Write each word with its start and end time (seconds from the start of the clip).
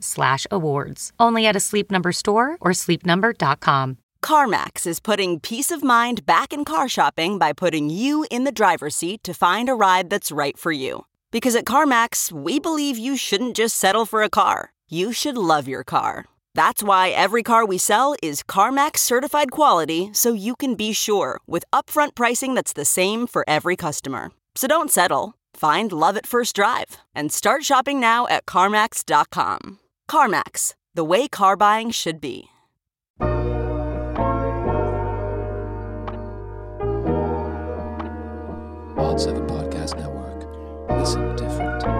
slash 0.00 0.46
awards. 0.50 1.12
Only 1.18 1.46
at 1.46 1.56
a 1.56 1.60
Sleep 1.60 1.90
Number 1.90 2.12
store 2.12 2.56
or 2.60 2.72
sleepnumber.com. 2.72 3.98
CarMax 4.22 4.86
is 4.86 5.00
putting 5.00 5.40
peace 5.40 5.70
of 5.70 5.82
mind 5.82 6.26
back 6.26 6.52
in 6.52 6.64
car 6.64 6.88
shopping 6.88 7.38
by 7.38 7.52
putting 7.52 7.88
you 7.88 8.26
in 8.30 8.44
the 8.44 8.52
driver's 8.52 8.96
seat 8.96 9.22
to 9.24 9.32
find 9.32 9.68
a 9.68 9.74
ride 9.74 10.10
that's 10.10 10.32
right 10.32 10.58
for 10.58 10.72
you. 10.72 11.06
Because 11.30 11.54
at 11.54 11.64
CarMax, 11.64 12.32
we 12.32 12.58
believe 12.58 12.98
you 12.98 13.16
shouldn't 13.16 13.56
just 13.56 13.76
settle 13.76 14.06
for 14.06 14.22
a 14.22 14.30
car. 14.30 14.72
You 14.88 15.12
should 15.12 15.36
love 15.36 15.68
your 15.68 15.84
car. 15.84 16.24
That's 16.54 16.82
why 16.82 17.10
every 17.10 17.42
car 17.42 17.64
we 17.64 17.78
sell 17.78 18.16
is 18.22 18.42
CarMax 18.42 18.98
certified 18.98 19.50
quality 19.52 20.10
so 20.12 20.32
you 20.32 20.56
can 20.56 20.74
be 20.74 20.92
sure 20.92 21.40
with 21.46 21.64
upfront 21.72 22.14
pricing 22.14 22.54
that's 22.54 22.72
the 22.72 22.84
same 22.84 23.26
for 23.26 23.44
every 23.46 23.76
customer. 23.76 24.32
So 24.56 24.66
don't 24.66 24.90
settle. 24.90 25.37
Find 25.58 25.90
love 25.90 26.16
at 26.16 26.24
first 26.24 26.54
drive 26.54 26.98
and 27.16 27.32
start 27.32 27.64
shopping 27.64 27.98
now 27.98 28.28
at 28.28 28.46
CarMax.com. 28.46 29.80
CarMax, 30.08 30.74
the 30.94 31.02
way 31.02 31.26
car 31.26 31.56
buying 31.56 31.90
should 31.90 32.20
be. 32.20 32.44
Odd 38.96 39.20
7 39.20 39.48
Podcast 39.48 39.96
Network. 39.98 40.46
Listen 40.96 41.34
different. 41.34 41.97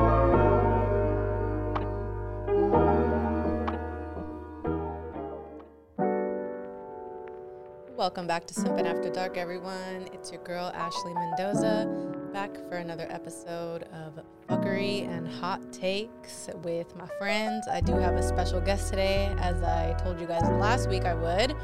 Welcome 7.98 8.28
back 8.28 8.46
to 8.46 8.54
Simpin' 8.54 8.86
After 8.86 9.10
Dark, 9.10 9.36
everyone. 9.36 10.08
It's 10.12 10.30
your 10.30 10.40
girl, 10.44 10.70
Ashley 10.72 11.12
Mendoza, 11.14 12.30
back 12.32 12.54
for 12.68 12.76
another 12.76 13.08
episode 13.10 13.88
of 13.92 14.20
Fuckery 14.48 15.08
and 15.08 15.26
Hot 15.26 15.72
Takes 15.72 16.48
with 16.62 16.94
my 16.94 17.08
friends. 17.18 17.66
I 17.66 17.80
do 17.80 17.94
have 17.94 18.14
a 18.14 18.22
special 18.22 18.60
guest 18.60 18.90
today, 18.90 19.34
as 19.40 19.64
I 19.64 19.94
told 19.94 20.20
you 20.20 20.28
guys 20.28 20.42
last 20.42 20.88
week 20.88 21.06
I 21.06 21.14
would. 21.14 21.56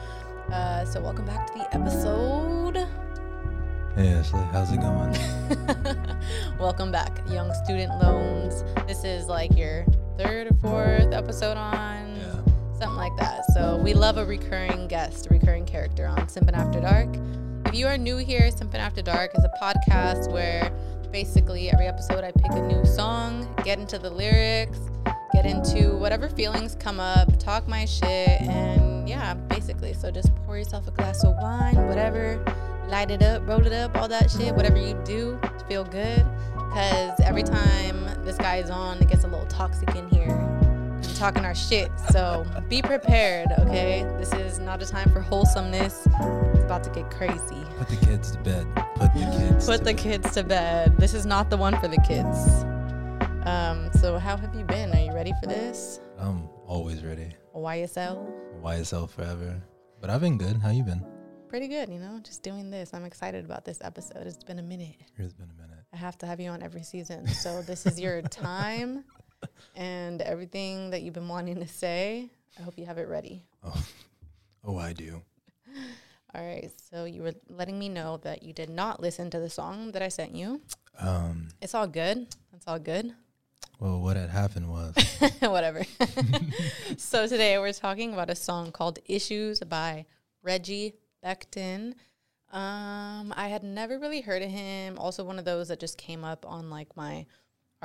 Uh, 0.53 0.85
so, 0.85 1.01
welcome 1.01 1.25
back 1.25 1.47
to 1.53 1.59
the 1.59 1.73
episode. 1.73 2.79
Hey 3.94 4.09
Ashley, 4.09 4.43
how's 4.50 4.73
it 4.73 4.81
going? 4.81 5.17
welcome 6.59 6.91
back, 6.91 7.17
Young 7.28 7.55
Student 7.62 7.93
Loans. 8.03 8.65
This 8.89 9.05
is 9.05 9.28
like 9.28 9.56
your 9.56 9.87
third 10.19 10.49
or 10.49 10.55
fourth 10.55 11.12
episode 11.12 11.56
on. 11.56 12.17
Yeah. 12.17 12.53
Something 12.79 12.97
like 12.97 13.17
that. 13.17 13.45
So 13.53 13.77
we 13.77 13.95
love 13.95 14.17
a 14.17 14.25
recurring 14.25 14.89
guest, 14.89 15.27
a 15.27 15.31
recurring 15.31 15.65
character 15.65 16.07
on 16.07 16.27
Simpin' 16.27 16.55
After 16.55 16.81
Dark. 16.81 17.09
If 17.67 17.75
you 17.75 17.87
are 17.87 17.97
new 17.97 18.17
here, 18.17 18.51
Simpin' 18.51 18.81
After 18.81 19.03
Dark 19.03 19.33
is 19.37 19.45
a 19.45 19.51
podcast 19.61 20.31
where 20.33 20.73
basically 21.12 21.71
every 21.71 21.87
episode 21.87 22.25
I 22.25 22.33
pick 22.33 22.51
a 22.53 22.62
new 22.62 22.85
song, 22.85 23.49
get 23.65 23.79
into 23.79 23.99
the 23.99 24.11
lyrics, 24.11 24.79
get 25.33 25.47
into 25.47 25.97
whatever 25.97 26.29
feelings 26.29 26.77
come 26.79 26.99
up, 26.99 27.39
talk 27.39 27.69
my 27.69 27.85
shit, 27.85 28.43
and 28.43 29.09
yeah, 29.09 29.35
basically. 29.35 29.95
So 29.95 30.11
just 30.11 30.35
pour 30.45 30.59
yourself 30.59 30.89
a 30.89 30.91
glass 30.91 31.25
of 31.25 31.37
wine, 31.41 31.87
whatever, 31.87 32.45
light 32.89 33.11
it 33.11 33.23
up, 33.23 33.47
roll 33.47 33.65
it 33.65 33.73
up, 33.73 33.97
all 33.97 34.09
that 34.09 34.31
shit, 34.31 34.55
whatever 34.55 34.79
you 34.79 35.01
do 35.05 35.39
to 35.43 35.65
feel 35.69 35.85
good. 35.85 36.25
Because 36.55 37.21
every 37.21 37.45
time 37.45 38.25
this 38.25 38.37
guy 38.37 38.56
is 38.56 38.71
on, 38.71 38.99
it 38.99 39.09
gets 39.09 39.23
a 39.23 39.29
little 39.29 39.47
toxic 39.47 39.95
in 39.95 40.09
here 40.09 40.63
talking 41.12 41.44
our 41.44 41.54
shit. 41.54 41.91
So 42.10 42.47
be 42.69 42.82
prepared, 42.82 43.48
okay? 43.59 44.03
This 44.19 44.32
is 44.32 44.59
not 44.59 44.82
a 44.82 44.87
time 44.87 45.10
for 45.10 45.20
wholesomeness. 45.20 46.06
It's 46.06 46.65
about 46.65 46.84
to 46.84 46.91
get 46.91 47.10
crazy. 47.10 47.62
Put 47.78 47.88
the 47.88 48.06
kids 48.06 48.32
to 48.32 48.38
bed. 48.38 48.66
Put 48.97 49.12
the 49.14 49.20
kids. 49.38 49.66
Put 49.66 49.78
to 49.78 49.84
the 49.84 49.94
bed. 49.94 49.98
kids 49.98 50.34
to 50.34 50.44
bed. 50.44 50.97
This 50.98 51.14
is 51.14 51.26
not 51.26 51.50
the 51.50 51.56
one 51.56 51.78
for 51.81 51.88
the 51.88 52.00
kids. 52.06 52.64
Um, 53.47 53.91
so 54.00 54.19
how 54.19 54.37
have 54.37 54.54
you 54.54 54.64
been? 54.64 54.93
Are 54.93 55.00
you 55.00 55.12
ready 55.12 55.32
for 55.41 55.47
this? 55.47 56.00
I'm 56.19 56.48
always 56.66 57.04
ready. 57.04 57.34
YSL? 57.54 58.32
YSL 58.62 59.09
forever. 59.10 59.62
But 60.00 60.10
I've 60.10 60.20
been 60.20 60.38
good. 60.38 60.56
How 60.56 60.70
you 60.70 60.82
been? 60.82 61.04
Pretty 61.48 61.69
good, 61.69 61.88
you 61.88 62.00
know, 62.00 62.19
just 62.22 62.43
doing 62.43 62.70
this. 62.70 62.93
I'm 62.93 63.04
excited 63.04 63.44
about 63.44 63.64
this 63.64 63.78
episode. 63.81 64.26
It's 64.26 64.43
been 64.43 64.59
a 64.59 64.62
minute. 64.62 64.97
It's 65.16 65.34
been 65.34 65.50
a 65.50 65.62
minute. 65.62 65.84
I 65.93 65.97
have 65.97 66.19
to 66.19 66.26
have 66.26 66.41
you 66.41 66.50
on 66.50 66.62
every 66.62 66.82
season. 66.82 67.28
So 67.28 67.62
this 67.62 67.87
is 67.87 68.00
your 68.00 68.22
time 68.22 69.04
and 69.77 70.22
everything 70.22 70.91
that 70.91 71.03
you've 71.03 71.15
been 71.15 71.28
wanting 71.28 71.56
to 71.60 71.69
say. 71.69 72.31
I 72.59 72.62
hope 72.62 72.75
you 72.78 72.87
have 72.87 72.99
it 72.99 73.09
ready. 73.09 73.44
Oh, 73.65 73.84
oh, 74.65 74.78
I 74.78 74.93
do. 74.93 75.22
All 76.34 76.44
right. 76.44 76.71
So 76.91 77.05
you 77.05 77.22
were 77.22 77.34
letting 77.49 77.78
me 77.78 77.88
know 77.88 78.19
that 78.19 78.43
you 78.43 78.53
did 78.53 78.71
not 78.71 79.00
listen 79.00 79.31
to 79.31 79.41
the 79.41 79.50
song 79.50 79.93
that 79.93 80.03
I 80.03 80.09
sent 80.09 80.34
you. 80.34 80.60
Um. 80.99 81.49
It's 81.60 81.75
all 81.75 81.87
good. 81.87 82.27
It's 82.53 82.66
all 82.66 82.78
good. 82.78 83.12
Well, 83.81 84.00
what 84.00 84.16
had 84.16 84.31
happened 84.31 84.71
was 84.71 84.94
Whatever. 85.41 85.82
so 86.97 87.26
today 87.26 87.59
we're 87.59 87.72
talking 87.72 88.12
about 88.12 88.31
a 88.31 88.34
song 88.37 88.71
called 88.71 89.00
Issues 89.06 89.61
by 89.61 90.06
Reggie 90.43 90.94
Becton. 91.25 91.94
Um, 92.53 93.34
I 93.37 93.49
had 93.49 93.65
never 93.65 93.99
really 93.99 94.21
heard 94.21 94.43
of 94.43 94.50
him. 94.50 94.97
Also 94.97 95.25
one 95.25 95.41
of 95.41 95.44
those 95.44 95.69
that 95.69 95.81
just 95.81 95.99
came 95.99 96.25
up 96.25 96.47
on 96.47 96.71
like 96.71 96.97
my 96.97 97.26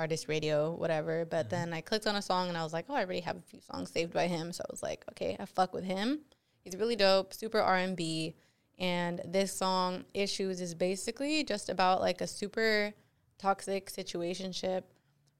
artist 0.00 0.28
radio, 0.28 0.72
whatever. 0.72 1.24
But 1.24 1.46
mm-hmm. 1.46 1.50
then 1.50 1.72
I 1.72 1.80
clicked 1.80 2.06
on 2.06 2.16
a 2.16 2.22
song 2.22 2.48
and 2.48 2.56
I 2.56 2.64
was 2.64 2.72
like, 2.72 2.86
oh, 2.88 2.94
I 2.94 3.04
already 3.04 3.20
have 3.20 3.36
a 3.36 3.42
few 3.42 3.60
songs 3.60 3.90
saved 3.90 4.12
by 4.12 4.26
him. 4.26 4.52
So 4.52 4.64
I 4.68 4.72
was 4.72 4.82
like, 4.82 5.04
okay, 5.10 5.36
I 5.38 5.44
fuck 5.44 5.74
with 5.74 5.84
him. 5.84 6.20
He's 6.64 6.76
really 6.76 6.96
dope, 6.96 7.32
super 7.32 7.60
R 7.60 7.76
and 7.76 7.96
B. 7.96 8.34
And 8.78 9.20
this 9.26 9.52
song, 9.52 10.04
Issues, 10.14 10.60
is 10.60 10.74
basically 10.74 11.44
just 11.44 11.68
about 11.68 12.00
like 12.00 12.20
a 12.22 12.26
super 12.26 12.94
toxic 13.38 13.90
situationship. 13.90 14.82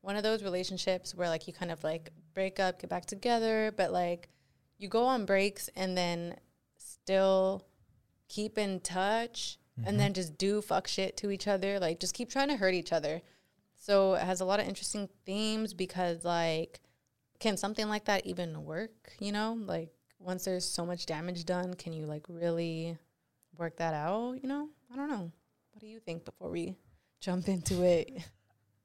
One 0.03 0.17
of 0.17 0.23
those 0.23 0.43
relationships 0.43 1.15
where 1.15 1.29
like 1.29 1.47
you 1.47 1.53
kind 1.53 1.71
of 1.71 1.83
like 1.83 2.11
break 2.35 2.61
up, 2.61 2.81
get 2.81 2.91
back 2.91 3.07
together, 3.07 3.73
but 3.77 3.93
like 3.93 4.29
you 4.79 4.89
go 4.89 5.05
on 5.05 5.25
breaks 5.25 5.71
and 5.75 5.97
then 5.97 6.37
still 6.77 7.67
keep 8.29 8.59
in 8.59 8.81
touch 8.81 9.59
and 9.77 9.87
mm-hmm. 9.87 9.97
then 9.99 10.15
just 10.15 10.37
do 10.39 10.61
fuck 10.61 10.87
shit 10.87 11.17
to 11.19 11.31
each 11.31 11.49
other. 11.49 11.79
Like 11.79 12.01
just 12.01 12.15
keep 12.15 12.31
trying 12.31 12.49
to 12.49 12.57
hurt 12.57 12.75
each 12.75 12.93
other. 12.93 13.23
So 13.91 14.15
it 14.15 14.23
has 14.23 14.41
a 14.41 14.45
lot 14.45 14.61
of 14.61 14.69
interesting 14.69 15.09
themes 15.27 15.75
because 15.75 16.25
like 16.25 16.79
can 17.41 17.57
something 17.57 17.89
like 17.89 18.05
that 18.05 18.25
even 18.25 18.65
work, 18.65 18.93
you 19.19 19.33
know? 19.33 19.59
Like 19.61 19.89
once 20.21 20.45
there's 20.45 20.65
so 20.65 20.87
much 20.87 21.07
damage 21.07 21.45
done, 21.45 21.75
can 21.75 21.93
you 21.93 22.07
like 22.07 22.25
really 22.29 22.97
work 23.59 23.79
that 23.79 23.93
out, 23.93 24.35
you 24.41 24.49
know? 24.49 24.69
I 24.93 24.97
don't 24.97 25.09
know. 25.09 25.33
What 25.73 25.81
do 25.81 25.89
you 25.89 25.99
think 25.99 26.25
before 26.25 26.51
we 26.51 26.77
jump 27.21 27.49
into 27.49 27.83
it? 27.83 28.13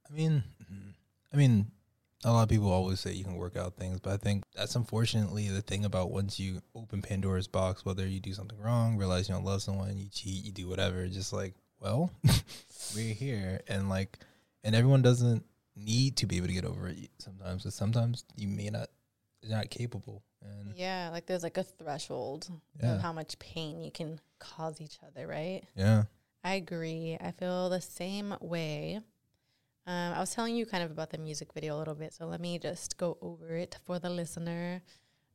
I 0.10 0.12
mean, 0.12 0.44
I 1.31 1.38
mean, 1.38 1.68
a 2.24 2.34
lot 2.34 2.42
of 2.42 2.50
people 2.50 2.72
always 2.72 3.00
say 3.00 3.13
you 3.13 3.25
can 3.25 3.36
work 3.36 3.56
out 3.56 3.75
things, 3.75 4.00
but 4.00 4.12
I 4.12 4.18
think 4.18 4.44
that's 4.56 4.75
unfortunately 4.75 5.50
the 5.50 5.62
thing 5.62 5.86
about 5.86 6.10
once 6.10 6.40
you 6.40 6.63
open 6.74 7.04
Pandora's 7.04 7.48
box, 7.48 7.86
whether 7.86 8.08
you 8.08 8.19
do 8.19 8.34
something 8.34 8.60
wrong, 8.60 8.98
realize 8.98 9.30
you 9.30 9.36
don't 9.36 9.46
love 9.46 9.62
someone, 9.62 10.00
you 10.00 10.10
cheat, 10.10 10.44
you 10.44 10.51
do 10.51 10.68
whatever, 10.68 11.06
just 11.06 11.31
like, 11.31 11.54
well, 11.80 12.10
we're 12.96 13.13
here, 13.13 13.62
and 13.68 13.88
like, 13.88 14.18
and 14.66 14.76
everyone 14.76 15.02
doesn't 15.02 15.46
need 15.78 16.18
to 16.18 16.26
be 16.26 16.36
able 16.38 16.48
to 16.48 16.54
get 16.54 16.66
over 16.66 16.90
it 16.90 17.10
sometimes, 17.20 17.64
because 17.64 17.76
sometimes 17.76 18.26
you 18.36 18.48
may 18.50 18.70
not, 18.70 18.90
you're 19.42 19.56
not 19.56 19.70
capable, 19.70 20.24
and 20.42 20.74
Yeah, 20.76 21.10
like 21.12 21.26
there's 21.26 21.44
like 21.44 21.58
a 21.58 21.64
threshold 21.64 22.50
Yeah. 22.82 22.96
of 22.96 23.02
how 23.02 23.14
much 23.14 23.40
pain 23.40 23.82
you 23.82 23.92
can 23.92 24.20
cause 24.40 24.82
each 24.82 24.98
other, 25.06 25.26
right? 25.28 25.64
yeah, 25.76 26.04
I 26.44 26.56
agree. 26.56 27.18
I 27.20 27.32
feel 27.32 27.70
the 27.70 27.80
same 27.82 28.36
way. 28.42 29.00
Um, 29.88 30.14
I 30.14 30.20
was 30.20 30.34
telling 30.34 30.56
you 30.56 30.66
kind 30.66 30.84
of 30.84 30.90
about 30.92 31.12
the 31.12 31.18
music 31.20 31.54
video 31.54 31.76
a 31.76 31.80
little 31.80 31.94
bit, 31.96 32.14
so 32.14 32.26
let 32.26 32.42
me 32.42 32.58
just 32.58 32.98
go 32.98 33.18
over 33.22 33.56
it 33.56 33.78
for 33.86 34.00
the 34.00 34.10
listener. 34.10 34.82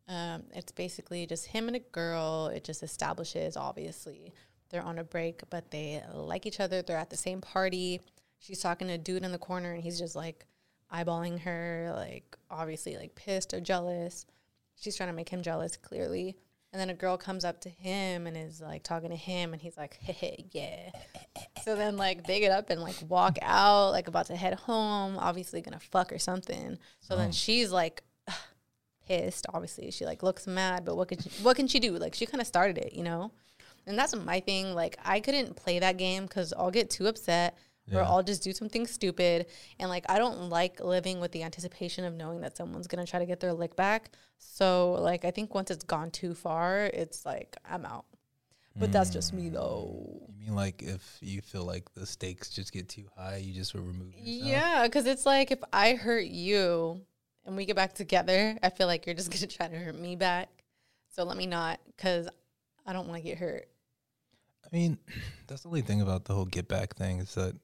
Um, 0.08 0.42
it's 0.52 0.72
basically 0.72 1.24
just 1.26 1.46
him 1.46 1.68
and 1.68 1.76
a 1.76 1.80
girl. 1.80 2.48
It 2.52 2.64
just 2.64 2.82
establishes, 2.82 3.56
obviously, 3.56 4.32
they're 4.70 4.82
on 4.82 4.98
a 4.98 5.04
break, 5.04 5.42
but 5.50 5.70
they 5.70 6.02
like 6.12 6.46
each 6.46 6.58
other. 6.58 6.82
They're 6.82 6.96
at 6.96 7.10
the 7.10 7.16
same 7.16 7.40
party. 7.40 8.00
She's 8.40 8.60
talking 8.60 8.88
to 8.88 8.94
a 8.94 8.98
dude 8.98 9.22
in 9.22 9.32
the 9.32 9.38
corner, 9.38 9.72
and 9.72 9.82
he's 9.82 9.98
just 9.98 10.16
like 10.16 10.46
eyeballing 10.92 11.40
her, 11.40 11.92
like 11.94 12.36
obviously 12.50 12.96
like 12.96 13.14
pissed 13.14 13.54
or 13.54 13.60
jealous. 13.60 14.26
She's 14.76 14.96
trying 14.96 15.10
to 15.10 15.14
make 15.14 15.28
him 15.28 15.42
jealous, 15.42 15.76
clearly. 15.76 16.36
And 16.72 16.80
then 16.80 16.88
a 16.88 16.94
girl 16.94 17.16
comes 17.16 17.44
up 17.44 17.60
to 17.62 17.68
him 17.68 18.26
and 18.26 18.36
is 18.36 18.60
like 18.60 18.82
talking 18.82 19.10
to 19.10 19.16
him, 19.16 19.52
and 19.52 19.60
he's 19.60 19.76
like, 19.76 19.98
hey, 20.00 20.12
hey, 20.12 20.44
yeah. 20.52 20.90
So 21.64 21.76
then, 21.76 21.96
like, 21.96 22.26
they 22.26 22.40
get 22.40 22.52
up 22.52 22.70
and 22.70 22.80
like 22.80 22.96
walk 23.08 23.38
out, 23.42 23.90
like 23.90 24.08
about 24.08 24.26
to 24.26 24.36
head 24.36 24.54
home, 24.54 25.18
obviously 25.18 25.60
gonna 25.60 25.80
fuck 25.80 26.12
or 26.12 26.18
something. 26.18 26.78
So 27.00 27.16
then 27.16 27.28
oh. 27.28 27.32
she's 27.32 27.70
like, 27.70 28.02
pissed. 29.06 29.46
Obviously, 29.52 29.90
she 29.90 30.06
like 30.06 30.22
looks 30.22 30.46
mad, 30.46 30.84
but 30.84 30.96
what 30.96 31.08
could 31.08 31.22
she, 31.22 31.28
what 31.42 31.56
can 31.56 31.66
she 31.66 31.78
do? 31.78 31.98
Like, 31.98 32.14
she 32.14 32.24
kind 32.24 32.40
of 32.40 32.46
started 32.46 32.78
it, 32.78 32.94
you 32.94 33.02
know. 33.02 33.32
And 33.86 33.98
that's 33.98 34.14
my 34.14 34.40
thing. 34.40 34.74
Like, 34.74 34.96
I 35.04 35.20
couldn't 35.20 35.56
play 35.56 35.80
that 35.80 35.96
game 35.96 36.22
because 36.22 36.54
I'll 36.56 36.70
get 36.70 36.88
too 36.88 37.06
upset 37.06 37.58
or 37.92 38.00
Yeah. 38.00 38.08
I'll 38.08 38.22
just 38.22 38.42
do 38.42 38.52
something 38.52 38.86
stupid. 38.86 39.46
And 39.78 39.88
like, 39.88 40.04
I 40.08 40.18
don't 40.18 40.48
like 40.48 40.80
living 40.80 41.20
with 41.20 41.32
the 41.32 41.42
anticipation 41.42 42.04
of 42.04 42.14
knowing 42.14 42.40
that 42.40 42.56
someone's 42.56 42.86
gonna 42.86 43.06
try 43.06 43.18
to 43.18 43.26
get 43.26 43.40
their 43.40 43.52
lick 43.52 43.76
back. 43.76 44.10
So 44.38 44.92
like, 45.00 45.24
I 45.24 45.30
think 45.30 45.54
once 45.54 45.70
it's 45.70 45.84
gone 45.84 46.10
too 46.10 46.34
far, 46.34 46.90
it's 46.92 47.26
like 47.26 47.56
I'm 47.68 47.84
out. 47.84 48.04
But 48.76 48.92
that's 48.92 49.10
just 49.10 49.34
me 49.34 49.48
though. 49.50 50.22
You 50.28 50.46
mean 50.46 50.54
like 50.54 50.82
if 50.82 51.18
you 51.20 51.42
feel 51.42 51.64
like 51.64 51.92
the 51.94 52.06
stakes 52.06 52.48
just 52.48 52.72
get 52.72 52.88
too 52.88 53.04
high, 53.16 53.36
you 53.36 53.52
just 53.52 53.74
will 53.74 53.82
remove 53.82 54.14
yourself? 54.14 54.48
Yeah, 54.48 54.84
because 54.84 55.06
it's 55.06 55.26
like 55.26 55.50
if 55.50 55.58
I 55.72 55.94
hurt 55.94 56.26
you 56.26 57.00
and 57.44 57.56
we 57.56 57.66
get 57.66 57.76
back 57.76 57.94
together, 57.94 58.56
I 58.62 58.70
feel 58.70 58.86
like 58.86 59.06
you're 59.06 59.14
just 59.14 59.30
gonna 59.32 59.46
try 59.48 59.68
to 59.68 59.76
hurt 59.76 59.98
me 59.98 60.16
back. 60.16 60.48
So 61.10 61.24
let 61.24 61.36
me 61.36 61.46
not, 61.46 61.80
because 61.96 62.28
I 62.86 62.92
don't 62.92 63.08
want 63.08 63.22
to 63.22 63.28
get 63.28 63.38
hurt. 63.38 63.68
I 64.64 64.68
mean, 64.74 64.98
that's 65.46 65.62
the 65.62 65.68
only 65.68 65.82
thing 65.82 66.00
about 66.00 66.24
the 66.24 66.34
whole 66.34 66.46
get 66.46 66.68
back 66.68 66.94
thing 66.94 67.18
is 67.18 67.34
that 67.34 67.56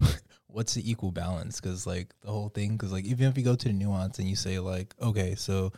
what's 0.46 0.74
the 0.74 0.90
equal 0.90 1.12
balance? 1.12 1.60
Because 1.60 1.86
like 1.86 2.14
the 2.22 2.30
whole 2.30 2.48
thing, 2.48 2.72
because 2.72 2.92
like 2.92 3.04
even 3.04 3.28
if 3.28 3.36
you 3.36 3.44
go 3.44 3.54
to 3.54 3.68
the 3.68 3.74
nuance 3.74 4.18
and 4.18 4.28
you 4.28 4.36
say 4.36 4.58
like, 4.58 4.94
okay, 5.00 5.34
so 5.34 5.72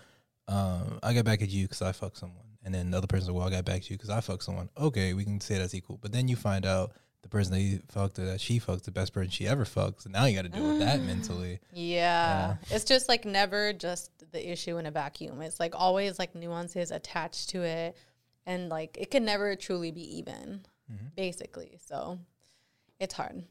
um, 0.47 0.99
I 1.03 1.15
got 1.15 1.25
back 1.25 1.43
at 1.43 1.51
you 1.51 1.65
because 1.65 1.83
I 1.83 1.93
fucked 1.93 2.17
someone, 2.17 2.47
and 2.65 2.75
then 2.75 2.91
the 2.91 2.99
other 2.99 3.07
person, 3.07 3.35
well, 3.35 3.47
I 3.47 3.51
got 3.51 3.65
back 3.65 3.77
at 3.77 3.91
you 3.91 3.97
because 3.97 4.11
I 4.11 4.21
fucked 4.21 4.45
someone. 4.45 4.71
Okay, 4.79 5.15
we 5.15 5.25
can 5.25 5.41
say 5.41 5.59
that's 5.59 5.75
equal. 5.75 5.99
But 6.01 6.13
then 6.13 6.29
you 6.29 6.37
find 6.37 6.65
out 6.65 6.93
the 7.23 7.29
person 7.29 7.53
that 7.55 7.61
you 7.61 7.81
fucked 7.89 8.19
or 8.19 8.25
that 8.27 8.41
she 8.41 8.59
fucked 8.59 8.85
the 8.85 8.91
best 8.91 9.13
person 9.13 9.31
she 9.31 9.47
ever 9.47 9.65
fucked. 9.65 10.03
So 10.03 10.11
now 10.11 10.25
you 10.25 10.37
got 10.37 10.43
to 10.43 10.49
deal 10.49 10.69
with 10.69 10.79
that 10.79 11.01
mentally. 11.07 11.61
Yeah. 11.73 12.57
It's 12.71 12.85
just 12.85 13.09
like 13.09 13.25
never 13.25 13.73
just 13.73 14.11
the 14.33 14.51
issue 14.51 14.79
in 14.79 14.87
a 14.87 14.91
vacuum. 14.91 15.43
It's 15.43 15.59
like 15.59 15.75
always 15.77 16.19
like 16.19 16.35
nuances 16.35 16.91
attached 16.91 17.51
to 17.51 17.63
it. 17.63 17.97
And 18.47 18.69
like 18.69 18.97
it 18.99 19.11
can 19.11 19.25
never 19.25 19.57
truly 19.57 19.91
be 19.91 20.19
even, 20.19 20.63
basically. 21.17 21.79
So 21.85 22.19
it's 22.99 23.15
hard. 23.15 23.43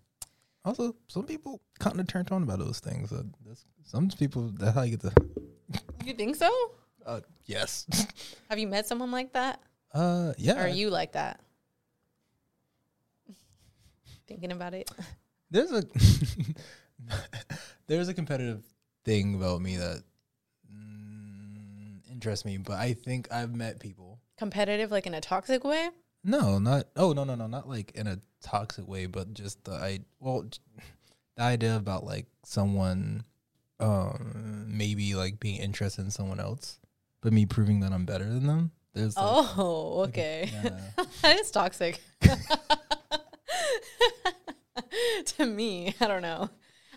Also, 0.68 0.94
some 1.08 1.24
people 1.24 1.62
kind 1.80 1.98
of 1.98 2.08
turned 2.08 2.30
on 2.30 2.44
about 2.44 2.60
those 2.60 2.82
things. 2.82 3.14
Uh, 3.14 3.24
that's, 3.46 3.64
some 3.86 4.10
people 4.10 4.52
that's 4.58 4.76
how 4.76 4.82
you 4.82 4.98
get 4.98 5.00
the 5.00 5.14
You 6.06 6.14
think 6.14 6.36
so? 6.36 6.52
uh, 7.06 7.22
yes. 7.46 7.88
Have 8.50 8.60
you 8.60 8.68
met 8.68 8.86
someone 8.86 9.10
like 9.10 9.32
that? 9.32 9.62
uh, 9.94 10.34
yeah. 10.38 10.58
Or 10.60 10.66
are 10.66 10.68
you 10.68 10.90
like 10.90 11.14
that? 11.14 11.40
Thinking 14.28 14.52
about 14.52 14.74
it. 14.74 14.92
there's 15.50 15.72
a 15.72 15.84
there's 17.88 18.10
a 18.10 18.14
competitive 18.14 18.62
thing 19.06 19.36
about 19.36 19.62
me 19.62 19.78
that 19.78 20.04
mm, 20.70 22.12
interests 22.12 22.44
me, 22.44 22.58
but 22.58 22.76
I 22.76 22.92
think 22.92 23.32
I've 23.32 23.56
met 23.56 23.80
people. 23.80 24.20
Competitive, 24.38 24.92
like 24.92 25.08
in 25.08 25.14
a 25.14 25.22
toxic 25.22 25.64
way? 25.64 25.92
No, 26.28 26.60
not 26.60 26.88
oh 26.98 27.14
no 27.14 27.24
no 27.24 27.36
no 27.36 27.48
not 27.48 27.70
like 27.70 27.92
in 27.96 28.06
a 28.06 28.20
toxic 28.42 28.86
way, 28.86 29.06
but 29.06 29.34
just 29.34 29.64
the 29.64 29.72
I 29.72 30.02
well 30.20 30.46
the 31.38 31.42
idea 31.42 31.78
about 31.78 32.04
like 32.04 32.26
someone 32.44 33.24
um 33.80 34.66
maybe 34.68 35.16
like 35.16 35.40
being 35.40 35.62
interested 35.62 36.02
in 36.02 36.12
someone 36.12 36.42
else, 36.42 36.80
but 37.22 37.32
me 37.32 37.46
proving 37.46 37.80
that 37.80 37.94
I'm 37.94 38.06
better 38.06 38.26
than 38.26 38.46
them. 38.46 38.72
There's 38.94 39.16
like, 39.16 39.26
Oh, 39.26 40.04
okay. 40.10 40.50
yeah. 40.52 40.82
that 41.22 41.40
is 41.40 41.50
toxic. 41.50 42.02
to 45.28 45.46
me, 45.46 45.96
I 46.02 46.08
don't 46.08 46.22
know. 46.22 46.50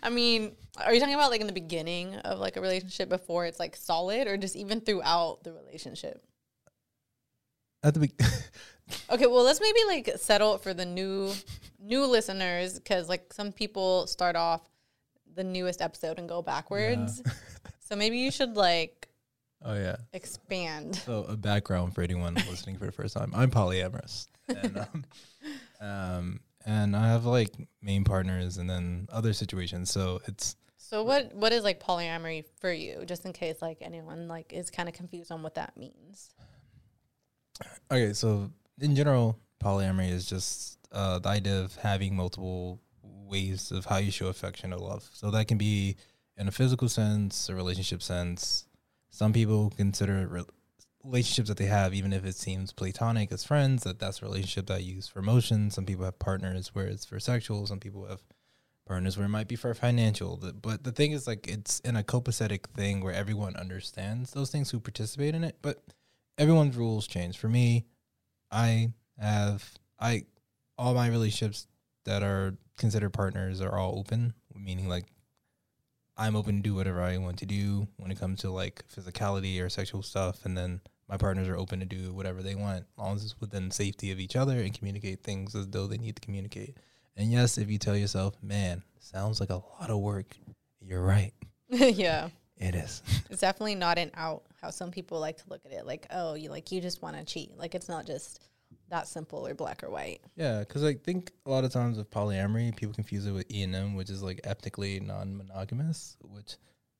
I 0.03 0.09
mean, 0.09 0.57
are 0.83 0.93
you 0.93 0.99
talking 0.99 1.15
about 1.15 1.31
like 1.31 1.39
in 1.39 1.47
the 1.47 1.53
beginning 1.53 2.15
of 2.15 2.39
like 2.39 2.57
a 2.57 2.61
relationship 2.61 3.07
before 3.07 3.45
it's 3.45 3.61
like 3.61 3.77
solid 3.77 4.27
or 4.27 4.35
just 4.35 4.57
even 4.57 4.81
throughout 4.81 5.45
the 5.45 5.53
relationship? 5.53 6.21
at 7.83 7.93
the 7.93 7.99
be- 8.01 8.13
Okay, 9.09 9.27
well, 9.27 9.43
let's 9.43 9.61
maybe 9.61 9.79
like 9.87 10.17
settle 10.17 10.57
for 10.57 10.73
the 10.73 10.85
new 10.85 11.33
new 11.79 12.05
listeners 12.05 12.79
cuz 12.79 13.09
like 13.09 13.33
some 13.33 13.51
people 13.51 14.07
start 14.07 14.35
off 14.35 14.61
the 15.35 15.43
newest 15.43 15.81
episode 15.81 16.19
and 16.19 16.27
go 16.27 16.41
backwards. 16.41 17.21
so 17.79 17.95
maybe 17.95 18.17
you 18.17 18.31
should 18.31 18.55
like 18.55 19.09
oh 19.63 19.75
yeah. 19.75 19.97
expand. 20.13 20.95
So 20.95 21.25
a 21.27 21.35
background 21.35 21.95
for 21.95 22.01
anyone 22.01 22.35
listening 22.35 22.77
for 22.77 22.85
the 22.85 22.91
first 22.91 23.15
time. 23.15 23.31
I'm 23.35 23.51
polyamorous. 23.51 24.27
And, 24.47 24.77
um, 24.77 25.05
um, 25.81 26.39
and 26.65 26.95
I 26.95 27.07
have 27.07 27.25
like 27.25 27.51
main 27.81 28.03
partners 28.03 28.57
and 28.57 28.69
then 28.69 29.07
other 29.11 29.33
situations. 29.33 29.89
So 29.89 30.21
it's 30.27 30.55
So 30.77 31.03
what 31.03 31.33
what 31.33 31.51
is 31.53 31.63
like 31.63 31.79
polyamory 31.79 32.45
for 32.59 32.71
you 32.71 33.05
just 33.05 33.25
in 33.25 33.33
case 33.33 33.61
like 33.61 33.77
anyone 33.81 34.27
like 34.27 34.53
is 34.53 34.69
kind 34.69 34.89
of 34.89 34.95
confused 34.95 35.31
on 35.31 35.43
what 35.43 35.55
that 35.55 35.77
means? 35.77 36.29
okay. 37.91 38.13
So 38.13 38.51
in 38.79 38.95
general, 38.95 39.39
polyamory 39.63 40.09
is 40.09 40.25
just 40.25 40.79
uh, 40.91 41.19
the 41.19 41.29
idea 41.29 41.61
of 41.61 41.75
having 41.75 42.15
multiple 42.15 42.79
ways 43.03 43.71
of 43.71 43.85
how 43.85 43.97
you 43.97 44.11
show 44.11 44.27
affection 44.27 44.73
or 44.73 44.77
love. 44.77 45.09
So 45.13 45.31
that 45.31 45.47
can 45.47 45.57
be 45.57 45.95
in 46.37 46.47
a 46.47 46.51
physical 46.51 46.89
sense, 46.89 47.49
a 47.49 47.55
relationship 47.55 48.01
sense. 48.01 48.65
Some 49.09 49.33
people 49.33 49.71
consider 49.75 50.27
re- 50.27 50.43
relationships 51.03 51.49
that 51.49 51.57
they 51.57 51.65
have, 51.65 51.93
even 51.93 52.13
if 52.13 52.25
it 52.25 52.35
seems 52.35 52.71
platonic 52.73 53.31
as 53.31 53.43
friends, 53.43 53.83
that 53.83 53.99
that's 53.99 54.21
a 54.21 54.25
relationship 54.25 54.67
that 54.67 54.83
you 54.83 54.95
use 54.95 55.07
for 55.07 55.19
emotion. 55.19 55.69
Some 55.71 55.85
people 55.85 56.05
have 56.05 56.19
partners 56.19 56.73
where 56.73 56.87
it's 56.87 57.05
for 57.05 57.19
sexual. 57.19 57.65
Some 57.67 57.79
people 57.79 58.05
have 58.05 58.23
partners 58.87 59.17
where 59.17 59.25
it 59.25 59.29
might 59.29 59.47
be 59.47 59.55
for 59.55 59.73
financial. 59.73 60.37
But 60.61 60.83
the 60.83 60.91
thing 60.91 61.11
is, 61.11 61.27
like, 61.27 61.47
it's 61.47 61.79
in 61.81 61.95
a 61.95 62.03
copacetic 62.03 62.67
thing 62.75 63.01
where 63.01 63.13
everyone 63.13 63.55
understands 63.55 64.31
those 64.31 64.51
things 64.51 64.71
who 64.71 64.79
participate 64.79 65.35
in 65.35 65.43
it. 65.43 65.57
But 65.61 65.83
everyone's 66.37 66.75
rules 66.75 67.07
change. 67.07 67.37
For 67.37 67.47
me, 67.49 67.85
I 68.51 68.93
have 69.19 69.63
I 69.99 70.25
all 70.77 70.93
my 70.93 71.07
relationships 71.07 71.67
that 72.05 72.23
are 72.23 72.55
considered 72.77 73.11
partners 73.11 73.61
are 73.61 73.77
all 73.77 73.97
open, 73.99 74.33
meaning 74.55 74.89
like 74.89 75.05
I'm 76.17 76.35
open 76.35 76.57
to 76.57 76.61
do 76.61 76.75
whatever 76.75 77.01
I 77.01 77.17
want 77.17 77.39
to 77.39 77.45
do 77.45 77.87
when 77.97 78.11
it 78.11 78.19
comes 78.19 78.41
to 78.41 78.51
like 78.51 78.83
physicality 78.87 79.63
or 79.63 79.69
sexual 79.69 80.03
stuff, 80.03 80.45
and 80.45 80.57
then 80.57 80.81
my 81.07 81.17
partners 81.17 81.47
are 81.47 81.57
open 81.57 81.79
to 81.79 81.85
do 81.85 82.13
whatever 82.13 82.41
they 82.41 82.55
want, 82.55 82.79
as 82.79 82.97
long 82.97 83.15
as 83.15 83.23
it's 83.23 83.39
within 83.41 83.71
safety 83.71 84.11
of 84.11 84.19
each 84.19 84.35
other 84.35 84.59
and 84.59 84.77
communicate 84.77 85.23
things 85.23 85.55
as 85.55 85.67
though 85.67 85.87
they 85.87 85.97
need 85.97 86.15
to 86.15 86.21
communicate. 86.21 86.77
And 87.17 87.31
yes, 87.31 87.57
if 87.57 87.69
you 87.69 87.77
tell 87.77 87.97
yourself, 87.97 88.35
"Man, 88.41 88.83
sounds 88.99 89.39
like 89.39 89.49
a 89.49 89.61
lot 89.79 89.89
of 89.89 89.99
work," 89.99 90.37
you're 90.79 91.03
right. 91.03 91.33
yeah. 91.69 92.29
It 92.61 92.75
is. 92.75 93.01
It's 93.31 93.41
definitely 93.41 93.75
not 93.75 93.97
an 93.97 94.11
out 94.13 94.43
how 94.61 94.69
some 94.69 94.91
people 94.91 95.19
like 95.19 95.37
to 95.37 95.43
look 95.49 95.61
at 95.65 95.71
it 95.71 95.85
like, 95.85 96.05
oh, 96.11 96.35
you 96.35 96.49
like 96.49 96.71
you 96.71 96.81
just 96.81 97.01
want 97.01 97.17
to 97.17 97.23
cheat. 97.23 97.57
Like 97.57 97.75
it's 97.75 97.89
not 97.89 98.05
just 98.05 98.41
that 98.89 99.07
simple 99.07 99.47
or 99.47 99.53
black 99.53 99.83
or 99.83 99.89
white. 99.89 100.21
Yeah, 100.35 100.59
because 100.59 100.83
I 100.83 100.95
think 100.95 101.31
a 101.45 101.49
lot 101.49 101.63
of 101.63 101.71
times 101.71 101.97
with 101.97 102.11
polyamory, 102.11 102.75
people 102.75 102.93
confuse 102.93 103.25
it 103.25 103.31
with 103.31 103.51
E 103.51 103.63
and 103.63 103.73
M, 103.75 103.95
which 103.95 104.09
is 104.09 104.21
like 104.21 104.41
ethically 104.43 104.99
non-monogamous, 104.99 106.17
which 106.21 106.57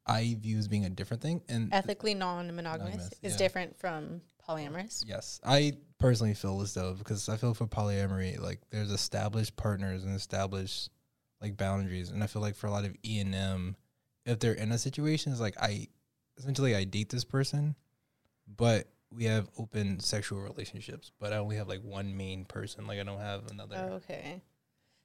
I 0.07 0.37
view 0.39 0.57
as 0.57 0.67
being 0.67 0.85
a 0.85 0.89
different 0.89 1.21
thing. 1.21 1.41
And 1.49 1.71
Ethically 1.73 2.13
non-monogamous 2.13 2.91
Monogamous, 2.93 3.13
is 3.21 3.33
yeah. 3.33 3.37
different 3.37 3.77
from 3.77 4.21
polyamorous. 4.47 5.03
yes, 5.05 5.39
I 5.43 5.73
personally 5.99 6.33
feel 6.33 6.61
as 6.61 6.73
though 6.73 6.93
because 6.93 7.29
I 7.29 7.37
feel 7.37 7.53
for 7.53 7.67
polyamory, 7.67 8.39
like 8.39 8.59
there's 8.71 8.91
established 8.91 9.55
partners 9.57 10.03
and 10.03 10.15
established 10.15 10.89
like 11.41 11.57
boundaries, 11.57 12.09
and 12.09 12.23
I 12.23 12.27
feel 12.27 12.41
like 12.41 12.55
for 12.55 12.67
a 12.67 12.71
lot 12.71 12.85
of 12.85 12.95
E 13.05 13.19
and 13.19 13.35
M, 13.35 13.75
if 14.25 14.39
they're 14.39 14.53
in 14.53 14.71
a 14.71 14.77
situation, 14.77 15.31
it's 15.31 15.41
like 15.41 15.55
I 15.59 15.87
essentially 16.37 16.75
I 16.75 16.83
date 16.83 17.09
this 17.09 17.23
person, 17.23 17.75
but 18.57 18.87
we 19.13 19.25
have 19.25 19.49
open 19.57 19.99
sexual 19.99 20.39
relationships, 20.39 21.11
but 21.19 21.33
I 21.33 21.37
only 21.37 21.57
have 21.57 21.67
like 21.67 21.81
one 21.83 22.15
main 22.15 22.45
person. 22.45 22.87
Like 22.87 22.99
I 22.99 23.03
don't 23.03 23.19
have 23.19 23.49
another. 23.51 23.75
Okay. 24.03 24.41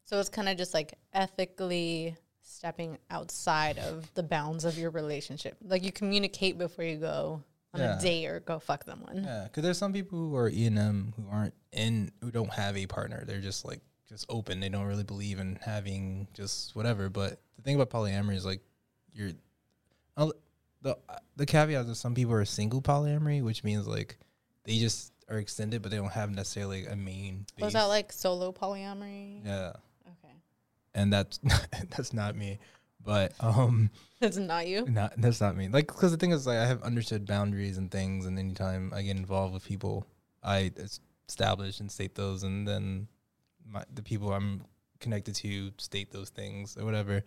So 0.04 0.20
it's 0.20 0.28
kind 0.28 0.48
of 0.48 0.56
just 0.56 0.72
like 0.74 0.94
ethically 1.12 2.16
stepping 2.42 2.96
outside 3.10 3.78
of 3.78 4.12
the 4.14 4.22
bounds 4.22 4.64
of 4.64 4.78
your 4.78 4.90
relationship. 4.90 5.56
Like 5.64 5.82
you 5.82 5.90
communicate 5.90 6.56
before 6.58 6.84
you 6.84 6.96
go 6.96 7.42
on 7.74 7.80
Yeah. 7.80 7.98
a 7.98 8.00
date 8.00 8.26
or 8.26 8.40
go 8.40 8.60
fuck 8.60 8.84
someone. 8.84 9.24
Yeah, 9.24 9.44
because 9.44 9.64
there's 9.64 9.78
some 9.78 9.92
people 9.92 10.18
who 10.18 10.36
are 10.36 10.48
E 10.48 10.66
and 10.66 10.78
M 10.78 11.12
who 11.16 11.24
aren't 11.28 11.54
in, 11.72 12.12
who 12.20 12.30
don't 12.30 12.52
have 12.52 12.76
a 12.76 12.86
partner. 12.86 13.24
They're 13.26 13.40
just 13.40 13.64
like 13.64 13.80
just 14.08 14.26
open. 14.28 14.60
They 14.60 14.68
don't 14.68 14.86
really 14.86 15.02
believe 15.02 15.40
in 15.40 15.58
having 15.60 16.28
just 16.32 16.76
whatever. 16.76 17.08
But 17.08 17.40
the 17.56 17.62
thing 17.62 17.74
about 17.74 17.90
polyamory 17.90 18.36
is 18.36 18.46
like 18.46 18.60
you're 19.16 19.32
the 20.86 20.96
the 21.36 21.46
caveat 21.46 21.86
is 21.86 21.98
some 21.98 22.14
people 22.14 22.34
are 22.34 22.44
single 22.44 22.80
polyamory, 22.80 23.42
which 23.42 23.64
means 23.64 23.86
like 23.86 24.18
they 24.64 24.78
just 24.78 25.12
are 25.28 25.38
extended, 25.38 25.82
but 25.82 25.90
they 25.90 25.96
don't 25.96 26.12
have 26.12 26.30
necessarily 26.30 26.86
a 26.86 26.96
main. 26.96 27.46
Was 27.58 27.72
that 27.72 27.84
like 27.84 28.12
solo 28.12 28.52
polyamory? 28.52 29.44
yeah? 29.44 29.72
Okay. 30.06 30.34
And 30.94 31.12
that's 31.12 31.38
that's 31.90 32.12
not 32.12 32.36
me, 32.36 32.58
but 33.04 33.32
um. 33.40 33.90
That's 34.18 34.38
not 34.38 34.66
you. 34.66 34.86
Not 34.86 35.12
that's 35.18 35.42
not 35.42 35.58
me. 35.58 35.68
Like, 35.68 35.88
because 35.88 36.10
the 36.10 36.16
thing 36.16 36.30
is, 36.30 36.46
like, 36.46 36.56
I 36.56 36.64
have 36.64 36.82
understood 36.82 37.26
boundaries 37.26 37.76
and 37.76 37.90
things, 37.90 38.24
and 38.24 38.38
anytime 38.38 38.90
I 38.96 39.02
get 39.02 39.18
involved 39.18 39.52
with 39.52 39.62
people, 39.62 40.06
I 40.42 40.72
establish 41.28 41.80
and 41.80 41.92
state 41.92 42.14
those, 42.14 42.42
and 42.42 42.66
then 42.66 43.08
my 43.70 43.84
the 43.92 44.02
people 44.02 44.32
I'm 44.32 44.64
connected 45.00 45.34
to 45.34 45.70
state 45.76 46.12
those 46.12 46.30
things 46.30 46.78
or 46.78 46.86
whatever. 46.86 47.24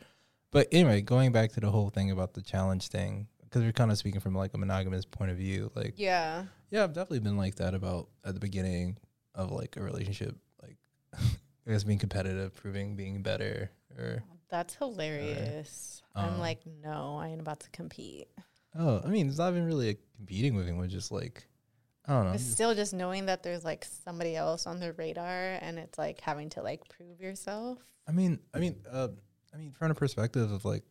But 0.51 0.67
anyway, 0.71 1.01
going 1.01 1.31
back 1.31 1.51
to 1.53 1.59
the 1.59 1.69
whole 1.69 1.89
thing 1.89 2.11
about 2.11 2.33
the 2.33 2.41
challenge 2.41 2.87
thing, 2.87 3.27
because 3.43 3.61
we're 3.63 3.71
kind 3.71 3.91
of 3.91 3.97
speaking 3.97 4.19
from 4.21 4.35
like 4.35 4.53
a 4.53 4.57
monogamous 4.57 5.05
point 5.05 5.31
of 5.31 5.37
view. 5.37 5.71
Like, 5.75 5.93
Yeah. 5.97 6.45
yeah, 6.71 6.83
I've 6.83 6.93
definitely 6.93 7.19
been 7.19 7.37
like 7.37 7.55
that 7.55 7.73
about 7.73 8.09
at 8.23 8.33
the 8.33 8.39
beginning 8.39 8.97
of 9.35 9.51
like 9.51 9.77
a 9.77 9.81
relationship, 9.83 10.35
like 10.61 10.77
I 11.13 11.71
guess 11.71 11.83
being 11.83 11.99
competitive, 11.99 12.55
proving 12.55 12.95
being 12.95 13.21
better, 13.21 13.69
or 13.97 14.23
That's 14.49 14.75
hilarious. 14.75 16.01
I'm 16.15 16.33
Um, 16.35 16.39
like, 16.39 16.61
no, 16.83 17.17
I 17.17 17.27
ain't 17.29 17.41
about 17.41 17.59
to 17.61 17.69
compete. 17.69 18.27
Oh, 18.77 19.01
I 19.03 19.07
mean, 19.07 19.27
it's 19.29 19.37
not 19.37 19.51
even 19.51 19.65
really 19.65 19.89
a 19.89 19.95
competing 20.17 20.55
with 20.55 20.65
him. 20.67 20.77
We're 20.77 20.87
just 20.87 21.11
like, 21.11 21.47
I 22.05 22.13
don't 22.13 22.25
know. 22.25 22.31
But 22.31 22.37
just- 22.39 22.51
still 22.53 22.73
just 22.75 22.93
knowing 22.93 23.27
that 23.27 23.43
there's 23.43 23.63
like 23.63 23.85
somebody 23.85 24.35
else 24.35 24.65
on 24.65 24.79
the 24.79 24.93
radar 24.93 25.57
and 25.61 25.77
it's 25.77 25.97
like 25.99 26.21
having 26.21 26.49
to 26.51 26.61
like 26.63 26.87
prove 26.89 27.21
yourself. 27.21 27.77
I 28.07 28.11
mean, 28.11 28.39
I 28.53 28.59
mean, 28.59 28.77
uh, 28.91 29.09
I 29.53 29.57
mean, 29.57 29.71
from 29.71 29.91
a 29.91 29.95
perspective 29.95 30.51
of 30.51 30.65
like, 30.65 30.83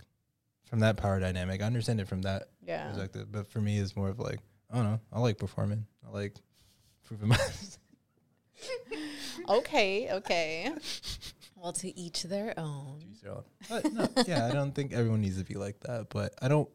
from 0.64 0.80
that 0.80 0.96
power 0.96 1.18
dynamic, 1.20 1.62
I 1.62 1.66
understand 1.66 2.00
it 2.00 2.08
from 2.08 2.22
that 2.22 2.48
Yeah. 2.66 2.88
perspective. 2.88 3.28
But 3.30 3.46
for 3.46 3.60
me, 3.60 3.78
it's 3.78 3.96
more 3.96 4.08
of 4.08 4.18
like, 4.18 4.40
I 4.70 4.76
don't 4.76 4.84
know. 4.84 5.00
I 5.12 5.20
like 5.20 5.38
performing. 5.38 5.86
I 6.06 6.10
like 6.10 6.34
proving 7.04 7.28
myself. 7.28 7.78
Okay, 9.48 10.10
okay. 10.12 10.70
well, 11.56 11.72
to 11.72 11.98
each 11.98 12.24
their 12.24 12.58
own. 12.58 13.00
but 13.68 13.84
uh, 13.86 13.88
no, 13.92 14.08
yeah, 14.26 14.46
I 14.46 14.52
don't 14.52 14.74
think 14.74 14.92
everyone 14.92 15.20
needs 15.20 15.38
to 15.38 15.44
be 15.44 15.54
like 15.54 15.80
that. 15.80 16.08
But 16.10 16.34
I 16.42 16.48
don't. 16.48 16.68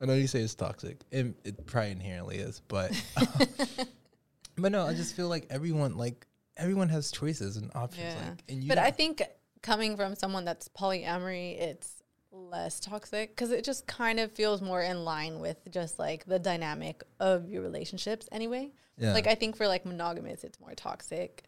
I 0.00 0.06
know 0.06 0.14
you 0.14 0.26
say 0.26 0.40
it's 0.40 0.54
toxic. 0.54 1.00
It, 1.10 1.26
it 1.44 1.66
probably 1.66 1.90
inherently 1.92 2.36
is, 2.38 2.60
but. 2.68 2.90
but 4.56 4.72
no, 4.72 4.86
I 4.86 4.94
just 4.94 5.14
feel 5.14 5.28
like 5.28 5.46
everyone 5.50 5.96
like 5.96 6.26
everyone 6.56 6.88
has 6.88 7.10
choices 7.12 7.56
and 7.56 7.70
options. 7.74 8.14
Yeah. 8.14 8.28
Like, 8.30 8.42
and 8.48 8.62
you 8.64 8.68
But 8.68 8.78
I 8.78 8.90
think 8.90 9.22
coming 9.62 9.96
from 9.96 10.14
someone 10.14 10.44
that's 10.44 10.68
polyamory, 10.68 11.58
it's 11.60 12.02
less 12.30 12.78
toxic 12.80 13.30
because 13.30 13.50
it 13.50 13.64
just 13.64 13.86
kind 13.86 14.20
of 14.20 14.30
feels 14.32 14.60
more 14.62 14.82
in 14.82 15.04
line 15.04 15.40
with 15.40 15.56
just 15.70 15.98
like 15.98 16.24
the 16.26 16.38
dynamic 16.38 17.02
of 17.20 17.48
your 17.48 17.62
relationships 17.62 18.28
anyway. 18.32 18.70
yeah. 18.98 19.12
Like 19.12 19.26
I 19.26 19.34
think 19.34 19.56
for 19.56 19.66
like 19.66 19.84
monogamous, 19.86 20.44
it's 20.44 20.60
more 20.60 20.74
toxic. 20.74 21.44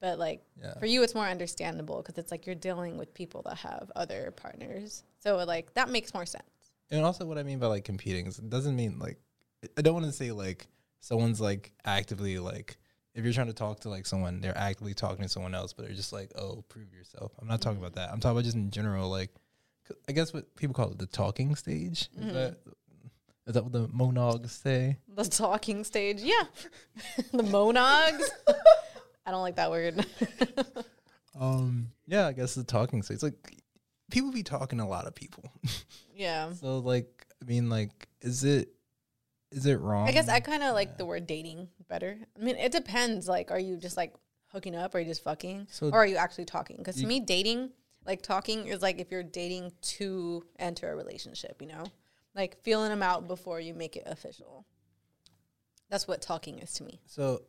But 0.00 0.18
like 0.18 0.42
Yeah. 0.60 0.74
for 0.78 0.86
you, 0.86 1.02
it's 1.02 1.14
more 1.14 1.26
understandable 1.26 1.96
because 2.02 2.18
it's 2.18 2.30
like 2.30 2.44
you're 2.46 2.54
dealing 2.54 2.98
with 2.98 3.14
people 3.14 3.42
that 3.42 3.56
have 3.58 3.90
other 3.96 4.32
partners. 4.36 5.02
So 5.20 5.36
like 5.44 5.72
that 5.74 5.88
makes 5.88 6.12
more 6.12 6.26
sense. 6.26 6.44
And 6.90 7.02
also, 7.04 7.24
what 7.24 7.38
I 7.38 7.42
mean 7.42 7.58
by 7.58 7.66
like 7.68 7.84
competing 7.84 8.26
is 8.26 8.38
it 8.38 8.50
doesn't 8.50 8.76
mean 8.76 8.98
like 8.98 9.18
I 9.78 9.82
don't 9.82 9.94
want 9.94 10.06
to 10.06 10.12
say 10.12 10.30
like 10.32 10.66
someone's 11.00 11.40
like 11.40 11.72
actively 11.86 12.38
like 12.38 12.76
if 13.14 13.24
you're 13.24 13.32
trying 13.32 13.46
to 13.46 13.52
talk 13.52 13.80
to 13.80 13.88
like 13.88 14.06
someone, 14.06 14.40
they're 14.40 14.56
actively 14.56 14.94
talking 14.94 15.22
to 15.24 15.28
someone 15.28 15.54
else, 15.54 15.72
but 15.72 15.86
they're 15.86 15.94
just 15.94 16.12
like, 16.12 16.32
oh, 16.36 16.64
prove 16.68 16.92
yourself. 16.92 17.32
I'm 17.40 17.48
not 17.48 17.60
talking 17.60 17.78
about 17.78 17.94
that. 17.94 18.10
I'm 18.10 18.20
talking 18.20 18.36
about 18.36 18.44
just 18.44 18.56
in 18.56 18.70
general, 18.70 19.08
like, 19.08 19.30
I 20.08 20.12
guess 20.12 20.32
what 20.32 20.54
people 20.56 20.74
call 20.74 20.90
it 20.90 20.98
the 20.98 21.06
talking 21.06 21.54
stage. 21.54 22.08
Is 22.18 22.32
that 22.32 22.56
is 23.46 23.54
that 23.54 23.62
what 23.62 23.72
the 23.72 23.88
monogs 23.88 24.50
say? 24.50 24.98
The 25.14 25.24
talking 25.24 25.84
stage, 25.84 26.22
yeah. 26.22 26.44
the 27.32 27.42
monogs. 27.42 28.24
I 29.26 29.30
don't 29.30 29.42
like 29.42 29.56
that 29.56 29.70
word. 29.70 30.04
Um, 31.38 31.88
yeah, 32.06 32.26
I 32.28 32.32
guess 32.32 32.54
the 32.54 32.64
talking 32.64 33.02
stage. 33.02 33.16
It's 33.16 33.22
Like 33.22 33.56
people 34.10 34.30
be 34.30 34.42
talking 34.42 34.78
to 34.78 34.84
a 34.84 34.86
lot 34.86 35.06
of 35.06 35.14
people, 35.14 35.50
yeah. 36.14 36.52
so 36.52 36.78
like 36.78 37.26
I 37.42 37.44
mean, 37.44 37.68
like 37.68 38.08
is 38.20 38.44
it 38.44 38.68
is 39.54 39.66
it 39.66 39.80
wrong? 39.80 40.08
I 40.08 40.12
guess 40.12 40.28
I 40.28 40.40
kind 40.40 40.62
of 40.62 40.74
like 40.74 40.98
the 40.98 41.04
word 41.06 41.26
dating 41.26 41.68
better. 41.88 42.18
I 42.38 42.42
mean, 42.44 42.56
it 42.56 42.72
depends. 42.72 43.28
Like, 43.28 43.50
are 43.50 43.58
you 43.58 43.76
just 43.76 43.96
like 43.96 44.12
hooking 44.48 44.74
up, 44.74 44.94
or 44.94 44.98
are 44.98 45.00
you 45.00 45.06
just 45.06 45.22
fucking, 45.22 45.68
So- 45.70 45.88
or 45.90 45.94
are 45.98 46.06
you 46.06 46.16
actually 46.16 46.44
talking? 46.44 46.76
Because 46.76 46.96
to 46.96 47.06
me, 47.06 47.20
dating, 47.20 47.70
like 48.04 48.22
talking, 48.22 48.66
is 48.66 48.82
like 48.82 48.98
if 49.00 49.10
you're 49.10 49.22
dating 49.22 49.72
to 49.82 50.44
enter 50.58 50.92
a 50.92 50.96
relationship. 50.96 51.62
You 51.62 51.68
know, 51.68 51.84
like 52.34 52.60
feeling 52.62 52.90
them 52.90 53.02
out 53.02 53.28
before 53.28 53.60
you 53.60 53.74
make 53.74 53.96
it 53.96 54.04
official. 54.06 54.66
That's 55.88 56.08
what 56.08 56.20
talking 56.20 56.58
is 56.58 56.72
to 56.74 56.84
me. 56.84 57.00
So, 57.06 57.42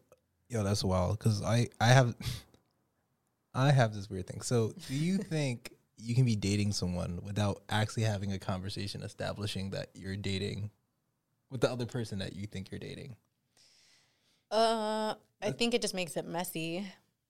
yo, 0.50 0.64
that's 0.64 0.84
wild 0.84 1.18
because 1.18 1.42
I 1.42 1.68
I 1.80 1.88
have 1.88 2.16
I 3.54 3.72
have 3.72 3.94
this 3.94 4.10
weird 4.10 4.28
thing. 4.28 4.42
So, 4.42 4.74
do 4.88 4.96
you 4.96 5.18
think 5.34 5.72
you 5.98 6.14
can 6.14 6.26
be 6.26 6.36
dating 6.36 6.74
someone 6.74 7.20
without 7.24 7.64
actually 7.70 8.04
having 8.04 8.34
a 8.34 8.38
conversation 8.38 9.02
establishing 9.02 9.72
that 9.72 9.90
you're 9.96 10.18
dating 10.18 10.70
with 11.52 11.62
the 11.62 11.72
other 11.72 11.86
person 11.86 12.20
that 12.20 12.36
you 12.36 12.48
think 12.48 12.72
you're 12.72 12.80
dating? 12.80 13.16
Uh, 14.52 15.16
I 15.42 15.52
think 15.52 15.74
it 15.74 15.82
just 15.82 15.94
makes 15.94 16.16
it 16.18 16.26
messy 16.26 16.86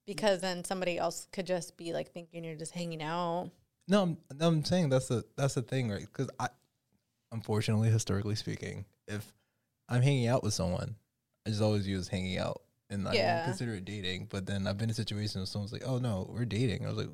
because 0.05 0.41
then 0.41 0.63
somebody 0.63 0.97
else 0.97 1.27
could 1.31 1.47
just 1.47 1.77
be 1.77 1.93
like 1.93 2.11
thinking 2.11 2.43
you're 2.43 2.55
just 2.55 2.73
hanging 2.73 3.01
out. 3.01 3.51
No, 3.87 4.03
I'm 4.03 4.17
no, 4.37 4.47
I'm 4.47 4.63
saying 4.65 4.89
that's 4.89 5.07
the 5.07 5.23
that's 5.35 5.53
the 5.55 5.61
thing, 5.61 5.89
right? 5.89 6.01
Because 6.05 6.29
I, 6.39 6.49
unfortunately, 7.31 7.89
historically 7.89 8.35
speaking, 8.35 8.85
if 9.07 9.33
I'm 9.89 10.01
hanging 10.01 10.27
out 10.27 10.43
with 10.43 10.53
someone, 10.53 10.95
I 11.45 11.49
just 11.49 11.61
always 11.61 11.87
use 11.87 12.07
hanging 12.07 12.37
out, 12.37 12.61
and 12.89 13.07
I 13.07 13.13
Yeah. 13.13 13.35
don't 13.35 13.45
consider 13.45 13.75
it 13.75 13.85
dating. 13.85 14.27
But 14.29 14.45
then 14.45 14.65
I've 14.67 14.77
been 14.77 14.89
in 14.89 14.95
situations 14.95 15.35
where 15.35 15.45
someone's 15.45 15.71
like, 15.73 15.83
"Oh 15.85 15.99
no, 15.99 16.27
we're 16.29 16.45
dating." 16.45 16.85
I 16.85 16.89
was 16.89 16.97
like, 16.97 17.09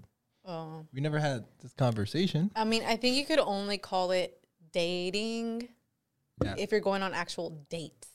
Oh, 0.46 0.86
"We 0.94 1.02
never 1.02 1.20
had 1.20 1.46
this 1.62 1.74
conversation." 1.74 2.52
I 2.56 2.64
mean, 2.64 2.84
I 2.84 2.96
think 2.96 3.16
you 3.18 3.26
could 3.26 3.40
only 3.40 3.78
call 3.78 4.12
it 4.12 4.38
dating 4.72 5.68
Yeah. 6.44 6.56
if 6.58 6.72
you're 6.72 6.80
going 6.82 7.04
on 7.04 7.14
actual 7.14 7.52
dates. 7.70 8.08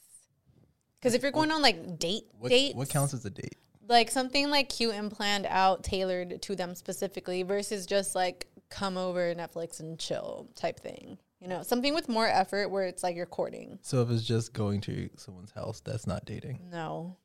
Because 0.94 1.14
if 1.14 1.22
you're 1.22 1.32
going 1.32 1.50
on 1.52 1.62
like 1.62 1.98
date 1.98 2.24
What, 2.38 2.48
dates, 2.50 2.74
what 2.74 2.88
counts 2.88 3.14
as 3.14 3.24
a 3.24 3.30
date? 3.30 3.56
like 3.88 4.10
something 4.10 4.50
like 4.50 4.68
cute 4.68 4.94
and 4.94 5.10
planned 5.10 5.46
out, 5.46 5.84
tailored 5.84 6.42
to 6.42 6.56
them 6.56 6.74
specifically, 6.74 7.42
versus 7.44 7.86
just 7.86 8.14
like 8.14 8.48
come 8.70 8.96
over 8.96 9.34
Netflix 9.34 9.78
and 9.80 9.98
chill 9.98 10.48
type 10.56 10.80
thing. 10.80 11.18
You 11.40 11.48
know, 11.48 11.62
something 11.62 11.94
with 11.94 12.08
more 12.08 12.26
effort 12.26 12.70
where 12.70 12.84
it's 12.84 13.02
like 13.02 13.14
you're 13.14 13.26
courting. 13.26 13.78
So 13.82 14.02
if 14.02 14.10
it's 14.10 14.24
just 14.24 14.52
going 14.54 14.80
to 14.82 15.08
someone's 15.16 15.52
house, 15.52 15.80
that's 15.80 16.06
not 16.06 16.24
dating. 16.24 16.60
No, 16.72 17.16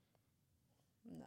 no. 1.09 1.25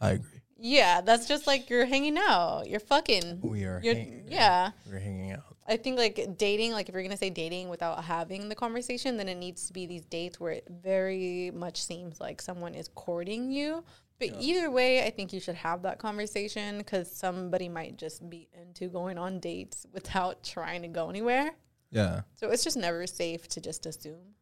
I 0.00 0.12
agree. 0.12 0.40
Yeah, 0.58 1.02
that's 1.02 1.28
just 1.28 1.46
like 1.46 1.68
you're 1.68 1.84
hanging 1.84 2.16
out. 2.18 2.68
You're 2.68 2.80
fucking. 2.80 3.40
We 3.42 3.64
are. 3.64 3.80
You're, 3.84 3.94
hang- 3.94 4.24
yeah. 4.28 4.70
we're 4.90 4.98
hanging 4.98 5.32
out. 5.32 5.55
I 5.68 5.76
think 5.76 5.98
like 5.98 6.36
dating, 6.38 6.72
like 6.72 6.88
if 6.88 6.94
you're 6.94 7.02
gonna 7.02 7.16
say 7.16 7.30
dating 7.30 7.68
without 7.68 8.02
having 8.04 8.48
the 8.48 8.54
conversation, 8.54 9.16
then 9.16 9.28
it 9.28 9.36
needs 9.36 9.66
to 9.66 9.72
be 9.72 9.86
these 9.86 10.04
dates 10.04 10.38
where 10.38 10.52
it 10.52 10.66
very 10.70 11.50
much 11.52 11.82
seems 11.82 12.20
like 12.20 12.40
someone 12.40 12.74
is 12.74 12.88
courting 12.94 13.50
you. 13.50 13.82
But 14.18 14.30
either 14.40 14.70
way, 14.70 15.04
I 15.04 15.10
think 15.10 15.32
you 15.34 15.40
should 15.40 15.56
have 15.56 15.82
that 15.82 15.98
conversation 15.98 16.78
because 16.78 17.10
somebody 17.14 17.68
might 17.68 17.98
just 17.98 18.28
be 18.30 18.48
into 18.58 18.88
going 18.88 19.18
on 19.18 19.40
dates 19.40 19.86
without 19.92 20.42
trying 20.42 20.82
to 20.82 20.88
go 20.88 21.10
anywhere. 21.10 21.50
Yeah. 21.90 22.22
So 22.36 22.50
it's 22.50 22.64
just 22.64 22.76
never 22.78 23.06
safe 23.06 23.46
to 23.48 23.60
just 23.60 23.84
assume. 23.84 24.34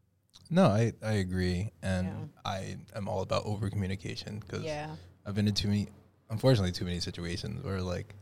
No, 0.51 0.67
I 0.67 0.93
I 1.03 1.13
agree, 1.15 1.73
and 1.83 2.07
Yeah. 2.07 2.25
I 2.45 2.77
am 2.95 3.09
all 3.09 3.23
about 3.23 3.47
over 3.47 3.69
communication 3.71 4.39
because 4.41 4.63
Yeah. 4.63 4.95
I've 5.27 5.35
been 5.35 5.49
in 5.49 5.55
too 5.55 5.69
many, 5.69 5.89
unfortunately, 6.31 6.71
too 6.73 6.85
many 6.85 7.01
situations 7.01 7.65
where 7.65 7.81
like, 7.81 8.15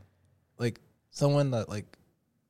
like 0.59 0.81
someone 1.11 1.51
that 1.51 1.69
like 1.69 1.99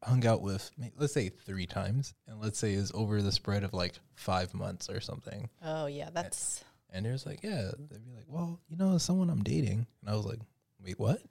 hung 0.02 0.26
out 0.26 0.42
with, 0.42 0.70
let's 0.96 1.12
say 1.12 1.28
three 1.28 1.66
times, 1.66 2.14
and 2.26 2.40
let's 2.40 2.58
say 2.58 2.72
is 2.72 2.92
over 2.94 3.22
the 3.22 3.32
spread 3.32 3.64
of 3.64 3.72
like 3.72 3.94
five 4.14 4.52
months 4.54 4.88
or 4.88 5.00
something, 5.00 5.48
Oh 5.62 5.86
yeah, 5.86 6.10
that's 6.12 6.64
and 6.92 7.06
there's 7.06 7.24
like, 7.24 7.42
yeah, 7.42 7.70
they'd 7.90 8.04
be 8.04 8.12
like, 8.12 8.26
well, 8.28 8.60
you 8.68 8.76
know, 8.76 8.98
someone 8.98 9.30
I'm 9.30 9.42
dating, 9.42 9.86
and 10.00 10.10
I 10.10 10.14
was 10.14 10.26
like, 10.26 10.40
wait, 10.84 10.98
what? 10.98 11.22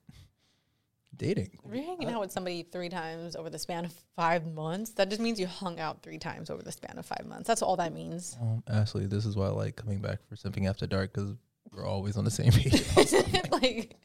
Dating? 1.16 1.52
you're 1.72 1.84
hanging 1.84 2.10
out 2.10 2.22
with 2.22 2.32
somebody 2.32 2.64
three 2.64 2.90
times 2.90 3.36
over 3.36 3.50
the 3.50 3.60
span 3.60 3.86
of 3.86 3.94
five 4.16 4.48
months. 4.48 4.92
That 4.92 5.10
just 5.10 5.22
means 5.22 5.40
you 5.40 5.46
hung 5.46 5.80
out 5.80 6.02
three 6.02 6.18
times 6.18 6.50
over 6.50 6.64
the 6.64 6.72
span 6.72 6.98
of 6.98 7.06
five 7.06 7.26
months. 7.28 7.48
That's 7.48 7.62
all 7.62 7.76
that 7.76 7.94
means. 7.94 8.38
Um, 8.42 8.64
Ashley, 8.68 9.06
this 9.06 9.26
is 9.26 9.36
why 9.36 9.48
I 9.48 9.50
like 9.50 9.76
coming 9.76 10.00
back 10.00 10.20
for 10.28 10.36
something 10.36 10.66
After 10.66 10.88
Dark 10.88 11.14
because 11.14 11.36
we're 11.74 11.86
always 11.86 12.18
on 12.18 12.26
the 12.26 12.32
same 12.32 12.52
page. 12.52 12.84
like 13.52 13.96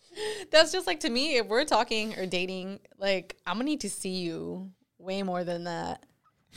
that's 0.50 0.72
just 0.72 0.86
like 0.86 1.00
to 1.00 1.10
me 1.10 1.36
if 1.36 1.46
we're 1.46 1.64
talking 1.64 2.18
or 2.18 2.26
dating 2.26 2.80
like 2.98 3.36
i'm 3.46 3.56
gonna 3.56 3.64
need 3.64 3.80
to 3.80 3.90
see 3.90 4.16
you 4.16 4.70
way 4.98 5.22
more 5.22 5.44
than 5.44 5.64
that 5.64 6.04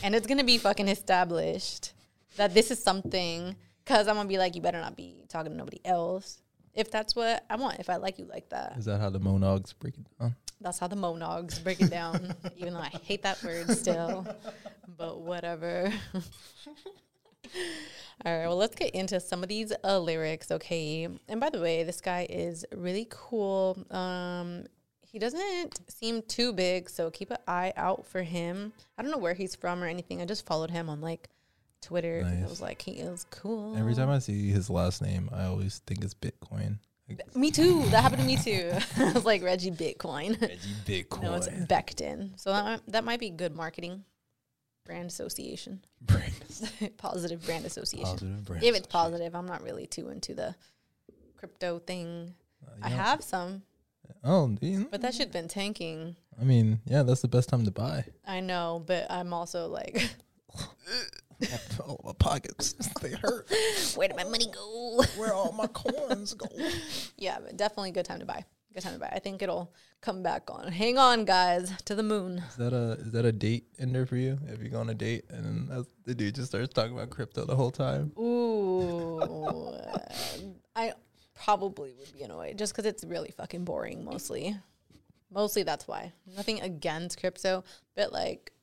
and 0.02 0.16
it's 0.16 0.28
gonna 0.28 0.44
be 0.44 0.58
fucking 0.58 0.88
established 0.88 1.94
that 2.38 2.54
this 2.54 2.72
is 2.72 2.82
something 2.82 3.56
because 3.84 4.08
i'm 4.08 4.16
gonna 4.16 4.30
be 4.30 4.38
like 4.38 4.56
you 4.56 4.62
better 4.62 4.80
not 4.80 4.96
be 4.96 5.26
talking 5.28 5.52
to 5.52 5.58
nobody 5.58 5.82
else 5.84 6.42
if 6.74 6.92
that's 6.92 7.16
what 7.16 7.46
I 7.50 7.56
want, 7.56 7.80
if 7.80 7.90
I 7.90 7.98
like 7.98 8.20
you 8.20 8.26
like 8.26 8.50
that. 8.50 8.76
Is 8.78 8.86
that 8.86 9.00
how 9.00 9.10
the 9.10 9.20
monogs 9.20 9.74
break 9.78 9.96
it 9.98 10.06
down? 10.20 10.36
That's 10.62 10.80
how 10.80 10.88
the 10.88 10.96
monogs 10.96 11.62
break 11.64 11.82
it 11.82 11.90
down, 11.90 12.34
even 12.58 12.74
though 12.74 12.80
I 12.80 12.92
hate 13.04 13.24
that 13.24 13.42
word 13.44 13.70
still. 13.72 14.26
But 14.98 15.22
whatever. 15.22 15.92
All 18.26 18.38
right, 18.38 18.48
well, 18.48 18.58
let's 18.58 18.76
get 18.76 18.94
into 18.94 19.20
some 19.20 19.44
of 19.44 19.50
these 19.50 19.72
uh, 19.84 19.98
lyrics, 20.00 20.52
okay? 20.52 21.08
And 21.30 21.40
by 21.40 21.50
the 21.50 21.62
way, 21.62 21.84
this 21.84 22.02
guy 22.02 22.28
is 22.30 22.66
really 22.76 23.08
cool. 23.10 23.78
Um, 23.92 24.66
he 25.02 25.20
doesn't 25.20 25.80
seem 25.90 26.22
too 26.24 26.52
big, 26.52 26.90
so 26.90 27.10
keep 27.12 27.32
an 27.32 27.38
eye 27.48 27.72
out 27.78 28.06
for 28.06 28.22
him. 28.22 28.74
I 28.98 29.02
don't 29.02 29.12
know 29.12 29.18
where 29.18 29.34
he's 29.34 29.56
from 29.56 29.82
or 29.82 29.88
anything. 29.88 30.22
I 30.22 30.26
just 30.26 30.46
followed 30.46 30.70
him 30.70 30.90
on 30.90 31.00
like 31.02 31.30
Twitter. 31.82 32.22
'cause 32.24 32.32
I 32.32 32.36
Nice. 32.42 32.50
was 32.50 32.62
like, 32.62 32.82
he 32.82 32.92
is 32.94 33.26
cool. 33.32 33.78
Every 33.78 33.96
time 33.96 34.10
I 34.10 34.20
see 34.20 34.50
his 34.50 34.70
last 34.70 35.02
name, 35.02 35.30
I 35.34 35.46
always 35.46 35.80
think 35.88 36.04
it's 36.04 36.14
Bitcoin. 36.14 36.78
Me 37.34 37.50
too. 37.50 37.86
That 37.90 38.02
happened 38.04 38.22
to 38.22 38.28
me 38.28 38.38
too. 38.38 38.72
I 38.98 39.14
was 39.14 39.26
like 39.26 39.42
Reggie 39.42 39.72
Bitcoin. 39.72 40.40
Reggie 40.42 40.76
Bitcoin. 40.86 41.22
no, 41.24 41.34
it's 41.36 41.48
Becton. 41.48 42.40
So 42.40 42.52
that 42.52 42.82
that 42.90 43.04
might 43.06 43.20
be 43.22 43.30
good 43.32 43.56
marketing, 43.56 44.04
brand 44.90 45.06
association, 45.08 45.84
Brand- 46.02 46.34
positive 46.98 47.46
brand 47.46 47.64
association. 47.66 48.06
positive 48.06 48.46
brand 48.46 48.64
if 48.64 48.76
it's 48.76 48.88
positive, 48.88 49.36
I'm 49.36 49.46
not 49.46 49.62
really 49.62 49.86
too 49.86 50.10
into 50.10 50.34
the 50.34 50.56
crypto 51.38 51.78
thing. 51.78 52.34
Uh, 52.66 52.72
I 52.82 52.90
know- 52.90 52.96
have 52.96 53.24
some, 53.24 53.62
Oh, 54.24 54.58
you- 54.62 54.88
but 54.90 55.02
that 55.02 55.14
shit 55.14 55.32
been 55.32 55.48
tanking. 55.48 56.16
I 56.42 56.44
mean, 56.44 56.80
yeah, 56.86 57.04
that's 57.04 57.22
the 57.22 57.28
best 57.28 57.50
time 57.50 57.66
to 57.66 57.72
buy. 57.72 58.06
I 58.26 58.40
know, 58.40 58.82
but 58.86 59.06
I'm 59.12 59.32
also 59.32 59.68
like, 59.68 60.10
oh, 61.86 61.98
my 62.04 62.14
pockets, 62.18 62.74
they 63.02 63.12
hurt. 63.12 63.48
where 63.96 64.08
did 64.08 64.18
my 64.18 64.24
money 64.24 64.48
go? 64.52 65.04
Where 65.18 65.34
all 65.34 65.52
my 65.52 65.68
coins 65.68 66.34
go? 66.34 66.48
yeah, 67.18 67.38
but 67.44 67.58
definitely 67.58 67.90
a 67.92 67.94
good 67.94 68.06
time 68.06 68.20
to 68.22 68.26
buy. 68.26 68.44
Time 68.80 68.94
to 68.94 69.00
buy. 69.00 69.10
I 69.12 69.20
think 69.20 69.42
it'll 69.42 69.74
come 70.02 70.24
back 70.24 70.50
on. 70.50 70.72
Hang 70.72 70.98
on, 70.98 71.26
guys, 71.26 71.72
to 71.86 71.96
the 71.96 72.04
moon. 72.04 72.44
Is 72.50 72.56
that 72.56 72.74
a 72.74 72.94
is 72.94 73.12
that 73.12 73.26
a 73.26 73.32
date 73.32 73.66
ender 73.78 74.06
for 74.06 74.16
you? 74.16 74.38
If 74.48 74.62
you 74.64 74.70
go 74.70 74.80
on 74.80 74.90
a 74.90 74.94
date 74.94 75.26
and 75.30 75.70
the 76.06 76.16
dude 76.16 76.36
just 76.36 76.48
starts 76.48 76.74
talking 76.74 76.94
about 76.94 77.10
crypto 77.10 77.46
the 77.46 77.56
whole 77.56 77.72
time. 77.72 78.12
Ooh, 78.18 79.20
uh, 79.20 79.98
I 80.76 80.94
probably 81.36 81.94
would 81.98 82.14
be 82.14 82.24
annoyed 82.24 82.58
just 82.58 82.74
because 82.74 82.86
it's 82.86 83.04
really 83.04 83.32
fucking 83.32 83.66
boring. 83.66 84.06
Mostly, 84.06 84.56
mostly 85.32 85.64
that's 85.64 85.88
why. 85.88 86.14
Nothing 86.36 86.62
against 86.62 87.20
crypto, 87.20 87.64
but 87.96 88.14
like, 88.14 88.54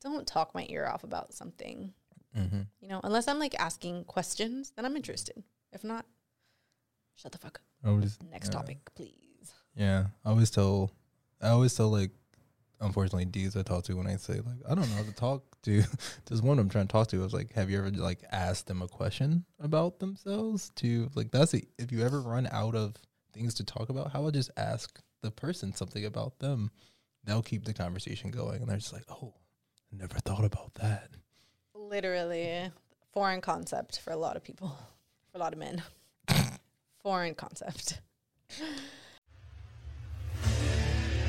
don't 0.00 0.26
talk 0.26 0.54
my 0.54 0.66
ear 0.68 0.86
off 0.86 1.04
about 1.04 1.34
something. 1.34 1.92
Mm-hmm. 2.36 2.62
You 2.80 2.88
know, 2.88 3.00
unless 3.04 3.28
I'm 3.28 3.38
like 3.38 3.54
asking 3.58 4.04
questions, 4.04 4.72
then 4.76 4.84
I'm 4.84 4.96
interested. 4.96 5.42
If 5.72 5.84
not, 5.84 6.06
shut 7.16 7.32
the 7.32 7.38
fuck 7.38 7.60
up. 7.60 7.62
Next 8.30 8.48
yeah. 8.48 8.58
topic, 8.58 8.78
please. 8.94 9.25
Yeah, 9.76 10.06
I 10.24 10.30
always 10.30 10.50
tell, 10.50 10.90
I 11.40 11.48
always 11.48 11.74
tell 11.74 11.90
like, 11.90 12.10
unfortunately, 12.80 13.24
dudes 13.26 13.56
I 13.56 13.62
talk 13.62 13.84
to 13.84 13.94
when 13.96 14.06
I 14.06 14.16
say 14.16 14.34
like 14.34 14.58
I 14.68 14.74
don't 14.74 14.88
know 14.88 14.96
how 14.96 15.02
to 15.02 15.12
talk 15.12 15.44
to. 15.62 15.82
Just 16.28 16.42
one 16.42 16.58
I'm 16.58 16.68
trying 16.68 16.86
to 16.86 16.92
talk 16.92 17.08
to. 17.08 17.20
I 17.20 17.24
was 17.24 17.34
like, 17.34 17.52
have 17.52 17.70
you 17.70 17.78
ever 17.78 17.90
like 17.90 18.20
asked 18.32 18.66
them 18.66 18.82
a 18.82 18.88
question 18.88 19.44
about 19.60 19.98
themselves? 19.98 20.70
To 20.76 21.10
like 21.14 21.30
that's 21.30 21.52
the 21.52 21.64
if 21.78 21.92
you 21.92 22.02
ever 22.02 22.20
run 22.20 22.48
out 22.50 22.74
of 22.74 22.94
things 23.32 23.54
to 23.54 23.64
talk 23.64 23.88
about, 23.88 24.12
how 24.12 24.20
about 24.20 24.34
just 24.34 24.50
ask 24.56 25.00
the 25.22 25.30
person 25.30 25.74
something 25.74 26.04
about 26.04 26.38
them? 26.38 26.70
They'll 27.24 27.42
keep 27.42 27.64
the 27.64 27.74
conversation 27.74 28.30
going, 28.30 28.60
and 28.60 28.68
they're 28.68 28.76
just 28.76 28.92
like, 28.92 29.04
oh, 29.10 29.34
I 29.92 29.96
never 29.96 30.18
thought 30.20 30.44
about 30.44 30.74
that. 30.74 31.08
Literally, 31.74 32.70
foreign 33.12 33.40
concept 33.40 34.00
for 34.00 34.12
a 34.12 34.16
lot 34.16 34.36
of 34.36 34.44
people, 34.44 34.68
for 35.32 35.38
a 35.38 35.40
lot 35.40 35.52
of 35.52 35.58
men. 35.58 35.82
foreign 37.02 37.34
concept. 37.34 38.00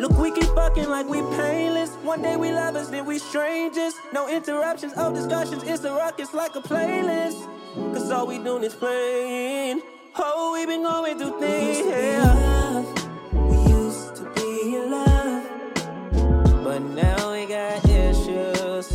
Look, 0.00 0.16
we 0.16 0.30
keep 0.30 0.48
fucking 0.54 0.88
like 0.88 1.06
we 1.06 1.20
painless. 1.36 1.90
One 1.96 2.22
day 2.22 2.34
we 2.34 2.52
lovers, 2.52 2.88
then 2.88 3.04
we 3.04 3.18
strangers. 3.18 3.92
No 4.14 4.30
interruptions, 4.30 4.94
oh 4.96 5.12
discussions. 5.12 5.62
It's 5.62 5.84
a 5.84 5.92
ruckus 5.92 6.32
like 6.32 6.56
a 6.56 6.62
playlist. 6.62 7.44
Cause 7.92 8.10
all 8.10 8.26
we 8.26 8.38
doing 8.38 8.64
is 8.64 8.74
playing. 8.74 9.82
Oh, 10.16 10.54
we 10.54 10.64
been 10.64 10.84
going 10.84 11.18
through 11.18 11.38
things. 11.38 11.80
Yeah. 11.86 12.82
We 13.34 13.56
used 13.70 14.16
to 14.16 14.24
be 14.36 14.76
in 14.76 14.90
love. 14.90 16.64
But 16.64 16.78
now 16.78 17.32
we 17.32 17.44
got 17.44 17.84
issues. 17.84 18.94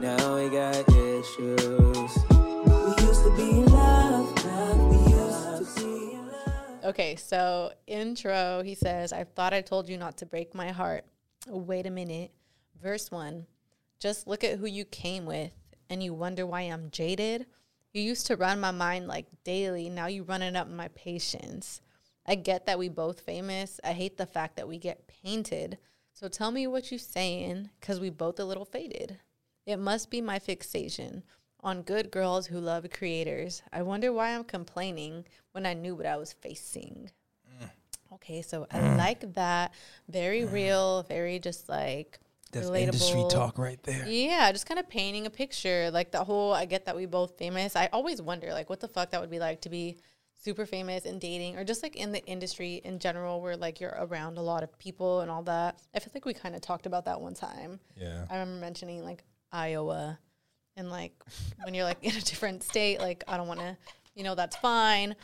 Now 0.00 0.36
we 0.36 0.48
got 0.48 0.88
issues. 0.88 1.83
Okay, 6.94 7.16
so 7.16 7.72
intro, 7.88 8.62
he 8.62 8.76
says, 8.76 9.12
I 9.12 9.24
thought 9.24 9.52
I 9.52 9.62
told 9.62 9.88
you 9.88 9.98
not 9.98 10.16
to 10.18 10.26
break 10.26 10.54
my 10.54 10.70
heart. 10.70 11.04
Wait 11.48 11.86
a 11.86 11.90
minute. 11.90 12.30
Verse 12.80 13.10
one, 13.10 13.46
just 13.98 14.28
look 14.28 14.44
at 14.44 14.60
who 14.60 14.66
you 14.66 14.84
came 14.84 15.26
with 15.26 15.50
and 15.90 16.04
you 16.04 16.14
wonder 16.14 16.46
why 16.46 16.60
I'm 16.60 16.92
jaded. 16.92 17.46
You 17.92 18.00
used 18.00 18.28
to 18.28 18.36
run 18.36 18.60
my 18.60 18.70
mind 18.70 19.08
like 19.08 19.26
daily. 19.42 19.90
Now 19.90 20.06
you're 20.06 20.22
running 20.22 20.54
up 20.54 20.68
my 20.68 20.86
patience. 20.86 21.80
I 22.28 22.36
get 22.36 22.66
that 22.66 22.78
we 22.78 22.88
both 22.88 23.22
famous. 23.22 23.80
I 23.82 23.90
hate 23.90 24.16
the 24.16 24.24
fact 24.24 24.54
that 24.54 24.68
we 24.68 24.78
get 24.78 25.08
painted. 25.08 25.78
So 26.12 26.28
tell 26.28 26.52
me 26.52 26.68
what 26.68 26.92
you're 26.92 27.00
saying, 27.00 27.70
cause 27.80 27.98
we 27.98 28.10
both 28.10 28.38
a 28.38 28.44
little 28.44 28.64
faded. 28.64 29.18
It 29.66 29.80
must 29.80 30.10
be 30.12 30.20
my 30.20 30.38
fixation 30.38 31.24
on 31.64 31.82
good 31.82 32.10
girls 32.10 32.46
who 32.46 32.60
love 32.60 32.86
creators. 32.90 33.62
I 33.72 33.82
wonder 33.82 34.12
why 34.12 34.34
I'm 34.34 34.44
complaining 34.44 35.24
when 35.52 35.64
I 35.64 35.72
knew 35.72 35.94
what 35.94 36.06
I 36.06 36.16
was 36.16 36.32
facing. 36.32 37.10
Mm. 37.60 37.70
Okay, 38.12 38.42
so 38.42 38.66
I 38.70 38.78
mm. 38.78 38.98
like 38.98 39.34
that. 39.34 39.72
Very 40.08 40.42
mm. 40.42 40.52
real, 40.52 41.02
very 41.04 41.38
just 41.38 41.68
like 41.68 42.20
That's 42.52 42.68
relatable. 42.68 42.80
industry 42.80 43.24
talk 43.30 43.58
right 43.58 43.82
there. 43.82 44.06
Yeah, 44.06 44.52
just 44.52 44.66
kind 44.66 44.78
of 44.78 44.88
painting 44.88 45.26
a 45.26 45.30
picture. 45.30 45.90
Like 45.90 46.12
the 46.12 46.22
whole 46.22 46.52
I 46.52 46.66
get 46.66 46.84
that 46.84 46.94
we 46.94 47.06
both 47.06 47.38
famous. 47.38 47.74
I 47.74 47.88
always 47.92 48.20
wonder 48.20 48.52
like 48.52 48.68
what 48.68 48.80
the 48.80 48.88
fuck 48.88 49.10
that 49.10 49.20
would 49.20 49.30
be 49.30 49.38
like 49.38 49.62
to 49.62 49.70
be 49.70 49.96
super 50.44 50.66
famous 50.66 51.06
and 51.06 51.18
dating 51.18 51.56
or 51.56 51.64
just 51.64 51.82
like 51.82 51.96
in 51.96 52.12
the 52.12 52.22
industry 52.26 52.82
in 52.84 52.98
general 52.98 53.40
where 53.40 53.56
like 53.56 53.80
you're 53.80 53.96
around 53.98 54.36
a 54.36 54.42
lot 54.42 54.62
of 54.62 54.78
people 54.78 55.20
and 55.20 55.30
all 55.30 55.42
that. 55.44 55.78
I 55.94 55.98
feel 55.98 56.10
like 56.14 56.26
we 56.26 56.34
kind 56.34 56.54
of 56.54 56.60
talked 56.60 56.84
about 56.84 57.06
that 57.06 57.18
one 57.18 57.32
time. 57.32 57.80
Yeah. 57.96 58.26
I 58.28 58.34
remember 58.34 58.60
mentioning 58.60 59.02
like 59.02 59.24
Iowa 59.50 60.18
and 60.76 60.90
like 60.90 61.12
when 61.64 61.74
you're 61.74 61.84
like 61.84 61.98
in 62.02 62.14
a 62.16 62.20
different 62.20 62.62
state, 62.62 63.00
like 63.00 63.24
I 63.28 63.36
don't 63.36 63.48
want 63.48 63.60
to, 63.60 63.76
you 64.14 64.24
know, 64.24 64.34
that's 64.34 64.56
fine. 64.56 65.14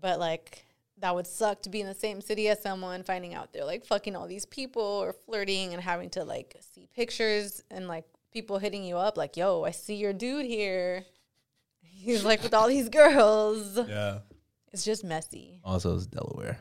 But 0.00 0.18
like 0.18 0.64
that 0.98 1.14
would 1.14 1.26
suck 1.26 1.62
to 1.62 1.70
be 1.70 1.80
in 1.80 1.86
the 1.86 1.94
same 1.94 2.20
city 2.20 2.48
as 2.48 2.60
someone, 2.62 3.02
finding 3.02 3.34
out 3.34 3.52
they're 3.52 3.64
like 3.64 3.84
fucking 3.86 4.14
all 4.16 4.26
these 4.26 4.46
people 4.46 4.82
or 4.82 5.12
flirting 5.12 5.72
and 5.72 5.82
having 5.82 6.10
to 6.10 6.24
like 6.24 6.56
see 6.74 6.88
pictures 6.94 7.62
and 7.70 7.88
like 7.88 8.04
people 8.32 8.58
hitting 8.58 8.84
you 8.84 8.96
up 8.96 9.16
like, 9.16 9.36
yo, 9.36 9.64
I 9.64 9.70
see 9.70 9.94
your 9.96 10.12
dude 10.12 10.46
here. 10.46 11.04
He's 11.82 12.24
like 12.24 12.42
with 12.42 12.54
all 12.54 12.68
these 12.68 12.88
girls. 12.88 13.78
Yeah. 13.88 14.18
It's 14.72 14.84
just 14.84 15.02
messy. 15.04 15.60
Also, 15.64 15.96
it's 15.96 16.06
Delaware. 16.06 16.58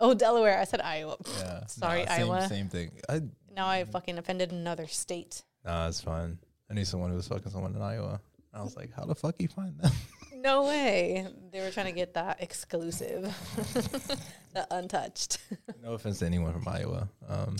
Oh, 0.00 0.12
Delaware. 0.14 0.58
I 0.58 0.64
said 0.64 0.80
Iowa. 0.80 1.16
Yeah. 1.38 1.66
Sorry, 1.66 2.04
Nah, 2.04 2.14
same, 2.14 2.30
Iowa. 2.30 2.48
Same 2.48 2.68
thing. 2.68 2.90
I 3.08 3.22
Now 3.54 3.66
I 3.68 3.84
fucking 3.84 4.18
offended 4.18 4.50
another 4.52 4.86
state. 4.86 5.42
nah, 5.64 5.88
it's 5.88 6.00
fine. 6.00 6.38
I 6.70 6.74
knew 6.74 6.84
someone 6.84 7.10
who 7.10 7.16
was 7.16 7.28
fucking 7.28 7.50
someone 7.50 7.74
in 7.74 7.82
Iowa. 7.82 8.20
I 8.52 8.62
was 8.62 8.76
like, 8.76 8.92
how 8.94 9.04
the 9.04 9.14
fuck 9.14 9.36
you 9.38 9.48
find 9.48 9.78
them? 9.78 9.92
No 10.40 10.66
way. 10.66 11.26
They 11.50 11.60
were 11.60 11.72
trying 11.72 11.86
to 11.86 11.92
get 11.92 12.14
that 12.14 12.40
exclusive, 12.40 13.22
the 14.54 14.66
untouched. 14.70 15.38
no 15.82 15.94
offense 15.94 16.20
to 16.20 16.26
anyone 16.26 16.52
from 16.52 16.68
Iowa. 16.68 17.08
Um, 17.28 17.56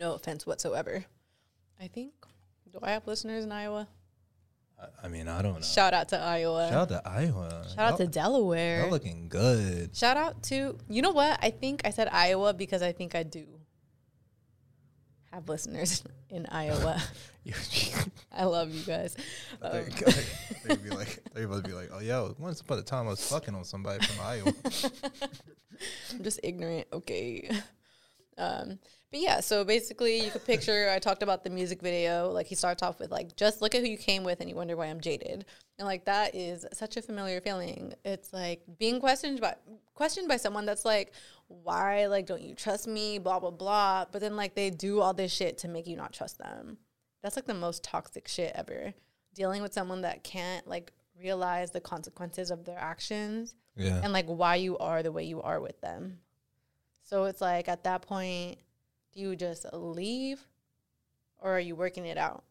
no 0.00 0.14
offense 0.14 0.46
whatsoever. 0.46 1.04
I 1.78 1.88
think. 1.88 2.14
Do 2.72 2.78
I 2.82 2.92
have 2.92 3.06
listeners 3.06 3.44
in 3.44 3.52
Iowa? 3.52 3.86
I, 4.80 4.86
I 5.04 5.08
mean, 5.08 5.28
I 5.28 5.42
don't 5.42 5.56
know. 5.56 5.60
Shout 5.60 5.92
out 5.92 6.08
to 6.08 6.18
Iowa. 6.18 6.68
Shout 6.70 6.90
out 6.90 7.04
to 7.04 7.08
Iowa. 7.10 7.66
Shout 7.68 7.92
out 7.92 7.98
to 7.98 8.06
Delaware. 8.06 8.80
Y'all 8.80 8.90
looking 8.90 9.28
good. 9.28 9.94
Shout 9.94 10.16
out 10.16 10.42
to 10.44 10.78
you 10.88 11.02
know 11.02 11.12
what? 11.12 11.38
I 11.42 11.50
think 11.50 11.82
I 11.84 11.90
said 11.90 12.08
Iowa 12.10 12.54
because 12.54 12.80
I 12.80 12.92
think 12.92 13.14
I 13.14 13.24
do 13.24 13.44
have 15.32 15.48
listeners 15.48 16.02
in 16.30 16.46
Iowa. 16.46 17.00
I 18.32 18.44
love 18.44 18.72
you 18.72 18.82
guys. 18.82 19.16
Um, 19.60 19.84
they'd 20.64 20.82
be 20.82 20.90
like, 20.90 21.18
they 21.34 21.44
must 21.44 21.64
be 21.64 21.72
like, 21.72 21.90
oh 21.92 22.00
yeah, 22.00 22.28
once 22.38 22.60
upon 22.60 22.78
a 22.78 22.82
time 22.82 23.06
I 23.06 23.10
was 23.10 23.28
fucking 23.28 23.54
on 23.54 23.64
somebody 23.64 24.04
from 24.06 24.24
Iowa. 24.24 24.52
I'm 26.12 26.22
just 26.22 26.38
ignorant. 26.44 26.86
Okay. 26.92 27.50
Um, 28.38 28.78
but 29.10 29.20
yeah, 29.20 29.40
so 29.40 29.62
basically, 29.62 30.24
you 30.24 30.30
could 30.30 30.44
picture. 30.46 30.88
I 30.88 30.98
talked 30.98 31.22
about 31.22 31.44
the 31.44 31.50
music 31.50 31.82
video. 31.82 32.30
Like 32.30 32.46
he 32.46 32.54
starts 32.54 32.82
off 32.82 32.98
with 32.98 33.10
like, 33.10 33.36
"Just 33.36 33.60
look 33.60 33.74
at 33.74 33.82
who 33.82 33.86
you 33.86 33.98
came 33.98 34.24
with, 34.24 34.40
and 34.40 34.48
you 34.48 34.56
wonder 34.56 34.74
why 34.74 34.86
I'm 34.86 35.02
jaded." 35.02 35.44
And 35.78 35.86
like 35.86 36.06
that 36.06 36.34
is 36.34 36.64
such 36.72 36.96
a 36.96 37.02
familiar 37.02 37.42
feeling. 37.42 37.92
It's 38.06 38.32
like 38.32 38.62
being 38.78 39.00
questioned 39.00 39.42
by 39.42 39.56
questioned 39.94 40.28
by 40.28 40.38
someone 40.38 40.64
that's 40.64 40.86
like, 40.86 41.12
"Why? 41.62 42.06
Like, 42.06 42.26
don't 42.26 42.42
you 42.42 42.54
trust 42.54 42.86
me?" 42.86 43.18
Blah 43.18 43.40
blah 43.40 43.50
blah. 43.50 44.06
But 44.10 44.20
then 44.20 44.36
like 44.36 44.54
they 44.54 44.70
do 44.70 45.00
all 45.00 45.14
this 45.14 45.32
shit 45.32 45.58
to 45.58 45.68
make 45.68 45.86
you 45.86 45.96
not 45.96 46.12
trust 46.12 46.38
them. 46.38 46.78
That's 47.22 47.36
like 47.36 47.46
the 47.46 47.54
most 47.54 47.84
toxic 47.84 48.28
shit 48.28 48.52
ever. 48.54 48.94
Dealing 49.34 49.62
with 49.62 49.72
someone 49.72 50.02
that 50.02 50.24
can't 50.24 50.66
like 50.66 50.92
realize 51.20 51.70
the 51.70 51.80
consequences 51.80 52.50
of 52.50 52.64
their 52.64 52.78
actions 52.78 53.54
yeah. 53.76 54.00
and 54.02 54.12
like 54.12 54.26
why 54.26 54.56
you 54.56 54.76
are 54.78 55.02
the 55.02 55.12
way 55.12 55.24
you 55.24 55.40
are 55.42 55.60
with 55.60 55.80
them. 55.80 56.18
So 57.02 57.24
it's 57.24 57.40
like 57.40 57.68
at 57.68 57.84
that 57.84 58.02
point, 58.02 58.58
do 59.12 59.20
you 59.20 59.36
just 59.36 59.66
leave 59.72 60.46
or 61.38 61.56
are 61.56 61.60
you 61.60 61.76
working 61.76 62.06
it 62.06 62.18
out? 62.18 62.44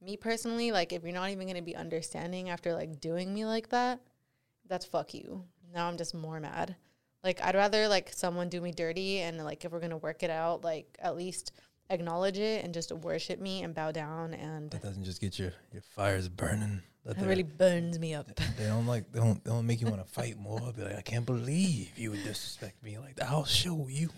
Me 0.00 0.16
personally, 0.16 0.72
like 0.72 0.92
if 0.92 1.02
you're 1.02 1.12
not 1.12 1.30
even 1.30 1.46
gonna 1.46 1.62
be 1.62 1.76
understanding 1.76 2.50
after 2.50 2.74
like 2.74 3.00
doing 3.00 3.32
me 3.32 3.44
like 3.44 3.68
that, 3.70 4.00
that's 4.68 4.84
fuck 4.84 5.14
you. 5.14 5.44
Now 5.72 5.88
I'm 5.88 5.96
just 5.96 6.14
more 6.14 6.40
mad. 6.40 6.76
Like 7.24 7.40
I'd 7.42 7.54
rather 7.54 7.88
like 7.88 8.12
someone 8.12 8.48
do 8.48 8.60
me 8.60 8.72
dirty 8.72 9.18
and 9.20 9.38
like 9.44 9.64
if 9.64 9.72
we're 9.72 9.80
gonna 9.80 9.96
work 9.96 10.22
it 10.22 10.30
out, 10.30 10.64
like 10.64 10.96
at 11.00 11.16
least 11.16 11.52
acknowledge 11.90 12.38
it 12.38 12.64
and 12.64 12.72
just 12.72 12.90
worship 12.90 13.38
me 13.38 13.62
and 13.62 13.74
bow 13.74 13.92
down 13.92 14.34
and 14.34 14.70
That 14.70 14.82
doesn't 14.82 15.04
just 15.04 15.20
get 15.20 15.38
your 15.38 15.52
your 15.72 15.82
fires 15.82 16.28
burning. 16.28 16.82
That 17.04 17.18
it 17.18 17.26
really 17.26 17.42
burns 17.42 17.98
me 17.98 18.14
up. 18.14 18.28
they 18.56 18.66
don't 18.66 18.86
like 18.86 19.10
they 19.12 19.18
don't 19.18 19.42
they 19.44 19.50
don't 19.50 19.66
make 19.66 19.80
you 19.80 19.88
want 19.88 20.04
to 20.04 20.12
fight 20.12 20.38
more. 20.38 20.72
Be 20.72 20.82
like, 20.82 20.96
I 20.96 21.00
can't 21.00 21.26
believe 21.26 21.90
you 21.96 22.12
would 22.12 22.22
disrespect 22.22 22.82
me 22.82 22.98
like 22.98 23.16
that. 23.16 23.28
I'll 23.28 23.44
show 23.44 23.88
you. 23.88 24.10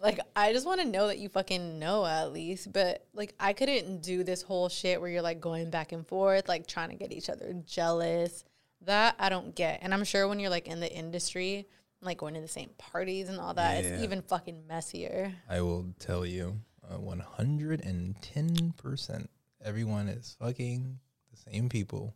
Like 0.00 0.20
I 0.36 0.52
just 0.52 0.64
want 0.64 0.80
to 0.80 0.86
know 0.86 1.08
that 1.08 1.18
you 1.18 1.28
fucking 1.28 1.78
know 1.78 2.06
at 2.06 2.32
least, 2.32 2.72
but 2.72 3.06
like 3.12 3.34
I 3.40 3.52
couldn't 3.52 4.02
do 4.02 4.22
this 4.22 4.42
whole 4.42 4.68
shit 4.68 5.00
where 5.00 5.10
you're 5.10 5.22
like 5.22 5.40
going 5.40 5.70
back 5.70 5.90
and 5.92 6.06
forth, 6.06 6.48
like 6.48 6.66
trying 6.66 6.90
to 6.90 6.96
get 6.96 7.12
each 7.12 7.28
other 7.28 7.52
jealous. 7.66 8.44
That 8.82 9.16
I 9.18 9.28
don't 9.28 9.56
get. 9.56 9.80
And 9.82 9.92
I'm 9.92 10.04
sure 10.04 10.28
when 10.28 10.38
you're 10.38 10.50
like 10.50 10.68
in 10.68 10.78
the 10.78 10.90
industry, 10.92 11.66
like 12.00 12.18
going 12.18 12.34
to 12.34 12.40
the 12.40 12.48
same 12.48 12.70
parties 12.78 13.28
and 13.28 13.38
all 13.40 13.54
that, 13.54 13.82
Yeah. 13.82 13.90
it's 13.90 14.02
even 14.02 14.22
fucking 14.22 14.66
messier. 14.66 15.32
I 15.48 15.60
will 15.62 15.86
tell 15.98 16.24
you, 16.24 16.60
uh, 16.88 16.98
one 16.98 17.20
hundred 17.20 17.84
and 17.84 18.20
ten 18.22 18.72
percent. 18.76 19.28
Everyone 19.64 20.08
is 20.08 20.36
fucking 20.38 20.98
the 21.30 21.50
same 21.50 21.68
people, 21.68 22.14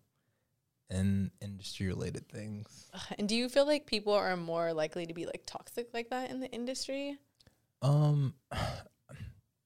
and 0.88 1.30
industry 1.40 1.86
related 1.88 2.28
things. 2.28 2.90
And 3.18 3.28
do 3.28 3.34
you 3.34 3.48
feel 3.48 3.66
like 3.66 3.86
people 3.86 4.12
are 4.12 4.36
more 4.36 4.72
likely 4.72 5.06
to 5.06 5.14
be 5.14 5.26
like 5.26 5.42
toxic 5.46 5.88
like 5.92 6.10
that 6.10 6.30
in 6.30 6.40
the 6.40 6.50
industry? 6.50 7.18
Um, 7.82 8.34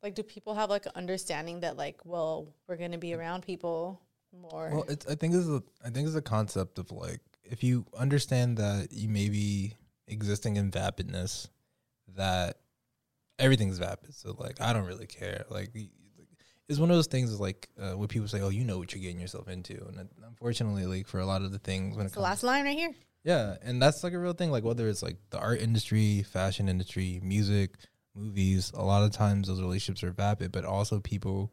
Like, 0.02 0.14
do 0.14 0.22
people 0.22 0.54
have 0.54 0.70
like 0.70 0.86
an 0.86 0.92
understanding 0.94 1.60
that 1.60 1.76
like, 1.76 2.00
well, 2.04 2.54
we're 2.68 2.76
gonna 2.76 2.98
be 2.98 3.12
around 3.12 3.42
people 3.42 4.00
more? 4.32 4.70
Well, 4.72 4.84
it's 4.88 5.04
I 5.08 5.16
think 5.16 5.34
it's 5.34 5.48
a 5.48 5.62
I 5.84 5.90
think 5.90 6.06
it's 6.06 6.14
a 6.16 6.22
concept 6.22 6.78
of 6.78 6.92
like 6.92 7.18
if 7.42 7.64
you 7.64 7.84
understand 7.98 8.56
that 8.58 8.92
you 8.92 9.08
may 9.08 9.28
be 9.28 9.74
existing 10.08 10.56
in 10.56 10.70
vapidness, 10.70 11.48
that 12.16 12.58
everything's 13.38 13.78
vapid. 13.78 14.14
So 14.14 14.34
like 14.38 14.60
I 14.60 14.72
don't 14.72 14.86
really 14.86 15.06
care. 15.06 15.44
Like 15.50 15.70
it's 16.68 16.78
one 16.78 16.90
of 16.90 16.96
those 16.96 17.06
things 17.06 17.30
is 17.30 17.40
like 17.40 17.68
uh, 17.80 17.92
when 17.92 18.08
people 18.08 18.28
say, 18.28 18.40
"Oh, 18.40 18.48
you 18.48 18.64
know 18.64 18.78
what 18.78 18.92
you're 18.94 19.02
getting 19.02 19.20
yourself 19.20 19.48
into," 19.48 19.74
and 19.86 20.08
unfortunately, 20.26 20.86
like 20.86 21.06
for 21.06 21.20
a 21.20 21.26
lot 21.26 21.42
of 21.42 21.52
the 21.52 21.58
things 21.58 21.96
when 21.96 22.04
it 22.04 22.06
It's 22.06 22.14
the 22.14 22.20
comes, 22.20 22.24
last 22.24 22.42
line 22.42 22.64
right 22.64 22.76
here. 22.76 22.94
yeah, 23.24 23.56
and 23.62 23.80
that's 23.80 24.02
like 24.02 24.12
a 24.14 24.18
real 24.18 24.32
thing. 24.32 24.50
Like 24.50 24.64
whether 24.64 24.88
it's 24.88 25.02
like 25.02 25.16
the 25.30 25.38
art 25.38 25.60
industry, 25.60 26.22
fashion 26.22 26.68
industry, 26.68 27.20
music, 27.22 27.76
movies, 28.14 28.72
a 28.74 28.82
lot 28.82 29.04
of 29.04 29.12
times 29.12 29.46
those 29.48 29.60
relationships 29.60 30.02
are 30.02 30.10
vapid, 30.12 30.50
but 30.52 30.64
also 30.64 30.98
people 31.00 31.52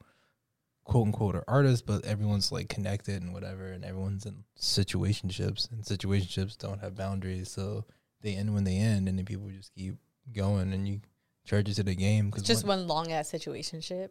quote 0.86 1.06
unquote 1.08 1.36
are 1.36 1.46
artists, 1.48 1.82
but 1.82 2.04
everyone's 2.06 2.52
like 2.52 2.68
connected 2.70 3.22
and 3.22 3.34
whatever, 3.34 3.68
and 3.68 3.86
everyone's 3.86 4.26
in 4.26 4.44
situationships, 4.60 5.70
and 5.72 5.84
situationships 5.84 6.58
don't 6.58 6.82
have 6.82 6.96
boundaries, 6.96 7.50
so 7.52 7.86
they 8.24 8.36
end 8.36 8.54
when 8.54 8.64
they 8.64 8.78
end, 8.78 9.08
and 9.08 9.18
then 9.20 9.26
people 9.26 9.48
just 9.50 9.72
keep 9.76 9.96
going, 10.36 10.74
and 10.74 10.88
you 10.88 11.02
charge 11.46 11.70
it 11.70 11.76
to 11.76 11.84
the 11.84 11.94
game 11.96 12.28
It's 12.30 12.36
because 12.38 12.48
just 12.48 12.66
one 12.66 12.88
long 12.88 13.12
ass 13.12 13.32
situationship. 13.32 14.10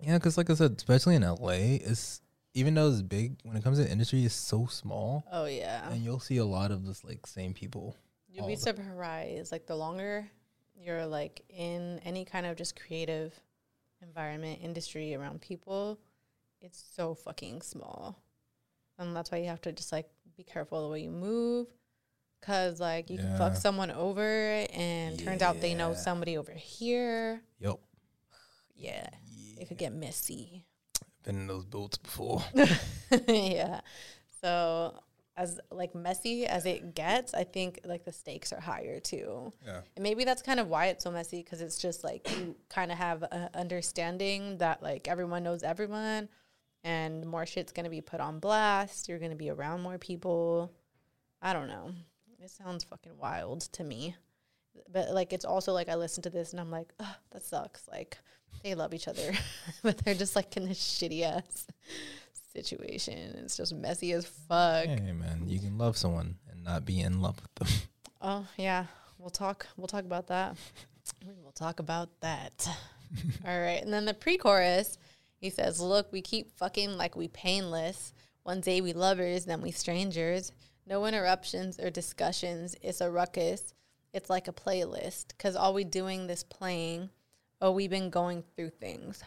yeah, 0.00 0.18
because 0.18 0.36
like 0.38 0.48
I 0.50 0.54
said, 0.54 0.74
especially 0.76 1.16
in 1.16 1.22
LA, 1.22 1.80
it's 1.82 2.20
even 2.54 2.74
though 2.74 2.88
it's 2.88 3.02
big 3.02 3.36
when 3.42 3.56
it 3.56 3.64
comes 3.64 3.78
to 3.78 3.90
industry, 3.90 4.24
it's 4.24 4.34
so 4.34 4.66
small, 4.66 5.24
Oh 5.32 5.46
yeah. 5.46 5.90
and 5.90 6.02
you'll 6.04 6.20
see 6.20 6.36
a 6.36 6.44
lot 6.44 6.70
of 6.70 6.86
this 6.86 7.02
like 7.04 7.26
same 7.26 7.52
people. 7.54 7.96
You'll 8.28 8.46
be 8.46 8.56
surprised. 8.56 9.50
Like 9.52 9.66
the 9.66 9.76
longer 9.76 10.26
you're 10.78 11.06
like 11.06 11.42
in 11.48 12.00
any 12.04 12.24
kind 12.26 12.44
of 12.46 12.56
just 12.56 12.78
creative 12.78 13.34
environment, 14.02 14.60
industry 14.62 15.14
around 15.14 15.40
people, 15.40 15.98
it's 16.60 16.82
so 16.94 17.14
fucking 17.14 17.62
small. 17.62 18.18
And 18.98 19.16
that's 19.16 19.30
why 19.30 19.38
you 19.38 19.46
have 19.46 19.60
to 19.62 19.72
just 19.72 19.90
like 19.92 20.08
be 20.36 20.42
careful 20.42 20.82
the 20.82 20.88
way 20.92 21.00
you 21.00 21.10
move. 21.10 21.66
Cause 22.42 22.78
like 22.78 23.10
you 23.10 23.18
can 23.18 23.36
fuck 23.36 23.56
someone 23.56 23.90
over 23.90 24.64
and 24.72 25.18
turns 25.18 25.42
out 25.42 25.60
they 25.60 25.74
know 25.74 25.94
somebody 25.94 26.36
over 26.36 26.52
here. 26.52 27.42
Yep. 27.60 27.78
Yeah. 28.78 29.08
It 29.58 29.68
could 29.68 29.78
get 29.78 29.94
messy. 29.94 30.66
Been 31.22 31.36
in 31.36 31.46
those 31.46 31.64
boats 31.64 31.96
before. 31.96 32.44
yeah. 33.26 33.80
So 34.42 35.00
as 35.36 35.60
like 35.70 35.94
messy 35.94 36.46
as 36.46 36.64
it 36.66 36.94
gets, 36.94 37.34
I 37.34 37.44
think 37.44 37.80
like 37.84 38.04
the 38.04 38.12
stakes 38.12 38.52
are 38.52 38.60
higher 38.60 39.00
too. 39.00 39.52
Yeah. 39.64 39.80
And 39.94 40.02
maybe 40.02 40.24
that's 40.24 40.42
kind 40.42 40.58
of 40.58 40.68
why 40.68 40.86
it's 40.86 41.04
so 41.04 41.10
messy 41.10 41.42
because 41.42 41.60
it's 41.60 41.78
just 41.78 42.04
like 42.04 42.30
you 42.38 42.56
kind 42.68 42.90
of 42.90 42.98
have 42.98 43.22
an 43.30 43.50
understanding 43.54 44.58
that 44.58 44.82
like 44.82 45.08
everyone 45.08 45.42
knows 45.42 45.62
everyone 45.62 46.28
and 46.84 47.26
more 47.26 47.44
shit's 47.44 47.72
going 47.72 47.84
to 47.84 47.90
be 47.90 48.00
put 48.00 48.20
on 48.20 48.38
blast. 48.38 49.08
You're 49.08 49.18
going 49.18 49.32
to 49.32 49.36
be 49.36 49.50
around 49.50 49.82
more 49.82 49.98
people. 49.98 50.72
I 51.42 51.52
don't 51.52 51.68
know. 51.68 51.90
It 52.46 52.52
sounds 52.52 52.84
fucking 52.84 53.18
wild 53.18 53.62
to 53.72 53.82
me. 53.82 54.14
But 54.92 55.10
like 55.10 55.32
it's 55.32 55.44
also 55.44 55.72
like 55.72 55.88
I 55.88 55.96
listen 55.96 56.22
to 56.22 56.30
this 56.30 56.52
and 56.52 56.60
I'm 56.60 56.70
like, 56.70 56.92
oh, 57.00 57.16
that 57.32 57.42
sucks. 57.42 57.88
Like 57.88 58.18
they 58.62 58.76
love 58.76 58.94
each 58.94 59.08
other, 59.08 59.32
but 59.82 59.98
they're 59.98 60.14
just 60.14 60.36
like 60.36 60.56
in 60.56 60.68
this 60.68 60.78
shitty 60.78 61.22
ass 61.22 61.66
situation. 62.52 63.34
It's 63.42 63.56
just 63.56 63.74
messy 63.74 64.12
as 64.12 64.26
fuck. 64.26 64.84
Hey 64.84 65.10
man, 65.12 65.42
you 65.48 65.58
can 65.58 65.76
love 65.76 65.96
someone 65.96 66.36
and 66.48 66.62
not 66.62 66.84
be 66.84 67.00
in 67.00 67.20
love 67.20 67.40
with 67.42 67.54
them. 67.56 67.68
Oh 68.22 68.46
yeah, 68.56 68.86
we'll 69.18 69.30
talk. 69.30 69.66
We'll 69.76 69.88
talk 69.88 70.04
about 70.04 70.28
that. 70.28 70.56
We 71.26 71.34
will 71.42 71.52
talk 71.52 71.80
about 71.80 72.08
that. 72.20 72.68
All 73.46 73.60
right, 73.60 73.82
and 73.82 73.92
then 73.92 74.04
the 74.04 74.14
pre-chorus, 74.14 74.98
he 75.38 75.50
says, 75.50 75.80
"Look, 75.80 76.12
we 76.12 76.22
keep 76.22 76.56
fucking 76.56 76.96
like 76.96 77.16
we 77.16 77.28
painless. 77.28 78.14
One 78.44 78.60
day 78.60 78.80
we 78.80 78.92
lovers, 78.92 79.44
then 79.44 79.60
we 79.60 79.70
strangers. 79.70 80.52
No 80.86 81.04
interruptions 81.04 81.80
or 81.80 81.90
discussions. 81.90 82.76
It's 82.80 83.00
a 83.00 83.10
ruckus. 83.10 83.74
It's 84.12 84.30
like 84.30 84.48
a 84.48 84.52
playlist 84.52 85.28
because 85.28 85.56
all 85.56 85.74
we 85.74 85.84
doing 85.84 86.26
this 86.26 86.42
playing. 86.44 87.10
Oh, 87.60 87.72
we've 87.72 87.90
been 87.90 88.10
going 88.10 88.44
through 88.54 88.70
things. 88.70 89.22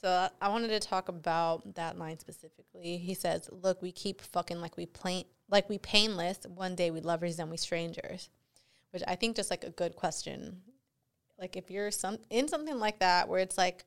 So 0.00 0.28
I- 0.40 0.48
wanted 0.48 0.68
to 0.68 0.80
talk 0.80 1.08
about 1.08 1.74
that 1.74 1.98
line 1.98 2.18
specifically. 2.20 2.98
He 2.98 3.14
says, 3.14 3.48
"Look, 3.50 3.82
we 3.82 3.90
keep 3.90 4.20
fucking 4.20 4.60
like 4.60 4.76
we 4.76 4.86
plain 4.86 5.24
like 5.50 5.68
we 5.68 5.78
painless. 5.78 6.38
One 6.46 6.76
day 6.76 6.90
we 6.90 7.00
lovers, 7.00 7.36
then 7.36 7.50
we 7.50 7.56
strangers." 7.56 8.30
Which 8.90 9.02
I 9.06 9.16
think 9.16 9.34
just 9.36 9.50
like 9.50 9.64
a 9.64 9.70
good 9.70 9.96
question. 9.96 10.62
Like 11.38 11.56
if 11.56 11.70
you're 11.70 11.90
some 11.90 12.18
in 12.30 12.46
something 12.48 12.78
like 12.78 13.00
that 13.00 13.28
where 13.28 13.40
it's 13.40 13.58
like 13.58 13.84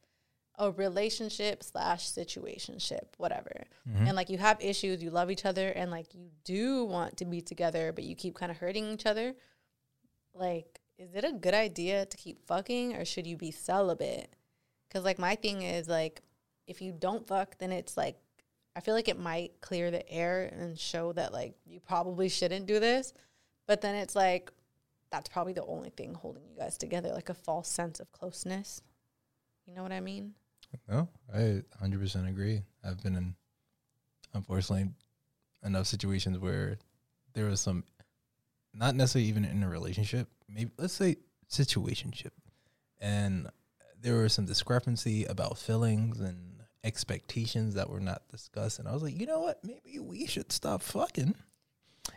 a 0.58 0.72
relationship 0.72 1.64
slash 1.64 2.08
situationship, 2.08 3.08
whatever, 3.18 3.64
mm-hmm. 3.90 4.08
and 4.08 4.16
like 4.16 4.30
you 4.30 4.38
have 4.38 4.62
issues, 4.62 5.02
you 5.02 5.10
love 5.10 5.32
each 5.32 5.46
other, 5.46 5.70
and 5.70 5.92
like 5.92 6.14
you 6.14 6.30
do 6.44 6.86
want 6.86 7.18
to 7.18 7.26
be 7.26 7.42
together, 7.42 7.92
but 7.94 8.04
you 8.04 8.16
keep 8.16 8.36
kind 8.36 8.52
of 8.52 8.58
hurting 8.58 8.92
each 8.92 9.06
other. 9.06 9.34
Like, 10.34 10.80
is 10.98 11.16
it 11.16 11.24
a 11.24 11.32
good 11.32 11.54
idea 11.54 12.06
to 12.06 12.18
keep 12.18 12.46
fucking, 12.46 12.96
or 12.96 13.06
should 13.06 13.28
you 13.28 13.38
be 13.38 13.52
celibate? 13.52 14.34
Because 14.88 15.04
like 15.04 15.20
my 15.20 15.36
thing 15.36 15.62
is 15.62 15.88
like, 15.88 16.22
if 16.68 16.82
you 16.82 16.92
don't 16.92 17.28
fuck, 17.28 17.58
then 17.58 17.72
it's 17.72 17.98
like 17.98 18.18
I 18.76 18.80
feel 18.80 18.94
like 18.94 19.08
it 19.08 19.20
might 19.20 19.60
clear 19.62 19.92
the 19.92 20.08
air 20.10 20.50
and 20.52 20.80
show 20.80 21.12
that 21.14 21.34
like 21.34 21.56
you 21.66 21.80
probably 21.80 22.30
shouldn't 22.30 22.68
do 22.68 22.80
this, 22.80 23.14
but 23.68 23.82
then 23.82 23.96
it's 23.96 24.16
like 24.16 24.52
that's 25.12 25.30
probably 25.30 25.54
the 25.54 25.66
only 25.66 25.90
thing 25.90 26.14
holding 26.14 26.44
you 26.48 26.56
guys 26.58 26.78
together, 26.78 27.10
like 27.14 27.30
a 27.30 27.34
false 27.34 27.68
sense 27.68 28.00
of 28.00 28.12
closeness. 28.12 28.82
You 29.66 29.74
know 29.74 29.84
what 29.84 29.92
I 29.92 30.00
mean? 30.00 30.34
No, 30.90 31.10
I 31.34 31.64
100% 31.84 32.30
agree. 32.30 32.62
I've 32.84 33.02
been 33.02 33.16
in, 33.16 33.36
unfortunately, 34.34 34.90
enough 35.64 35.88
situations 35.88 36.40
where 36.40 36.78
there 37.34 37.46
was 37.46 37.62
some, 37.62 37.84
not 38.74 38.96
necessarily 38.96 39.30
even 39.30 39.46
in 39.46 39.64
a 39.64 39.70
relationship, 39.70 40.28
maybe 40.50 40.72
let's 40.78 40.94
say 40.94 41.18
situationship, 41.50 42.32
and 43.00 43.50
there 44.00 44.18
was 44.18 44.34
some 44.34 44.46
discrepancy 44.46 45.26
about 45.26 45.58
feelings 45.58 46.20
and 46.20 46.62
expectations 46.84 47.76
that 47.76 47.90
were 47.90 48.00
not 48.00 48.28
discussed. 48.30 48.80
And 48.80 48.88
I 48.88 48.94
was 48.94 49.04
like, 49.04 49.20
you 49.20 49.28
know 49.28 49.42
what? 49.42 49.64
Maybe 49.64 50.00
we 50.00 50.26
should 50.26 50.52
stop 50.52 50.82
fucking 50.82 51.36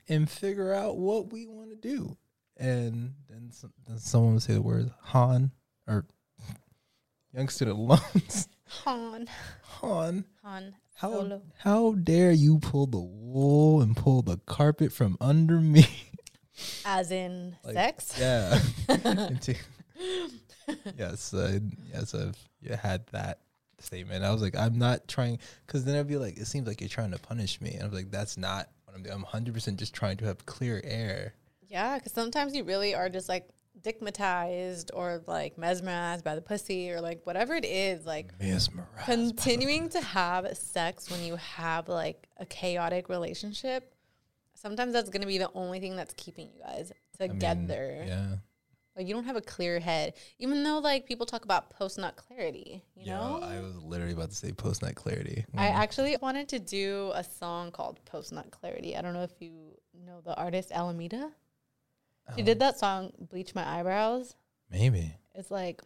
and 0.08 0.30
figure 0.30 0.72
out 0.72 0.96
what 0.96 1.32
we 1.32 1.46
want 1.46 1.70
to 1.70 1.76
do. 1.76 2.16
And 2.56 3.14
then, 3.28 3.50
then 3.86 3.98
someone 3.98 4.34
would 4.34 4.42
say 4.42 4.54
the 4.54 4.62
word 4.62 4.90
Han 5.02 5.50
or 5.86 6.06
young 7.34 7.48
student 7.48 7.78
loans. 7.78 8.48
Han, 8.84 9.28
Han, 9.80 10.24
Han, 10.42 10.74
how 10.96 11.10
Solo. 11.12 11.42
how 11.58 11.92
dare 11.92 12.32
you 12.32 12.58
pull 12.58 12.86
the 12.86 12.98
wool 12.98 13.82
and 13.82 13.96
pull 13.96 14.22
the 14.22 14.38
carpet 14.46 14.92
from 14.92 15.16
under 15.20 15.60
me? 15.60 15.86
as 16.84 17.10
in 17.10 17.56
Like, 17.64 17.74
sex. 17.74 18.16
Yeah. 18.18 18.58
Yes, 20.98 21.34
uh, 21.34 21.58
yes, 21.92 22.14
I've 22.14 22.38
yeah, 22.62 22.76
had 22.76 23.06
that 23.08 23.40
statement. 23.80 24.24
I 24.24 24.32
was 24.32 24.40
like, 24.40 24.56
I'm 24.56 24.78
not 24.78 25.06
trying, 25.06 25.38
because 25.66 25.84
then 25.84 25.94
I'd 25.96 26.08
be 26.08 26.16
like, 26.16 26.38
it 26.38 26.46
seems 26.46 26.66
like 26.66 26.80
you're 26.80 26.88
trying 26.88 27.10
to 27.10 27.18
punish 27.18 27.60
me, 27.60 27.74
and 27.74 27.82
I'm 27.82 27.92
like, 27.92 28.10
that's 28.10 28.38
not 28.38 28.70
what 28.86 28.96
I'm 28.96 29.02
doing. 29.02 29.14
I'm 29.14 29.22
100 29.22 29.52
percent 29.52 29.78
just 29.78 29.92
trying 29.94 30.16
to 30.18 30.24
have 30.24 30.46
clear 30.46 30.80
air. 30.82 31.34
Yeah, 31.68 31.98
because 31.98 32.12
sometimes 32.12 32.54
you 32.56 32.64
really 32.64 32.94
are 32.94 33.10
just 33.10 33.28
like 33.28 33.46
dickmatized 33.84 34.90
or 34.94 35.22
like 35.26 35.58
mesmerized 35.58 36.24
by 36.24 36.34
the 36.34 36.40
pussy 36.40 36.90
or 36.90 37.00
like 37.00 37.20
whatever 37.24 37.54
it 37.54 37.64
is. 37.64 38.06
Like 38.06 38.32
Mesmerized. 38.40 39.04
continuing 39.04 39.88
to 39.90 40.00
have 40.00 40.56
sex 40.56 41.10
when 41.10 41.22
you 41.22 41.36
have 41.36 41.88
like 41.88 42.28
a 42.38 42.46
chaotic 42.46 43.08
relationship, 43.08 43.94
sometimes 44.54 44.92
that's 44.92 45.10
going 45.10 45.20
to 45.22 45.28
be 45.28 45.38
the 45.38 45.50
only 45.54 45.80
thing 45.80 45.96
that's 45.96 46.14
keeping 46.16 46.48
you 46.54 46.62
guys 46.62 46.92
I 47.20 47.24
mean, 47.24 47.32
together. 47.34 48.04
yeah. 48.06 48.26
Like 48.96 49.08
you 49.08 49.14
don't 49.14 49.24
have 49.24 49.34
a 49.34 49.40
clear 49.40 49.80
head, 49.80 50.14
even 50.38 50.62
though 50.62 50.78
like 50.78 51.04
people 51.04 51.26
talk 51.26 51.44
about 51.44 51.68
post 51.70 51.98
nut 51.98 52.14
clarity. 52.14 52.84
You 52.94 53.06
Yeah, 53.06 53.18
know, 53.18 53.40
I 53.42 53.60
was 53.60 53.76
literally 53.82 54.12
about 54.12 54.30
to 54.30 54.36
say 54.36 54.52
post 54.52 54.82
nut 54.82 54.94
clarity. 54.94 55.44
I 55.56 55.66
mm. 55.66 55.74
actually 55.74 56.16
wanted 56.22 56.48
to 56.50 56.60
do 56.60 57.10
a 57.14 57.24
song 57.24 57.72
called 57.72 57.98
Post 58.04 58.32
Nut 58.32 58.48
Clarity. 58.52 58.96
I 58.96 59.02
don't 59.02 59.12
know 59.12 59.24
if 59.24 59.32
you 59.40 59.50
know 60.06 60.20
the 60.24 60.36
artist 60.36 60.70
Alemeda. 60.70 61.32
She 62.36 62.42
Oh. 62.42 62.44
did 62.44 62.60
that 62.60 62.78
song 62.78 63.12
Bleach 63.18 63.54
My 63.54 63.66
Eyebrows. 63.80 64.34
Maybe. 64.70 65.14
It's 65.34 65.50
like 65.50 65.82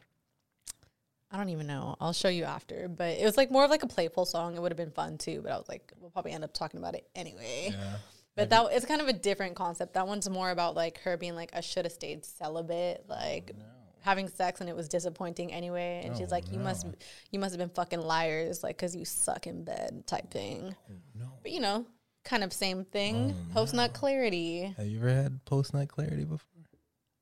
I 1.30 1.36
don't 1.36 1.50
even 1.50 1.66
know. 1.66 1.94
I'll 2.00 2.14
show 2.14 2.28
you 2.30 2.44
after. 2.44 2.88
But 2.88 3.18
it 3.18 3.24
was 3.24 3.36
like 3.36 3.50
more 3.50 3.64
of 3.64 3.70
like 3.70 3.82
a 3.82 3.86
playful 3.86 4.24
song. 4.24 4.56
It 4.56 4.62
would 4.62 4.72
have 4.72 4.78
been 4.78 4.90
fun 4.92 5.18
too, 5.18 5.40
but 5.42 5.52
I 5.52 5.58
was 5.58 5.68
like, 5.68 5.92
we'll 6.00 6.10
probably 6.10 6.32
end 6.32 6.42
up 6.44 6.54
talking 6.54 6.78
about 6.80 6.94
it 6.94 7.06
anyway. 7.14 7.70
Yeah. 7.72 7.96
But 8.36 8.50
that 8.50 8.68
it's 8.70 8.86
kind 8.86 9.00
of 9.00 9.08
a 9.08 9.12
different 9.12 9.56
concept. 9.56 9.94
That 9.94 10.06
one's 10.06 10.30
more 10.30 10.50
about 10.50 10.76
like 10.76 10.98
her 11.00 11.16
being 11.16 11.34
like, 11.34 11.50
I 11.54 11.60
should 11.60 11.84
have 11.84 11.90
stayed 11.92 12.24
celibate, 12.24 13.04
like 13.08 13.50
oh, 13.58 13.62
having 14.02 14.28
sex 14.28 14.60
and 14.60 14.70
it 14.70 14.76
was 14.76 14.88
disappointing 14.88 15.52
anyway. 15.52 16.02
And 16.04 16.16
she's 16.16 16.28
Oh, 16.28 16.36
like, 16.36 16.52
you 16.52 16.60
must 16.60 16.86
you 17.32 17.40
must 17.40 17.50
have 17.52 17.58
been 17.58 17.74
fucking 17.74 18.00
liars, 18.00 18.62
like 18.62 18.76
because 18.76 18.94
you 18.94 19.04
suck 19.04 19.48
in 19.48 19.64
bed 19.64 20.04
type 20.06 20.30
thing. 20.30 20.72
Oh, 20.88 20.94
no. 21.16 21.26
But 21.42 21.50
you 21.50 21.58
know, 21.58 21.84
kind 22.28 22.44
of 22.44 22.52
same 22.52 22.84
thing. 22.84 23.34
Oh, 23.34 23.54
Post 23.54 23.74
nut 23.74 23.92
clarity. 23.92 24.74
Have 24.76 24.86
you 24.86 24.98
ever 24.98 25.08
had 25.08 25.44
post 25.44 25.72
night 25.74 25.88
clarity 25.88 26.24
before? 26.24 26.46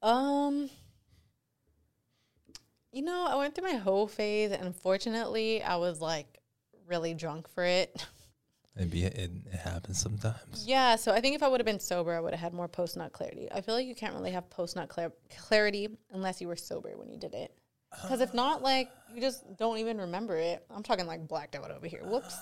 Um, 0.03 0.69
you 2.93 3.03
know, 3.03 3.27
I 3.29 3.37
went 3.37 3.55
through 3.55 3.69
my 3.71 3.77
whole 3.77 4.07
phase, 4.07 4.51
and 4.53 4.63
unfortunately, 4.65 5.63
I 5.63 5.77
was 5.77 6.01
like 6.01 6.39
really 6.87 7.15
drunk 7.15 7.49
for 7.49 7.65
it. 7.65 8.05
Maybe 8.77 9.05
it, 9.05 9.15
it, 9.15 9.31
it 9.51 9.59
happens 9.59 9.99
sometimes. 9.99 10.67
yeah, 10.67 10.97
so 10.97 11.11
I 11.11 11.23
think 11.23 11.35
if 11.35 11.43
I 11.43 11.49
would 11.49 11.61
have 11.61 11.67
been 11.67 11.81
sober, 11.81 12.15
I 12.15 12.21
would 12.21 12.35
have 12.35 12.41
had 12.41 12.53
more 12.53 12.69
post 12.69 12.97
nut 12.97 13.11
clarity. 13.13 13.49
I 13.51 13.63
feel 13.63 13.75
like 13.75 13.87
you 13.87 13.95
can't 13.95 14.15
really 14.15 14.33
have 14.33 14.51
post 14.51 14.77
nut 14.77 14.91
clar- 14.91 15.13
clarity 15.49 15.89
unless 16.13 16.43
you 16.43 16.49
were 16.49 16.57
sober 16.57 16.91
when 16.97 17.09
you 17.09 17.19
did 17.19 17.33
it. 17.33 17.53
Because 18.03 18.21
if 18.21 18.35
not, 18.35 18.63
like 18.63 18.91
you 19.15 19.23
just 19.23 19.57
don't 19.57 19.79
even 19.79 19.97
remember 19.99 20.37
it. 20.37 20.63
I'm 20.71 20.83
talking 20.83 21.07
like 21.07 21.27
blacked 21.27 21.55
out 21.55 21.71
over 21.71 21.87
here. 21.87 22.03
Whoops. 22.05 22.37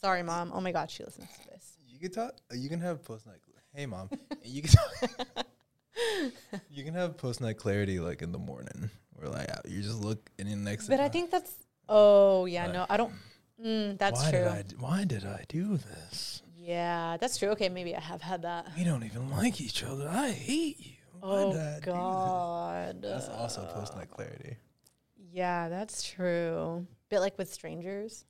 Sorry, 0.00 0.22
mom. 0.22 0.52
Oh 0.54 0.60
my 0.60 0.70
god, 0.70 0.90
she 0.92 1.02
listens 1.02 1.26
to 1.42 1.48
this. 1.48 1.77
You 2.00 2.08
can 2.08 2.12
talk. 2.12 2.32
You 2.52 2.68
can 2.68 2.80
have 2.80 3.02
post 3.04 3.26
night. 3.26 3.40
Hey, 3.74 3.86
mom. 3.86 4.08
you 4.44 4.62
can. 4.62 4.70
Talk, 4.70 5.46
you 6.70 6.84
can 6.84 6.94
have 6.94 7.16
post 7.16 7.40
night 7.40 7.56
clarity 7.56 7.98
like 7.98 8.22
in 8.22 8.30
the 8.32 8.38
morning, 8.38 8.88
or 9.20 9.28
like 9.28 9.50
uh, 9.50 9.58
you 9.66 9.82
just 9.82 10.00
look 10.00 10.30
and 10.38 10.48
then 10.48 10.62
next. 10.64 10.88
But 10.88 11.00
I 11.00 11.08
think 11.08 11.30
that's. 11.30 11.52
Oh 11.88 12.44
yeah, 12.44 12.70
no, 12.70 12.86
I 12.88 12.96
don't. 12.96 13.12
Mm, 13.64 13.98
that's 13.98 14.22
why 14.22 14.30
true. 14.30 14.38
Did 14.40 14.48
I, 14.48 14.62
d- 14.62 14.76
why 14.78 15.04
did 15.04 15.24
I 15.26 15.44
do 15.48 15.76
this? 15.76 16.42
Yeah, 16.56 17.16
that's 17.18 17.36
true. 17.38 17.48
Okay, 17.50 17.68
maybe 17.68 17.96
I 17.96 18.00
have 18.00 18.22
had 18.22 18.42
that. 18.42 18.68
We 18.76 18.84
don't 18.84 19.02
even 19.02 19.30
like 19.30 19.60
each 19.60 19.82
other. 19.82 20.08
I 20.08 20.30
hate 20.30 20.78
you. 20.78 20.92
Why 21.18 21.28
Oh 21.42 21.52
did 21.52 21.60
I 21.60 21.78
do 21.80 21.84
God. 21.86 23.02
That's 23.02 23.28
also 23.28 23.64
post 23.74 23.96
night 23.96 24.10
clarity. 24.10 24.56
Yeah, 25.32 25.68
that's 25.68 26.02
true. 26.04 26.86
Bit 27.10 27.20
like 27.20 27.36
with 27.38 27.52
strangers. 27.52 28.24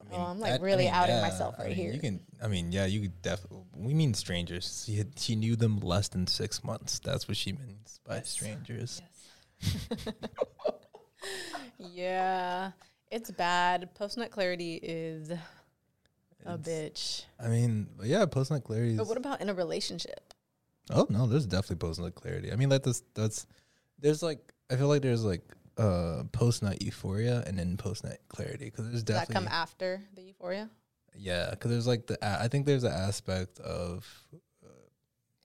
I 0.00 0.14
Oh, 0.16 0.22
I'm, 0.22 0.40
like, 0.40 0.60
really 0.62 0.88
outing 0.88 1.20
myself 1.20 1.54
I 1.58 1.62
right 1.62 1.68
mean, 1.68 1.76
here. 1.76 1.92
You 1.92 2.00
can. 2.00 2.20
I 2.42 2.48
mean, 2.48 2.72
yeah, 2.72 2.86
you 2.86 3.00
could 3.02 3.22
definitely. 3.22 3.64
We 3.76 3.94
mean 3.94 4.14
strangers. 4.14 4.84
She 4.86 4.96
had, 4.96 5.18
she 5.18 5.36
knew 5.36 5.56
them 5.56 5.78
less 5.80 6.08
than 6.08 6.26
six 6.26 6.64
months. 6.64 6.98
That's 6.98 7.28
what 7.28 7.36
she 7.36 7.52
means 7.52 8.00
by 8.04 8.22
strangers. 8.22 9.02
Yeah, 11.80 12.72
it's 13.10 13.30
bad. 13.30 13.94
Post 13.94 14.18
nut 14.18 14.30
clarity 14.30 14.74
is 14.74 15.30
a 16.44 16.58
bitch. 16.58 17.24
I 17.42 17.48
mean, 17.48 17.88
yeah, 18.02 18.26
post 18.26 18.50
night 18.50 18.64
clarity. 18.64 18.96
But 18.96 19.06
what 19.06 19.16
about 19.16 19.40
in 19.40 19.48
a 19.48 19.54
relationship? 19.54 20.34
Oh 20.90 21.06
no, 21.08 21.26
there's 21.26 21.46
definitely 21.46 21.76
post 21.76 22.00
nut 22.00 22.14
clarity. 22.14 22.52
I 22.52 22.56
mean, 22.56 22.68
like 22.68 22.82
this. 22.82 23.02
That's 23.14 23.46
there's 23.98 24.22
like 24.22 24.40
I 24.70 24.76
feel 24.76 24.88
like 24.88 25.02
there's 25.02 25.24
like 25.24 25.42
uh 25.80 26.24
post 26.32 26.62
nut 26.62 26.82
euphoria 26.82 27.42
and 27.46 27.58
then 27.58 27.76
post 27.76 28.04
nut 28.04 28.18
clarity 28.28 28.66
because 28.66 28.84
there's 28.86 29.02
Does 29.02 29.16
that 29.16 29.28
definitely 29.28 29.34
come 29.46 29.48
after 29.48 30.02
the 30.14 30.22
euphoria? 30.22 30.68
yeah 31.16 31.50
because 31.50 31.70
there's 31.70 31.86
like 31.86 32.06
the 32.06 32.18
a- 32.22 32.42
I 32.44 32.48
think 32.48 32.66
there's 32.66 32.84
an 32.84 32.92
aspect 32.92 33.58
of 33.60 34.06
uh, 34.64 34.68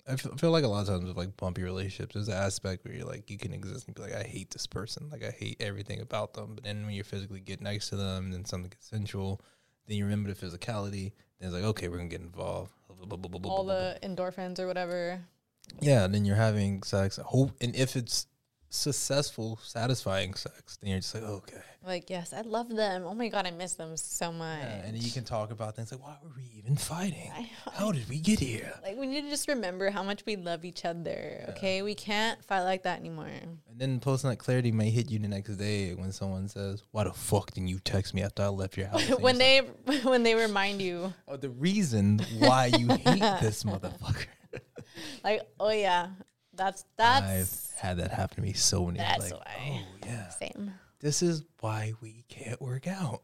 I 0.08 0.14
f- 0.14 0.28
feel 0.40 0.52
like 0.52 0.64
a 0.64 0.68
lot 0.68 0.82
of 0.82 0.88
times 0.88 1.06
with 1.06 1.18
like 1.18 1.36
bumpy 1.38 1.64
relationships 1.64 2.14
there's 2.14 2.28
an 2.28 2.36
aspect 2.36 2.86
where 2.86 2.94
you're 2.94 3.06
like 3.08 3.30
you 3.32 3.38
can 3.38 3.54
exist 3.54 3.88
and 3.88 3.96
be 3.96 4.02
like 4.02 4.14
I 4.14 4.24
hate 4.24 4.52
this 4.52 4.68
person 4.68 5.10
like 5.12 5.24
I 5.24 5.32
hate 5.32 5.58
everything 5.60 6.02
about 6.02 6.34
them 6.34 6.54
but 6.56 6.64
then 6.64 6.86
when 6.86 6.94
you 6.94 7.04
physically 7.04 7.40
get 7.40 7.62
next 7.62 7.90
to 7.90 7.96
them 7.96 8.26
and 8.26 8.34
then 8.34 8.46
something 8.46 8.70
gets 8.70 8.88
sensual, 8.88 9.42
then 9.88 9.98
you 9.98 10.04
remember 10.06 10.32
the 10.34 10.46
physicality 10.46 11.14
then 11.40 11.48
it's 11.50 11.54
like 11.54 11.64
okay 11.64 11.88
we're 11.88 11.98
gonna 11.98 12.10
get 12.10 12.22
involved 12.22 12.72
All 13.46 13.64
the 13.66 13.98
endorphins 14.04 14.60
or 14.60 14.68
whatever. 14.68 15.22
yeah, 15.82 16.04
and 16.06 16.14
then 16.14 16.26
you're 16.26 16.36
having 16.36 16.84
sex. 16.84 17.18
Hope 17.18 17.52
and 17.62 17.76
if 17.76 17.96
it's 17.96 18.28
successful, 18.76 19.60
satisfying 19.64 20.34
sex, 20.34 20.78
then 20.78 20.92
you're 20.92 21.00
just 21.00 21.16
like, 21.16 21.24
okay. 21.24 21.62
Like, 21.86 22.10
yes, 22.10 22.34
I 22.34 22.42
love 22.42 22.70
them. 22.70 23.04
Oh 23.06 23.14
my 23.14 23.28
god, 23.28 23.46
I 23.46 23.52
miss 23.52 23.74
them 23.74 23.96
so 23.96 24.32
much. 24.32 24.60
Yeah, 24.60 24.86
and 24.86 24.98
you 24.98 25.12
can 25.12 25.24
talk 25.24 25.52
about 25.52 25.76
things 25.76 25.92
like, 25.92 26.02
why 26.02 26.16
were 26.24 26.32
we 26.36 26.44
even 26.58 26.76
fighting? 26.76 27.32
How 27.74 27.92
did 27.92 28.10
we 28.10 28.20
get 28.20 28.40
here? 28.40 28.74
Like 28.82 28.98
we 28.98 29.06
need 29.06 29.22
to 29.22 29.30
just 29.30 29.48
remember 29.48 29.92
how 29.92 30.02
much 30.02 30.26
we 30.26 30.36
love 30.36 30.66
each 30.66 30.84
other. 30.84 31.46
Okay, 31.50 31.84
we 31.84 31.94
can't 31.94 32.44
fight 32.44 32.64
like 32.64 32.84
that 32.84 33.00
anymore. 33.00 33.28
And 33.28 33.60
then 33.78 34.00
posting 34.00 34.32
that 34.32 34.38
clarity 34.38 34.72
may 34.72 34.90
hit 34.90 35.12
you 35.12 35.20
the 35.20 35.28
next 35.28 35.58
day 35.58 35.94
when 35.94 36.12
someone 36.12 36.48
says, 36.48 36.82
"Why 36.92 37.04
the 37.04 37.14
fuck 37.14 37.52
didn't 37.52 37.68
you 37.68 37.80
text 37.80 38.16
me 38.16 38.24
after 38.24 38.42
I 38.42 38.48
left 38.48 38.78
your 38.78 38.88
house?" 38.88 39.08
When 39.20 39.38
they 39.38 39.60
when 40.04 40.24
they 40.24 40.34
remind 40.34 40.82
you, 40.82 41.02
like, 41.02 41.14
oh, 41.28 41.38
the 41.38 41.50
reason 41.52 42.20
why 42.40 42.68
you 42.68 42.88
hate 42.88 43.20
this 43.42 43.64
motherfucker. 43.64 44.26
like, 45.24 45.42
oh 45.60 45.70
yeah, 45.70 46.08
that's 46.56 46.86
that's 46.98 47.72
I've 47.74 47.80
had 47.80 47.98
that 47.98 48.12
happen 48.12 48.36
to 48.36 48.42
me 48.42 48.54
so 48.54 48.86
many. 48.86 49.00
Times. 49.00 49.10
That's 49.18 49.32
like, 49.32 49.46
why. 49.46 49.82
oh 49.84 50.06
yeah, 50.06 50.30
same. 50.30 50.74
this 51.00 51.22
is 51.22 51.44
why 51.60 51.94
we 52.02 52.26
can't 52.28 52.62
work 52.62 52.88
out. 52.88 53.22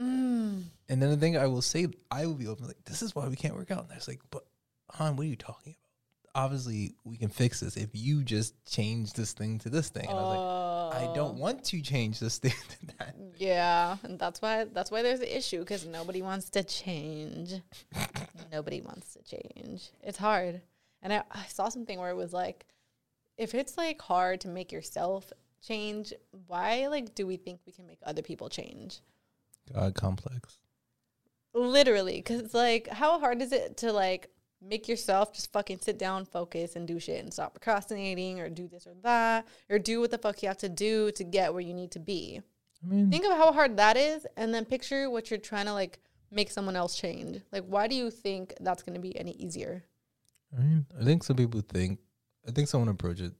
Mm. 0.00 0.62
And 0.88 1.02
then 1.02 1.10
the 1.10 1.16
thing 1.16 1.36
I 1.36 1.46
will 1.46 1.62
say, 1.62 1.86
I 2.10 2.26
will 2.26 2.34
be 2.34 2.46
open 2.46 2.66
like, 2.66 2.84
this 2.84 3.02
is 3.02 3.14
why 3.14 3.28
we 3.28 3.36
can't 3.36 3.54
work 3.54 3.70
out. 3.70 3.84
And 3.84 3.92
I 3.92 3.96
was 3.96 4.08
like, 4.08 4.20
but 4.30 4.44
Han, 4.92 5.16
what 5.16 5.24
are 5.24 5.28
you 5.28 5.36
talking 5.36 5.74
about? 5.74 6.44
Obviously, 6.44 6.94
we 7.04 7.16
can 7.16 7.28
fix 7.28 7.60
this 7.60 7.76
if 7.76 7.90
you 7.92 8.22
just 8.22 8.54
change 8.64 9.14
this 9.14 9.32
thing 9.32 9.58
to 9.58 9.68
this 9.68 9.88
thing. 9.88 10.06
And 10.08 10.16
I 10.16 10.22
was 10.22 10.36
like, 10.36 10.50
I 11.02 11.14
don't 11.14 11.38
want 11.38 11.64
to 11.64 11.82
change 11.82 12.20
this 12.20 12.38
thing 12.38 12.52
to 12.68 12.86
that. 12.98 13.16
Yeah, 13.36 13.96
and 14.04 14.18
that's 14.18 14.40
why 14.40 14.64
that's 14.72 14.90
why 14.90 15.02
there's 15.02 15.20
an 15.20 15.26
issue 15.26 15.60
because 15.60 15.86
nobody 15.86 16.22
wants 16.22 16.50
to 16.50 16.62
change. 16.62 17.54
nobody 18.52 18.80
wants 18.80 19.14
to 19.14 19.22
change. 19.22 19.90
It's 20.02 20.18
hard, 20.18 20.60
and 21.02 21.12
I, 21.12 21.22
I 21.30 21.46
saw 21.46 21.68
something 21.68 21.98
where 21.98 22.10
it 22.10 22.16
was 22.16 22.32
like, 22.32 22.66
if 23.36 23.54
it's 23.54 23.76
like 23.76 24.00
hard 24.00 24.40
to 24.42 24.48
make 24.48 24.70
yourself 24.72 25.32
change, 25.66 26.12
why 26.46 26.86
like 26.88 27.14
do 27.14 27.26
we 27.26 27.36
think 27.36 27.60
we 27.66 27.72
can 27.72 27.86
make 27.86 28.00
other 28.04 28.22
people 28.22 28.48
change? 28.48 29.00
God 29.72 29.94
complex. 29.94 30.58
Literally, 31.54 32.16
because 32.16 32.54
like, 32.54 32.88
how 32.88 33.18
hard 33.18 33.42
is 33.42 33.52
it 33.52 33.76
to 33.78 33.92
like 33.92 34.28
make 34.62 34.88
yourself 34.88 35.32
just 35.32 35.52
fucking 35.52 35.78
sit 35.80 35.98
down, 35.98 36.24
focus, 36.24 36.76
and 36.76 36.86
do 36.86 37.00
shit 37.00 37.22
and 37.22 37.32
stop 37.32 37.54
procrastinating 37.54 38.40
or 38.40 38.48
do 38.48 38.68
this 38.68 38.86
or 38.86 38.94
that 39.02 39.46
or 39.68 39.78
do 39.78 40.00
what 40.00 40.10
the 40.10 40.18
fuck 40.18 40.42
you 40.42 40.48
have 40.48 40.58
to 40.58 40.68
do 40.68 41.10
to 41.12 41.24
get 41.24 41.52
where 41.52 41.62
you 41.62 41.74
need 41.74 41.90
to 41.92 41.98
be? 41.98 42.40
I 42.82 42.86
mean, 42.86 43.10
Think 43.10 43.24
of 43.24 43.32
how 43.32 43.52
hard 43.52 43.76
that 43.76 43.96
is, 43.96 44.26
and 44.36 44.54
then 44.54 44.64
picture 44.64 45.10
what 45.10 45.30
you're 45.30 45.38
trying 45.38 45.66
to 45.66 45.72
like 45.72 45.98
make 46.30 46.50
someone 46.50 46.76
else 46.76 46.96
change. 46.96 47.40
Like, 47.52 47.64
why 47.64 47.86
do 47.88 47.94
you 47.94 48.10
think 48.10 48.54
that's 48.60 48.82
going 48.82 48.94
to 48.94 49.00
be 49.00 49.18
any 49.18 49.32
easier? 49.32 49.84
I 50.56 50.60
mean, 50.62 50.86
I 50.98 51.04
think 51.04 51.22
some 51.22 51.36
people 51.36 51.60
think, 51.60 51.98
I 52.46 52.50
think 52.50 52.68
someone 52.68 52.88
approach 52.88 53.20
it, 53.20 53.32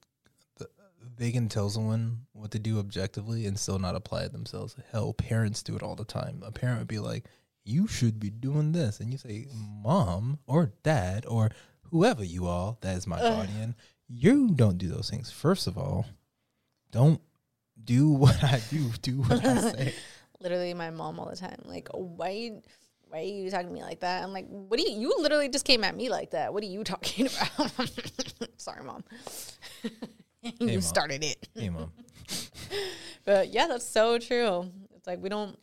they 1.16 1.32
can 1.32 1.48
tell 1.48 1.68
someone 1.68 2.26
what 2.32 2.50
to 2.52 2.58
do 2.58 2.78
objectively 2.78 3.46
and 3.46 3.58
still 3.58 3.78
not 3.78 3.94
apply 3.94 4.22
it 4.22 4.32
themselves. 4.32 4.76
Hell, 4.90 5.12
parents 5.12 5.62
do 5.62 5.76
it 5.76 5.82
all 5.82 5.96
the 5.96 6.04
time. 6.04 6.42
A 6.44 6.50
parent 6.50 6.78
would 6.78 6.88
be 6.88 6.98
like, 6.98 7.26
you 7.64 7.86
should 7.86 8.18
be 8.18 8.30
doing 8.30 8.72
this. 8.72 9.00
And 9.00 9.12
you 9.12 9.18
say, 9.18 9.46
mom 9.54 10.38
or 10.46 10.72
dad 10.82 11.26
or 11.26 11.50
whoever 11.90 12.24
you 12.24 12.46
are, 12.46 12.76
that 12.80 12.96
is 12.96 13.06
my 13.06 13.18
guardian, 13.18 13.74
you 14.08 14.50
don't 14.50 14.78
do 14.78 14.88
those 14.88 15.10
things. 15.10 15.30
First 15.30 15.66
of 15.66 15.76
all, 15.76 16.06
don't 16.90 17.20
do 17.82 18.08
what 18.10 18.42
I 18.42 18.60
do, 18.70 18.90
do 19.02 19.20
what 19.22 19.44
I 19.44 19.60
say. 19.72 19.94
Literally, 20.40 20.72
my 20.72 20.90
mom 20.90 21.20
all 21.20 21.28
the 21.28 21.36
time. 21.36 21.60
Like, 21.64 21.88
why? 21.92 22.62
Why 23.10 23.18
are 23.18 23.22
you 23.22 23.50
talking 23.50 23.66
to 23.68 23.72
me 23.74 23.82
like 23.82 24.00
that? 24.00 24.22
I'm 24.22 24.32
like, 24.32 24.46
what 24.48 24.78
do 24.78 24.88
you? 24.88 24.98
You 24.98 25.14
literally 25.18 25.48
just 25.48 25.64
came 25.64 25.82
at 25.82 25.96
me 25.96 26.08
like 26.08 26.30
that. 26.30 26.54
What 26.54 26.62
are 26.62 26.66
you 26.66 26.84
talking 26.94 27.26
about? 27.26 27.72
Sorry, 28.56 28.84
mom. 28.84 29.02
you 30.42 30.66
Mom. 30.74 30.80
started 30.80 31.24
it. 31.24 31.48
hey, 31.54 31.70
mom. 31.70 31.92
But 33.24 33.48
yeah, 33.48 33.66
that's 33.66 33.86
so 33.86 34.18
true. 34.18 34.70
It's 34.94 35.06
like 35.06 35.20
we 35.20 35.28
don't 35.28 35.58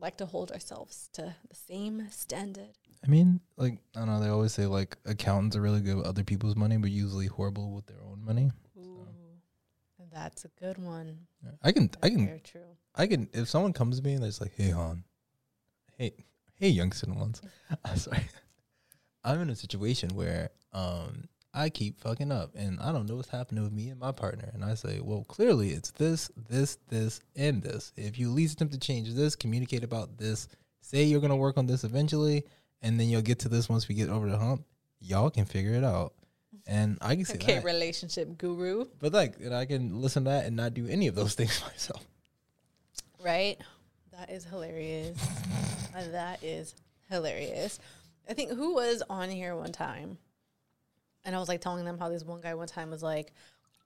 like 0.00 0.16
to 0.18 0.26
hold 0.26 0.52
ourselves 0.52 1.08
to 1.14 1.34
the 1.48 1.56
same 1.56 2.08
standard. 2.10 2.70
I 3.04 3.10
mean, 3.10 3.40
like, 3.56 3.78
I 3.94 3.98
don't 3.98 4.08
know, 4.08 4.20
they 4.20 4.28
always 4.28 4.52
say, 4.54 4.64
like, 4.64 4.96
accountants 5.04 5.56
are 5.56 5.60
really 5.60 5.80
good 5.82 5.96
with 5.96 6.06
other 6.06 6.24
people's 6.24 6.56
money, 6.56 6.78
but 6.78 6.90
usually 6.90 7.26
horrible 7.26 7.72
with 7.72 7.84
their 7.86 8.00
own 8.02 8.24
money. 8.24 8.50
Ooh, 8.78 9.06
that's 10.10 10.46
a 10.46 10.48
good 10.58 10.78
one. 10.78 11.18
I 11.62 11.72
can, 11.72 11.90
I 12.02 12.08
can 12.08 12.26
Very 12.26 12.40
true. 12.40 12.62
I 12.94 13.06
can 13.06 13.28
if 13.34 13.48
someone 13.50 13.72
comes 13.74 13.98
to 13.98 14.04
me 14.04 14.14
and 14.14 14.22
they're 14.22 14.28
just 14.30 14.40
like, 14.40 14.54
"Hey, 14.56 14.70
Han, 14.70 15.04
hey, 15.98 16.24
hey, 16.56 16.68
youngster 16.68 17.12
ones," 17.12 17.42
I'm 17.84 17.96
sorry, 17.96 18.26
I'm 19.24 19.40
in 19.40 19.50
a 19.50 19.56
situation 19.56 20.10
where 20.10 20.50
um 20.72 21.28
I 21.56 21.68
keep 21.70 22.00
fucking 22.00 22.32
up 22.32 22.50
and 22.56 22.80
I 22.80 22.90
don't 22.90 23.06
know 23.08 23.14
what's 23.16 23.28
happening 23.28 23.62
with 23.62 23.72
me 23.72 23.88
and 23.90 24.00
my 24.00 24.10
partner, 24.12 24.50
and 24.52 24.64
I 24.64 24.74
say, 24.74 25.00
"Well, 25.00 25.24
clearly 25.24 25.70
it's 25.70 25.92
this, 25.92 26.30
this, 26.48 26.78
this, 26.88 27.20
and 27.36 27.62
this. 27.62 27.92
If 27.96 28.18
you 28.18 28.28
at 28.28 28.34
least 28.34 28.54
attempt 28.54 28.74
to 28.74 28.80
change 28.80 29.12
this, 29.14 29.36
communicate 29.36 29.84
about 29.84 30.18
this, 30.18 30.48
say 30.80 31.04
you're 31.04 31.20
gonna 31.20 31.36
work 31.36 31.56
on 31.56 31.66
this 31.66 31.84
eventually, 31.84 32.44
and 32.82 32.98
then 32.98 33.08
you'll 33.08 33.22
get 33.22 33.38
to 33.40 33.48
this 33.48 33.68
once 33.68 33.88
we 33.88 33.94
get 33.94 34.08
over 34.08 34.28
the 34.28 34.36
hump. 34.38 34.64
Y'all 35.00 35.30
can 35.30 35.44
figure 35.44 35.74
it 35.74 35.84
out." 35.84 36.14
And 36.66 36.98
I 37.00 37.14
can 37.14 37.24
say 37.24 37.34
Okay, 37.42 37.54
that, 37.54 37.64
relationship 37.64 38.36
guru, 38.38 38.86
but 38.98 39.12
like, 39.12 39.36
and 39.38 39.54
I 39.54 39.64
can 39.66 40.00
listen 40.00 40.24
to 40.24 40.30
that 40.30 40.46
and 40.46 40.56
not 40.56 40.74
do 40.74 40.86
any 40.88 41.06
of 41.06 41.14
those 41.14 41.34
things 41.38 41.62
myself. 41.62 42.04
right? 43.22 43.58
That 44.18 44.30
is 44.30 44.44
hilarious. 44.44 45.18
That 46.10 46.42
is 46.42 46.74
hilarious. 47.08 47.78
I 48.28 48.34
think 48.34 48.50
who 48.50 48.74
was 48.74 49.00
on 49.08 49.30
here 49.30 49.54
one 49.54 49.70
time, 49.70 50.18
and 51.24 51.36
I 51.36 51.38
was 51.38 51.48
like 51.48 51.60
telling 51.60 51.84
them 51.84 51.98
how 51.98 52.08
this 52.08 52.24
one 52.24 52.40
guy 52.40 52.54
one 52.54 52.66
time 52.66 52.90
was 52.90 53.00
like, 53.00 53.32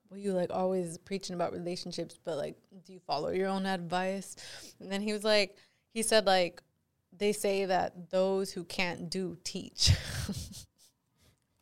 "Well, 0.09 0.19
you 0.19 0.33
like 0.33 0.51
always 0.51 0.97
preaching 0.97 1.35
about 1.35 1.53
relationships, 1.53 2.19
but 2.25 2.38
like, 2.38 2.57
do 2.87 2.95
you 2.95 3.01
follow 3.01 3.29
your 3.29 3.49
own 3.49 3.67
advice?" 3.67 4.37
And 4.81 4.91
then 4.91 5.03
he 5.03 5.12
was 5.12 5.23
like, 5.23 5.55
he 5.93 6.03
said 6.03 6.25
like, 6.25 6.62
they 7.14 7.33
say 7.33 7.67
that 7.67 8.11
those 8.11 8.53
who 8.53 8.64
can't 8.64 9.11
do 9.11 9.37
teach. 9.45 9.93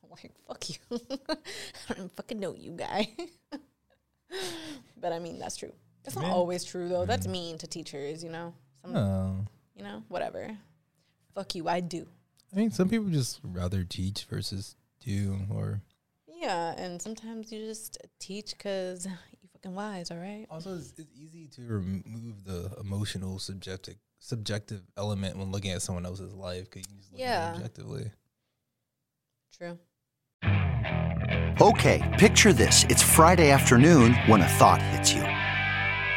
I'm 0.05 0.11
like, 0.11 0.33
fuck 0.47 0.69
you. 0.69 0.77
I 1.91 1.95
don't 1.95 2.15
fucking 2.15 2.39
know 2.39 2.55
you, 2.55 2.71
guy. 2.71 3.09
but 4.97 5.13
I 5.13 5.19
mean, 5.19 5.41
that's 5.41 5.57
true. 5.57 5.73
It's 6.07 6.15
not 6.17 6.25
mean- 6.25 6.33
always 6.33 6.65
true 6.65 6.89
though. 6.89 7.05
That's 7.07 7.27
mean 7.27 7.59
to 7.59 7.67
teachers, 7.67 8.23
you 8.25 8.31
know. 8.31 8.55
Some, 8.83 8.97
Um, 8.97 9.49
you 9.75 9.83
know, 9.83 10.03
whatever. 10.09 10.57
Fuck 11.35 11.55
you, 11.55 11.69
I 11.69 11.81
do. 11.81 12.07
I 12.53 12.55
think 12.57 12.73
some 12.73 12.89
people 12.89 13.09
just 13.11 13.41
rather 13.43 13.85
teach 13.85 14.25
versus 14.25 14.77
do, 15.01 15.39
or 15.51 15.83
Yeah, 16.29 16.75
and 16.77 17.01
sometimes 17.03 17.51
you 17.51 17.65
just 17.67 17.99
teach 18.21 18.53
because 18.53 19.07
you 19.07 19.49
fucking 19.53 19.75
wise. 19.75 20.11
All 20.11 20.17
right. 20.19 20.47
also 20.51 20.77
it's, 20.77 20.93
it's 20.97 21.11
easy 21.15 21.49
to 21.49 21.63
remove 21.63 22.45
the 22.45 22.71
emotional 22.81 23.39
subjective 23.39 23.97
subjective 24.19 24.83
element 24.97 25.37
when 25.37 25.51
looking 25.53 25.71
at 25.73 25.83
someone 25.83 26.07
else's 26.07 26.33
life 26.33 26.65
because 26.71 26.83
you 26.83 26.89
can 26.89 26.99
just 26.99 27.13
look 27.13 27.21
Yeah. 27.21 27.49
at 27.49 27.53
it 27.53 27.57
objectively. 27.57 28.11
True. 29.57 29.79
Okay, 31.61 32.15
picture 32.19 32.53
this. 32.53 32.85
It's 32.85 33.03
Friday 33.03 33.51
afternoon 33.51 34.15
when 34.27 34.41
a 34.43 34.49
thought 34.49 34.81
hits 34.83 35.13
you. 35.13 35.23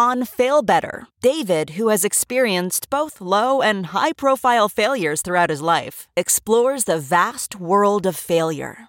On 0.00 0.24
Fail 0.24 0.62
Better, 0.62 1.06
David, 1.20 1.76
who 1.76 1.88
has 1.88 2.06
experienced 2.06 2.88
both 2.88 3.20
low 3.20 3.60
and 3.60 3.92
high 3.92 4.14
profile 4.14 4.66
failures 4.66 5.20
throughout 5.20 5.50
his 5.50 5.60
life, 5.60 6.08
explores 6.16 6.84
the 6.84 6.98
vast 6.98 7.60
world 7.60 8.06
of 8.06 8.16
failure, 8.16 8.88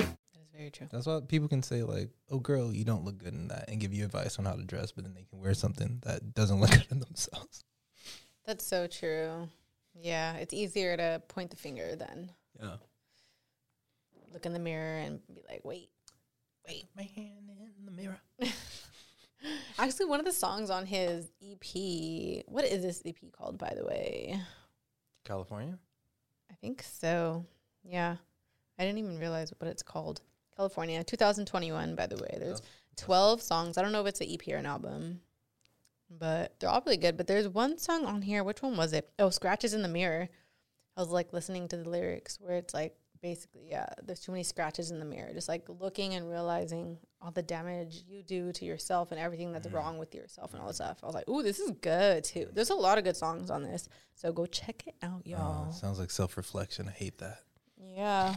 That's 0.91 1.05
why 1.05 1.21
people 1.27 1.47
can 1.47 1.63
say 1.63 1.83
like, 1.83 2.09
"Oh, 2.29 2.39
girl, 2.39 2.73
you 2.73 2.83
don't 2.83 3.05
look 3.05 3.17
good 3.17 3.33
in 3.33 3.47
that," 3.47 3.69
and 3.69 3.79
give 3.79 3.93
you 3.93 4.03
advice 4.05 4.37
on 4.39 4.45
how 4.45 4.55
to 4.55 4.63
dress, 4.63 4.91
but 4.91 5.03
then 5.05 5.13
they 5.13 5.23
can 5.29 5.39
wear 5.39 5.53
something 5.53 5.99
that 6.05 6.33
doesn't 6.33 6.59
look 6.59 6.69
good 6.71 6.87
in 6.91 6.99
themselves. 6.99 7.63
That's 8.45 8.65
so 8.65 8.87
true. 8.87 9.47
Yeah, 9.93 10.33
it's 10.35 10.53
easier 10.53 10.97
to 10.97 11.21
point 11.27 11.49
the 11.51 11.55
finger 11.57 11.95
than 11.95 12.31
Yeah. 12.59 12.77
look 14.33 14.45
in 14.45 14.53
the 14.53 14.59
mirror 14.59 14.99
and 14.99 15.19
be 15.33 15.41
like, 15.49 15.61
wait, 15.65 15.89
wait. 16.67 16.85
My 16.95 17.03
hand 17.03 17.49
in 17.49 17.85
the 17.85 17.91
mirror. 17.91 18.19
Actually, 19.79 20.05
one 20.05 20.19
of 20.19 20.25
the 20.25 20.31
songs 20.31 20.69
on 20.69 20.85
his 20.85 21.29
EP, 21.43 22.43
what 22.47 22.63
is 22.65 22.83
this 22.83 23.01
EP 23.05 23.15
called, 23.31 23.57
by 23.57 23.73
the 23.75 23.83
way? 23.85 24.39
California. 25.25 25.77
I 26.49 26.53
think 26.55 26.83
so. 26.83 27.45
Yeah. 27.83 28.17
I 28.77 28.83
didn't 28.85 28.99
even 28.99 29.17
realize 29.19 29.51
what 29.57 29.69
it's 29.69 29.83
called. 29.83 30.21
California, 30.61 31.03
2021, 31.03 31.95
by 31.95 32.05
the 32.05 32.17
way. 32.17 32.37
There's 32.37 32.61
12 32.97 33.41
songs. 33.41 33.77
I 33.79 33.81
don't 33.81 33.91
know 33.91 34.01
if 34.01 34.07
it's 34.07 34.21
an 34.21 34.27
EP 34.29 34.53
or 34.53 34.57
an 34.57 34.67
album, 34.67 35.21
but 36.07 36.59
they're 36.59 36.69
all 36.69 36.83
really 36.85 36.97
good. 36.97 37.17
But 37.17 37.25
there's 37.25 37.47
one 37.47 37.79
song 37.79 38.05
on 38.05 38.21
here. 38.21 38.43
Which 38.43 38.61
one 38.61 38.77
was 38.77 38.93
it? 38.93 39.09
Oh, 39.17 39.31
Scratches 39.31 39.73
in 39.73 39.81
the 39.81 39.87
Mirror. 39.87 40.29
I 40.95 41.01
was 41.01 41.09
like 41.09 41.33
listening 41.33 41.67
to 41.69 41.77
the 41.77 41.89
lyrics 41.89 42.37
where 42.39 42.57
it's 42.57 42.75
like 42.75 42.95
basically, 43.23 43.69
yeah, 43.69 43.87
there's 44.03 44.19
too 44.19 44.31
many 44.31 44.43
scratches 44.43 44.91
in 44.91 44.99
the 44.99 45.05
mirror. 45.05 45.31
Just 45.33 45.49
like 45.49 45.65
looking 45.67 46.13
and 46.13 46.29
realizing 46.29 46.97
all 47.21 47.31
the 47.31 47.41
damage 47.41 48.03
you 48.07 48.21
do 48.21 48.51
to 48.51 48.65
yourself 48.65 49.11
and 49.11 49.19
everything 49.19 49.51
that's 49.51 49.67
mm. 49.67 49.73
wrong 49.73 49.97
with 49.97 50.13
yourself 50.13 50.53
and 50.53 50.61
all 50.61 50.67
this 50.67 50.75
stuff. 50.77 50.99
I 51.01 51.05
was 51.07 51.15
like, 51.15 51.27
ooh, 51.29 51.41
this 51.41 51.59
is 51.59 51.71
good 51.81 52.23
too. 52.23 52.49
There's 52.53 52.69
a 52.69 52.75
lot 52.75 52.99
of 52.99 53.03
good 53.03 53.17
songs 53.17 53.49
on 53.49 53.63
this. 53.63 53.89
So 54.13 54.31
go 54.31 54.45
check 54.45 54.83
it 54.85 54.95
out, 55.01 55.23
oh, 55.25 55.29
y'all. 55.29 55.67
Oh, 55.69 55.71
sounds 55.71 55.97
like 55.97 56.11
self 56.11 56.37
reflection. 56.37 56.87
I 56.87 56.91
hate 56.91 57.17
that. 57.19 57.39
Yeah. 57.79 58.35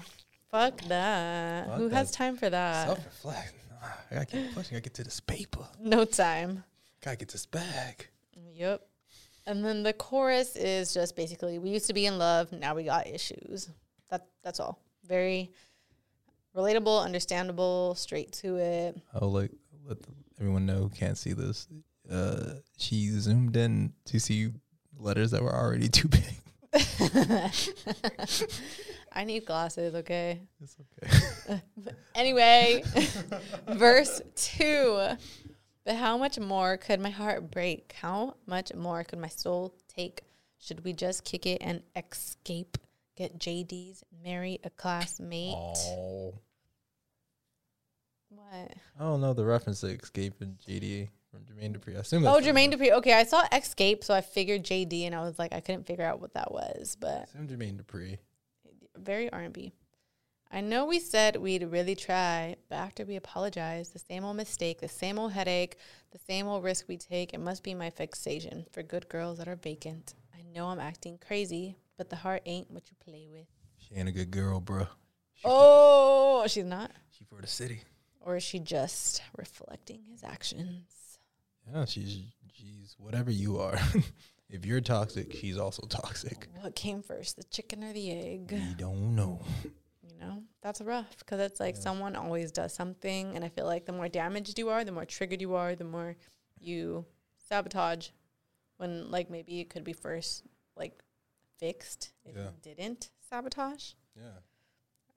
Fuck 0.54 0.82
that. 0.82 1.66
Fuck 1.66 1.78
Who 1.78 1.88
has 1.88 2.12
time 2.12 2.36
for 2.36 2.48
that? 2.48 2.86
self 2.86 3.04
reflect. 3.04 3.54
I 3.82 4.14
gotta 4.14 4.26
keep 4.26 4.54
pushing. 4.54 4.76
I 4.76 4.78
gotta 4.78 4.82
get 4.82 4.94
to 4.94 5.02
this 5.02 5.18
paper. 5.18 5.66
no 5.80 6.04
time. 6.04 6.62
Gotta 7.04 7.16
get 7.16 7.28
this 7.30 7.44
bag. 7.44 8.06
Yep. 8.54 8.80
And 9.48 9.64
then 9.64 9.82
the 9.82 9.92
chorus 9.92 10.54
is 10.54 10.94
just 10.94 11.16
basically 11.16 11.58
we 11.58 11.70
used 11.70 11.88
to 11.88 11.92
be 11.92 12.06
in 12.06 12.18
love, 12.18 12.52
now 12.52 12.76
we 12.76 12.84
got 12.84 13.08
issues. 13.08 13.68
That 14.10 14.28
that's 14.44 14.60
all. 14.60 14.78
Very 15.04 15.50
relatable, 16.56 17.04
understandable, 17.04 17.96
straight 17.96 18.30
to 18.34 18.54
it. 18.58 18.96
I'll 19.12 19.32
like 19.32 19.50
let 19.84 20.00
the, 20.02 20.08
everyone 20.38 20.66
know 20.66 20.82
who 20.82 20.88
can't 20.88 21.18
see 21.18 21.32
this. 21.32 21.66
Uh, 22.08 22.60
she 22.78 23.08
zoomed 23.10 23.56
in 23.56 23.92
to 24.04 24.20
see 24.20 24.52
letters 24.96 25.32
that 25.32 25.42
were 25.42 25.52
already 25.52 25.88
too 25.88 26.06
big. 26.06 26.22
I 29.14 29.24
need 29.24 29.46
glasses, 29.46 29.94
okay? 29.94 30.40
It's 30.60 30.76
okay. 31.48 31.60
Anyway, 32.14 32.82
verse 33.68 34.20
2. 34.36 35.08
But 35.84 35.96
how 35.96 36.16
much 36.16 36.38
more 36.38 36.76
could 36.76 37.00
my 37.00 37.10
heart 37.10 37.50
break? 37.50 37.94
How 38.00 38.34
much 38.46 38.74
more 38.74 39.04
could 39.04 39.18
my 39.18 39.28
soul 39.28 39.74
take? 39.88 40.22
Should 40.58 40.84
we 40.84 40.92
just 40.92 41.24
kick 41.24 41.44
it 41.46 41.58
and 41.60 41.82
escape? 41.96 42.78
Get 43.16 43.38
JD's, 43.38 44.02
marry 44.24 44.58
a 44.64 44.70
classmate? 44.70 45.54
oh, 45.56 46.34
What? 48.30 48.72
I 48.98 49.02
don't 49.02 49.20
know 49.20 49.34
the 49.34 49.44
reference 49.44 49.80
to 49.82 49.88
Escape 49.88 50.40
and 50.40 50.56
JD 50.58 51.08
from 51.30 51.40
Jermaine 51.42 51.76
Dupri. 51.76 51.96
I 51.96 52.00
assume. 52.00 52.26
Oh, 52.26 52.40
Jermaine 52.40 52.72
Dupri. 52.72 52.90
Okay, 52.92 53.12
I 53.12 53.24
saw 53.24 53.44
escape, 53.52 54.02
so 54.02 54.14
I 54.14 54.20
figured 54.20 54.64
JD, 54.64 55.02
and 55.06 55.14
I 55.14 55.20
was 55.22 55.38
like, 55.38 55.52
I 55.52 55.60
couldn't 55.60 55.86
figure 55.86 56.04
out 56.04 56.20
what 56.20 56.34
that 56.34 56.50
was, 56.50 56.96
I 56.96 57.04
but 57.06 57.28
assume 57.28 57.46
Jermaine 57.48 57.80
Dupri. 57.80 58.18
Very 58.96 59.30
R&B. 59.32 59.72
I 60.50 60.60
know 60.60 60.84
we 60.84 61.00
said 61.00 61.36
we'd 61.36 61.64
really 61.64 61.96
try, 61.96 62.56
but 62.68 62.76
after 62.76 63.04
we 63.04 63.16
apologized, 63.16 63.92
the 63.92 63.98
same 63.98 64.24
old 64.24 64.36
mistake, 64.36 64.80
the 64.80 64.88
same 64.88 65.18
old 65.18 65.32
headache, 65.32 65.76
the 66.12 66.18
same 66.18 66.46
old 66.46 66.62
risk 66.62 66.86
we 66.86 66.96
take, 66.96 67.34
it 67.34 67.40
must 67.40 67.62
be 67.64 67.74
my 67.74 67.90
fixation 67.90 68.66
for 68.72 68.82
good 68.82 69.08
girls 69.08 69.38
that 69.38 69.48
are 69.48 69.56
vacant. 69.56 70.14
I 70.32 70.42
know 70.54 70.66
I'm 70.66 70.78
acting 70.78 71.18
crazy, 71.18 71.76
but 71.96 72.08
the 72.08 72.16
heart 72.16 72.42
ain't 72.46 72.70
what 72.70 72.84
you 72.88 72.96
play 73.04 73.26
with. 73.30 73.46
She 73.78 73.94
ain't 73.96 74.08
a 74.08 74.12
good 74.12 74.30
girl, 74.30 74.60
bruh. 74.60 74.88
She, 75.34 75.42
Oh, 75.44 76.44
she's 76.46 76.64
not? 76.64 76.92
she 77.10 77.24
for 77.24 77.40
the 77.40 77.48
city. 77.48 77.82
Or 78.20 78.36
is 78.36 78.42
she 78.44 78.58
just 78.60 79.22
reflecting 79.36 80.02
his 80.10 80.22
actions? 80.22 80.84
Yeah, 81.72 81.84
she's 81.84 82.20
she's 82.52 82.94
whatever 82.98 83.30
you 83.30 83.58
are. 83.58 83.78
if 84.50 84.64
you're 84.66 84.80
toxic, 84.80 85.32
she's 85.34 85.58
also 85.58 85.86
toxic. 85.86 86.48
What 86.60 86.74
came 86.74 87.02
first, 87.02 87.36
the 87.36 87.44
chicken 87.44 87.82
or 87.84 87.92
the 87.92 88.10
egg? 88.10 88.50
We 88.52 88.74
don't 88.76 89.14
know. 89.16 89.40
you 90.02 90.18
know 90.20 90.42
that's 90.62 90.80
rough 90.80 91.16
because 91.18 91.40
it's 91.40 91.60
like 91.60 91.76
someone 91.76 92.14
always 92.16 92.52
does 92.52 92.72
something 92.74 93.34
and 93.34 93.44
i 93.44 93.48
feel 93.48 93.64
like 93.66 93.84
the 93.86 93.92
more 93.92 94.08
damaged 94.08 94.58
you 94.58 94.68
are 94.68 94.84
the 94.84 94.92
more 94.92 95.04
triggered 95.06 95.40
you 95.40 95.54
are 95.54 95.74
the 95.74 95.84
more 95.84 96.14
you 96.60 97.04
sabotage 97.48 98.08
when 98.76 99.10
like 99.10 99.28
maybe 99.30 99.60
it 99.60 99.68
could 99.70 99.82
be 99.82 99.92
first 99.94 100.44
like 100.76 101.02
fixed 101.58 102.12
if 102.24 102.36
Yeah. 102.36 102.42
you 102.44 102.50
didn't 102.74 103.10
sabotage 103.30 103.92
Yeah. 104.16 104.38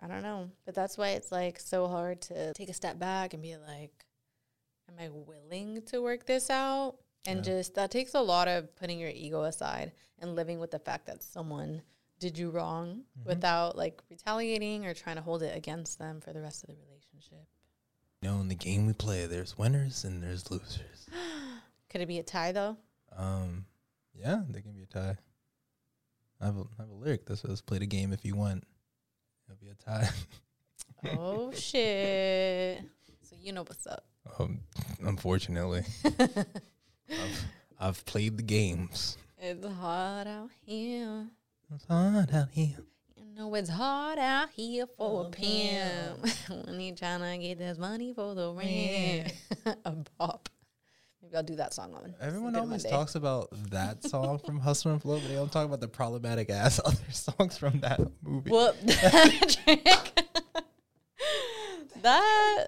i 0.01 0.07
don't 0.07 0.23
know 0.23 0.49
but 0.65 0.73
that's 0.73 0.97
why 0.97 1.09
it's 1.09 1.31
like 1.31 1.59
so 1.59 1.87
hard 1.87 2.21
to 2.21 2.53
take 2.53 2.69
a 2.69 2.73
step 2.73 2.97
back 2.97 3.33
and 3.33 3.43
be 3.43 3.55
like 3.57 4.05
am 4.89 4.95
i 4.99 5.09
willing 5.09 5.81
to 5.83 6.01
work 6.01 6.25
this 6.25 6.49
out 6.49 6.95
and 7.25 7.37
Yeah. 7.39 7.53
just 7.53 7.75
that 7.75 7.91
takes 7.91 8.13
a 8.13 8.21
lot 8.21 8.47
of 8.47 8.75
putting 8.75 8.99
your 8.99 9.09
ego 9.09 9.43
aside 9.43 9.91
and 10.19 10.35
living 10.35 10.59
with 10.59 10.71
the 10.71 10.79
fact 10.79 11.05
that 11.07 11.21
someone 11.23 11.81
did 12.19 12.37
you 12.37 12.49
wrong 12.49 13.03
without 13.25 13.77
like 13.77 14.01
retaliating 14.09 14.85
or 14.85 14.93
trying 14.93 15.17
to 15.17 15.21
hold 15.21 15.43
it 15.43 15.55
against 15.55 15.99
them 15.99 16.19
for 16.21 16.33
the 16.33 16.41
rest 16.41 16.63
of 16.63 16.69
the 16.69 16.75
relationship. 16.75 17.45
You 18.23 18.29
know, 18.29 18.39
in 18.39 18.47
the 18.47 18.55
game 18.55 18.87
we 18.87 18.93
play, 18.93 19.27
there's 19.27 19.55
winners 19.55 20.03
and 20.03 20.23
there's 20.23 20.49
losers. 20.49 21.07
Could 21.91 22.01
it 22.01 22.07
be 22.07 22.17
a 22.17 22.23
tie 22.23 22.51
though? 22.53 22.75
Um, 23.15 23.65
yeah, 24.15 24.41
they 24.49 24.61
can 24.61 24.71
be 24.73 24.81
a 24.81 24.87
tie. 24.87 25.17
I 26.41 26.45
have 26.45 26.57
a, 26.57 26.61
I 26.61 26.81
have 26.81 26.89
a 26.89 26.93
lyric 26.95 27.25
that 27.27 27.37
says, 27.37 27.61
"Play 27.61 27.77
the 27.77 27.85
game 27.85 28.11
if 28.13 28.25
you 28.25 28.35
want." 28.35 28.63
It'll 29.47 29.59
be 29.61 29.69
a 29.69 29.75
tie. 29.75 30.09
oh 31.15 31.51
shit. 31.53 32.81
So 33.21 33.35
you 33.39 33.51
know 33.53 33.61
what's 33.61 33.85
up. 33.85 34.05
Um, 34.39 34.59
unfortunately, 35.03 35.83
I've, 37.09 37.45
I've 37.79 38.05
played 38.05 38.37
the 38.37 38.43
games. 38.43 39.17
It's 39.39 39.65
hard 39.65 40.27
out 40.27 40.49
here. 40.65 41.27
It's 41.73 41.85
hard 41.85 42.33
out 42.33 42.49
here. 42.51 42.75
You 43.15 43.25
know 43.35 43.53
it's 43.55 43.69
hard 43.69 44.17
out 44.19 44.49
here 44.49 44.87
for 44.87 45.27
a 45.27 45.29
pimp 45.29 46.25
when 46.65 46.79
he 46.79 46.91
trying 46.93 47.19
to 47.19 47.37
get 47.45 47.59
this 47.59 47.77
money 47.77 48.13
for 48.13 48.33
the 48.33 48.51
rent. 48.53 49.33
a 49.85 49.91
bop. 50.17 50.49
Maybe 51.21 51.35
I'll 51.35 51.43
do 51.43 51.55
that 51.57 51.73
song 51.73 51.93
on. 51.93 52.15
Everyone 52.21 52.55
always 52.55 52.83
Monday. 52.83 52.89
talks 52.89 53.15
about 53.15 53.49
that 53.69 54.03
song 54.03 54.39
from 54.39 54.59
Hustle 54.59 54.91
and 54.93 55.01
Flow, 55.01 55.19
but 55.19 55.27
they 55.27 55.35
don't 55.35 55.51
talk 55.51 55.65
about 55.65 55.81
the 55.81 55.87
problematic 55.87 56.49
ass 56.49 56.79
other 56.85 56.97
songs 57.11 57.57
from 57.57 57.79
that 57.81 57.99
movie. 58.23 58.49
Whoop 58.49 58.75
that 58.81 59.57
trick. 59.65 60.23
that 62.01 62.67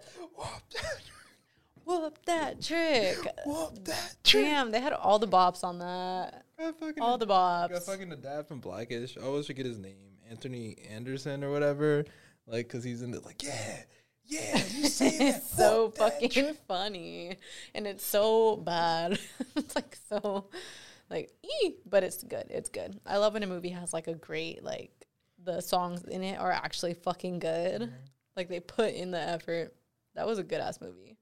whoop 1.89 2.19
that 2.25 2.61
trick. 2.61 3.17
Whoop 3.45 3.83
that 3.85 4.15
trick. 4.23 4.43
Damn, 4.45 4.71
they 4.71 4.79
had 4.79 4.93
all 4.93 5.19
the 5.19 5.27
bops 5.27 5.63
on 5.63 5.79
that. 5.79 6.45
Got 6.57 6.99
All 6.99 7.17
the 7.17 7.25
got 7.25 7.71
bops. 7.71 7.85
fucking 7.85 8.09
the 8.09 8.15
dad 8.15 8.47
from 8.47 8.59
Blackish. 8.59 9.17
I 9.17 9.21
always 9.25 9.47
forget 9.47 9.65
his 9.65 9.79
name, 9.79 10.17
Anthony 10.29 10.77
Anderson 10.89 11.43
or 11.43 11.51
whatever. 11.51 12.05
Like, 12.45 12.67
cause 12.67 12.83
he's 12.83 13.01
in 13.01 13.11
the 13.11 13.19
like, 13.21 13.43
yeah, 13.43 13.77
yeah, 14.25 14.57
you 14.71 14.87
say 14.87 15.17
that. 15.17 15.35
It's 15.37 15.49
so 15.55 15.91
fucking 15.91 16.29
trick. 16.31 16.57
funny, 16.67 17.37
and 17.73 17.87
it's 17.87 18.05
so 18.05 18.57
bad. 18.57 19.19
it's 19.55 19.75
like 19.75 19.97
so, 20.09 20.49
like, 21.09 21.31
ee, 21.43 21.75
but 21.85 22.03
it's 22.03 22.23
good. 22.23 22.45
It's 22.49 22.69
good. 22.69 22.99
I 23.05 23.17
love 23.17 23.33
when 23.33 23.43
a 23.43 23.47
movie 23.47 23.69
has 23.69 23.93
like 23.93 24.07
a 24.07 24.15
great 24.15 24.63
like 24.63 24.91
the 25.43 25.61
songs 25.61 26.03
in 26.03 26.23
it 26.23 26.37
are 26.39 26.51
actually 26.51 26.93
fucking 26.95 27.39
good. 27.39 27.81
Mm-hmm. 27.83 27.93
Like 28.35 28.49
they 28.49 28.59
put 28.59 28.93
in 28.93 29.11
the 29.11 29.19
effort. 29.19 29.73
That 30.15 30.27
was 30.27 30.39
a 30.39 30.43
good 30.43 30.59
ass 30.59 30.81
movie. 30.81 31.17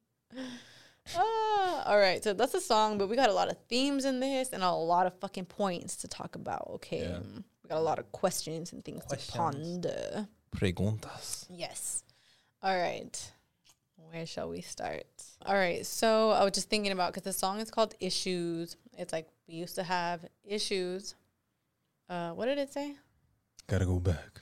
Ah, 1.15 1.83
all 1.85 1.97
right, 1.97 2.23
so 2.23 2.33
that's 2.33 2.53
a 2.53 2.61
song, 2.61 2.97
but 2.97 3.07
we 3.09 3.15
got 3.15 3.29
a 3.29 3.33
lot 3.33 3.49
of 3.49 3.57
themes 3.69 4.05
in 4.05 4.19
this 4.19 4.49
and 4.53 4.63
a 4.63 4.71
lot 4.71 5.05
of 5.07 5.13
fucking 5.19 5.45
points 5.45 5.95
to 5.97 6.07
talk 6.07 6.35
about. 6.35 6.67
Okay, 6.75 7.01
Yeah. 7.01 7.19
we 7.63 7.69
got 7.69 7.77
a 7.77 7.81
lot 7.81 7.99
of 7.99 8.11
questions 8.11 8.73
and 8.73 8.83
things 8.83 9.03
Questions. 9.05 9.31
to 9.31 9.37
ponder. 9.37 10.27
Preguntas. 10.55 11.45
Yes. 11.49 12.03
All 12.61 12.75
right. 12.77 13.31
Where 14.11 14.25
shall 14.25 14.49
we 14.49 14.61
start? 14.61 15.05
All 15.45 15.53
right. 15.55 15.85
So 15.85 16.31
I 16.31 16.43
was 16.43 16.53
just 16.53 16.69
thinking 16.69 16.91
about 16.93 17.11
because 17.13 17.23
the 17.23 17.33
song 17.33 17.59
is 17.59 17.69
called 17.69 17.93
Issues. 17.99 18.77
It's 18.97 19.11
like 19.11 19.27
we 19.47 19.55
used 19.55 19.75
to 19.75 19.83
have 19.83 20.25
issues. 20.45 21.13
Uh, 22.09 22.31
what 22.31 22.45
did 22.45 22.57
it 22.57 22.71
say? 22.71 22.95
Gotta 23.67 23.85
go 23.85 23.99
back. 23.99 24.41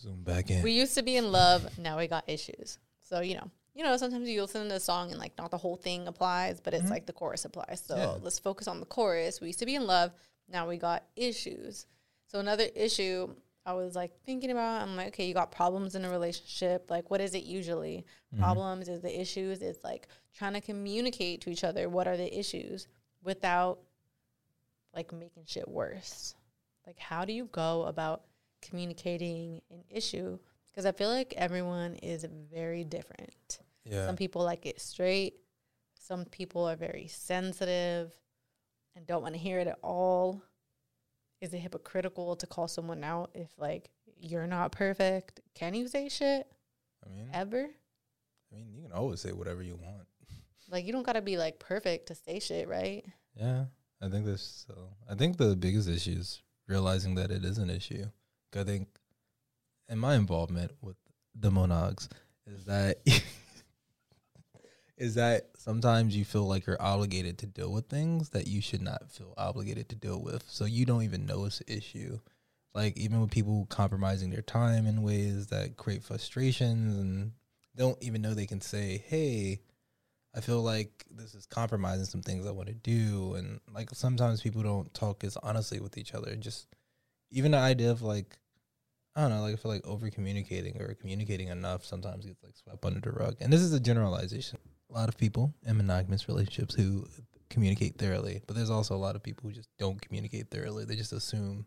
Zoom 0.00 0.22
back 0.24 0.50
in. 0.50 0.62
We 0.62 0.72
used 0.72 0.94
to 0.96 1.02
be 1.02 1.16
in 1.16 1.30
love. 1.30 1.78
Now 1.78 1.98
we 1.98 2.08
got 2.08 2.24
issues. 2.28 2.78
So 3.02 3.20
you 3.20 3.36
know, 3.36 3.50
you 3.74 3.82
know, 3.82 3.96
sometimes 3.96 4.28
you 4.28 4.40
listen 4.40 4.68
to 4.68 4.76
a 4.76 4.80
song 4.80 5.10
and 5.10 5.18
like 5.18 5.36
not 5.36 5.50
the 5.50 5.58
whole 5.58 5.76
thing 5.76 6.06
applies, 6.06 6.60
but 6.60 6.74
it's 6.74 6.84
mm-hmm. 6.84 6.92
like 6.92 7.06
the 7.06 7.12
chorus 7.12 7.44
applies. 7.44 7.82
So 7.86 7.96
Yeah. 7.96 8.16
let's 8.22 8.38
focus 8.38 8.68
on 8.68 8.80
the 8.80 8.86
chorus. 8.86 9.40
We 9.40 9.48
used 9.48 9.58
to 9.58 9.66
be 9.66 9.74
in 9.74 9.86
love. 9.86 10.12
Now 10.48 10.68
we 10.68 10.76
got 10.76 11.04
issues. 11.16 11.86
So 12.26 12.38
another 12.38 12.66
issue 12.74 13.34
I 13.66 13.72
was 13.72 13.96
like 13.96 14.12
thinking 14.24 14.50
about. 14.50 14.82
I'm 14.82 14.94
like, 14.96 15.08
okay, 15.08 15.26
you 15.26 15.34
got 15.34 15.50
problems 15.50 15.94
in 15.94 16.04
a 16.04 16.10
relationship. 16.10 16.90
Like, 16.90 17.10
what 17.10 17.20
is 17.20 17.34
it 17.34 17.44
usually? 17.44 18.04
Mm-hmm. 18.32 18.42
Problems 18.42 18.88
is 18.88 19.00
the 19.00 19.20
issues. 19.20 19.62
It's 19.62 19.82
like 19.82 20.08
trying 20.36 20.52
to 20.52 20.60
communicate 20.60 21.40
to 21.42 21.50
each 21.50 21.64
other. 21.64 21.88
What 21.88 22.06
are 22.06 22.16
the 22.16 22.38
issues 22.38 22.86
without 23.22 23.78
like 24.94 25.12
making 25.12 25.44
shit 25.46 25.66
worse? 25.66 26.34
Like, 26.86 26.98
how 26.98 27.24
do 27.24 27.32
you 27.32 27.46
go 27.46 27.84
about 27.84 28.24
communicating 28.60 29.62
an 29.70 29.82
issue? 29.88 30.38
Because 30.70 30.84
I 30.84 30.92
feel 30.92 31.08
like 31.08 31.32
everyone 31.36 31.94
is 31.96 32.26
very 32.52 32.84
different. 32.84 33.60
Yeah. 33.84 34.06
Some 34.06 34.16
people 34.16 34.42
like 34.42 34.66
it 34.66 34.80
straight. 34.80 35.34
Some 35.98 36.24
people 36.24 36.64
are 36.68 36.76
very 36.76 37.06
sensitive 37.08 38.12
and 38.96 39.06
don't 39.06 39.22
want 39.22 39.34
to 39.34 39.40
hear 39.40 39.58
it 39.58 39.66
at 39.66 39.78
all. 39.82 40.42
Is 41.40 41.52
it 41.52 41.58
hypocritical 41.58 42.36
to 42.36 42.46
call 42.46 42.68
someone 42.68 43.04
out 43.04 43.30
if 43.34 43.48
like 43.58 43.90
you're 44.18 44.46
not 44.46 44.72
perfect? 44.72 45.40
Can 45.54 45.74
you 45.74 45.88
say 45.88 46.08
shit 46.08 46.46
I 47.04 47.10
mean, 47.10 47.28
ever? 47.32 47.66
I 48.52 48.56
mean, 48.56 48.72
you 48.74 48.82
can 48.82 48.92
always 48.92 49.20
say 49.20 49.32
whatever 49.32 49.62
you 49.62 49.76
want. 49.76 50.06
Like 50.70 50.86
you 50.86 50.92
don't 50.92 51.04
gotta 51.04 51.20
be 51.20 51.36
like 51.36 51.58
perfect 51.58 52.06
to 52.06 52.14
say 52.14 52.40
shit, 52.40 52.66
right? 52.66 53.04
Yeah, 53.36 53.66
I 54.00 54.08
think 54.08 54.24
this. 54.24 54.64
So 54.66 54.74
I 55.08 55.14
think 55.14 55.36
the 55.36 55.54
biggest 55.54 55.90
issue 55.90 56.16
is 56.18 56.42
realizing 56.66 57.16
that 57.16 57.30
it 57.30 57.44
is 57.44 57.58
an 57.58 57.68
issue. 57.68 58.06
I 58.56 58.64
think, 58.64 58.88
in 59.90 59.98
my 59.98 60.14
involvement 60.14 60.72
with 60.80 60.96
the 61.38 61.50
monogs, 61.50 62.08
is 62.46 62.64
that 62.64 62.98
is 64.96 65.16
that 65.16 65.50
sometimes 65.56 66.16
you 66.16 66.24
feel 66.24 66.46
like 66.46 66.66
you're 66.66 66.80
obligated 66.80 67.38
to 67.38 67.46
deal 67.46 67.72
with 67.72 67.86
things 67.86 68.30
that 68.30 68.46
you 68.46 68.60
should 68.60 68.82
not 68.82 69.10
feel 69.10 69.34
obligated 69.36 69.88
to 69.88 69.96
deal 69.96 70.22
with. 70.22 70.44
So 70.48 70.64
you 70.64 70.86
don't 70.86 71.02
even 71.02 71.26
know 71.26 71.44
it's 71.44 71.60
an 71.60 71.66
issue. 71.68 72.20
Like 72.74 72.96
even 72.96 73.20
with 73.20 73.30
people 73.30 73.66
compromising 73.70 74.30
their 74.30 74.42
time 74.42 74.86
in 74.86 75.02
ways 75.02 75.48
that 75.48 75.76
create 75.76 76.04
frustrations 76.04 76.96
and 76.96 77.32
don't 77.76 78.00
even 78.02 78.22
know 78.22 78.34
they 78.34 78.46
can 78.46 78.60
say, 78.60 79.02
"Hey, 79.06 79.60
I 80.34 80.40
feel 80.40 80.62
like 80.62 81.04
this 81.10 81.34
is 81.34 81.46
compromising 81.46 82.06
some 82.06 82.22
things 82.22 82.46
I 82.46 82.50
want 82.50 82.68
to 82.68 82.74
do, 82.74 83.34
and 83.34 83.60
like 83.72 83.90
sometimes 83.94 84.42
people 84.42 84.62
don't 84.62 84.92
talk 84.92 85.22
as 85.22 85.36
honestly 85.38 85.80
with 85.80 85.96
each 85.96 86.14
other. 86.14 86.34
Just 86.34 86.66
even 87.30 87.52
the 87.52 87.58
idea 87.58 87.90
of 87.90 88.02
like, 88.02 88.36
I 89.14 89.22
don't 89.22 89.30
know, 89.30 89.42
like 89.42 89.54
I 89.54 89.56
feel 89.56 89.70
like 89.70 89.86
over 89.86 90.10
communicating 90.10 90.80
or 90.80 90.94
communicating 90.94 91.48
enough 91.48 91.84
sometimes 91.84 92.26
gets 92.26 92.42
like 92.42 92.56
swept 92.56 92.84
under 92.84 93.00
the 93.00 93.12
rug. 93.12 93.36
And 93.40 93.52
this 93.52 93.60
is 93.60 93.72
a 93.72 93.80
generalization. 93.80 94.58
A 94.94 94.98
lot 94.98 95.08
of 95.08 95.16
people 95.16 95.52
in 95.66 95.76
monogamous 95.76 96.28
relationships 96.28 96.74
who 96.74 97.06
communicate 97.50 97.98
thoroughly, 97.98 98.42
but 98.46 98.54
there's 98.54 98.70
also 98.70 98.94
a 98.94 99.02
lot 99.06 99.16
of 99.16 99.22
people 99.22 99.48
who 99.48 99.54
just 99.54 99.68
don't 99.78 100.00
communicate 100.00 100.50
thoroughly. 100.50 100.84
They 100.84 100.94
just 100.94 101.12
assume 101.12 101.66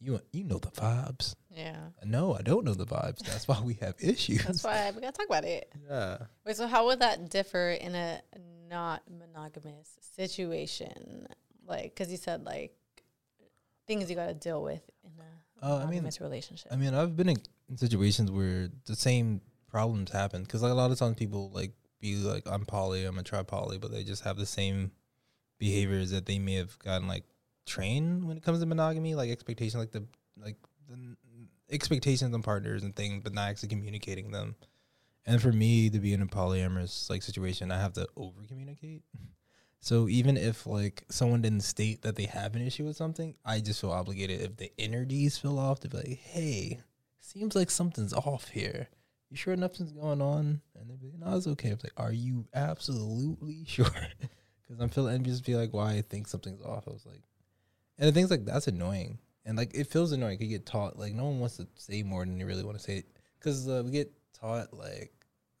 you 0.00 0.20
you 0.32 0.44
know 0.44 0.58
the 0.58 0.70
vibes. 0.70 1.34
Yeah. 1.50 1.76
No, 2.04 2.34
I 2.36 2.42
don't 2.42 2.64
know 2.64 2.74
the 2.74 2.86
vibes. 2.86 3.18
That's 3.18 3.48
why 3.48 3.60
we 3.60 3.74
have 3.74 3.96
issues. 4.00 4.44
That's 4.44 4.62
why 4.62 4.92
we 4.94 5.00
gotta 5.00 5.12
talk 5.12 5.26
about 5.26 5.44
it. 5.44 5.72
yeah. 5.90 6.18
Wait, 6.46 6.56
so 6.56 6.68
how 6.68 6.86
would 6.86 7.00
that 7.00 7.30
differ 7.30 7.70
in 7.70 7.94
a 7.96 8.20
not 8.70 9.02
monogamous 9.10 9.98
situation? 10.16 11.26
Like, 11.66 11.94
because 11.94 12.10
you 12.12 12.16
said 12.16 12.44
like 12.44 12.76
things 13.88 14.08
you 14.08 14.14
got 14.14 14.26
to 14.26 14.34
deal 14.34 14.62
with 14.62 14.82
in 15.02 15.10
a 15.18 15.66
Uh, 15.66 15.76
I 15.76 15.78
mean, 15.80 15.88
monogamous 15.88 16.20
relationship. 16.20 16.72
I 16.72 16.76
mean, 16.76 16.94
I've 16.94 17.16
been 17.16 17.30
in, 17.30 17.38
in 17.68 17.76
situations 17.76 18.30
where 18.30 18.68
the 18.86 18.94
same 18.94 19.40
problems 19.68 20.12
happen 20.12 20.42
because 20.42 20.62
like 20.62 20.70
a 20.70 20.74
lot 20.74 20.90
of 20.92 20.98
times 20.98 21.16
people 21.16 21.50
like 21.50 21.72
be 22.00 22.16
like, 22.16 22.46
"I'm 22.46 22.64
poly, 22.64 23.04
I'm 23.04 23.14
gonna 23.14 23.24
try 23.24 23.42
poly," 23.42 23.78
but 23.78 23.90
they 23.90 24.04
just 24.04 24.24
have 24.24 24.36
the 24.36 24.46
same 24.46 24.92
behaviors 25.58 26.10
that 26.10 26.26
they 26.26 26.38
may 26.38 26.54
have 26.54 26.78
gotten 26.78 27.08
like 27.08 27.24
trained 27.66 28.26
when 28.26 28.36
it 28.36 28.42
comes 28.42 28.60
to 28.60 28.66
monogamy, 28.66 29.14
like 29.14 29.30
expectation, 29.30 29.80
like 29.80 29.92
the 29.92 30.04
like 30.40 30.56
the 30.88 31.16
expectations 31.70 32.34
on 32.34 32.42
partners 32.42 32.82
and 32.82 32.94
things, 32.96 33.22
but 33.22 33.34
not 33.34 33.48
actually 33.48 33.68
communicating 33.68 34.30
them. 34.30 34.56
And 35.26 35.42
for 35.42 35.52
me 35.52 35.90
to 35.90 35.98
be 35.98 36.14
in 36.14 36.22
a 36.22 36.26
polyamorous 36.26 37.10
like 37.10 37.22
situation, 37.22 37.70
I 37.70 37.80
have 37.80 37.92
to 37.94 38.08
over 38.16 38.42
communicate. 38.46 39.02
So 39.80 40.08
even 40.08 40.36
if 40.36 40.66
like 40.66 41.04
someone 41.08 41.40
didn't 41.40 41.62
state 41.62 42.02
that 42.02 42.16
they 42.16 42.24
have 42.24 42.56
an 42.56 42.62
issue 42.62 42.84
with 42.84 42.96
something, 42.96 43.36
I 43.44 43.60
just 43.60 43.80
feel 43.80 43.92
obligated 43.92 44.40
if 44.40 44.56
the 44.56 44.72
energies 44.76 45.38
feel 45.38 45.56
off 45.56 45.78
to 45.80 45.88
be 45.88 45.98
like, 45.98 46.18
hey, 46.18 46.80
seems 47.20 47.54
like 47.54 47.70
something's 47.70 48.12
off 48.12 48.48
here. 48.48 48.88
You 49.30 49.36
sure 49.36 49.56
nothing's 49.56 49.92
going 49.92 50.22
on? 50.22 50.60
And 50.78 50.88
they'd 50.88 51.00
be 51.00 51.08
like, 51.08 51.18
no, 51.18 51.36
it's 51.36 51.46
okay. 51.46 51.68
I'm 51.70 51.78
like, 51.82 51.92
are 51.96 52.12
you 52.12 52.46
absolutely 52.54 53.64
sure? 53.66 53.86
Because 53.86 54.80
I'm 54.80 54.88
feeling, 54.88 55.22
just 55.24 55.44
be 55.44 55.54
like, 55.56 55.72
why 55.72 55.92
I 55.92 56.02
think 56.02 56.28
something's 56.28 56.62
off. 56.62 56.84
I 56.88 56.92
was 56.92 57.04
like, 57.06 57.22
and 57.98 58.08
the 58.08 58.12
things 58.12 58.30
like 58.30 58.44
that's 58.44 58.68
annoying. 58.68 59.18
And 59.44 59.56
like, 59.56 59.74
it 59.74 59.86
feels 59.88 60.12
annoying. 60.12 60.40
You 60.40 60.48
get 60.48 60.66
taught, 60.66 60.98
like, 60.98 61.14
no 61.14 61.24
one 61.24 61.40
wants 61.40 61.56
to 61.56 61.66
say 61.74 62.02
more 62.02 62.24
than 62.24 62.38
they 62.38 62.44
really 62.44 62.64
want 62.64 62.78
to 62.78 62.82
say. 62.82 62.98
it. 62.98 63.06
Because 63.38 63.68
uh, 63.68 63.82
we 63.84 63.90
get 63.92 64.10
taught, 64.38 64.72
like, 64.74 65.12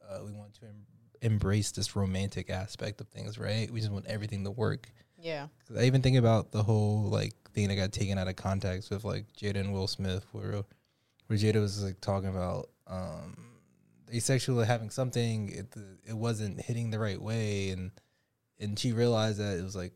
uh, 0.08 0.20
we 0.24 0.32
want 0.32 0.54
to 0.54 0.66
em- 0.66 0.86
embrace 1.22 1.72
this 1.72 1.94
romantic 1.96 2.48
aspect 2.50 3.00
of 3.00 3.08
things, 3.08 3.38
right? 3.38 3.70
We 3.70 3.80
just 3.80 3.92
want 3.92 4.06
everything 4.06 4.44
to 4.44 4.50
work. 4.50 4.90
yeah. 5.20 5.48
I 5.76 5.84
even 5.84 6.00
think 6.02 6.16
about 6.16 6.52
the 6.52 6.62
whole 6.62 7.02
like 7.04 7.34
thing 7.54 7.68
that 7.68 7.76
got 7.76 7.92
taken 7.92 8.18
out 8.18 8.28
of 8.28 8.36
context 8.36 8.90
with 8.90 9.04
like 9.04 9.26
Jada 9.36 9.56
and 9.56 9.72
Will 9.72 9.86
Smith, 9.86 10.24
where 10.32 10.62
where 11.26 11.38
Jada 11.38 11.60
was 11.60 11.82
like 11.82 12.00
talking 12.00 12.28
about 12.30 12.70
um 12.86 13.36
asexual 14.12 14.62
having 14.64 14.90
something, 14.90 15.50
it 15.50 15.74
it 16.06 16.16
wasn't 16.16 16.60
hitting 16.60 16.90
the 16.90 16.98
right 16.98 17.20
way, 17.20 17.70
and 17.70 17.90
and 18.58 18.78
she 18.78 18.92
realized 18.92 19.38
that 19.38 19.58
it 19.58 19.62
was 19.62 19.76
like 19.76 19.92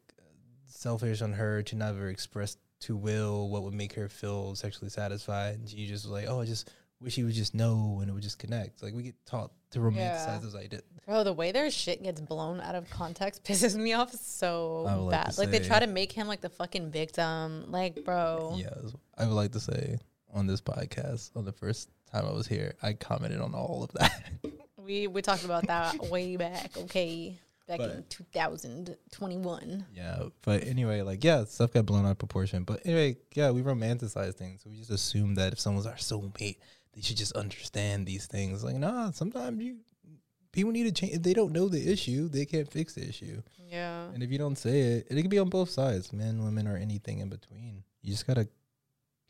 selfish 0.67 1.23
on 1.23 1.33
her 1.33 1.63
to 1.63 1.77
never 1.77 2.09
express 2.09 2.57
to 2.81 2.97
Will 2.97 3.49
what 3.49 3.63
would 3.63 3.75
make 3.75 3.93
her 3.95 4.09
feel 4.09 4.55
sexually 4.55 4.91
satisfied, 4.91 5.55
and 5.57 5.69
she 5.69 5.87
just 5.87 6.05
was 6.05 6.13
like, 6.13 6.27
oh, 6.29 6.41
I 6.41 6.47
just 6.47 6.71
wish 7.01 7.17
he 7.17 7.25
would 7.25 7.35
just 7.35 7.53
know 7.55 7.99
and 8.01 8.09
it 8.09 8.13
would 8.13 8.23
just 8.23 8.39
connect. 8.39 8.81
Like 8.83 8.95
we 8.95 9.03
get 9.03 9.15
taught 9.27 9.51
to 9.73 9.81
romanticize 9.81 9.97
Yeah. 10.27 10.39
those 10.41 10.55
ideas. 10.55 10.83
Bro, 11.07 11.25
the 11.25 11.33
way 11.33 11.51
their 11.51 11.69
shit 11.71 12.01
gets 12.03 12.21
blown 12.21 12.61
out 12.61 12.77
of 12.77 12.89
context 12.91 13.43
pisses 13.45 13.75
me 13.75 13.93
off 13.93 14.13
so 14.13 14.87
I 14.89 14.95
like 14.95 15.11
bad. 15.25 15.33
to 15.33 15.41
Like 15.41 15.51
they 15.51 15.59
try 15.59 15.81
to 15.81 15.89
make 15.89 16.13
him 16.13 16.29
like 16.29 16.41
the 16.41 16.49
fucking 16.49 16.91
victim. 16.93 17.71
Like, 17.73 18.05
bro. 18.05 18.55
yeah 18.57 18.71
I 19.19 19.27
would 19.27 19.35
like 19.35 19.51
to 19.53 19.61
say 19.61 19.99
on 20.33 20.47
this 20.47 20.61
podcast, 20.61 21.31
on 21.37 21.45
the 21.45 21.51
first 21.53 21.89
time 22.13 22.27
I 22.27 22.33
was 22.33 22.47
here, 22.47 22.75
I 22.83 22.93
commented 22.93 23.41
on 23.41 23.55
all 23.55 23.85
of 23.85 23.93
that. 23.93 24.31
We 24.85 25.07
we 25.07 25.23
talked 25.23 25.45
about 25.45 25.69
that 25.69 26.11
way 26.11 26.37
back, 26.37 26.77
okay? 26.77 27.39
Back 27.69 27.79
in 27.79 28.05
2021. 28.09 29.87
yeah, 29.95 30.25
but 30.43 30.65
anyway, 30.65 31.03
like 31.03 31.23
yeah, 31.23 31.45
stuff 31.45 31.73
got 31.73 31.87
blown 31.87 32.05
out 32.05 32.11
of 32.11 32.19
proportion. 32.19 32.65
But 32.65 32.85
anyway, 32.85 33.17
yeah, 33.35 33.53
we 33.53 33.63
romanticize 33.63 34.35
things. 34.35 34.65
We 34.67 34.77
just 34.77 34.91
assume 34.91 35.37
that 35.37 35.53
if 35.53 35.61
someone's 35.61 35.87
our 35.87 35.95
soulmate, 35.95 36.57
they 36.95 37.01
should 37.01 37.17
just 37.17 37.33
understand 37.35 38.07
these 38.07 38.27
things. 38.27 38.65
Like, 38.65 38.75
nah, 38.77 39.13
sometimes 39.13 39.63
you 39.63 39.77
people 40.51 40.73
need 40.73 40.85
to 40.85 40.93
change. 40.93 41.15
If 41.15 41.23
they 41.23 41.33
don't 41.33 41.53
know 41.53 41.69
the 41.69 41.93
issue, 41.93 42.29
they 42.29 42.45
can't 42.45 42.71
fix 42.71 42.95
the 42.95 43.09
issue. 43.09 43.41
Yeah. 43.71 44.07
And 44.13 44.23
if 44.23 44.31
you 44.33 44.39
don't 44.39 44.57
say 44.59 44.81
it, 44.81 45.07
it 45.11 45.21
can 45.21 45.31
be 45.31 45.39
on 45.39 45.49
both 45.49 45.71
sides, 45.71 46.13
men, 46.13 46.45
women, 46.45 46.67
or 46.67 46.77
anything 46.77 47.21
in 47.21 47.29
between. 47.29 47.85
You 48.03 48.11
just 48.11 48.27
gotta 48.27 48.49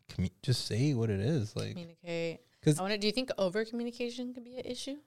commu- 0.09 0.33
just 0.43 0.67
say 0.67 0.95
what 0.95 1.11
it 1.11 1.21
is. 1.21 1.55
Like, 1.55 1.73
Communicate. 1.73 2.41
'Cause- 2.63 2.79
I 2.79 2.83
wonder, 2.83 2.97
do 2.97 3.07
you 3.07 3.13
think 3.13 3.31
over 3.39 3.65
communication 3.65 4.33
could 4.35 4.45
be 4.45 4.57
an 4.59 4.65
issue? 4.67 4.99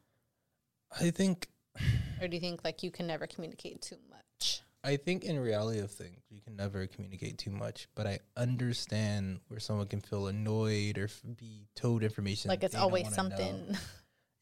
I 0.91 1.09
think 1.11 1.47
Or 2.21 2.27
do 2.27 2.35
you 2.35 2.41
think 2.41 2.63
like 2.63 2.83
you 2.83 2.91
can 2.91 3.07
never 3.07 3.27
communicate 3.27 3.81
too 3.81 3.97
much? 4.09 4.61
I 4.83 4.97
think 4.97 5.23
in 5.23 5.39
reality 5.39 5.79
of 5.79 5.89
things, 5.89 6.21
you 6.29 6.41
can 6.41 6.55
never 6.55 6.85
communicate 6.85 7.39
too 7.39 7.49
much, 7.49 7.87
but 7.95 8.05
I 8.05 8.19
understand 8.37 9.39
where 9.47 9.59
someone 9.59 9.87
can 9.87 9.99
feel 9.99 10.27
annoyed 10.27 10.97
or 10.99 11.05
f- 11.05 11.21
be 11.35 11.67
told 11.75 12.03
information. 12.03 12.49
Like 12.49 12.63
it's 12.63 12.75
always 12.75 13.13
something. 13.13 13.71
know. 13.71 13.77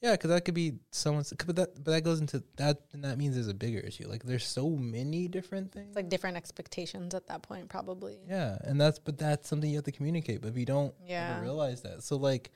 Yeah, 0.01 0.11
because 0.11 0.31
that 0.31 0.43
could 0.43 0.53
be 0.53 0.79
someone's. 0.91 1.31
But 1.45 1.55
that, 1.55 1.75
but 1.75 1.91
that 1.91 2.03
goes 2.03 2.19
into 2.19 2.43
that. 2.57 2.81
And 2.91 3.05
that 3.05 3.17
means 3.17 3.35
there's 3.35 3.47
a 3.47 3.53
bigger 3.53 3.79
issue. 3.79 4.05
Like 4.09 4.21
there's 4.23 4.45
so 4.45 4.69
many 4.71 5.29
different 5.29 5.71
things. 5.71 5.87
It's 5.87 5.95
like 5.95 6.09
different 6.09 6.35
expectations 6.35 7.15
at 7.15 7.27
that 7.27 7.41
point, 7.41 7.69
probably. 7.69 8.19
yeah, 8.27 8.57
and 8.65 8.81
that's 8.81 8.99
but 8.99 9.17
that's 9.17 9.47
something 9.47 9.69
you 9.69 9.77
have 9.77 9.85
to 9.85 9.93
communicate. 9.93 10.41
But 10.41 10.49
if 10.49 10.57
you 10.57 10.65
don't 10.65 10.93
Yeah. 11.07 11.39
realize 11.39 11.83
that, 11.83 12.03
so 12.03 12.17
like 12.17 12.51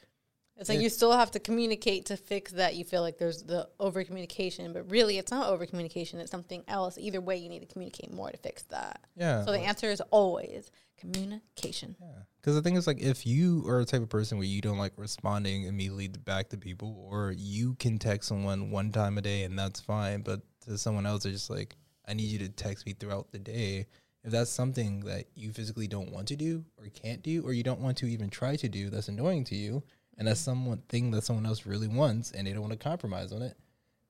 It's 0.59 0.69
like 0.69 0.79
you 0.79 0.89
still 0.89 1.11
have 1.11 1.31
to 1.31 1.39
communicate 1.39 2.07
to 2.07 2.17
fix 2.17 2.51
that. 2.53 2.75
You 2.75 2.83
feel 2.83 3.01
like 3.01 3.17
there's 3.17 3.43
the 3.43 3.69
over 3.79 4.03
communication, 4.03 4.73
but 4.73 4.89
really 4.89 5.17
it's 5.17 5.31
not 5.31 5.49
over 5.49 5.65
communication. 5.65 6.19
It's 6.19 6.31
something 6.31 6.63
else. 6.67 6.97
Either 6.97 7.21
way, 7.21 7.37
you 7.37 7.47
need 7.47 7.59
to 7.59 7.67
communicate 7.67 8.11
more 8.11 8.31
to 8.31 8.37
fix 8.37 8.63
that. 8.63 9.01
Yeah. 9.15 9.45
So 9.45 9.51
the 9.51 9.59
answer 9.59 9.87
is 9.87 10.01
always 10.09 10.71
communication. 10.97 11.95
Yeah. 12.01 12.07
Because 12.41 12.55
the 12.55 12.61
thing 12.61 12.75
is, 12.75 12.87
like, 12.87 12.99
if 12.99 13.27
you 13.27 13.67
are 13.67 13.81
a 13.81 13.85
type 13.85 14.01
of 14.01 14.09
person 14.09 14.37
where 14.37 14.47
you 14.47 14.61
don't 14.61 14.79
like 14.79 14.93
responding 14.97 15.63
immediately 15.63 16.07
back 16.07 16.49
to 16.49 16.57
people, 16.57 17.07
or 17.09 17.33
you 17.37 17.75
can 17.75 17.99
text 17.99 18.29
someone 18.29 18.71
one 18.71 18.91
time 18.91 19.17
a 19.17 19.21
day 19.21 19.43
and 19.43 19.59
that's 19.59 19.79
fine, 19.79 20.21
but 20.21 20.41
to 20.65 20.77
someone 20.77 21.05
else, 21.05 21.25
it's 21.25 21.35
just 21.35 21.49
like, 21.49 21.75
I 22.07 22.13
need 22.13 22.29
you 22.29 22.39
to 22.39 22.49
text 22.49 22.85
me 22.85 22.93
throughout 22.93 23.31
the 23.31 23.39
day. 23.39 23.85
If 24.23 24.31
that's 24.31 24.49
something 24.49 25.01
that 25.01 25.25
you 25.35 25.51
physically 25.51 25.87
don't 25.87 26.11
want 26.11 26.29
to 26.29 26.35
do, 26.35 26.65
or 26.79 26.87
can't 26.87 27.21
do, 27.21 27.43
or 27.43 27.53
you 27.53 27.63
don't 27.63 27.79
want 27.79 27.97
to 27.97 28.07
even 28.07 28.29
try 28.29 28.55
to 28.55 28.67
do, 28.67 28.89
that's 28.89 29.07
annoying 29.07 29.43
to 29.45 29.55
you, 29.55 29.83
and 30.17 30.27
that's 30.27 30.39
someone 30.39 30.81
thing 30.89 31.11
that 31.11 31.23
someone 31.23 31.45
else 31.45 31.65
really 31.65 31.87
wants, 31.87 32.31
and 32.31 32.47
they 32.47 32.53
don't 32.53 32.61
want 32.61 32.73
to 32.73 32.79
compromise 32.79 33.31
on 33.31 33.41
it. 33.41 33.57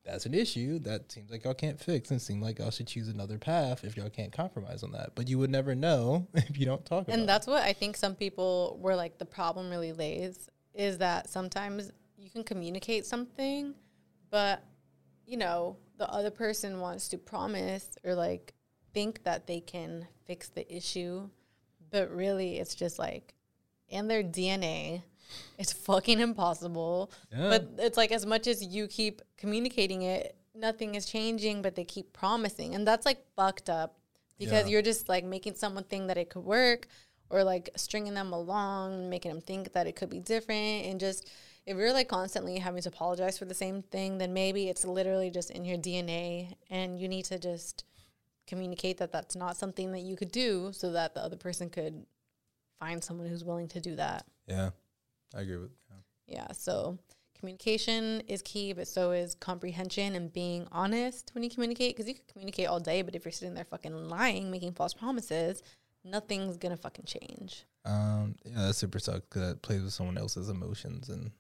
That's 0.06 0.26
an 0.26 0.34
issue 0.34 0.80
that 0.80 1.12
seems 1.12 1.30
like 1.30 1.44
y'all 1.44 1.54
can't 1.54 1.80
fix, 1.80 2.12
and 2.12 2.22
seem 2.22 2.42
like 2.42 2.60
y'all 2.60 2.72
should 2.72 2.88
choose 2.88 3.10
another 3.10 3.38
path 3.38 3.84
if 3.84 3.98
y'all 3.98 4.10
can't 4.10 4.32
compromise 4.32 4.84
on 4.84 4.94
that. 4.94 5.16
But 5.16 5.28
you 5.28 5.38
would 5.40 5.50
never 5.50 5.76
know 5.76 6.28
if 6.34 6.58
you 6.58 6.66
don't 6.66 6.86
talk 6.86 7.04
about 7.04 7.14
it. 7.14 7.20
And 7.20 7.30
that's 7.30 7.46
what 7.46 7.64
I 7.64 7.74
think 7.74 7.98
some 7.98 8.16
people 8.16 8.78
where 8.82 8.96
like 8.96 9.18
the 9.18 9.26
problem 9.26 9.70
really 9.70 9.92
lays 9.92 10.50
is 10.74 11.00
that 11.00 11.30
sometimes 11.30 11.92
you 12.18 12.30
can 12.30 12.44
communicate 12.44 13.06
something, 13.06 13.76
but 14.30 14.64
you 15.26 15.36
know, 15.36 15.76
the 15.98 16.10
other 16.10 16.32
person 16.32 16.80
wants 16.80 17.10
to 17.10 17.18
promise 17.18 17.98
or 18.06 18.16
like 18.16 18.54
think 18.94 19.24
that 19.24 19.46
they 19.46 19.60
can 19.60 20.08
fix 20.26 20.48
the 20.50 20.74
issue, 20.74 21.30
but 21.92 22.10
really 22.12 22.60
it's 22.60 22.76
just 22.76 22.98
like 22.98 23.34
in 23.90 24.08
their 24.08 24.24
DNA. 24.24 25.04
It's 25.58 25.74
fucking 25.74 26.20
impossible. 26.20 27.12
Yeah. 27.32 27.50
But 27.50 27.70
it's 27.80 27.98
like 27.98 28.12
as 28.12 28.26
much 28.26 28.48
as 28.48 28.64
you 28.64 28.88
keep 28.88 29.22
communicating 29.38 30.02
it, 30.04 30.36
nothing 30.56 30.96
is 30.96 31.06
changing, 31.06 31.62
but 31.62 31.76
they 31.76 31.84
keep 31.84 32.14
promising. 32.14 32.76
And 32.76 32.88
that's 32.88 33.06
like 33.06 33.24
fucked 33.36 33.70
up 33.70 33.98
because 34.40 34.66
Yeah. 34.66 34.72
you're 34.72 34.82
just 34.82 35.08
like 35.10 35.24
making 35.24 35.56
someone 35.56 35.84
think 35.84 36.08
that 36.08 36.18
it 36.18 36.30
could 36.30 36.44
work 36.44 36.88
or 37.30 37.44
like 37.44 37.70
stringing 37.76 38.14
them 38.14 38.32
along, 38.34 39.10
making 39.10 39.32
them 39.32 39.42
think 39.42 39.74
that 39.74 39.88
it 39.88 39.96
could 39.96 40.10
be 40.10 40.20
different. 40.20 40.86
And 40.86 41.00
just 41.00 41.28
if 41.66 41.76
you're 41.76 41.92
like 41.94 42.08
constantly 42.08 42.58
having 42.60 42.82
to 42.82 42.90
apologize 42.90 43.38
for 43.38 43.46
the 43.46 43.54
same 43.54 43.82
thing, 43.82 44.18
then 44.18 44.34
maybe 44.34 44.70
it's 44.70 44.86
literally 44.86 45.30
just 45.30 45.52
in 45.52 45.66
your 45.66 45.78
DNA 45.78 46.56
and 46.70 47.00
you 47.00 47.08
need 47.10 47.26
to 47.26 47.38
just 47.38 47.84
communicate 48.48 48.98
that 49.00 49.12
that's 49.12 49.36
not 49.36 49.58
something 49.58 49.92
that 49.92 50.00
you 50.00 50.16
could 50.16 50.32
do 50.32 50.72
so 50.72 50.92
that 50.94 51.14
the 51.14 51.22
other 51.22 51.36
person 51.36 51.70
could 51.70 52.06
find 52.80 53.04
someone 53.04 53.28
who's 53.28 53.44
willing 53.44 53.68
to 53.68 53.82
do 53.82 53.96
that. 53.98 54.26
Yeah, 54.48 54.70
I 55.36 55.42
agree 55.42 55.58
with. 55.58 55.72
Yeah. 55.90 56.36
Yeah, 56.40 56.52
so 56.52 56.98
communication 57.38 58.22
is 58.28 58.42
key, 58.42 58.74
but 58.74 58.88
so 58.88 59.12
is 59.12 59.36
comprehension 59.36 60.16
and 60.16 60.32
being 60.32 60.68
honest 60.72 61.32
when 61.34 61.44
you 61.44 61.50
communicate. 61.50 61.96
Because 61.96 62.08
you 62.08 62.16
can 62.16 62.24
communicate 62.32 62.68
all 62.68 62.80
day, 62.80 63.02
but 63.02 63.16
if 63.16 63.26
you're 63.26 63.32
sitting 63.32 63.54
there 63.54 63.66
fucking 63.66 64.10
lying, 64.10 64.52
making 64.52 64.74
false 64.74 64.94
promises, 64.94 65.64
nothing's 66.04 66.58
gonna 66.58 66.78
fucking 66.78 67.06
change. 67.06 67.66
Um, 67.86 68.36
yeah, 68.46 68.68
that 68.68 68.74
super 68.74 69.00
sucks 69.00 69.22
because 69.22 69.50
that 69.50 69.62
plays 69.62 69.82
with 69.82 69.94
someone 69.94 70.18
else's 70.18 70.50
emotions, 70.50 71.10
and 71.10 71.32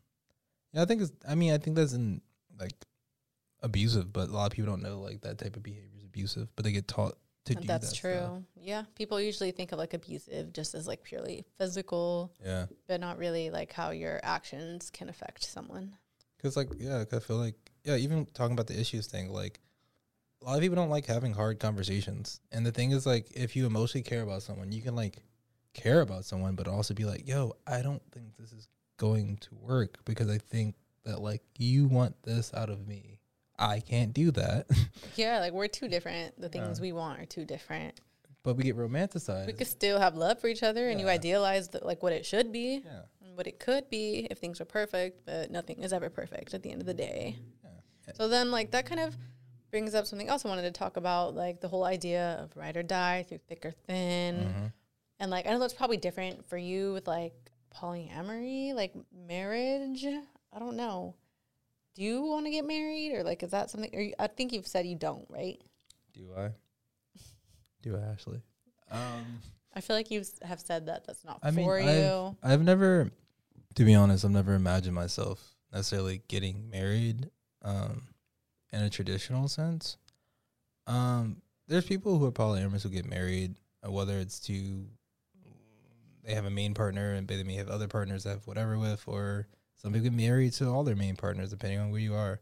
yeah, 0.73 0.81
I 0.81 0.85
think 0.85 1.01
it's. 1.01 1.11
I 1.27 1.35
mean, 1.35 1.53
I 1.53 1.57
think 1.57 1.75
that's 1.75 1.93
in 1.93 2.21
like 2.59 2.73
abusive, 3.61 4.13
but 4.13 4.29
a 4.29 4.31
lot 4.31 4.45
of 4.45 4.51
people 4.53 4.71
don't 4.71 4.83
know 4.83 4.99
like 4.99 5.21
that 5.21 5.37
type 5.37 5.55
of 5.55 5.63
behavior 5.63 5.89
is 5.97 6.03
abusive, 6.03 6.47
but 6.55 6.63
they 6.63 6.71
get 6.71 6.87
taught 6.87 7.17
to 7.47 7.55
And 7.55 7.61
do 7.63 7.67
that's 7.67 7.91
that 7.91 7.95
true. 7.95 8.17
stuff. 8.19 8.43
Yeah, 8.55 8.83
people 8.95 9.19
usually 9.19 9.51
think 9.51 9.71
of 9.71 9.79
like 9.79 9.93
abusive 9.93 10.53
just 10.53 10.75
as 10.75 10.87
like 10.87 11.03
purely 11.03 11.45
physical, 11.57 12.33
Yeah, 12.43 12.65
but 12.87 12.99
not 12.99 13.17
really 13.17 13.49
like 13.49 13.73
how 13.73 13.91
your 13.91 14.19
actions 14.23 14.89
can 14.89 15.09
affect 15.09 15.43
someone. 15.43 15.95
because 16.37 16.55
like 16.57 16.69
yeah, 16.79 17.03
'cause 17.05 17.21
I 17.21 17.25
feel 17.25 17.37
like 17.37 17.55
yeah, 17.83 17.95
even 17.95 18.25
talking 18.27 18.53
about 18.53 18.67
the 18.67 18.79
issues 18.79 19.07
thing, 19.07 19.29
like 19.31 19.59
a 20.41 20.45
lot 20.45 20.55
of 20.55 20.61
people 20.61 20.75
don't 20.75 20.89
like 20.89 21.05
having 21.05 21.33
hard 21.33 21.59
conversations, 21.59 22.39
and 22.51 22.65
the 22.65 22.71
thing 22.71 22.91
is 22.91 23.05
like 23.05 23.31
if 23.35 23.55
you 23.55 23.65
emotionally 23.65 24.03
care 24.03 24.21
about 24.21 24.43
someone, 24.43 24.71
you 24.71 24.81
can 24.81 24.95
like 24.95 25.23
care 25.73 26.01
about 26.01 26.25
someone, 26.25 26.55
but 26.55 26.67
also 26.67 26.93
be 26.93 27.05
like, 27.05 27.27
yo, 27.27 27.53
I 27.65 27.81
don't 27.81 28.01
think 28.11 28.35
this 28.37 28.51
is 28.51 28.67
going 28.97 29.37
to 29.37 29.55
work 29.55 29.99
because 30.05 30.29
I 30.29 30.37
think 30.39 30.75
that 31.05 31.21
like 31.21 31.41
you 31.57 31.87
want 31.87 32.15
this 32.23 32.53
out 32.53 32.69
of 32.69 32.87
me. 32.87 33.16
I 33.59 33.79
can't 33.79 34.13
do 34.13 34.31
that. 34.31 34.67
Yeah, 35.15 35.39
like 35.39 35.53
we're 35.53 35.67
too 35.67 35.87
different. 35.87 36.39
The 36.39 36.47
things 36.49 36.77
Yeah. 36.77 36.81
we 36.83 36.91
want 36.93 37.19
are 37.19 37.25
too 37.25 37.43
different. 37.45 37.99
but 38.43 38.55
we 38.55 38.63
get 38.63 38.77
romanticized. 38.77 39.47
We 39.47 39.53
could 39.53 39.67
still 39.67 39.99
have 39.99 40.15
love 40.15 40.39
for 40.39 40.47
each 40.47 40.61
other, 40.63 40.89
and 40.89 40.99
you 41.01 41.07
idealize 41.09 41.69
the, 41.69 41.83
like 41.83 42.03
what 42.03 42.13
it 42.13 42.25
should 42.25 42.51
be. 42.51 42.83
yeah. 42.85 43.01
what 43.35 43.47
it 43.47 43.59
could 43.59 43.89
be 43.89 44.27
if 44.31 44.37
things 44.39 44.59
were 44.59 44.65
perfect, 44.65 45.25
but 45.25 45.49
nothing 45.51 45.81
is 45.83 45.91
ever 45.93 46.09
perfect 46.09 46.53
at 46.53 46.61
the 46.63 46.71
end 46.71 46.81
of 46.81 46.87
the 46.87 46.93
day. 46.93 47.35
So 48.15 48.27
then, 48.29 48.51
like, 48.51 48.71
that 48.71 48.85
kind 48.85 49.01
of 49.01 49.17
brings 49.69 49.93
up 49.93 50.05
something 50.07 50.29
else 50.29 50.45
I 50.45 50.49
wanted 50.49 50.61
to 50.63 50.71
talk 50.71 50.95
about, 50.97 51.35
like 51.35 51.59
the 51.59 51.67
whole 51.67 51.83
idea 51.83 52.39
of 52.41 52.55
ride 52.55 52.77
or 52.77 52.83
die 52.83 53.25
through 53.27 53.39
thick 53.49 53.65
or 53.65 53.71
thin. 53.71 54.35
Mm-hmm. 54.37 54.65
And, 55.19 55.29
like, 55.31 55.45
I 55.45 55.51
know 55.51 55.59
that's 55.59 55.73
probably 55.73 55.97
different 55.97 56.47
for 56.47 56.57
you 56.57 56.93
with, 56.93 57.05
like, 57.07 57.33
polyamory, 57.75 58.73
like 58.73 58.93
marriage. 59.27 60.05
I 60.53 60.59
don't 60.59 60.75
know. 60.77 61.15
Do 61.97 62.03
you 62.03 62.21
want 62.21 62.45
to 62.45 62.51
get 62.51 62.63
married, 62.63 63.11
or, 63.13 63.23
like, 63.23 63.41
is 63.41 63.49
that 63.49 63.71
something? 63.71 63.89
Or 63.91 63.99
you, 63.99 64.13
I 64.19 64.27
think 64.27 64.53
you've 64.53 64.67
said 64.67 64.85
you 64.85 64.95
don't, 64.95 65.25
right? 65.29 65.59
Do 66.13 66.29
I? 66.37 66.51
Do 67.81 67.97
I, 67.97 68.11
Ashley? 68.11 68.39
Um, 68.91 69.39
I 69.73 69.81
feel 69.81 69.95
like 69.95 70.11
you 70.11 70.23
have 70.43 70.59
said 70.59 70.85
that 70.85 71.07
that's 71.07 71.25
not 71.25 71.39
I 71.41 71.49
mean, 71.49 71.65
for 71.65 71.79
I've, 71.79 71.97
you. 71.97 72.37
I've 72.43 72.61
never, 72.61 73.09
to 73.73 73.83
be 73.83 73.95
honest, 73.95 74.23
I've 74.23 74.29
never 74.29 74.53
imagined 74.53 74.93
myself 74.93 75.55
necessarily 75.73 76.21
getting 76.27 76.69
married, 76.69 77.31
um, 77.63 78.03
in 78.71 78.83
a 78.83 78.91
traditional 78.91 79.47
sense. 79.47 79.97
Um, 80.85 81.41
there's 81.67 81.85
people 81.85 82.19
who 82.19 82.27
are 82.27 82.31
polyamorous 82.31 82.83
who 82.83 82.89
get 82.89 83.09
married, 83.09 83.55
uh, 83.83 83.91
whether 83.91 84.19
it's 84.19 84.39
to 84.41 84.85
they 86.23 86.35
have 86.35 86.45
a 86.45 86.51
main 86.51 86.75
partner 86.75 87.13
and 87.13 87.27
they 87.27 87.41
may 87.41 87.55
have 87.55 87.69
other 87.69 87.87
partners 87.87 88.23
they 88.23 88.29
have 88.29 88.45
whatever 88.45 88.77
with, 88.77 89.01
or 89.07 89.47
some 89.77 89.93
people 89.93 90.09
get 90.09 90.13
married 90.13 90.53
to 90.53 90.67
all 90.67 90.83
their 90.83 90.95
main 90.95 91.15
partners 91.15 91.49
depending 91.49 91.79
on 91.79 91.91
where 91.91 92.01
you 92.01 92.15
are. 92.15 92.39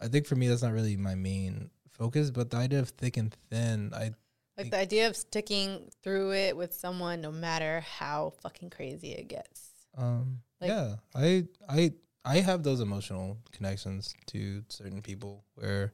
I 0.00 0.08
think 0.08 0.26
for 0.26 0.34
me 0.34 0.48
that's 0.48 0.62
not 0.62 0.72
really 0.72 0.96
my 0.96 1.14
main 1.14 1.70
focus, 1.92 2.30
but 2.30 2.50
the 2.50 2.56
idea 2.56 2.80
of 2.80 2.88
thick 2.90 3.16
and 3.16 3.34
thin, 3.50 3.92
I 3.94 4.12
Like 4.58 4.70
the 4.70 4.78
idea 4.78 5.06
of 5.06 5.16
sticking 5.16 5.90
through 6.02 6.32
it 6.32 6.56
with 6.56 6.74
someone, 6.74 7.20
no 7.20 7.30
matter 7.30 7.80
how 7.80 8.32
fucking 8.42 8.70
crazy 8.70 9.12
it 9.12 9.28
gets. 9.28 9.70
Um. 9.96 10.40
Like- 10.60 10.68
yeah, 10.70 10.94
I 11.14 11.46
I 11.68 11.92
I 12.24 12.36
have 12.38 12.62
those 12.62 12.80
emotional 12.80 13.38
connections 13.50 14.14
to 14.26 14.62
certain 14.68 15.02
people 15.02 15.44
where, 15.54 15.92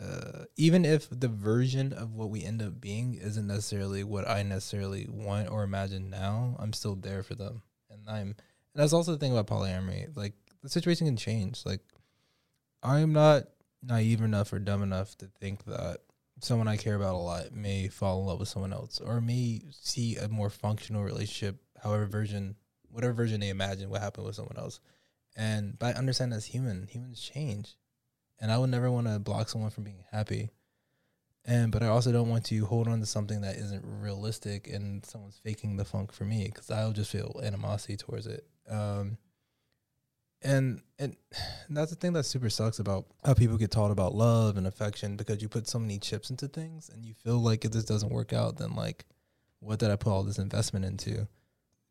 uh, 0.00 0.44
even 0.56 0.84
if 0.84 1.08
the 1.08 1.28
version 1.28 1.92
of 1.92 2.14
what 2.14 2.30
we 2.30 2.42
end 2.44 2.60
up 2.60 2.80
being 2.80 3.14
isn't 3.14 3.46
necessarily 3.46 4.02
what 4.02 4.28
I 4.28 4.42
necessarily 4.42 5.06
want 5.08 5.50
or 5.50 5.62
imagine 5.62 6.10
now, 6.10 6.56
I'm 6.58 6.72
still 6.72 6.96
there 6.96 7.22
for 7.22 7.34
them, 7.34 7.62
and 7.90 8.08
I'm. 8.08 8.36
And 8.74 8.82
that's 8.82 8.92
also 8.92 9.12
the 9.12 9.18
thing 9.18 9.36
about 9.36 9.46
polyamory. 9.46 10.16
Like 10.16 10.34
the 10.62 10.68
situation 10.68 11.06
can 11.06 11.16
change. 11.16 11.64
Like 11.64 11.80
I'm 12.82 13.12
not 13.12 13.44
naive 13.82 14.20
enough 14.20 14.52
or 14.52 14.58
dumb 14.58 14.82
enough 14.82 15.16
to 15.18 15.26
think 15.40 15.64
that 15.64 15.98
someone 16.40 16.68
I 16.68 16.76
care 16.76 16.96
about 16.96 17.14
a 17.14 17.18
lot 17.18 17.52
may 17.52 17.88
fall 17.88 18.20
in 18.20 18.26
love 18.26 18.40
with 18.40 18.48
someone 18.48 18.72
else 18.72 19.00
or 19.00 19.20
may 19.20 19.62
see 19.70 20.16
a 20.16 20.28
more 20.28 20.50
functional 20.50 21.04
relationship, 21.04 21.60
however 21.82 22.06
version, 22.06 22.56
whatever 22.90 23.12
version 23.12 23.40
they 23.40 23.48
imagine 23.48 23.90
what 23.90 24.00
happened 24.00 24.26
with 24.26 24.36
someone 24.36 24.58
else. 24.58 24.80
And 25.36 25.78
but 25.78 25.94
I 25.94 25.98
understand 25.98 26.32
as 26.32 26.46
human, 26.46 26.86
humans 26.86 27.20
change, 27.20 27.76
and 28.40 28.52
I 28.52 28.58
would 28.58 28.70
never 28.70 28.90
want 28.90 29.06
to 29.06 29.18
block 29.18 29.48
someone 29.48 29.70
from 29.70 29.84
being 29.84 30.04
happy. 30.10 30.50
And 31.46 31.70
but 31.70 31.82
I 31.82 31.88
also 31.88 32.10
don't 32.10 32.30
want 32.30 32.46
to 32.46 32.64
hold 32.64 32.88
on 32.88 33.00
to 33.00 33.06
something 33.06 33.42
that 33.42 33.56
isn't 33.56 33.84
realistic 33.84 34.66
and 34.66 35.04
someone's 35.04 35.36
faking 35.36 35.76
the 35.76 35.84
funk 35.84 36.12
for 36.12 36.24
me 36.24 36.44
because 36.46 36.70
I'll 36.70 36.92
just 36.92 37.10
feel 37.10 37.40
animosity 37.44 37.96
towards 37.96 38.26
it. 38.26 38.46
Um, 38.68 39.18
and 40.42 40.80
and 40.98 41.16
that's 41.70 41.90
the 41.90 41.96
thing 41.96 42.12
that 42.14 42.24
super 42.24 42.48
sucks 42.50 42.78
about 42.78 43.06
how 43.24 43.34
people 43.34 43.58
get 43.58 43.70
taught 43.70 43.90
about 43.90 44.14
love 44.14 44.56
and 44.56 44.66
affection 44.66 45.16
because 45.16 45.42
you 45.42 45.48
put 45.48 45.68
so 45.68 45.78
many 45.78 45.98
chips 45.98 46.30
into 46.30 46.48
things 46.48 46.88
and 46.88 47.04
you 47.04 47.14
feel 47.14 47.38
like 47.38 47.64
if 47.64 47.72
this 47.72 47.84
doesn't 47.84 48.12
work 48.12 48.32
out 48.32 48.56
then 48.56 48.74
like 48.74 49.04
what 49.60 49.78
did 49.78 49.90
I 49.90 49.96
put 49.96 50.10
all 50.12 50.22
this 50.22 50.38
investment 50.38 50.84
into? 50.84 51.26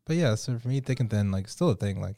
But 0.06 0.16
yeah, 0.16 0.36
so 0.36 0.58
for 0.60 0.68
me 0.68 0.80
thick 0.80 1.00
and 1.00 1.10
thin 1.10 1.32
like 1.32 1.48
still 1.48 1.70
a 1.70 1.76
thing 1.76 2.00
like 2.00 2.18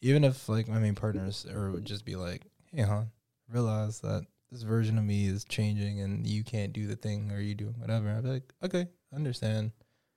even 0.00 0.24
if 0.24 0.48
like 0.48 0.68
my 0.68 0.78
main 0.78 0.94
partners 0.94 1.46
or 1.52 1.70
would 1.70 1.84
just 1.84 2.04
be 2.04 2.16
like, 2.16 2.42
hey 2.72 2.82
huh, 2.82 3.04
realize 3.48 4.00
that 4.00 4.26
this 4.52 4.62
version 4.62 4.98
of 4.98 5.04
me 5.04 5.26
is 5.26 5.44
changing 5.44 6.00
and 6.00 6.26
you 6.26 6.44
can't 6.44 6.72
do 6.74 6.86
the 6.86 6.94
thing 6.94 7.32
or 7.32 7.40
you 7.40 7.54
doing 7.54 7.74
whatever. 7.78 8.10
I'd 8.10 8.22
be 8.22 8.28
like, 8.28 8.52
okay, 8.62 8.86
I 9.12 9.16
understand. 9.16 9.72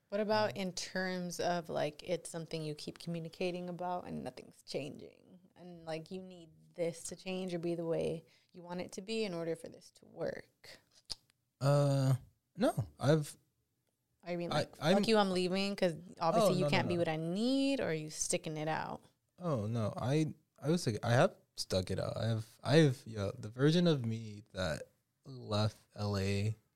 What 0.09 0.19
about 0.21 0.55
in 0.57 0.71
terms 0.73 1.39
of 1.39 1.69
like 1.69 2.03
it's 2.05 2.29
something 2.29 2.61
you 2.61 2.75
keep 2.75 2.99
communicating 2.99 3.69
about 3.69 4.07
and 4.07 4.23
nothing's 4.23 4.61
changing? 4.69 5.15
And 5.59 5.85
like 5.85 6.11
you 6.11 6.21
need 6.21 6.49
this 6.75 7.01
to 7.03 7.15
change 7.15 7.53
or 7.53 7.59
be 7.59 7.75
the 7.75 7.85
way 7.85 8.23
you 8.53 8.61
want 8.61 8.81
it 8.81 8.91
to 8.93 9.01
be 9.01 9.23
in 9.23 9.33
order 9.33 9.55
for 9.55 9.69
this 9.69 9.89
to 9.99 10.05
work. 10.13 10.45
Uh 11.61 12.13
no, 12.57 12.73
I've 12.99 13.33
I 14.27 14.35
mean, 14.35 14.51
I- 14.51 14.55
like, 14.55 14.71
I'm- 14.81 14.97
fuck 14.97 15.07
you, 15.07 15.17
I'm 15.17 15.31
leaving 15.31 15.71
because 15.73 15.93
obviously 16.19 16.51
Oh, 16.51 16.55
you 16.55 16.61
no, 16.61 16.67
no, 16.67 16.69
can't 16.71 16.87
be 16.87 16.95
no. 16.95 16.99
what 17.01 17.07
I 17.07 17.15
need, 17.15 17.79
or 17.79 17.89
are 17.89 17.93
you 17.93 18.09
sticking 18.09 18.57
it 18.57 18.67
out? 18.67 18.99
Oh 19.41 19.65
no, 19.65 19.93
I 19.97 20.27
I 20.61 20.69
was 20.69 20.85
like 20.85 20.99
I 21.03 21.11
have 21.13 21.31
stuck 21.57 21.91
it 21.91 21.99
out. 21.99 22.17
I 22.17 22.27
have 22.27 22.45
I 22.63 22.75
have 22.77 22.97
yeah 23.05 23.29
the 23.39 23.49
version 23.49 23.87
of 23.87 24.05
me 24.05 24.43
that 24.53 24.83
left 25.25 25.77
LA 25.99 26.19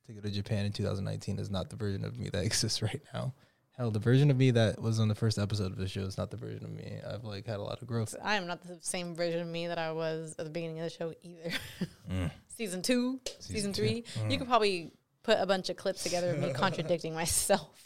to 0.08 0.14
go 0.16 0.22
to 0.22 0.30
Japan 0.32 0.66
in 0.66 0.72
2019 0.72 1.38
is 1.40 1.50
not 1.52 1.70
the 1.70 1.76
version 1.76 2.04
of 2.06 2.18
me 2.18 2.30
that 2.30 2.44
exists 2.46 2.82
right 2.82 3.02
now. 3.14 3.34
Hell, 3.78 3.92
the 3.92 4.00
version 4.00 4.30
of 4.30 4.36
me 4.36 4.52
that 4.52 4.82
was 4.82 5.00
on 5.00 5.08
the 5.08 5.16
first 5.16 5.38
episode 5.40 5.72
of 5.72 5.78
the 5.78 5.88
show 5.88 6.02
is 6.02 6.18
not 6.18 6.32
the 6.32 6.36
version 6.38 6.66
of 6.66 6.72
me. 6.72 6.98
I've 7.10 7.24
like 7.24 7.46
had 7.46 7.60
a 7.60 7.64
lot 7.64 7.82
of 7.82 7.88
growth. 7.88 8.14
I 8.22 8.36
am 8.36 8.46
not 8.46 8.62
the 8.62 8.78
same 8.82 9.16
version 9.16 9.40
of 9.42 9.48
me 9.48 9.68
that 9.68 9.78
I 9.78 9.94
was 9.94 10.36
at 10.38 10.44
the 10.44 10.52
beginning 10.52 10.80
of 10.80 10.86
the 10.86 10.90
show 10.90 11.14
either. 11.22 11.52
Mm. 12.12 12.32
season 12.48 12.82
two, 12.82 13.20
season, 13.40 13.56
Season 13.56 13.74
two. 13.74 13.82
three. 13.84 14.04
You 14.30 14.40
could 14.40 14.48
probably 14.48 14.92
put 15.22 15.38
a 15.40 15.46
bunch 15.46 15.70
of 15.70 15.78
clips 15.78 16.02
together 16.02 16.32
of 16.32 16.40
me 16.40 16.52
contradicting 16.54 17.14
myself 17.24 17.86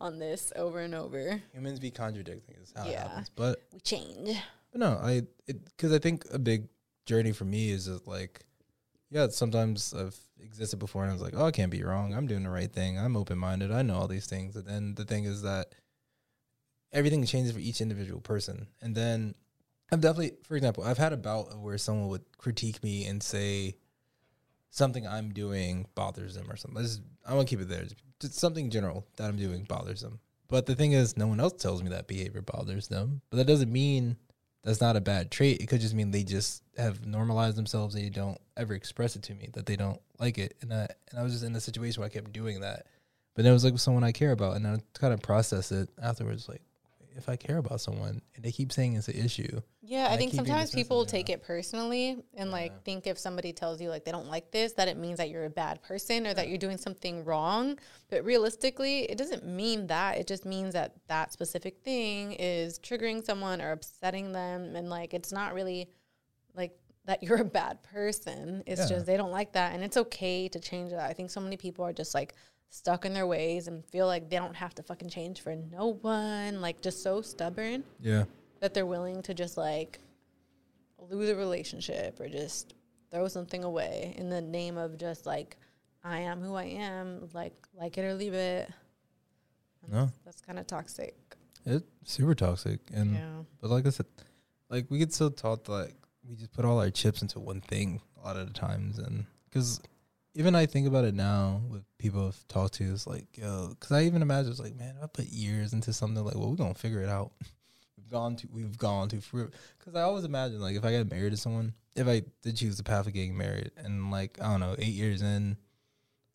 on 0.00 0.20
this 0.20 0.52
over 0.54 0.78
and 0.78 0.94
over. 0.94 1.42
Humans 1.52 1.80
be 1.80 1.90
contradicting 1.90 2.54
is 2.62 2.72
how 2.76 2.86
it 2.86 2.96
happens. 2.96 3.30
But 3.34 3.60
We 3.72 3.80
change. 3.80 4.30
But 4.72 4.80
no, 4.80 4.98
I 5.02 5.22
because 5.46 5.92
I 5.92 5.98
think 5.98 6.24
a 6.32 6.38
big 6.38 6.68
journey 7.06 7.32
for 7.32 7.44
me 7.44 7.70
is 7.70 7.86
that 7.86 8.06
like, 8.08 8.44
yeah, 9.10 9.28
sometimes 9.28 9.94
I've 9.94 10.18
existed 10.40 10.78
before 10.78 11.02
and 11.02 11.10
I 11.10 11.14
was 11.14 11.22
like, 11.22 11.34
oh, 11.36 11.46
I 11.46 11.50
can't 11.50 11.70
be 11.70 11.82
wrong. 11.82 12.14
I'm 12.14 12.26
doing 12.26 12.42
the 12.42 12.50
right 12.50 12.72
thing. 12.72 12.98
I'm 12.98 13.16
open 13.16 13.38
minded. 13.38 13.70
I 13.70 13.82
know 13.82 13.96
all 13.96 14.08
these 14.08 14.26
things. 14.26 14.56
And 14.56 14.66
then 14.66 14.94
the 14.94 15.04
thing 15.04 15.24
is 15.24 15.42
that 15.42 15.74
everything 16.92 17.24
changes 17.26 17.52
for 17.52 17.58
each 17.58 17.80
individual 17.80 18.20
person. 18.20 18.66
And 18.80 18.94
then 18.94 19.34
I've 19.90 20.00
definitely, 20.00 20.32
for 20.44 20.56
example, 20.56 20.84
I've 20.84 20.98
had 20.98 21.12
a 21.12 21.18
bout 21.18 21.58
where 21.58 21.78
someone 21.78 22.08
would 22.08 22.24
critique 22.38 22.82
me 22.82 23.06
and 23.06 23.22
say 23.22 23.76
something 24.70 25.06
I'm 25.06 25.32
doing 25.32 25.86
bothers 25.94 26.34
them 26.34 26.50
or 26.50 26.56
something. 26.56 26.82
This 26.82 26.92
is, 26.92 27.00
I 27.26 27.34
want 27.34 27.46
to 27.46 27.56
keep 27.56 27.62
it 27.62 27.68
there. 27.68 27.84
Just 28.20 28.34
something 28.34 28.70
general 28.70 29.06
that 29.16 29.28
I'm 29.28 29.36
doing 29.36 29.64
bothers 29.64 30.00
them. 30.00 30.18
But 30.48 30.66
the 30.66 30.74
thing 30.74 30.92
is, 30.92 31.16
no 31.16 31.26
one 31.26 31.40
else 31.40 31.54
tells 31.54 31.82
me 31.82 31.90
that 31.90 32.08
behavior 32.08 32.42
bothers 32.42 32.88
them. 32.88 33.20
But 33.30 33.38
that 33.38 33.46
doesn't 33.46 33.72
mean 33.72 34.16
that's 34.64 34.80
not 34.80 34.96
a 34.96 35.00
bad 35.00 35.30
trait. 35.30 35.60
It 35.60 35.66
could 35.66 35.80
just 35.80 35.94
mean 35.94 36.10
they 36.10 36.22
just 36.22 36.62
have 36.76 37.04
normalized 37.04 37.56
themselves. 37.56 37.94
They 37.94 38.08
don't 38.08 38.40
ever 38.56 38.74
express 38.74 39.16
it 39.16 39.22
to 39.24 39.34
me 39.34 39.48
that 39.54 39.66
they 39.66 39.76
don't 39.76 40.00
like 40.18 40.38
it. 40.38 40.56
And 40.62 40.72
I 40.72 40.88
and 41.10 41.18
I 41.18 41.22
was 41.22 41.32
just 41.32 41.44
in 41.44 41.54
a 41.56 41.60
situation 41.60 42.00
where 42.00 42.06
I 42.06 42.12
kept 42.12 42.32
doing 42.32 42.60
that. 42.60 42.86
But 43.34 43.42
then 43.42 43.50
it 43.50 43.54
was 43.54 43.64
like 43.64 43.72
with 43.72 43.82
someone 43.82 44.04
I 44.04 44.12
care 44.12 44.32
about, 44.32 44.56
and 44.56 44.66
I 44.66 44.78
kind 44.94 45.14
of 45.14 45.22
process 45.22 45.72
it 45.72 45.88
afterwards. 46.00 46.48
Like, 46.48 46.62
if 47.16 47.28
I 47.28 47.36
care 47.36 47.58
about 47.58 47.80
someone 47.80 48.20
and 48.34 48.44
they 48.44 48.52
keep 48.52 48.72
saying 48.72 48.94
it's 48.96 49.08
an 49.08 49.16
issue, 49.16 49.60
Yeah, 49.80 50.06
I 50.08 50.14
I 50.14 50.16
think 50.16 50.32
being 50.32 50.44
sometimes 50.44 50.70
people 50.70 51.04
take 51.04 51.28
it 51.30 51.42
personally 51.42 52.22
and 52.34 52.50
like 52.50 52.82
think 52.84 53.06
if 53.06 53.18
somebody 53.18 53.52
tells 53.52 53.80
you 53.80 53.88
like 53.88 54.04
they 54.04 54.12
don't 54.12 54.28
like 54.28 54.50
this, 54.50 54.72
that 54.74 54.88
it 54.88 54.96
means 54.96 55.18
that 55.18 55.30
you're 55.30 55.44
a 55.44 55.50
bad 55.50 55.82
person 55.82 56.26
or 56.26 56.34
that 56.34 56.48
you're 56.48 56.58
doing 56.58 56.78
something 56.78 57.24
wrong. 57.24 57.78
But 58.08 58.24
realistically, 58.24 59.02
it 59.10 59.18
doesn't 59.18 59.44
mean 59.46 59.86
that. 59.88 60.18
It 60.18 60.26
just 60.26 60.44
means 60.44 60.74
that 60.74 60.94
that 61.08 61.32
specific 61.32 61.78
thing 61.82 62.32
is 62.34 62.78
triggering 62.78 63.24
someone 63.24 63.60
or 63.60 63.72
upsetting 63.72 64.32
them. 64.32 64.76
And 64.76 64.88
like 64.90 65.14
it's 65.14 65.32
not 65.32 65.54
really 65.54 65.88
like 66.54 66.72
that 67.04 67.22
you're 67.22 67.40
a 67.40 67.44
bad 67.44 67.82
person. 67.82 68.62
It's 68.66 68.82
Yeah. 68.82 68.88
just 68.96 69.06
they 69.06 69.16
don't 69.16 69.32
like 69.32 69.52
that. 69.52 69.74
And 69.74 69.82
it's 69.82 69.96
okay 69.96 70.48
to 70.48 70.60
change 70.60 70.90
that. 70.92 71.08
I 71.08 71.12
think 71.12 71.30
so 71.30 71.40
many 71.40 71.56
people 71.56 71.84
are 71.84 71.92
just 71.92 72.14
like 72.14 72.34
stuck 72.74 73.04
in 73.04 73.12
their 73.12 73.26
ways 73.26 73.68
and 73.68 73.84
feel 73.84 74.06
like 74.06 74.30
they 74.30 74.36
don't 74.36 74.56
have 74.56 74.74
to 74.74 74.82
fucking 74.82 75.10
change 75.10 75.42
for 75.42 75.54
no 75.54 75.98
one. 76.00 76.62
Like 76.62 76.80
just 76.80 77.02
so 77.02 77.20
stubborn 77.20 77.84
yeah, 78.00 78.24
that 78.60 78.72
they're 78.72 78.86
willing 78.86 79.20
to 79.22 79.34
just 79.34 79.58
like 79.58 79.98
lose 81.10 81.28
a 81.28 81.36
relationship 81.36 82.18
or 82.18 82.28
just 82.28 82.72
throw 83.10 83.28
something 83.28 83.62
away 83.62 84.14
in 84.16 84.30
the 84.30 84.40
name 84.40 84.78
of 84.78 84.96
just 84.96 85.26
like 85.26 85.58
I 86.02 86.20
am 86.20 86.40
who 86.40 86.54
I 86.54 86.64
am, 86.64 87.28
like 87.34 87.52
like 87.78 87.98
it 87.98 88.04
or 88.06 88.14
leave 88.14 88.32
it. 88.34 88.70
And 89.82 89.92
No. 89.92 90.04
that's, 90.06 90.18
that's 90.24 90.40
kind 90.40 90.58
of 90.58 90.66
toxic. 90.66 91.14
it's 91.66 91.84
super 92.04 92.34
toxic. 92.34 92.80
And 92.94 93.14
yeah. 93.14 93.42
But 93.60 93.70
like 93.70 93.86
I 93.86 93.90
said, 93.90 94.06
like 94.70 94.86
we 94.90 94.98
get 94.98 95.12
so 95.12 95.28
taught 95.28 95.64
that 95.64 95.72
like, 95.72 95.94
we 96.26 96.36
just 96.36 96.52
put 96.52 96.64
all 96.64 96.78
our 96.80 96.90
chips 96.90 97.20
into 97.20 97.38
one 97.38 97.60
thing 97.60 98.00
a 98.22 98.24
lot 98.26 98.36
of 98.36 98.46
the 98.46 98.52
times, 98.54 98.98
and 98.98 99.26
because 99.44 99.80
even 100.34 100.54
I 100.54 100.66
think 100.66 100.86
about 100.86 101.04
it 101.04 101.14
now 101.14 101.60
with 101.68 101.82
people 101.98 102.28
I've 102.28 102.48
talked 102.48 102.74
to, 102.74 102.92
it's 102.92 103.06
like 103.06 103.26
yo, 103.36 103.68
because 103.68 103.92
I 103.92 104.04
even 104.04 104.22
imagine 104.22 104.50
it's 104.50 104.60
like 104.60 104.76
man, 104.76 104.96
I 105.02 105.06
put 105.06 105.26
years 105.26 105.72
into 105.72 105.92
something 105.92 106.24
like 106.24 106.34
well, 106.34 106.50
we're 106.50 106.56
gonna 106.56 106.74
figure 106.74 107.02
it 107.02 107.08
out. 107.08 107.32
we've 107.96 108.10
gone 108.10 108.36
to 108.36 108.48
we've 108.52 108.78
gone 108.78 109.08
to 109.10 109.20
for 109.20 109.50
because 109.78 109.94
I 109.94 110.02
always 110.02 110.24
imagine 110.24 110.60
like 110.60 110.76
if 110.76 110.84
I 110.84 110.90
get 110.90 111.10
married 111.10 111.32
to 111.32 111.36
someone, 111.36 111.74
if 111.94 112.06
I 112.06 112.22
did 112.42 112.56
choose 112.56 112.76
the 112.76 112.82
path 112.82 113.06
of 113.06 113.12
getting 113.12 113.36
married, 113.36 113.70
and 113.76 114.10
like 114.10 114.38
I 114.40 114.50
don't 114.50 114.60
know, 114.60 114.74
eight 114.78 114.94
years 114.94 115.22
in. 115.22 115.56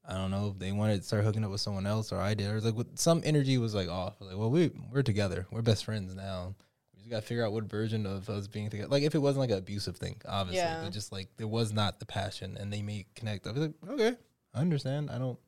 I 0.10 0.14
don't 0.14 0.32
know 0.32 0.48
if 0.54 0.58
they 0.58 0.72
wanted 0.72 1.02
to 1.02 1.04
start 1.04 1.26
hooking 1.26 1.44
up 1.44 1.52
with 1.52 1.60
someone 1.60 1.86
else 1.86 2.14
or 2.14 2.22
I 2.22 2.34
did. 2.34 2.50
Or 2.50 2.56
it's 2.56 2.66
like 2.66 2.78
with 2.78 2.98
some 2.98 3.22
energy 3.26 3.58
was 3.58 3.76
like 3.76 3.90
off. 3.90 4.14
Like, 4.22 4.38
well, 4.38 4.50
we 4.50 4.72
we're 4.90 5.04
together. 5.04 5.46
We're 5.52 5.62
best 5.62 5.84
friends 5.84 6.16
now. 6.16 6.56
We 7.08 7.12
just 7.12 7.22
gotta 7.22 7.28
figure 7.28 7.46
out 7.46 7.54
what 7.54 7.64
version 7.64 8.06
of 8.06 8.30
us 8.30 8.48
being 8.48 8.70
together. 8.70 8.90
Like 8.90 9.04
if 9.04 9.16
it 9.16 9.20
wasn't 9.20 9.40
like 9.40 9.52
an 9.52 9.60
abusive 9.60 9.96
thing, 9.96 10.22
obviously, 10.28 10.60
Yeah. 10.60 10.84
but 10.84 10.92
just 10.92 11.14
like 11.14 11.30
there 11.38 11.48
was 11.48 11.72
not 11.72 12.00
the 12.02 12.06
passion, 12.06 12.58
and 12.60 12.72
they 12.72 12.82
may 12.82 13.06
connect. 13.16 13.48
I 13.48 13.52
was 13.52 13.62
like, 13.62 13.74
okay, 13.90 14.16
I 14.54 14.60
understand. 14.60 15.10
I 15.10 15.18
don't 15.18 15.40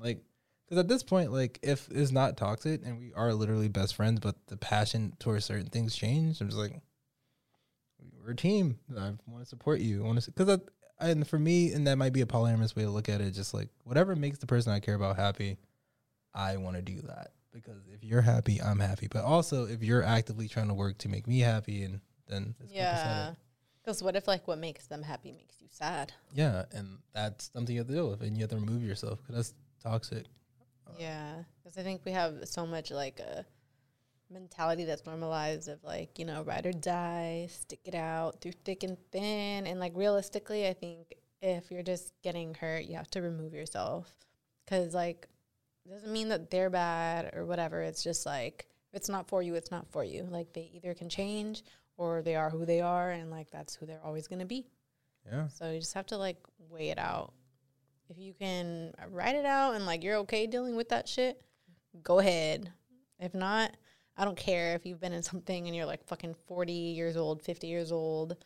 like 0.00 0.24
because 0.64 0.80
at 0.80 0.88
this 0.88 1.04
point, 1.04 1.30
like 1.30 1.60
if 1.62 1.88
it's 1.92 2.10
not 2.10 2.36
toxic 2.36 2.80
and 2.84 2.98
we 2.98 3.12
are 3.14 3.32
literally 3.32 3.68
best 3.68 3.94
friends, 3.94 4.18
but 4.18 4.34
the 4.48 4.56
passion 4.56 5.12
towards 5.20 5.44
certain 5.44 5.66
things 5.66 5.94
changed, 5.94 6.40
I'm 6.40 6.48
just 6.48 6.58
like, 6.58 6.80
we're 8.24 8.32
a 8.32 8.36
team. 8.36 8.78
I 8.96 9.12
want 9.28 9.40
to 9.42 9.46
support 9.46 9.78
you. 9.80 10.02
I 10.02 10.06
want 10.06 10.20
to 10.20 10.30
because 10.32 10.46
that 10.48 10.62
and 10.98 11.24
for 11.28 11.38
me, 11.38 11.72
and 11.72 11.86
that 11.86 11.96
might 11.96 12.12
be 12.12 12.22
a 12.22 12.26
polyamorous 12.26 12.74
way 12.74 12.82
to 12.82 12.90
look 12.90 13.08
at 13.08 13.20
it. 13.20 13.30
Just 13.32 13.54
like 13.54 13.68
whatever 13.84 14.16
makes 14.16 14.38
the 14.38 14.46
person 14.46 14.72
I 14.72 14.80
care 14.80 14.94
about 14.96 15.14
happy, 15.16 15.58
I 16.34 16.56
want 16.56 16.74
to 16.74 16.82
do 16.82 17.02
that 17.02 17.30
because 17.54 17.86
if 17.92 18.02
you're 18.02 18.20
happy, 18.20 18.60
I'm 18.60 18.80
happy. 18.80 19.08
But 19.10 19.24
also, 19.24 19.66
if 19.66 19.82
you're 19.82 20.02
actively 20.02 20.48
trying 20.48 20.68
to 20.68 20.74
work 20.74 20.98
to 20.98 21.08
make 21.08 21.26
me 21.26 21.38
happy, 21.38 21.84
and 21.84 22.00
then 22.28 22.54
it's 22.60 22.72
Yeah. 22.72 23.34
Because 23.82 24.02
what 24.02 24.16
if 24.16 24.26
like 24.26 24.48
what 24.48 24.58
makes 24.58 24.86
them 24.86 25.02
happy 25.02 25.30
makes 25.32 25.60
you 25.60 25.68
sad? 25.70 26.12
yeah, 26.32 26.64
and 26.72 26.98
that's 27.14 27.50
something 27.52 27.74
you 27.74 27.80
have 27.80 27.88
to 27.88 27.94
deal 27.94 28.10
with, 28.10 28.22
and 28.22 28.36
you 28.36 28.42
have 28.42 28.50
to 28.50 28.56
remove 28.56 28.82
yourself 28.82 29.20
because 29.22 29.36
that's 29.36 29.54
toxic. 29.82 30.26
Yeah, 30.98 31.44
because 31.62 31.78
I 31.78 31.82
think 31.82 32.02
we 32.04 32.12
have 32.12 32.48
so 32.48 32.66
much 32.66 32.90
like 32.90 33.20
a 33.20 33.44
mentality 34.30 34.84
that's 34.84 35.04
normalized 35.06 35.68
of 35.68 35.82
like 35.84 36.18
you 36.18 36.24
know 36.24 36.42
ride 36.42 36.66
or 36.66 36.72
die, 36.72 37.48
stick 37.50 37.80
it 37.84 37.94
out 37.94 38.40
through 38.40 38.52
thick 38.64 38.82
and 38.82 38.96
thin, 39.12 39.66
and 39.66 39.78
like 39.78 39.92
realistically, 39.94 40.66
I 40.66 40.72
think 40.72 41.14
if 41.42 41.70
you're 41.70 41.82
just 41.82 42.12
getting 42.22 42.54
hurt, 42.54 42.84
you 42.84 42.96
have 42.96 43.10
to 43.10 43.20
remove 43.20 43.52
yourself 43.52 44.14
because 44.64 44.94
like 44.94 45.28
doesn't 45.90 46.12
mean 46.12 46.28
that 46.28 46.50
they're 46.50 46.70
bad 46.70 47.34
or 47.34 47.44
whatever. 47.44 47.80
It's 47.80 48.02
just 48.02 48.26
like 48.26 48.66
if 48.92 48.96
it's 48.96 49.08
not 49.08 49.28
for 49.28 49.42
you, 49.42 49.54
it's 49.54 49.70
not 49.70 49.90
for 49.90 50.04
you. 50.04 50.26
Like 50.30 50.52
they 50.52 50.70
either 50.74 50.94
can 50.94 51.08
change 51.08 51.62
or 51.96 52.22
they 52.22 52.36
are 52.36 52.50
who 52.50 52.64
they 52.64 52.80
are, 52.80 53.10
and 53.10 53.30
like 53.30 53.50
that's 53.50 53.74
who 53.74 53.86
they're 53.86 54.04
always 54.04 54.26
gonna 54.26 54.46
be. 54.46 54.66
Yeah, 55.26 55.48
So 55.48 55.70
you 55.70 55.80
just 55.80 55.94
have 55.94 56.06
to 56.06 56.18
like 56.18 56.38
weigh 56.68 56.90
it 56.90 56.98
out. 56.98 57.32
If 58.08 58.18
you 58.18 58.34
can 58.34 58.92
write 59.08 59.36
it 59.36 59.46
out 59.46 59.74
and 59.74 59.86
like 59.86 60.04
you're 60.04 60.18
okay 60.18 60.46
dealing 60.46 60.76
with 60.76 60.90
that 60.90 61.08
shit, 61.08 61.40
go 62.02 62.18
ahead. 62.18 62.70
If 63.18 63.34
not, 63.34 63.74
I 64.16 64.24
don't 64.24 64.36
care 64.36 64.74
if 64.74 64.84
you've 64.84 65.00
been 65.00 65.12
in 65.12 65.22
something 65.22 65.66
and 65.66 65.74
you're 65.74 65.86
like 65.86 66.04
fucking 66.04 66.34
40 66.46 66.72
years 66.72 67.16
old, 67.16 67.42
50 67.42 67.66
years 67.66 67.90
old. 67.90 68.36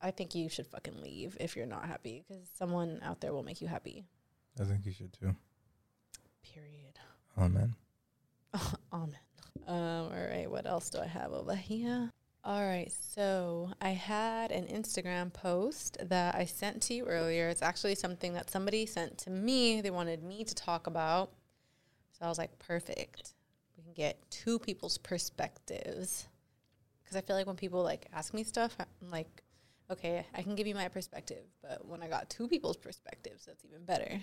I 0.00 0.10
think 0.10 0.34
you 0.34 0.48
should 0.48 0.66
fucking 0.66 1.00
leave 1.00 1.36
if 1.40 1.56
you're 1.56 1.66
not 1.66 1.86
happy 1.86 2.24
because 2.28 2.48
someone 2.56 3.00
out 3.02 3.20
there 3.20 3.32
will 3.32 3.42
make 3.42 3.60
you 3.60 3.66
happy. 3.66 4.04
I 4.60 4.64
think 4.64 4.84
you 4.84 4.92
should 4.92 5.12
too. 5.12 5.34
Period. 6.52 6.98
Oh 7.36 7.42
Amen. 8.92 9.16
Um, 9.66 10.12
all 10.12 10.28
right, 10.30 10.50
what 10.50 10.66
else 10.66 10.90
do 10.90 10.98
I 10.98 11.06
have 11.06 11.32
over 11.32 11.54
here? 11.54 12.10
All 12.44 12.62
right, 12.62 12.92
so 12.92 13.70
I 13.80 13.90
had 13.90 14.52
an 14.52 14.66
Instagram 14.66 15.32
post 15.32 15.96
that 16.02 16.34
I 16.34 16.44
sent 16.44 16.82
to 16.82 16.94
you 16.94 17.06
earlier. 17.06 17.48
It's 17.48 17.62
actually 17.62 17.94
something 17.94 18.34
that 18.34 18.50
somebody 18.50 18.84
sent 18.84 19.16
to 19.18 19.30
me. 19.30 19.80
They 19.80 19.90
wanted 19.90 20.22
me 20.22 20.44
to 20.44 20.54
talk 20.54 20.86
about. 20.86 21.30
So 22.12 22.26
I 22.26 22.28
was 22.28 22.36
like, 22.36 22.58
perfect. 22.58 23.32
We 23.78 23.82
can 23.82 23.94
get 23.94 24.18
two 24.30 24.58
people's 24.58 24.98
perspectives. 24.98 26.26
Because 27.02 27.16
I 27.16 27.22
feel 27.22 27.36
like 27.36 27.46
when 27.46 27.56
people 27.56 27.82
like 27.82 28.06
ask 28.12 28.34
me 28.34 28.44
stuff, 28.44 28.76
I'm 28.78 29.10
like, 29.10 29.42
okay, 29.90 30.26
I 30.34 30.42
can 30.42 30.54
give 30.54 30.66
you 30.66 30.74
my 30.74 30.88
perspective. 30.88 31.44
But 31.62 31.86
when 31.86 32.02
I 32.02 32.08
got 32.08 32.28
two 32.28 32.46
people's 32.46 32.76
perspectives, 32.76 33.46
that's 33.46 33.64
even 33.64 33.84
better. 33.86 34.20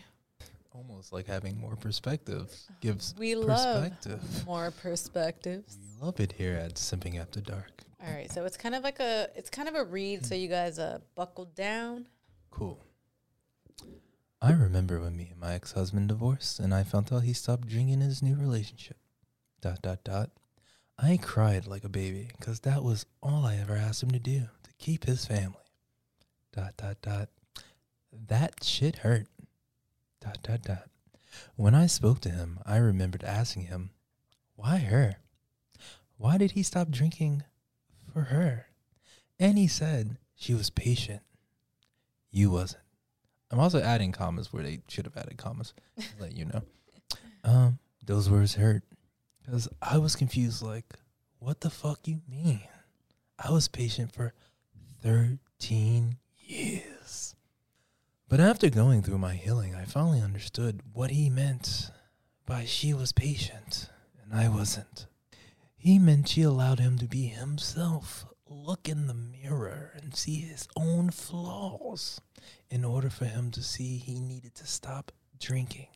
Almost 0.74 1.12
like 1.14 1.28
having 1.28 1.60
more 1.60 1.76
perspective 1.76 2.50
gives 2.80 3.14
We 3.18 3.36
love 3.36 3.84
perspective. 3.84 4.46
more 4.46 4.72
perspectives. 4.72 5.78
We 6.00 6.06
love 6.06 6.20
it 6.20 6.34
here 6.34 6.54
at 6.56 6.76
Simping 6.76 7.20
After 7.20 7.42
Dark. 7.42 7.84
All 8.06 8.12
right, 8.14 8.32
so 8.32 8.46
it's 8.46 8.58
kind 8.58 8.74
of 8.74 8.84
like 8.84 9.00
a 9.00 9.28
it's 9.36 9.50
kind 9.50 9.68
of 9.70 9.76
a 9.76 9.84
read, 9.84 10.26
so 10.26 10.34
you 10.36 10.48
guys 10.48 10.80
uh 10.80 11.00
buckle 11.16 11.46
down. 11.46 12.08
Cool. 12.50 12.80
I 14.42 14.54
remember 14.54 15.00
when 15.00 15.16
me 15.16 15.28
and 15.32 15.40
my 15.40 15.54
ex 15.54 15.74
husband 15.74 16.08
divorced 16.10 16.60
and 16.60 16.74
I 16.74 16.84
found 16.84 17.14
out 17.14 17.24
he 17.24 17.34
stopped 17.34 17.68
drinking 17.68 17.96
in 17.96 18.02
his 18.02 18.24
new 18.24 18.36
relationship. 18.36 18.98
Dot 19.62 19.82
dot 19.84 20.04
dot. 20.04 20.32
I 20.98 21.18
cried 21.18 21.68
like 21.68 21.84
a 21.84 21.90
baby 21.90 22.30
because 22.38 22.62
that 22.62 22.84
was 22.84 23.06
all 23.22 23.46
I 23.46 23.56
ever 23.58 23.76
asked 23.76 24.02
him 24.04 24.12
to 24.12 24.20
do 24.20 24.40
to 24.64 24.72
keep 24.80 25.06
his 25.06 25.26
family. 25.26 25.56
Dot 26.54 26.74
dot 26.78 26.98
dot. 27.04 27.30
That 28.28 28.64
shit 28.64 28.98
hurt. 28.98 29.28
Dot 30.22 30.40
dot 30.44 30.62
dot. 30.62 30.90
When 31.56 31.76
I 31.76 31.88
spoke 31.88 32.22
to 32.22 32.30
him, 32.30 32.60
I 32.66 32.78
remembered 32.78 33.24
asking 33.24 33.64
him, 33.64 33.92
Why 34.56 34.78
her? 34.78 35.18
Why 36.18 36.38
did 36.38 36.52
he 36.52 36.64
stop 36.64 36.90
drinking 36.90 37.44
for 38.12 38.22
her. 38.24 38.68
And 39.40 39.58
he 39.58 39.68
said 39.68 40.18
she 40.36 40.54
was 40.54 40.70
patient. 40.70 41.22
You 42.30 42.52
wasn't. 42.52 42.84
I'm 43.50 43.60
also 43.60 43.82
adding 43.82 44.12
commas 44.12 44.54
where 44.54 44.64
they 44.64 44.80
should 44.88 45.06
have 45.06 45.18
added 45.18 45.38
commas. 45.38 45.74
to 45.98 46.06
let 46.20 46.36
you 46.36 46.46
know. 46.46 46.62
Um, 47.44 47.80
those 48.06 48.30
words 48.30 48.54
hurt 48.54 48.84
because 49.44 49.68
I 49.82 49.98
was 49.98 50.16
confused. 50.16 50.62
Like, 50.62 50.86
what 51.40 51.62
the 51.62 51.72
fuck 51.72 52.08
you 52.08 52.22
mean? 52.30 52.62
I 53.40 53.50
was 53.50 53.68
patient 53.68 54.14
for 54.14 54.36
13 55.02 56.18
years. 56.38 56.91
But 58.32 58.40
after 58.40 58.70
going 58.70 59.02
through 59.02 59.18
my 59.18 59.34
healing, 59.34 59.76
I 59.76 59.84
finally 59.84 60.22
understood 60.22 60.84
what 60.94 61.12
he 61.12 61.30
meant 61.30 61.92
by 62.46 62.64
she 62.64 62.94
was 62.94 63.12
patient 63.12 63.90
and 64.24 64.34
I 64.34 64.48
wasn't. 64.48 65.06
He 65.76 66.00
meant 66.00 66.30
she 66.30 66.42
allowed 66.42 66.80
him 66.80 66.98
to 67.00 67.10
be 67.10 67.26
himself, 67.26 68.26
look 68.48 68.88
in 68.88 69.08
the 69.08 69.14
mirror 69.14 69.92
and 70.02 70.16
see 70.16 70.36
his 70.36 70.70
own 70.78 71.10
flaws 71.10 72.22
in 72.70 72.86
order 72.86 73.10
for 73.10 73.26
him 73.26 73.52
to 73.52 73.62
see 73.62 73.98
he 73.98 74.22
needed 74.22 74.56
to 74.56 74.66
stop 74.66 75.12
drinking. 75.38 75.90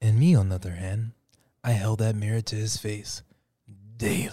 And 0.00 0.18
me, 0.18 0.34
on 0.34 0.48
the 0.48 0.54
other 0.54 0.76
hand, 0.76 1.12
I 1.62 1.72
held 1.72 1.98
that 1.98 2.16
mirror 2.16 2.40
to 2.40 2.56
his 2.56 2.78
face 2.78 3.20
daily, 3.98 4.32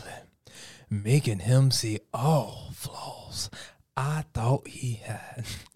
making 0.90 1.40
him 1.40 1.70
see 1.70 2.00
all 2.14 2.70
flaws 2.72 3.50
I 3.98 4.24
thought 4.34 4.68
he 4.68 5.02
had, 5.04 5.46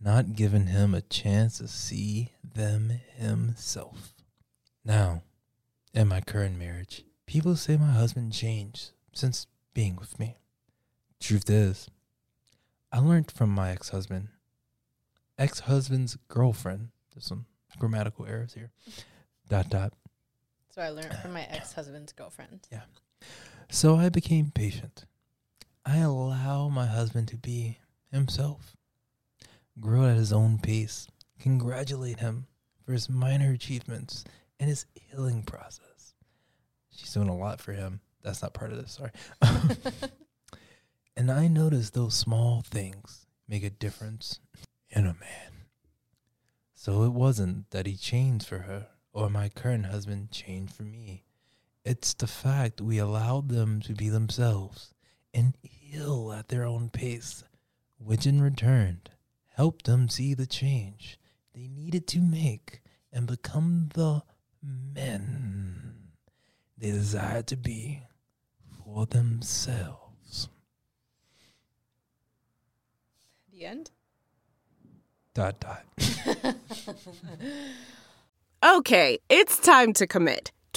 not 0.00 0.34
giving 0.34 0.66
him 0.66 0.94
a 0.94 1.00
chance 1.00 1.58
to 1.58 1.68
see 1.68 2.32
them 2.42 3.00
himself. 3.16 4.14
Now, 4.84 5.22
in 5.92 6.08
my 6.08 6.20
current 6.20 6.58
marriage, 6.58 7.04
people 7.26 7.56
say 7.56 7.76
my 7.76 7.90
husband 7.90 8.32
changed 8.32 8.90
since 9.12 9.46
being 9.74 9.96
with 9.96 10.18
me. 10.18 10.36
Truth 11.20 11.50
is, 11.50 11.88
I 12.92 13.00
learned 13.00 13.30
from 13.30 13.50
my 13.50 13.70
ex 13.70 13.88
husband, 13.90 14.28
ex 15.36 15.60
husband's 15.60 16.16
girlfriend. 16.28 16.88
There's 17.12 17.26
some 17.26 17.46
grammatical 17.78 18.24
errors 18.26 18.54
here. 18.54 18.70
Dot 19.48 19.68
dot. 19.68 19.92
So 20.70 20.80
I 20.82 20.90
learned 20.90 21.14
from 21.20 21.32
my 21.32 21.42
ex 21.50 21.72
husband's 21.72 22.12
girlfriend. 22.12 22.68
Yeah. 22.70 22.82
So 23.68 23.96
I 23.96 24.08
became 24.08 24.52
patient. 24.54 25.04
I 25.84 25.98
allow 25.98 26.68
my 26.68 26.86
husband 26.86 27.28
to 27.28 27.36
be 27.36 27.78
himself, 28.12 28.76
grow 29.80 30.06
at 30.06 30.16
his 30.16 30.32
own 30.32 30.58
pace, 30.58 31.08
congratulate 31.38 32.20
him 32.20 32.46
for 32.84 32.92
his 32.92 33.08
minor 33.08 33.52
achievements 33.52 34.24
and 34.58 34.68
his 34.68 34.86
healing 34.94 35.42
process. 35.42 36.14
She's 36.90 37.12
doing 37.12 37.28
a 37.28 37.36
lot 37.36 37.60
for 37.60 37.72
him. 37.72 38.00
That's 38.22 38.42
not 38.42 38.54
part 38.54 38.72
of 38.72 38.78
this, 38.78 38.92
sorry. 38.92 39.12
and 41.16 41.30
I 41.30 41.48
notice 41.48 41.90
those 41.90 42.14
small 42.14 42.62
things 42.62 43.26
make 43.46 43.62
a 43.62 43.70
difference 43.70 44.40
in 44.90 45.04
a 45.04 45.16
man. 45.20 45.66
So 46.74 47.04
it 47.04 47.12
wasn't 47.12 47.70
that 47.70 47.86
he 47.86 47.96
changed 47.96 48.46
for 48.46 48.58
her 48.60 48.88
or 49.12 49.28
my 49.28 49.48
current 49.48 49.86
husband 49.86 50.30
changed 50.30 50.72
for 50.72 50.84
me. 50.84 51.24
It's 51.84 52.14
the 52.14 52.26
fact 52.26 52.80
we 52.80 52.98
allowed 52.98 53.48
them 53.48 53.80
to 53.82 53.94
be 53.94 54.08
themselves 54.08 54.94
and 55.32 55.54
heal 55.62 56.32
at 56.32 56.48
their 56.48 56.64
own 56.64 56.90
pace, 56.90 57.44
which 57.98 58.26
in 58.26 58.42
return 58.42 59.00
helped 59.58 59.86
them 59.86 60.08
see 60.08 60.34
the 60.34 60.46
change 60.46 61.18
they 61.52 61.66
needed 61.66 62.06
to 62.06 62.20
make 62.20 62.80
and 63.12 63.26
become 63.26 63.88
the 63.94 64.22
men 64.62 65.94
they 66.78 66.92
desired 66.92 67.44
to 67.48 67.56
be 67.56 68.00
for 68.84 69.04
themselves. 69.06 70.48
The 73.50 73.64
end? 73.64 73.90
Dot 75.34 75.60
dot. 75.60 75.84
Okay, 78.60 79.18
it's 79.28 79.56
time 79.56 79.92
to 79.92 80.06
commit. 80.08 80.50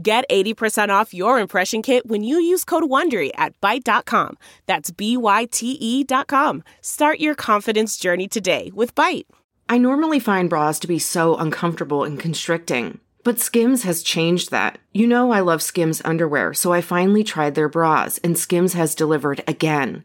Get 0.00 0.28
80% 0.30 0.90
off 0.90 1.14
your 1.14 1.38
impression 1.40 1.80
kit 1.80 2.06
when 2.06 2.22
you 2.22 2.38
use 2.38 2.64
code 2.64 2.82
WONDERY 2.82 3.30
at 3.34 3.58
Byte.com. 3.62 4.36
That's 4.66 4.90
B-Y-T-E 4.90 6.04
dot 6.04 6.26
com. 6.26 6.62
Start 6.82 7.18
your 7.18 7.34
confidence 7.34 7.96
journey 7.96 8.28
today 8.28 8.70
with 8.74 8.94
Byte. 8.94 9.24
I 9.70 9.78
normally 9.78 10.20
find 10.20 10.50
bras 10.50 10.78
to 10.80 10.86
be 10.86 10.98
so 10.98 11.36
uncomfortable 11.36 12.04
and 12.04 12.20
constricting, 12.20 13.00
but 13.24 13.40
Skims 13.40 13.84
has 13.84 14.02
changed 14.02 14.50
that. 14.50 14.78
You 14.92 15.06
know 15.06 15.32
I 15.32 15.40
love 15.40 15.62
Skims 15.62 16.02
underwear, 16.04 16.52
so 16.52 16.74
I 16.74 16.82
finally 16.82 17.24
tried 17.24 17.54
their 17.54 17.68
bras, 17.68 18.18
and 18.18 18.38
Skims 18.38 18.74
has 18.74 18.94
delivered 18.94 19.42
again. 19.48 20.04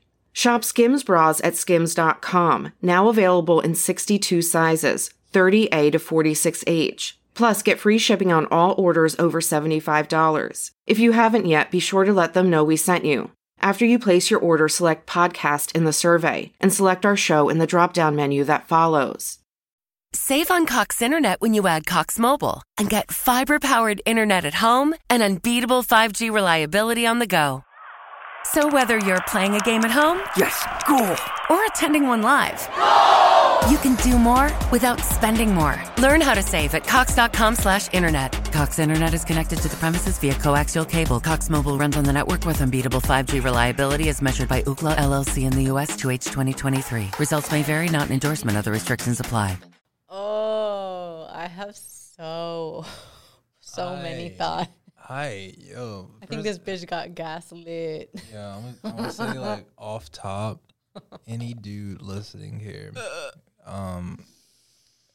Shop 0.33 0.63
Skims 0.63 1.03
bras 1.03 1.41
at 1.43 1.55
skims.com, 1.55 2.73
now 2.81 3.09
available 3.09 3.59
in 3.59 3.75
62 3.75 4.41
sizes, 4.41 5.11
30A 5.33 5.91
to 5.91 5.99
46H. 5.99 7.13
Plus, 7.33 7.61
get 7.61 7.79
free 7.79 7.97
shipping 7.97 8.31
on 8.31 8.45
all 8.47 8.73
orders 8.77 9.15
over 9.17 9.41
$75. 9.41 10.71
If 10.87 10.99
you 10.99 11.13
haven't 11.13 11.45
yet, 11.45 11.71
be 11.71 11.79
sure 11.79 12.03
to 12.03 12.13
let 12.13 12.33
them 12.33 12.49
know 12.49 12.63
we 12.63 12.75
sent 12.77 13.05
you. 13.05 13.31
After 13.59 13.85
you 13.85 13.99
place 13.99 14.31
your 14.31 14.39
order, 14.39 14.67
select 14.67 15.07
podcast 15.07 15.75
in 15.75 15.85
the 15.85 15.93
survey 15.93 16.51
and 16.59 16.73
select 16.73 17.05
our 17.05 17.15
show 17.15 17.47
in 17.47 17.59
the 17.59 17.67
drop 17.67 17.93
down 17.93 18.15
menu 18.15 18.43
that 18.45 18.67
follows. 18.67 19.39
Save 20.13 20.51
on 20.51 20.65
Cox 20.65 21.01
Internet 21.01 21.39
when 21.39 21.53
you 21.53 21.67
add 21.67 21.85
Cox 21.85 22.19
Mobile 22.19 22.63
and 22.77 22.89
get 22.89 23.11
fiber 23.11 23.59
powered 23.59 24.01
internet 24.05 24.43
at 24.43 24.55
home 24.55 24.93
and 25.09 25.23
unbeatable 25.23 25.83
5G 25.83 26.31
reliability 26.31 27.05
on 27.05 27.19
the 27.19 27.27
go. 27.27 27.63
So 28.43 28.67
whether 28.67 28.97
you're 28.99 29.21
playing 29.27 29.53
a 29.55 29.59
game 29.59 29.85
at 29.85 29.91
home, 29.91 30.21
Yes, 30.35 30.65
goal. 30.87 31.15
or 31.49 31.65
attending 31.65 32.05
one 32.07 32.21
live, 32.21 32.59
you 33.69 33.77
can 33.77 33.95
do 34.03 34.17
more 34.17 34.51
without 34.71 34.99
spending 34.99 35.53
more. 35.53 35.81
Learn 35.99 36.19
how 36.19 36.33
to 36.33 36.41
save 36.41 36.73
at 36.75 36.85
cox.com 36.85 37.55
slash 37.55 37.87
internet. 37.93 38.31
Cox 38.51 38.79
Internet 38.79 39.13
is 39.13 39.23
connected 39.23 39.59
to 39.59 39.69
the 39.69 39.75
premises 39.77 40.17
via 40.19 40.33
coaxial 40.33 40.87
cable. 40.89 41.19
Cox 41.21 41.49
Mobile 41.49 41.77
runs 41.77 41.95
on 41.95 42.03
the 42.03 42.11
network 42.11 42.45
with 42.45 42.61
unbeatable 42.61 42.99
5G 42.99 43.41
reliability 43.43 44.09
as 44.09 44.21
measured 44.21 44.49
by 44.49 44.61
Ookla 44.63 44.95
LLC 44.97 45.43
in 45.43 45.51
the 45.51 45.63
U.S. 45.65 45.95
to 45.97 46.09
H 46.09 46.25
2023. 46.25 47.11
Results 47.19 47.51
may 47.51 47.61
vary, 47.63 47.87
not 47.87 48.07
an 48.07 48.13
endorsement. 48.13 48.57
Other 48.57 48.71
restrictions 48.71 49.19
apply. 49.21 49.57
Oh, 50.09 51.29
I 51.31 51.47
have 51.47 51.75
so, 51.77 52.85
so 53.61 53.95
many 53.95 54.29
thoughts. 54.29 54.69
Hi, 55.13 55.51
yo. 55.57 56.09
I 56.21 56.25
think 56.25 56.43
this 56.43 56.57
bitch 56.57 56.87
got 56.87 57.15
gaslit. 57.15 58.11
Yeah, 58.31 58.55
I'm, 58.55 58.77
I'm 58.81 58.95
gonna 58.95 59.11
say 59.11 59.37
like 59.37 59.65
off 59.77 60.09
top, 60.09 60.61
any 61.27 61.53
dude 61.53 62.01
listening 62.01 62.61
here, 62.61 62.93
um, 63.65 64.23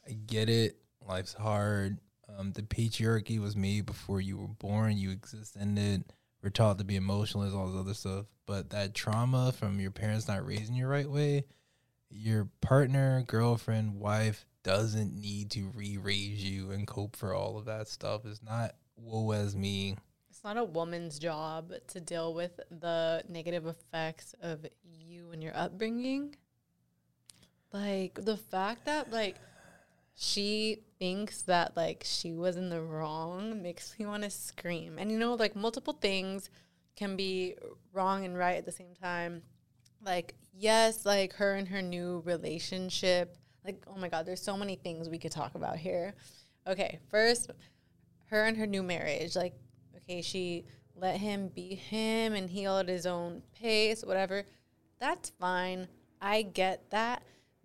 I 0.07 0.13
get 0.13 0.51
it. 0.51 0.77
Life's 1.01 1.33
hard. 1.33 1.97
Um, 2.29 2.53
the 2.53 2.61
patriarchy 2.61 3.39
was 3.39 3.57
made 3.57 3.87
before 3.87 4.21
you 4.21 4.37
were 4.37 4.49
born. 4.49 4.99
You 4.99 5.13
exist 5.13 5.57
in 5.57 5.79
it. 5.79 6.03
We're 6.43 6.51
taught 6.51 6.77
to 6.77 6.85
be 6.85 6.97
emotionless, 6.97 7.55
all 7.55 7.69
this 7.69 7.81
other 7.81 7.95
stuff. 7.95 8.27
But 8.45 8.69
that 8.71 8.93
trauma 8.93 9.51
from 9.51 9.81
your 9.81 9.93
parents 9.93 10.29
not 10.29 10.45
raising 10.45 10.75
you 10.75 10.87
right 10.89 11.11
way, 11.11 11.47
your 12.11 12.51
partner, 12.61 13.25
girlfriend, 13.27 13.95
wife 13.95 14.45
doesn't 14.63 15.19
need 15.19 15.53
to 15.53 15.73
re-raise 15.75 16.45
you 16.45 16.71
and 16.71 16.87
cope 16.87 17.17
for 17.17 17.33
all 17.33 17.57
of 17.57 17.65
that 17.65 17.89
stuff. 17.89 18.27
It's 18.27 18.43
not 18.43 18.75
woe 18.97 19.33
as 19.33 19.55
me. 19.55 19.97
It's 20.31 20.45
not 20.45 20.57
a 20.57 20.65
woman's 20.65 21.19
job 21.19 21.73
to 21.89 22.01
deal 22.01 22.35
with 22.35 22.61
the 22.71 23.23
negative 23.29 23.67
effects 23.67 24.35
of 24.43 24.67
you 24.85 25.31
and 25.31 25.43
your 25.43 25.57
upbringing. 25.57 26.37
Like 27.73 28.15
the 28.23 28.37
fact 28.37 28.87
that 28.87 29.11
like 29.11 29.37
she 30.15 30.79
thinks 30.99 31.43
that 31.43 31.77
like 31.77 32.03
she 32.07 32.33
was 32.33 32.57
in 32.57 32.71
the 32.71 32.81
wrong 32.81 33.63
makes 33.63 33.99
me 33.99 34.07
want 34.07 34.23
to 34.23 34.31
scream. 34.31 34.99
And 34.99 35.13
you 35.13 35.19
know, 35.19 35.35
like 35.35 35.55
multiple 35.55 35.93
things 35.93 36.49
can 36.97 37.17
be 37.17 37.55
wrong 37.93 38.25
and 38.25 38.37
right 38.37 38.57
at 38.57 38.65
the 38.65 38.73
same 38.73 38.95
time. 38.95 39.43
Like, 40.05 40.35
yes, 40.53 41.05
like 41.05 41.35
her 41.35 41.55
and 41.55 41.69
her 41.69 41.83
new 41.83 42.23
relationship. 42.25 43.37
Like, 43.65 43.85
oh 43.87 43.99
my 43.99 44.09
God, 44.09 44.27
there's 44.27 44.43
so 44.43 44.57
many 44.57 44.77
things 44.77 45.09
we 45.09 45.19
could 45.19 45.33
talk 45.33 45.55
about 45.55 45.77
here. 45.77 46.15
Okay, 46.67 46.99
first, 47.11 47.51
her 48.27 48.45
and 48.45 48.57
her 48.57 48.67
new 48.67 48.83
marriage. 48.83 49.37
Like, 49.37 49.55
okay, 49.97 50.23
she 50.23 50.65
let 50.95 51.19
him 51.19 51.49
be 51.49 51.75
him 51.75 52.35
and 52.35 52.49
heal 52.49 52.79
at 52.79 52.89
his 52.89 53.07
own 53.07 53.43
pace, 53.61 54.03
whatever. 54.05 54.45
That's 54.99 55.31
fine. 55.41 55.89
I 56.21 56.43
get 56.43 56.91
that. 56.91 57.23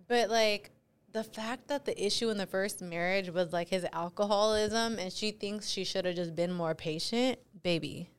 But 0.07 0.29
like, 0.29 0.71
the 1.13 1.23
fact 1.23 1.67
that 1.67 1.85
the 1.85 2.05
issue 2.05 2.29
in 2.29 2.37
the 2.37 2.45
first 2.45 2.81
marriage 2.81 3.29
was 3.29 3.51
like 3.51 3.69
his 3.69 3.85
alcoholism 3.91 4.97
and 4.97 5.11
she 5.11 5.31
thinks 5.31 5.69
she 5.69 5.83
should 5.83 6.05
have 6.05 6.15
just 6.15 6.35
been 6.35 6.51
more 6.51 6.75
patient, 6.75 7.39
baby. 7.63 8.09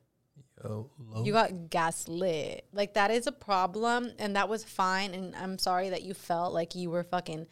Yo. 0.63 0.89
You 1.23 1.33
got 1.33 1.69
gaslit. 1.69 2.65
Like 2.71 2.93
that 2.93 3.11
is 3.11 3.27
a 3.27 3.31
problem 3.31 4.11
and 4.19 4.35
that 4.35 4.47
was 4.47 4.63
fine 4.63 5.13
and 5.13 5.35
I'm 5.35 5.57
sorry 5.57 5.89
that 5.89 6.03
you 6.03 6.13
felt 6.13 6.53
like 6.53 6.75
you 6.75 6.89
were 6.89 7.03
fucking 7.03 7.47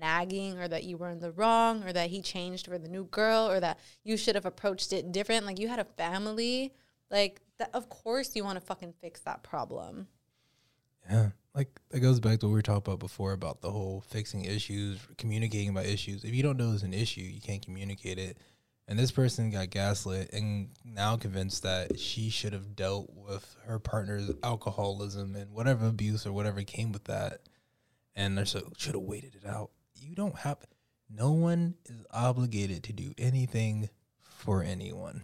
nagging 0.00 0.58
or 0.58 0.68
that 0.68 0.84
you 0.84 0.96
were 0.96 1.10
in 1.10 1.20
the 1.20 1.32
wrong 1.32 1.82
or 1.84 1.92
that 1.92 2.10
he 2.10 2.20
changed 2.20 2.66
for 2.66 2.78
the 2.78 2.88
new 2.88 3.04
girl 3.04 3.48
or 3.48 3.60
that 3.60 3.78
you 4.04 4.16
should 4.16 4.34
have 4.34 4.46
approached 4.46 4.92
it 4.92 5.12
different. 5.12 5.46
Like 5.46 5.58
you 5.58 5.68
had 5.68 5.78
a 5.78 5.84
family. 5.84 6.72
Like 7.10 7.40
that 7.58 7.70
of 7.72 7.88
course 7.88 8.34
you 8.34 8.44
want 8.44 8.58
to 8.58 8.64
fucking 8.64 8.94
fix 9.00 9.20
that 9.20 9.42
problem. 9.42 10.08
Yeah. 11.08 11.30
Like 11.54 11.68
that 11.90 12.00
goes 12.00 12.20
back 12.20 12.40
to 12.40 12.46
what 12.46 12.50
we 12.50 12.56
were 12.56 12.62
talking 12.62 12.82
about 12.92 12.98
before 12.98 13.32
about 13.32 13.62
the 13.62 13.70
whole 13.70 14.02
fixing 14.08 14.44
issues, 14.44 15.00
communicating 15.16 15.70
about 15.70 15.86
issues. 15.86 16.24
If 16.24 16.34
you 16.34 16.42
don't 16.42 16.58
know 16.58 16.72
it's 16.72 16.82
an 16.82 16.92
issue, 16.92 17.22
you 17.22 17.40
can't 17.40 17.64
communicate 17.64 18.18
it. 18.18 18.38
And 18.88 18.98
this 18.98 19.10
person 19.10 19.50
got 19.50 19.70
gaslit 19.70 20.32
and 20.32 20.68
now 20.84 21.16
convinced 21.16 21.64
that 21.64 21.98
she 21.98 22.30
should 22.30 22.52
have 22.52 22.76
dealt 22.76 23.10
with 23.14 23.56
her 23.66 23.80
partner's 23.80 24.30
alcoholism 24.44 25.34
and 25.34 25.50
whatever 25.50 25.86
abuse 25.86 26.24
or 26.24 26.32
whatever 26.32 26.62
came 26.62 26.92
with 26.92 27.04
that. 27.04 27.40
And 28.16 28.36
they're 28.36 28.46
so 28.46 28.72
should 28.76 28.94
have 28.94 29.02
waited 29.02 29.36
it 29.36 29.46
out. 29.46 29.70
You 29.94 30.14
don't 30.14 30.38
have 30.38 30.58
no 31.08 31.32
one 31.32 31.74
is 31.84 32.02
obligated 32.10 32.82
to 32.84 32.92
do 32.92 33.12
anything 33.18 33.90
for 34.18 34.62
anyone. 34.62 35.22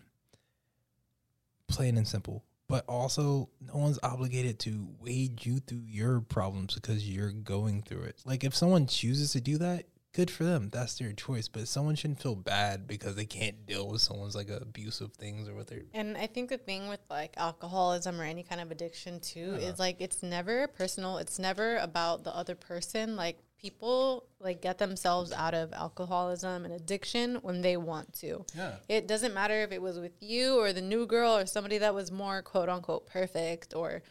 Plain 1.66 1.96
and 1.96 2.06
simple 2.06 2.44
but 2.72 2.86
also 2.88 3.50
no 3.60 3.74
one's 3.74 3.98
obligated 4.02 4.58
to 4.58 4.88
wade 4.98 5.44
you 5.44 5.58
through 5.58 5.84
your 5.86 6.22
problems 6.22 6.74
because 6.74 7.06
you're 7.06 7.30
going 7.30 7.82
through 7.82 8.04
it. 8.04 8.16
Like 8.24 8.44
if 8.44 8.56
someone 8.56 8.86
chooses 8.86 9.32
to 9.32 9.42
do 9.42 9.58
that, 9.58 9.84
good 10.12 10.30
for 10.30 10.44
them. 10.44 10.68
That's 10.70 10.98
their 10.98 11.12
choice. 11.12 11.48
But 11.48 11.68
someone 11.68 11.94
shouldn't 11.94 12.20
feel 12.20 12.34
bad 12.34 12.86
because 12.86 13.14
they 13.14 13.24
can't 13.24 13.66
deal 13.66 13.88
with 13.88 14.00
someone's 14.00 14.34
like 14.34 14.50
abusive 14.50 15.12
things 15.14 15.48
or 15.48 15.54
what 15.54 15.66
they're 15.66 15.82
And 15.94 16.16
I 16.16 16.26
think 16.26 16.50
the 16.50 16.58
thing 16.58 16.88
with 16.88 17.00
like 17.10 17.34
alcoholism 17.36 18.20
or 18.20 18.24
any 18.24 18.42
kind 18.42 18.60
of 18.60 18.70
addiction 18.70 19.20
too 19.20 19.54
is 19.60 19.78
like 19.78 19.96
it's 20.00 20.22
never 20.22 20.68
personal. 20.68 21.18
It's 21.18 21.38
never 21.38 21.76
about 21.78 22.24
the 22.24 22.34
other 22.34 22.54
person. 22.54 23.16
Like 23.16 23.38
people 23.60 24.24
like 24.40 24.60
get 24.60 24.78
themselves 24.78 25.32
out 25.32 25.54
of 25.54 25.72
alcoholism 25.72 26.64
and 26.64 26.74
addiction 26.74 27.36
when 27.36 27.62
they 27.62 27.76
want 27.76 28.12
to. 28.14 28.44
Yeah. 28.56 28.74
It 28.88 29.06
doesn't 29.06 29.32
matter 29.32 29.62
if 29.62 29.72
it 29.72 29.80
was 29.80 29.98
with 29.98 30.20
you 30.20 30.58
or 30.58 30.72
the 30.72 30.82
new 30.82 31.06
girl 31.06 31.36
or 31.36 31.46
somebody 31.46 31.78
that 31.78 31.94
was 31.94 32.12
more 32.12 32.42
quote 32.42 32.68
unquote 32.68 33.06
perfect 33.06 33.74
or 33.74 34.02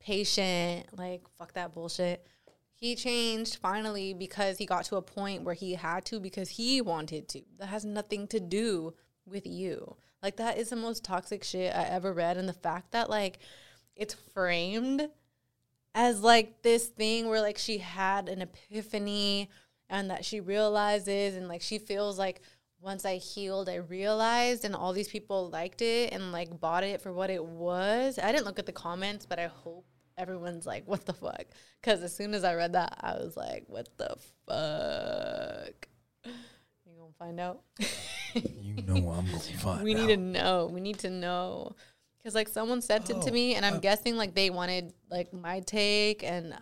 patient. 0.00 0.86
Like 0.96 1.22
fuck 1.36 1.52
that 1.54 1.74
bullshit. 1.74 2.26
He 2.82 2.96
changed 2.96 3.58
finally 3.58 4.12
because 4.12 4.58
he 4.58 4.66
got 4.66 4.86
to 4.86 4.96
a 4.96 5.02
point 5.02 5.44
where 5.44 5.54
he 5.54 5.74
had 5.74 6.04
to 6.06 6.18
because 6.18 6.48
he 6.48 6.80
wanted 6.80 7.28
to. 7.28 7.42
That 7.60 7.66
has 7.66 7.84
nothing 7.84 8.26
to 8.26 8.40
do 8.40 8.94
with 9.24 9.46
you. 9.46 9.94
Like 10.20 10.34
that 10.38 10.58
is 10.58 10.70
the 10.70 10.74
most 10.74 11.04
toxic 11.04 11.44
shit 11.44 11.72
I 11.72 11.84
ever 11.84 12.12
read 12.12 12.36
and 12.36 12.48
the 12.48 12.52
fact 12.52 12.90
that 12.90 13.08
like 13.08 13.38
it's 13.94 14.16
framed 14.34 15.08
as 15.94 16.22
like 16.22 16.62
this 16.62 16.86
thing 16.86 17.28
where 17.28 17.40
like 17.40 17.56
she 17.56 17.78
had 17.78 18.28
an 18.28 18.42
epiphany 18.42 19.48
and 19.88 20.10
that 20.10 20.24
she 20.24 20.40
realizes 20.40 21.36
and 21.36 21.46
like 21.46 21.62
she 21.62 21.78
feels 21.78 22.18
like 22.18 22.40
once 22.80 23.04
I 23.04 23.18
healed, 23.18 23.68
I 23.68 23.76
realized, 23.76 24.64
and 24.64 24.74
all 24.74 24.92
these 24.92 25.06
people 25.06 25.48
liked 25.50 25.82
it 25.82 26.12
and 26.12 26.32
like 26.32 26.58
bought 26.58 26.82
it 26.82 27.00
for 27.00 27.12
what 27.12 27.30
it 27.30 27.44
was. 27.44 28.18
I 28.20 28.32
didn't 28.32 28.44
look 28.44 28.58
at 28.58 28.66
the 28.66 28.72
comments, 28.72 29.24
but 29.24 29.38
I 29.38 29.46
hope 29.46 29.86
everyone's 30.18 30.66
like, 30.66 30.86
what 30.86 31.04
the 31.06 31.12
fuck? 31.12 31.44
Because 31.80 32.02
as 32.02 32.14
soon 32.14 32.34
as 32.34 32.44
I 32.44 32.54
read 32.54 32.72
that, 32.74 32.96
I 33.00 33.14
was 33.14 33.36
like, 33.36 33.64
what 33.68 33.88
the 33.98 34.16
fuck? 34.46 35.88
You 36.24 36.92
gonna 36.98 37.12
find 37.18 37.40
out? 37.40 37.62
you 38.34 38.82
know 38.82 39.10
I'm 39.10 39.26
gonna 39.26 39.38
find 39.38 39.82
we 39.82 39.94
out. 39.94 40.00
We 40.00 40.06
need 40.06 40.06
to 40.08 40.16
know. 40.16 40.70
We 40.72 40.80
need 40.80 40.98
to 41.00 41.10
know. 41.10 41.72
Because 42.18 42.34
like 42.34 42.48
someone 42.48 42.80
sent 42.82 43.10
it 43.10 43.20
to 43.22 43.30
Oh, 43.30 43.32
me, 43.32 43.54
and 43.56 43.66
I'm 43.66 43.74
uh, 43.74 43.80
guessing 43.80 44.16
like 44.16 44.34
they 44.34 44.50
wanted 44.50 44.92
like 45.10 45.32
my 45.32 45.60
take, 45.60 46.22
and 46.22 46.54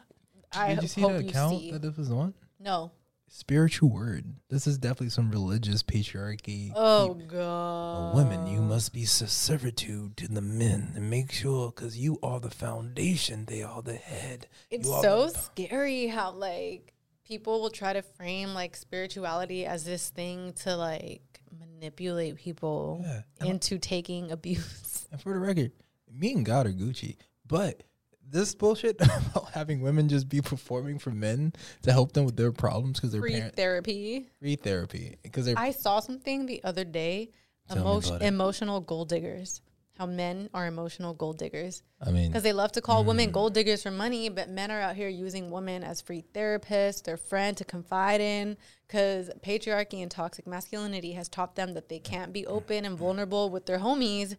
I 0.52 0.74
Did 0.74 0.82
you 0.82 0.88
see 0.88 1.00
hope 1.02 1.12
the 1.12 1.22
you 1.24 1.28
account 1.28 1.58
see. 1.60 1.70
that 1.72 1.82
this 1.82 1.96
was 1.96 2.10
on? 2.10 2.34
no. 2.58 2.92
Spiritual 3.32 3.90
word. 3.90 4.24
This 4.48 4.66
is 4.66 4.76
definitely 4.76 5.10
some 5.10 5.30
religious 5.30 5.84
patriarchy. 5.84 6.72
Oh 6.74 7.14
peop- 7.16 7.28
god. 7.28 8.16
women, 8.16 8.48
you 8.48 8.60
must 8.60 8.92
be 8.92 9.04
servitude 9.04 10.16
to 10.16 10.26
the 10.28 10.40
men 10.40 10.92
and 10.96 11.08
make 11.08 11.30
sure 11.30 11.70
because 11.70 11.96
you 11.96 12.18
are 12.24 12.40
the 12.40 12.50
foundation, 12.50 13.44
they 13.44 13.62
are 13.62 13.82
the 13.82 13.94
head. 13.94 14.48
It's 14.68 14.88
so 14.88 15.28
the- 15.28 15.38
scary 15.38 16.08
how 16.08 16.32
like 16.32 16.92
people 17.24 17.60
will 17.60 17.70
try 17.70 17.92
to 17.92 18.02
frame 18.02 18.52
like 18.52 18.76
spirituality 18.76 19.64
as 19.64 19.84
this 19.84 20.08
thing 20.10 20.52
to 20.64 20.74
like 20.76 21.22
manipulate 21.56 22.34
people 22.34 23.00
Yeah, 23.04 23.22
and 23.38 23.48
I- 23.48 23.52
into 23.52 23.78
taking 23.78 24.32
abuse. 24.32 25.06
And 25.12 25.20
for 25.20 25.32
the 25.32 25.38
record, 25.38 25.70
me 26.12 26.32
and 26.32 26.44
God 26.44 26.66
are 26.66 26.72
Gucci. 26.72 27.16
But 27.46 27.84
this 28.30 28.54
bullshit 28.54 28.96
about 29.00 29.50
having 29.52 29.80
women 29.80 30.08
just 30.08 30.28
be 30.28 30.40
performing 30.40 30.98
for 30.98 31.10
men 31.10 31.52
to 31.82 31.92
help 31.92 32.12
them 32.12 32.24
with 32.24 32.36
their 32.36 32.52
problems 32.52 32.98
because 32.98 33.12
their 33.12 33.20
Free 33.20 33.32
parents 33.32 33.56
therapy. 33.56 34.26
free 34.38 34.56
therapy 34.56 35.16
because 35.22 35.46
they're 35.46 35.58
I 35.58 35.70
saw 35.72 36.00
something 36.00 36.46
the 36.46 36.62
other 36.64 36.84
day. 36.84 37.30
Tell 37.68 37.76
me 37.76 37.82
Emo- 37.82 37.98
about 37.98 38.22
it. 38.22 38.26
emotional 38.26 38.80
gold 38.80 39.08
diggers. 39.08 39.60
How 39.98 40.06
men 40.06 40.48
are 40.54 40.66
emotional 40.66 41.12
gold 41.12 41.36
diggers. 41.38 41.82
I 42.00 42.10
mean 42.10 42.28
Because 42.28 42.42
they 42.42 42.54
love 42.54 42.72
to 42.72 42.80
call 42.80 43.04
Mm. 43.04 43.08
women 43.08 43.30
gold 43.32 43.52
diggers 43.52 43.82
for 43.82 43.90
money, 43.90 44.30
but 44.30 44.48
men 44.48 44.70
are 44.70 44.80
out 44.80 44.96
here 44.96 45.08
using 45.10 45.50
women 45.50 45.84
as 45.84 46.00
free 46.00 46.24
therapists, 46.32 47.02
their 47.02 47.18
friend 47.18 47.54
to 47.58 47.64
confide 47.66 48.20
in. 48.22 48.56
Because 48.86 49.30
patriarchy 49.44 50.00
and 50.02 50.10
toxic 50.10 50.46
masculinity 50.46 51.12
has 51.12 51.28
taught 51.28 51.54
them 51.54 51.74
that 51.74 51.88
they 51.90 51.98
can't 51.98 52.32
be 52.32 52.46
open 52.46 52.84
and 52.86 52.96
vulnerable 52.96 53.50
with 53.50 53.66
their 53.66 53.78
homies. 53.80 54.36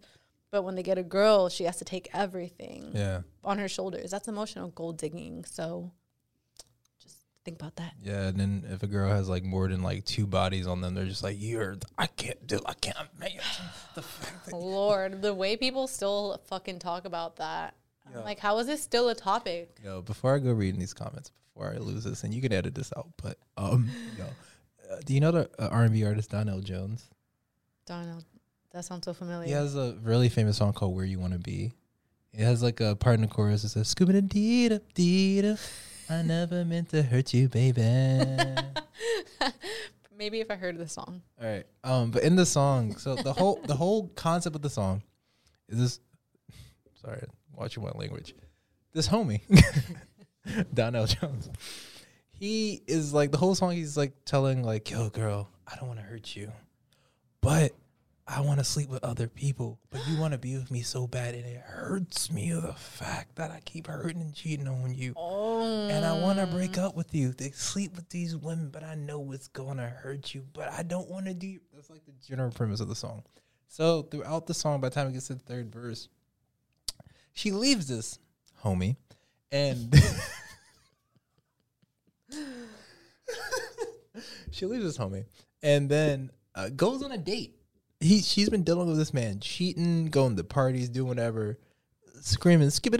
But 0.51 0.63
when 0.63 0.75
they 0.75 0.83
get 0.83 0.97
a 0.97 1.03
girl, 1.03 1.47
she 1.49 1.63
has 1.63 1.77
to 1.77 1.85
take 1.85 2.09
everything 2.13 2.91
yeah 2.93 3.21
on 3.43 3.57
her 3.57 3.67
shoulders. 3.69 4.11
That's 4.11 4.27
emotional 4.27 4.69
gold 4.69 4.97
digging. 4.97 5.45
So 5.45 5.91
just 7.01 7.15
think 7.45 7.59
about 7.59 7.77
that. 7.77 7.93
yeah. 8.03 8.27
And 8.27 8.37
then 8.39 8.63
if 8.69 8.83
a 8.83 8.87
girl 8.87 9.09
has 9.09 9.29
like 9.29 9.43
more 9.43 9.67
than 9.69 9.81
like 9.81 10.03
two 10.05 10.27
bodies 10.27 10.67
on 10.67 10.81
them, 10.81 10.93
they're 10.93 11.05
just 11.05 11.23
like 11.23 11.37
you're 11.39 11.77
I 11.97 12.07
can't 12.07 12.45
do 12.47 12.59
I 12.65 12.73
can't 12.73 12.97
imagine 13.17 13.39
the 13.95 14.01
fact 14.01 14.45
that 14.47 14.55
Lord, 14.55 15.21
the 15.21 15.33
way 15.33 15.55
people 15.55 15.87
still 15.87 16.41
fucking 16.47 16.79
talk 16.79 17.05
about 17.05 17.37
that. 17.37 17.75
Like, 18.13 18.39
how 18.39 18.57
is 18.59 18.67
this 18.67 18.83
still 18.83 19.07
a 19.07 19.15
topic? 19.15 19.77
Yo, 19.81 20.01
before 20.01 20.35
I 20.35 20.39
go 20.39 20.51
reading 20.51 20.81
these 20.81 20.93
comments, 20.93 21.31
before 21.53 21.71
I 21.73 21.77
lose 21.77 22.03
this, 22.03 22.25
and 22.25 22.33
you 22.33 22.41
can 22.41 22.51
edit 22.51 22.75
this 22.75 22.91
out, 22.97 23.07
but 23.15 23.37
um, 23.55 23.89
yo, 24.17 24.25
uh, 24.91 24.99
do 25.05 25.13
you 25.13 25.21
know 25.21 25.31
the 25.31 25.49
uh, 25.57 25.69
R&B 25.71 26.03
artist 26.03 26.29
Donell 26.29 26.59
Jones? 26.59 27.05
Darnell, 27.85 28.21
that 28.73 28.85
sounds 28.85 29.05
so 29.05 29.13
familiar. 29.13 29.47
He 29.47 29.53
has 29.53 29.75
a 29.75 29.97
really 30.03 30.29
famous 30.29 30.57
song 30.57 30.73
called 30.73 30.95
"Where 30.95 31.05
You 31.05 31.19
Want 31.19 31.33
to 31.33 31.39
Be." 31.39 31.73
It 32.33 32.43
has 32.43 32.63
like 32.63 32.79
a 32.79 32.95
part 32.95 33.15
in 33.15 33.21
the 33.21 33.27
chorus 33.27 33.63
that 33.63 33.69
says 33.69 33.93
"Scooby 33.93 34.13
da 34.13 34.21
dee 34.21 34.69
da 34.69 34.79
dee 34.93 35.41
da." 35.41 35.55
I 36.09 36.21
never 36.25 36.65
meant 36.65 36.89
to 36.89 37.03
hurt 37.03 37.33
you, 37.33 37.47
baby. 37.49 37.81
Maybe 40.17 40.39
if 40.39 40.51
I 40.51 40.55
heard 40.55 40.77
the 40.77 40.87
song. 40.87 41.21
All 41.41 41.47
right. 41.47 41.65
um, 41.83 42.11
but 42.11 42.23
in 42.23 42.35
the 42.35 42.45
song, 42.45 42.95
so 42.97 43.15
the 43.15 43.33
whole 43.33 43.59
the 43.65 43.75
whole 43.75 44.07
concept 44.09 44.55
of 44.55 44.61
the 44.61 44.69
song 44.69 45.01
is 45.67 45.79
this. 45.79 45.99
Sorry, 47.01 47.23
watching 47.53 47.83
my 47.83 47.91
language. 47.95 48.35
This 48.93 49.07
homie, 49.07 49.41
Donell 50.73 51.07
Jones. 51.07 51.49
He 52.31 52.83
is 52.87 53.13
like 53.13 53.31
the 53.31 53.37
whole 53.37 53.55
song. 53.55 53.71
He's 53.71 53.97
like 53.97 54.13
telling 54.25 54.63
like, 54.63 54.91
"Yo, 54.91 55.09
girl, 55.09 55.49
I 55.67 55.75
don't 55.77 55.87
want 55.87 55.99
to 55.99 56.05
hurt 56.05 56.35
you, 56.35 56.51
but 57.41 57.71
I 58.33 58.39
want 58.39 58.59
to 58.59 58.63
sleep 58.63 58.87
with 58.89 59.03
other 59.03 59.27
people. 59.27 59.77
But 59.89 60.07
you 60.07 60.17
want 60.17 60.31
to 60.31 60.37
be 60.37 60.55
with 60.57 60.71
me 60.71 60.81
so 60.83 61.05
bad, 61.05 61.35
and 61.35 61.45
it 61.45 61.59
hurts 61.59 62.31
me 62.31 62.51
the 62.53 62.71
fact 62.73 63.35
that 63.35 63.51
I 63.51 63.59
keep 63.65 63.87
hurting 63.87 64.21
and 64.21 64.33
cheating 64.33 64.69
on 64.69 64.93
you, 64.95 65.13
Oh. 65.17 65.89
and 65.89 66.05
I 66.05 66.13
want 66.21 66.39
to 66.39 66.47
break 66.47 66.77
up 66.77 66.95
with 66.95 67.13
you, 67.13 67.33
to 67.33 67.51
sleep 67.51 67.95
with 67.95 68.07
these 68.09 68.37
women, 68.37 68.69
but 68.69 68.83
I 68.83 68.95
know 68.95 69.33
it's 69.33 69.49
gonna 69.49 69.89
hurt 69.89 70.33
you, 70.33 70.45
but 70.53 70.71
I 70.71 70.83
don't 70.83 71.09
want 71.09 71.25
to 71.25 71.33
do." 71.33 71.59
That's 71.73 71.89
like 71.89 72.05
the 72.05 72.13
general 72.25 72.51
premise 72.51 72.79
of 72.79 72.87
the 72.87 72.95
song. 72.95 73.23
So 73.67 74.03
throughout 74.03 74.47
the 74.47 74.53
song, 74.53 74.79
by 74.79 74.87
the 74.89 74.95
time 74.95 75.07
it 75.07 75.13
gets 75.13 75.27
to 75.27 75.33
the 75.35 75.39
third 75.41 75.71
verse, 75.71 76.07
she 77.33 77.51
leaves 77.51 77.87
this 77.87 78.17
homie, 78.63 78.95
and 79.51 79.93
she 84.51 84.65
leaves 84.65 84.83
this 84.83 84.97
homie 84.97 85.25
and 85.63 85.89
then 85.89 86.31
uh, 86.55 86.69
goes 86.69 87.03
on 87.03 87.11
a 87.11 87.17
date. 87.17 87.55
He 88.01 88.21
she's 88.21 88.49
been 88.49 88.63
dealing 88.63 88.87
with 88.87 88.97
this 88.97 89.13
man 89.13 89.39
cheating, 89.39 90.07
going 90.07 90.35
to 90.35 90.43
parties, 90.43 90.89
doing 90.89 91.07
whatever, 91.07 91.59
screaming 92.21 92.69
skip 92.71 92.93
it 92.95 92.99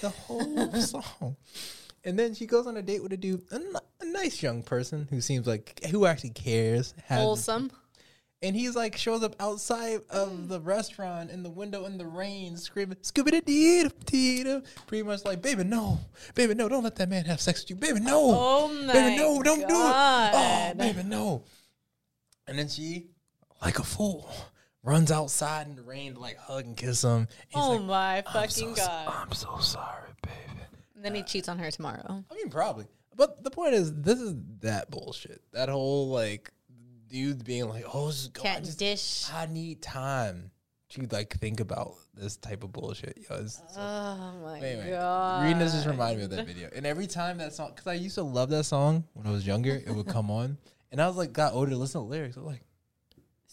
the 0.00 0.08
whole 0.10 0.72
song. 0.80 1.36
And 2.04 2.18
then 2.18 2.34
she 2.34 2.46
goes 2.46 2.66
on 2.66 2.76
a 2.76 2.82
date 2.82 3.02
with 3.02 3.12
a 3.12 3.16
dude, 3.16 3.42
a, 3.52 3.54
n- 3.54 3.76
a 4.00 4.04
nice 4.04 4.42
young 4.42 4.62
person 4.62 5.06
who 5.10 5.20
seems 5.20 5.46
like 5.46 5.80
who 5.86 6.06
actually 6.06 6.30
cares. 6.30 6.94
has- 7.06 7.20
Wholesome. 7.20 7.70
And 8.44 8.56
he's 8.56 8.74
like 8.74 8.96
shows 8.96 9.22
up 9.22 9.36
outside 9.38 10.00
of 10.10 10.30
mm. 10.32 10.48
the 10.48 10.58
restaurant 10.58 11.30
in 11.30 11.44
the 11.44 11.50
window 11.50 11.84
in 11.84 11.96
the 11.96 12.06
rain, 12.06 12.56
screaming 12.56 12.96
"Scooby 12.96 13.30
dee 13.30 13.40
dee 13.84 13.88
dee, 14.04 14.42
dee." 14.42 14.60
Pretty 14.88 15.04
much 15.04 15.24
like, 15.24 15.40
baby, 15.40 15.62
no, 15.62 16.00
baby, 16.34 16.52
no, 16.54 16.68
don't 16.68 16.82
let 16.82 16.96
that 16.96 17.08
man 17.08 17.24
have 17.26 17.40
sex 17.40 17.62
with 17.62 17.70
you, 17.70 17.76
baby, 17.76 18.00
no, 18.00 18.18
Oh 18.36 18.68
my 18.84 18.92
baby, 18.92 19.16
no, 19.16 19.40
don't 19.44 19.60
do 19.60 19.64
it, 19.66 19.70
oh, 19.70 20.30
God. 20.32 20.76
baby, 20.76 21.04
no. 21.04 21.44
And 22.48 22.58
then 22.58 22.68
she, 22.68 23.11
like 23.62 23.78
a 23.78 23.82
fool, 23.84 24.30
runs 24.82 25.10
outside 25.10 25.66
in 25.68 25.76
the 25.76 25.82
rain 25.82 26.14
to 26.14 26.20
like 26.20 26.36
hug 26.36 26.64
and 26.64 26.76
kiss 26.76 27.02
him. 27.02 27.28
He's 27.48 27.62
Oh 27.62 27.76
like, 27.76 27.82
my 28.26 28.32
fucking 28.32 28.74
so, 28.74 28.86
god! 28.86 29.14
I'm 29.14 29.32
so 29.32 29.58
sorry, 29.58 30.10
baby. 30.22 30.60
And 30.96 31.04
then 31.04 31.14
he 31.14 31.22
cheats 31.22 31.48
on 31.48 31.58
her 31.58 31.70
tomorrow. 31.70 32.24
I 32.30 32.34
mean, 32.34 32.50
probably. 32.50 32.86
But 33.14 33.42
the 33.44 33.50
point 33.50 33.74
is, 33.74 33.92
this 33.94 34.20
is 34.20 34.34
that 34.60 34.90
bullshit. 34.90 35.42
That 35.52 35.68
whole 35.68 36.08
like 36.08 36.50
dude 37.08 37.44
being 37.44 37.68
like, 37.68 37.84
"Oh, 37.92 38.10
just 38.10 38.32
go, 38.32 38.40
I 38.42 38.44
Can't 38.44 38.64
just, 38.64 38.78
dish. 38.78 39.26
I 39.32 39.46
need 39.46 39.82
time 39.82 40.50
to 40.90 41.06
like 41.10 41.34
think 41.38 41.60
about 41.60 41.94
this 42.14 42.36
type 42.36 42.64
of 42.64 42.72
bullshit." 42.72 43.18
Yo, 43.18 43.36
it's, 43.36 43.58
it's- 43.58 43.74
Oh 43.76 44.32
my 44.42 44.58
anyway, 44.60 44.90
god! 44.90 45.44
reading 45.44 45.58
this 45.58 45.72
just 45.72 45.86
reminded 45.86 46.18
me 46.18 46.24
of 46.24 46.30
that 46.30 46.46
video. 46.46 46.70
And 46.74 46.86
every 46.86 47.06
time 47.06 47.38
that 47.38 47.52
song, 47.52 47.72
because 47.74 47.86
I 47.86 47.94
used 47.94 48.14
to 48.14 48.22
love 48.22 48.48
that 48.50 48.64
song 48.64 49.04
when 49.12 49.26
I 49.26 49.30
was 49.30 49.46
younger, 49.46 49.74
it 49.74 49.90
would 49.94 50.06
come 50.08 50.30
on, 50.30 50.56
and 50.90 51.00
I 51.02 51.06
was 51.06 51.16
like, 51.16 51.32
got 51.34 51.52
older, 51.52 51.70
to 51.72 51.76
listen 51.76 52.00
to 52.00 52.06
the 52.06 52.10
lyrics. 52.10 52.36
I'm 52.38 52.46
like, 52.46 52.62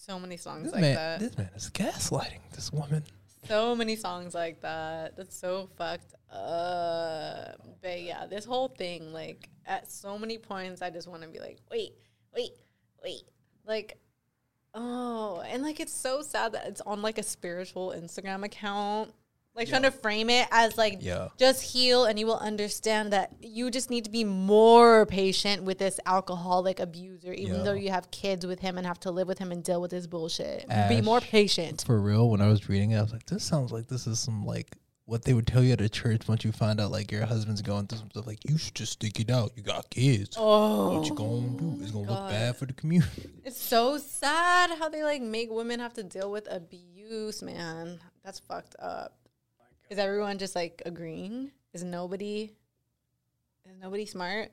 So 0.10 0.20
many 0.20 0.38
songs 0.38 0.64
this 0.64 0.74
like 0.74 0.82
man, 0.82 0.96
that. 0.96 1.20
this 1.20 1.38
man 1.38 1.50
is 1.56 1.70
gaslighting 1.70 2.40
this 2.54 2.74
woman. 2.74 3.04
So 3.48 3.76
many 3.76 3.96
songs 3.96 4.34
like 4.34 4.60
that. 4.62 5.16
That's 5.16 5.38
so 5.38 5.70
fucked 5.78 6.16
up. 6.32 7.62
But 7.80 8.02
yeah, 8.02 8.26
this 8.26 8.44
whole 8.44 8.70
thing, 8.70 9.14
like, 9.14 9.50
at 9.68 9.92
so 9.92 10.18
many 10.18 10.40
points, 10.40 10.82
I 10.82 10.90
just 10.90 11.08
want 11.08 11.22
to 11.22 11.28
be 11.28 11.38
like, 11.40 11.60
wait, 11.70 11.92
wait, 12.36 12.54
wait. 13.04 13.22
Like, 13.68 14.00
oh, 14.74 15.44
and 15.48 15.62
like, 15.62 15.80
it's 15.80 15.94
so 15.94 16.24
sad 16.24 16.54
that 16.54 16.66
it's 16.66 16.82
on 16.82 17.04
like 17.04 17.20
a 17.20 17.24
spiritual 17.24 17.94
Instagram 17.96 18.44
account. 18.44 19.14
Like, 19.60 19.70
trying 19.70 19.84
to 19.84 19.92
frame 19.92 20.30
it 20.30 20.48
as 20.52 20.78
like, 20.78 20.98
Yeah. 21.02 21.28
just 21.38 21.62
heal 21.62 22.06
and 22.06 22.18
you 22.20 22.26
will 22.26 22.38
understand 22.40 23.14
that 23.14 23.34
you 23.42 23.70
just 23.70 23.90
need 23.90 24.06
to 24.06 24.10
be 24.12 24.24
more 24.24 25.06
patient 25.06 25.64
with 25.64 25.78
this 25.78 26.00
alcoholic 26.06 26.80
abuser, 26.80 27.34
even 27.34 27.58
Yeah. 27.58 27.64
though 27.64 27.74
you 27.74 27.90
have 27.92 28.10
kids 28.12 28.46
with 28.46 28.60
him 28.60 28.78
and 28.78 28.88
have 28.88 29.00
to 29.02 29.12
live 29.12 29.28
with 29.28 29.38
him 29.40 29.52
and 29.52 29.64
deal 29.64 29.82
with 29.82 29.92
his 29.92 30.08
bullshit. 30.08 30.68
be 30.90 31.02
more 31.02 31.22
patient. 31.22 31.84
For 31.86 32.00
real, 32.00 32.30
when 32.30 32.42
I 32.42 32.48
was 32.48 32.68
reading 32.70 32.92
it, 32.92 32.98
I 32.98 33.02
was 33.02 33.12
like, 33.12 33.26
this 33.26 33.44
sounds 33.44 33.72
like 33.72 33.88
this 33.88 34.08
is 34.08 34.20
some 34.20 34.46
like 34.46 34.76
what 35.06 35.24
they 35.24 35.34
would 35.34 35.48
tell 35.48 35.64
you 35.64 35.74
at 35.74 35.82
a 35.82 35.90
church 35.90 36.28
once 36.28 36.46
you 36.46 36.52
find 36.52 36.80
out 36.80 36.92
like 36.92 37.12
your 37.12 37.26
husband's 37.26 37.64
going 37.64 37.88
through 37.88 37.98
some 37.98 38.12
stuff. 38.12 38.28
Like 38.28 38.48
you 38.48 38.60
should 38.60 38.76
just 38.76 38.92
stick 38.94 39.20
it 39.20 39.32
out. 39.32 39.52
You 39.56 39.64
got 39.64 39.90
kids. 39.90 40.36
Oh, 40.40 41.00
what 41.00 41.08
you 41.10 41.16
gonna 41.16 41.50
do? 41.58 41.76
Oh, 41.76 41.82
it's 41.82 41.92
gonna 41.92 42.08
look 42.08 42.30
bad 42.30 42.56
for 42.56 42.66
the 42.68 42.74
community. 42.74 43.28
It's 43.44 43.58
so 43.60 43.98
sad 43.98 44.70
how 44.78 44.90
they 44.90 45.04
like 45.04 45.24
make 45.24 45.50
women 45.52 45.80
have 45.80 45.94
to 45.96 46.04
deal 46.04 46.30
with 46.32 46.48
abuse, 46.52 47.42
man. 47.42 48.00
That's 48.24 48.38
fucked 48.40 48.76
up. 48.78 49.16
Is 49.90 49.98
everyone 49.98 50.38
just 50.38 50.56
like 50.56 50.84
agreeing? 50.86 51.52
Is 51.74 51.84
nobody 51.84 52.52
is 53.66 53.78
nobody 53.80 54.06
smart? 54.06 54.52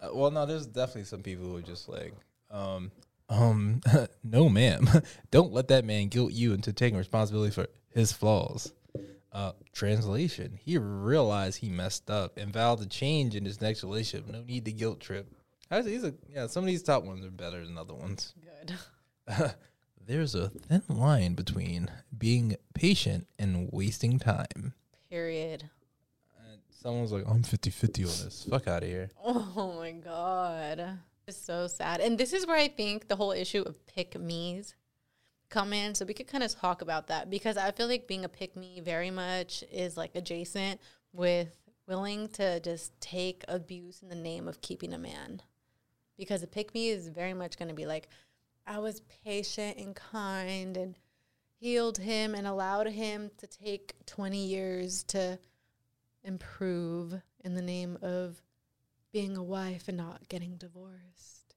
Uh, 0.00 0.08
well, 0.12 0.30
no, 0.30 0.46
there's 0.46 0.66
definitely 0.66 1.04
some 1.04 1.22
people 1.22 1.44
who 1.44 1.56
are 1.56 1.62
just 1.62 1.88
like, 1.88 2.12
um, 2.50 2.90
um, 3.28 3.80
no, 4.24 4.48
ma'am, 4.48 4.88
don't 5.30 5.52
let 5.52 5.68
that 5.68 5.84
man 5.84 6.08
guilt 6.08 6.32
you 6.32 6.52
into 6.54 6.72
taking 6.72 6.98
responsibility 6.98 7.52
for 7.52 7.66
his 7.90 8.12
flaws. 8.12 8.72
Uh, 9.30 9.52
translation: 9.72 10.58
He 10.60 10.78
realized 10.78 11.58
he 11.58 11.68
messed 11.68 12.10
up 12.10 12.36
and 12.36 12.52
vowed 12.52 12.80
to 12.80 12.86
change 12.86 13.36
in 13.36 13.44
his 13.44 13.60
next 13.60 13.84
relationship. 13.84 14.28
No 14.28 14.42
need 14.42 14.64
to 14.64 14.72
guilt 14.72 15.00
trip. 15.00 15.30
Actually, 15.70 15.92
these 15.92 16.04
are 16.04 16.14
yeah. 16.28 16.46
Some 16.46 16.64
of 16.64 16.68
these 16.68 16.82
top 16.82 17.04
ones 17.04 17.24
are 17.24 17.30
better 17.30 17.64
than 17.64 17.76
other 17.76 17.94
ones. 17.94 18.34
Good. 18.66 18.74
There's 20.08 20.34
a 20.34 20.48
thin 20.48 20.82
line 20.88 21.34
between 21.34 21.90
being 22.16 22.56
patient 22.72 23.26
and 23.38 23.68
wasting 23.70 24.18
time. 24.18 24.72
Period. 25.10 25.68
And 26.42 26.60
someone's 26.70 27.12
like, 27.12 27.24
I'm 27.28 27.42
50 27.42 27.68
50 27.68 28.04
on 28.04 28.08
this. 28.08 28.46
Fuck 28.48 28.68
out 28.68 28.82
of 28.82 28.88
here. 28.88 29.10
Oh 29.22 29.74
my 29.78 29.92
god. 29.92 31.00
It's 31.26 31.36
so 31.36 31.66
sad. 31.66 32.00
And 32.00 32.16
this 32.16 32.32
is 32.32 32.46
where 32.46 32.56
I 32.56 32.68
think 32.68 33.08
the 33.08 33.16
whole 33.16 33.32
issue 33.32 33.60
of 33.60 33.84
pick 33.84 34.18
me's 34.18 34.74
come 35.50 35.74
in. 35.74 35.94
So 35.94 36.06
we 36.06 36.14
could 36.14 36.26
kind 36.26 36.42
of 36.42 36.54
talk 36.54 36.80
about 36.80 37.08
that 37.08 37.28
because 37.28 37.58
I 37.58 37.70
feel 37.72 37.86
like 37.86 38.08
being 38.08 38.24
a 38.24 38.30
pick 38.30 38.56
me 38.56 38.80
very 38.82 39.10
much 39.10 39.62
is 39.70 39.98
like 39.98 40.12
adjacent 40.14 40.80
with 41.12 41.54
willing 41.86 42.30
to 42.30 42.60
just 42.60 42.98
take 43.02 43.44
abuse 43.46 44.00
in 44.00 44.08
the 44.08 44.14
name 44.14 44.48
of 44.48 44.62
keeping 44.62 44.94
a 44.94 44.98
man. 44.98 45.42
Because 46.16 46.42
a 46.42 46.46
pick 46.46 46.72
me 46.72 46.88
is 46.88 47.08
very 47.08 47.34
much 47.34 47.58
going 47.58 47.68
to 47.68 47.74
be 47.74 47.84
like, 47.84 48.08
I 48.68 48.78
was 48.80 49.00
patient 49.24 49.78
and 49.78 49.96
kind 49.96 50.76
and 50.76 50.94
healed 51.58 51.98
him 51.98 52.34
and 52.34 52.46
allowed 52.46 52.88
him 52.88 53.30
to 53.38 53.46
take 53.46 53.94
20 54.06 54.36
years 54.36 55.02
to 55.04 55.38
improve 56.22 57.14
in 57.42 57.54
the 57.54 57.62
name 57.62 57.96
of 58.02 58.42
being 59.10 59.36
a 59.36 59.42
wife 59.42 59.88
and 59.88 59.96
not 59.96 60.28
getting 60.28 60.56
divorced. 60.56 61.54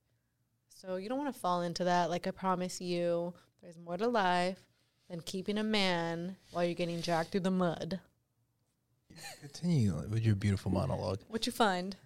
So 0.69 0.95
you 0.95 1.09
don't 1.09 1.19
want 1.19 1.33
to 1.33 1.39
fall 1.39 1.61
into 1.61 1.83
that. 1.83 2.09
Like 2.09 2.27
I 2.27 2.31
promise 2.31 2.79
you, 2.79 3.33
there's 3.61 3.77
more 3.77 3.97
to 3.97 4.07
life 4.07 4.63
than 5.09 5.19
keeping 5.19 5.57
a 5.57 5.63
man 5.63 6.37
while 6.51 6.63
you're 6.63 6.73
getting 6.73 7.01
dragged 7.01 7.31
through 7.31 7.41
the 7.41 7.51
mud. 7.51 7.99
Continue 9.41 10.01
with 10.09 10.23
your 10.23 10.35
beautiful 10.35 10.71
monologue. 10.71 11.19
What 11.27 11.45
you 11.45 11.51
find? 11.51 11.97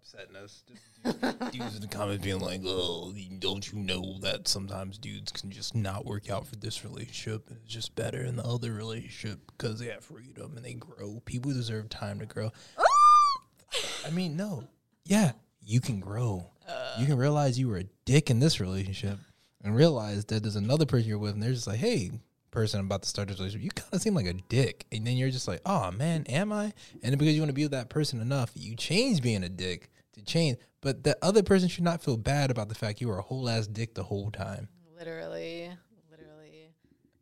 Upsetting 0.00 0.36
us. 0.36 0.62
Just 0.68 1.52
dudes 1.52 1.74
in 1.76 1.80
the 1.82 1.88
comments 1.88 2.24
being 2.24 2.40
like, 2.40 2.60
"Oh, 2.64 3.12
don't 3.38 3.70
you 3.72 3.78
know 3.78 4.18
that 4.20 4.48
sometimes 4.48 4.98
dudes 4.98 5.32
can 5.32 5.50
just 5.50 5.74
not 5.74 6.06
work 6.06 6.30
out 6.30 6.46
for 6.46 6.56
this 6.56 6.84
relationship? 6.84 7.48
and 7.48 7.58
It's 7.62 7.72
just 7.72 7.94
better 7.94 8.22
in 8.22 8.36
the 8.36 8.44
other 8.44 8.72
relationship 8.72 9.40
because 9.46 9.78
they 9.78 9.86
have 9.86 10.04
freedom 10.04 10.56
and 10.56 10.64
they 10.64 10.74
grow. 10.74 11.20
People 11.24 11.52
deserve 11.52 11.88
time 11.88 12.18
to 12.20 12.26
grow." 12.26 12.50
I 14.06 14.10
mean, 14.10 14.36
no, 14.36 14.64
yeah, 15.04 15.32
you 15.64 15.80
can 15.80 16.00
grow. 16.00 16.50
you 16.98 17.06
can 17.06 17.16
realize 17.18 17.58
you 17.58 17.68
were 17.68 17.78
a 17.78 17.84
dick 18.04 18.30
in 18.30 18.38
this 18.40 18.60
relationship 18.60 19.18
and 19.62 19.74
realize 19.76 20.24
that 20.26 20.42
there's 20.42 20.56
another 20.56 20.86
person 20.86 21.08
you're 21.08 21.18
with, 21.18 21.34
and 21.34 21.42
they're 21.42 21.52
just 21.52 21.66
like, 21.66 21.78
"Hey." 21.78 22.10
Person 22.50 22.80
about 22.80 23.02
to 23.02 23.08
start 23.08 23.28
this 23.28 23.38
relationship, 23.38 23.64
you 23.64 23.70
kind 23.70 23.94
of 23.94 24.02
seem 24.02 24.14
like 24.14 24.26
a 24.26 24.32
dick, 24.32 24.84
and 24.90 25.06
then 25.06 25.16
you're 25.16 25.30
just 25.30 25.46
like, 25.46 25.60
"Oh 25.64 25.90
man, 25.92 26.24
am 26.24 26.52
I?" 26.52 26.72
And 27.02 27.16
because 27.18 27.34
you 27.34 27.40
want 27.40 27.50
to 27.50 27.54
be 27.54 27.62
with 27.64 27.72
that 27.72 27.90
person 27.90 28.20
enough, 28.20 28.50
you 28.54 28.74
change 28.74 29.22
being 29.22 29.44
a 29.44 29.48
dick 29.48 29.90
to 30.14 30.22
change. 30.22 30.58
But 30.80 31.04
the 31.04 31.16
other 31.22 31.42
person 31.42 31.68
should 31.68 31.84
not 31.84 32.02
feel 32.02 32.16
bad 32.16 32.50
about 32.50 32.68
the 32.68 32.74
fact 32.74 33.00
you 33.00 33.08
were 33.08 33.18
a 33.18 33.22
whole 33.22 33.48
ass 33.48 33.66
dick 33.66 33.94
the 33.94 34.02
whole 34.02 34.30
time. 34.30 34.68
Literally, 34.98 35.70
literally. 36.10 36.72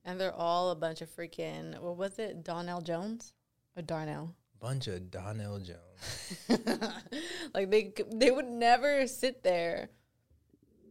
And 0.04 0.20
they're 0.20 0.34
all 0.34 0.70
a 0.70 0.76
bunch 0.76 1.02
of 1.02 1.14
freaking, 1.14 1.78
what 1.80 1.96
was 1.96 2.18
it? 2.18 2.44
Donell 2.44 2.80
Jones? 2.80 3.34
Or 3.76 3.82
Darnell? 3.82 4.34
Bunch 4.60 4.86
of 4.86 5.10
Donell 5.10 5.60
Jones. 5.60 6.38
like 7.54 7.70
they 7.70 7.92
they 8.12 8.30
would 8.30 8.48
never 8.48 9.06
sit 9.06 9.42
there 9.42 9.90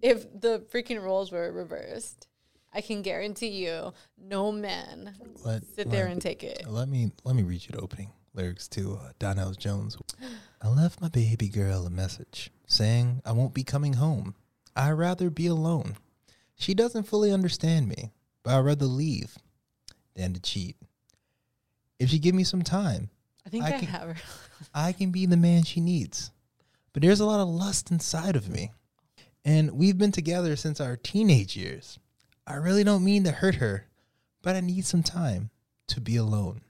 if 0.01 0.23
the 0.39 0.65
freaking 0.71 1.01
roles 1.01 1.31
were 1.31 1.51
reversed. 1.51 2.26
I 2.78 2.82
can 2.82 3.01
guarantee 3.01 3.47
you, 3.65 3.91
no 4.21 4.51
man 4.51 5.15
Let- 5.43 5.63
sit 5.75 5.89
there 5.89 6.05
and 6.05 6.21
take 6.21 6.43
it. 6.43 6.67
Let 6.69 6.88
me 6.88 7.11
let 7.23 7.36
me 7.36 7.41
read 7.41 7.63
you 7.65 7.71
the 7.71 7.82
opening 7.82 8.11
lyrics 8.36 8.67
to 8.69 8.99
uh, 9.01 9.13
Donell 9.17 9.53
Jones. 9.53 9.97
I 10.61 10.67
left 10.67 11.01
my 11.01 11.09
baby 11.09 11.49
girl 11.49 11.88
a 11.88 11.89
message 11.89 12.51
saying 12.67 13.23
I 13.25 13.32
won't 13.32 13.55
be 13.55 13.63
coming 13.63 13.93
home. 13.93 14.36
I'd 14.75 14.91
rather 14.91 15.32
be 15.32 15.47
alone. 15.47 15.97
She 16.53 16.75
doesn't 16.75 17.07
fully 17.07 17.32
understand 17.32 17.88
me, 17.89 18.11
but 18.43 18.53
I'd 18.53 18.59
rather 18.65 18.85
leave 18.85 19.39
than 20.14 20.35
to 20.35 20.39
cheat. 20.39 20.76
If 21.97 22.11
she 22.11 22.19
give 22.19 22.35
me 22.35 22.43
some 22.43 22.61
time, 22.61 23.10
I 23.43 23.49
think 23.49 23.64
I 23.64 23.69
I, 23.69 23.72
can- 23.80 23.88
have 23.88 24.02
her. 24.10 24.15
I 24.76 24.91
can 24.91 25.10
be 25.10 25.26
the 25.26 25.35
man 25.35 25.64
she 25.64 25.81
needs. 25.81 26.30
But 26.93 27.02
there's 27.02 27.22
a 27.22 27.26
lot 27.26 27.39
of 27.39 27.47
lust 27.47 27.89
inside 27.89 28.35
of 28.35 28.49
me. 28.49 28.72
And 29.43 29.72
we've 29.72 29.97
been 29.97 30.11
together 30.11 30.56
since 30.56 30.80
our 30.80 30.95
teenage 30.95 31.56
years. 31.57 31.97
I 32.49 32.56
really 32.56 32.86
don't 32.86 33.03
mean 33.03 33.26
to 33.26 33.32
hurt 33.32 33.56
her, 33.56 33.88
but 34.41 34.56
I 34.56 34.61
need 34.61 34.86
some 34.86 35.03
time 35.03 35.49
to 35.88 35.99
be 35.99 36.15
alone. 36.15 36.61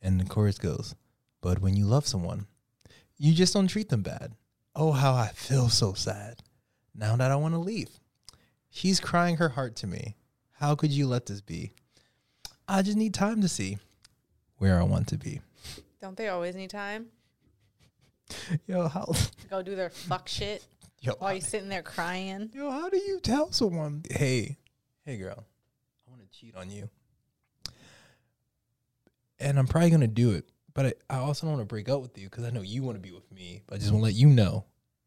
And 0.00 0.20
the 0.20 0.24
chorus 0.24 0.56
goes, 0.56 0.94
But 1.40 1.58
when 1.60 1.76
you 1.76 1.84
love 1.84 2.06
someone, 2.06 2.46
you 3.16 3.34
just 3.34 3.54
don't 3.54 3.66
treat 3.66 3.88
them 3.88 4.02
bad. 4.02 4.34
Oh, 4.76 4.92
how 4.92 5.14
I 5.14 5.28
feel 5.34 5.68
so 5.68 5.94
sad 5.94 6.44
now 6.94 7.16
that 7.16 7.32
I 7.32 7.36
want 7.36 7.54
to 7.54 7.58
leave. 7.58 7.88
She's 8.70 9.00
crying 9.00 9.38
her 9.38 9.48
heart 9.48 9.74
to 9.76 9.88
me. 9.88 10.14
How 10.52 10.76
could 10.76 10.92
you 10.92 11.08
let 11.08 11.26
this 11.26 11.40
be? 11.40 11.72
I 12.68 12.82
just 12.82 12.96
need 12.96 13.14
time 13.14 13.40
to 13.40 13.48
see 13.48 13.78
where 14.58 14.78
I 14.78 14.84
want 14.84 15.08
to 15.08 15.18
be. 15.18 15.40
Don't 16.00 16.16
they 16.16 16.28
always 16.28 16.54
need 16.54 16.70
time? 16.70 17.06
Yo, 18.68 18.86
how 18.86 19.12
Go 19.50 19.60
do 19.60 19.74
their 19.74 19.90
fuck 19.90 20.28
shit 20.28 20.64
yo, 21.00 21.14
while 21.18 21.34
you 21.34 21.40
sitting 21.40 21.68
there 21.68 21.82
crying. 21.82 22.50
yo, 22.52 22.70
how 22.70 22.88
do 22.88 22.98
you 22.98 23.18
tell 23.20 23.50
someone, 23.50 24.04
hey, 24.10 24.58
hey, 25.08 25.16
girl, 25.16 25.42
I 26.06 26.10
want 26.10 26.20
to 26.20 26.38
cheat 26.38 26.54
on 26.54 26.70
you, 26.70 26.90
and 29.40 29.58
I'm 29.58 29.66
probably 29.66 29.88
gonna 29.88 30.06
do 30.06 30.32
it, 30.32 30.44
but 30.74 30.84
I, 30.84 30.92
I 31.08 31.18
also 31.20 31.46
don't 31.46 31.56
want 31.56 31.66
to 31.66 31.72
break 31.72 31.88
up 31.88 32.02
with 32.02 32.18
you 32.18 32.28
because 32.28 32.44
I 32.44 32.50
know 32.50 32.60
you 32.60 32.82
want 32.82 32.96
to 32.96 33.00
be 33.00 33.10
with 33.10 33.32
me. 33.32 33.62
But 33.66 33.76
I 33.76 33.78
just 33.78 33.90
want 33.90 34.02
to 34.02 34.04
let 34.04 34.14
you 34.14 34.28
know, 34.28 34.66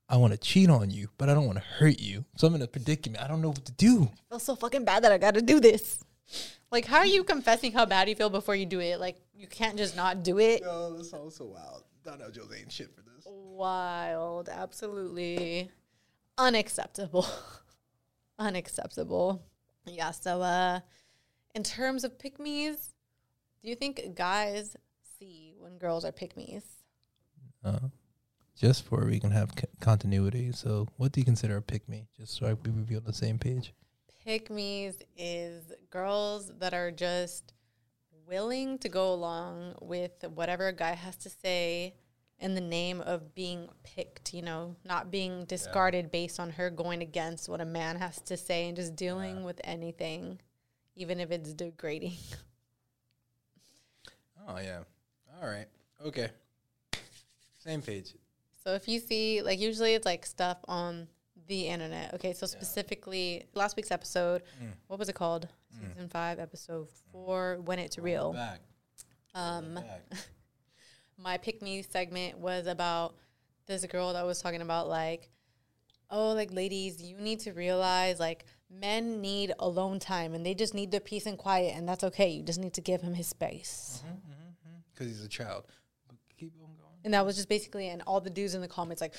I 0.10 0.18
want 0.18 0.34
to 0.34 0.40
cheat 0.40 0.72
on 0.72 0.90
you, 0.90 1.10
but 1.20 1.30
I 1.30 1.36
don't 1.36 1.46
want 1.46 1.60
to 1.60 1.64
hurt 1.64 2.00
you. 2.00 2.26
So 2.36 2.48
I'm 2.48 2.56
in 2.56 2.64
a 2.64 2.68
predicament. 2.68 3.24
I 3.24 3.28
don't 3.28 3.44
know 3.44 3.50
what 3.50 3.64
to 3.66 3.72
do. 3.74 4.10
I 4.12 4.32
feel 4.32 4.40
so 4.40 4.56
fucking 4.56 4.86
bad 4.86 5.04
that 5.04 5.12
I 5.12 5.20
got 5.20 5.36
to 5.36 5.42
do 5.44 5.60
this. 5.60 6.04
Like, 6.72 6.86
how 6.86 6.98
are 6.98 7.06
you 7.06 7.24
confessing 7.24 7.72
how 7.72 7.86
bad 7.86 8.10
you 8.10 8.16
feel 8.16 8.32
before 8.32 8.56
you 8.56 8.66
do 8.66 8.80
it? 8.80 9.00
Like, 9.00 9.18
you 9.36 9.46
can't 9.46 9.78
just 9.78 9.96
not 9.96 10.24
do 10.24 10.40
it. 10.40 10.62
Yo, 10.62 10.98
this 10.98 11.12
sounds 11.12 11.36
so 11.36 11.46
wild. 11.46 11.84
Donell 12.04 12.32
Jones 12.32 12.52
ain't 12.58 12.72
shit 12.72 12.90
for 12.96 13.02
this. 13.04 13.28
Wild, 13.28 14.50
absolutely 14.50 15.70
unacceptable. 16.40 17.28
unacceptable. 18.40 19.44
Yeah, 19.86 20.12
so 20.12 20.42
uh 20.42 20.80
in 21.54 21.64
terms 21.64 22.04
of 22.04 22.18
pick 22.18 22.40
me's, 22.40 22.94
do 23.62 23.70
you 23.70 23.76
think 23.76 24.16
guys 24.16 24.76
see 25.20 25.54
when 25.58 25.78
girls 25.78 26.06
are 26.06 26.12
pick 26.12 26.38
me's? 26.38 26.64
Uh, 27.64 27.90
just 28.58 28.86
for 28.86 29.06
we 29.06 29.20
can 29.20 29.32
have 29.32 29.52
c- 29.58 29.68
continuity. 29.80 30.52
So, 30.52 30.88
what 30.98 31.12
do 31.12 31.20
you 31.20 31.26
consider 31.26 31.58
a 31.58 31.62
pick 31.62 31.88
me? 31.90 32.08
Just 32.18 32.36
so 32.36 32.48
I, 32.48 32.54
we 32.54 32.72
be 32.72 32.96
on 32.96 33.04
the 33.04 33.14
same 33.14 33.38
page. 33.38 33.74
Pick 34.24 34.50
me's 34.50 34.96
is 35.18 35.72
girls 35.90 36.52
that 36.60 36.74
are 36.74 36.92
just 36.92 37.54
willing 38.28 38.78
to 38.80 38.90
go 38.90 39.14
along 39.14 39.76
with 39.82 40.12
whatever 40.34 40.68
a 40.68 40.74
guy 40.74 40.94
has 40.94 41.18
to 41.18 41.30
say 41.30 41.96
in 42.42 42.56
the 42.56 42.62
name 42.62 43.00
of 43.02 43.34
being 43.36 43.70
picked, 43.84 44.34
you 44.34 44.42
know, 44.42 44.76
not 44.84 45.12
being 45.12 45.46
discarded 45.46 46.12
based 46.12 46.40
on 46.40 46.50
her 46.52 46.70
going 46.70 47.02
against 47.02 47.48
what 47.48 47.62
a 47.62 47.66
man 47.66 47.98
has 47.98 48.20
to 48.22 48.36
say 48.36 48.68
and 48.68 48.76
just 48.76 48.96
dealing 48.96 49.44
with 49.44 49.62
anything, 49.64 50.40
even 50.96 51.20
if 51.20 51.32
it's 51.32 51.54
degrading. 51.54 52.14
Oh 54.48 54.58
yeah. 54.58 54.80
All 55.40 55.48
right. 55.48 55.68
Okay. 56.04 56.28
Same 57.60 57.82
page. 57.82 58.16
So 58.64 58.74
if 58.74 58.88
you 58.88 59.00
see, 59.00 59.44
like, 59.44 59.60
usually 59.60 59.94
it's 59.94 60.06
like 60.06 60.26
stuff 60.26 60.58
on 60.68 61.08
the 61.48 61.68
internet. 61.68 62.14
Okay, 62.16 62.34
so 62.34 62.48
specifically 62.48 63.46
last 63.54 63.76
week's 63.78 63.92
episode, 63.92 64.42
what 64.88 64.98
was 65.00 65.10
it 65.10 65.14
called? 65.14 65.48
Season 65.72 66.10
five, 66.10 66.40
episode 66.40 66.88
four, 67.12 67.60
when 67.64 67.78
it's 67.80 67.98
real. 67.98 68.34
Back. 68.34 68.62
Um, 69.36 69.76
Back. 69.76 70.02
my 71.18 71.38
pick 71.38 71.62
me 71.62 71.82
segment 71.82 72.38
was 72.38 72.68
about 72.68 73.16
this 73.68 73.86
girl 73.86 74.14
that 74.14 74.26
was 74.26 74.42
talking 74.42 74.62
about 74.62 74.88
like 74.88 75.30
oh 76.10 76.34
like 76.34 76.52
ladies 76.52 77.02
you 77.02 77.18
need 77.18 77.40
to 77.40 77.52
realize 77.54 78.20
like 78.20 78.46
men 78.70 79.22
need 79.22 79.54
alone 79.60 80.00
time 80.00 80.34
and 80.34 80.46
they 80.46 80.54
just 80.54 80.74
need 80.74 80.92
their 80.92 81.00
peace 81.00 81.26
and 81.26 81.38
quiet 81.38 81.74
and 81.76 81.88
that's 81.88 82.04
okay. 82.04 82.30
You 82.30 82.44
just 82.44 82.60
need 82.60 82.74
to 82.74 82.82
give 82.82 83.02
him 83.02 83.14
his 83.14 83.28
space. 83.28 84.02
Mm-hmm, 84.06 84.14
mm-hmm, 84.14 84.32
mm-hmm. 84.32 84.80
Because 84.94 85.08
he's 85.08 85.24
a 85.24 85.30
child. 85.30 85.66
But 86.08 86.18
keep 86.38 86.54
on 86.62 86.70
going. 86.78 87.00
and 87.04 87.14
that 87.14 87.26
was 87.26 87.36
just 87.36 87.50
basically 87.50 87.90
and 87.90 88.02
all 88.08 88.22
the 88.22 88.30
dudes 88.30 88.56
in 88.56 88.62
the 88.62 88.68
comments 88.68 89.02
like 89.02 89.14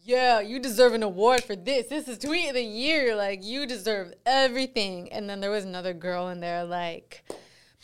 yeah 0.00 0.40
you 0.40 0.58
deserve 0.58 0.94
an 0.94 1.02
award 1.02 1.44
for 1.44 1.56
this. 1.56 1.88
This 1.88 2.08
is 2.08 2.18
tweet 2.18 2.48
of 2.48 2.54
the 2.54 2.62
year. 2.62 3.14
Like 3.14 3.44
you 3.44 3.66
deserve 3.66 4.14
everything. 4.24 5.12
And 5.12 5.28
then 5.28 5.40
there 5.40 5.50
was 5.50 5.64
another 5.64 5.92
girl 5.92 6.28
in 6.28 6.40
there 6.40 6.64
like 6.64 7.24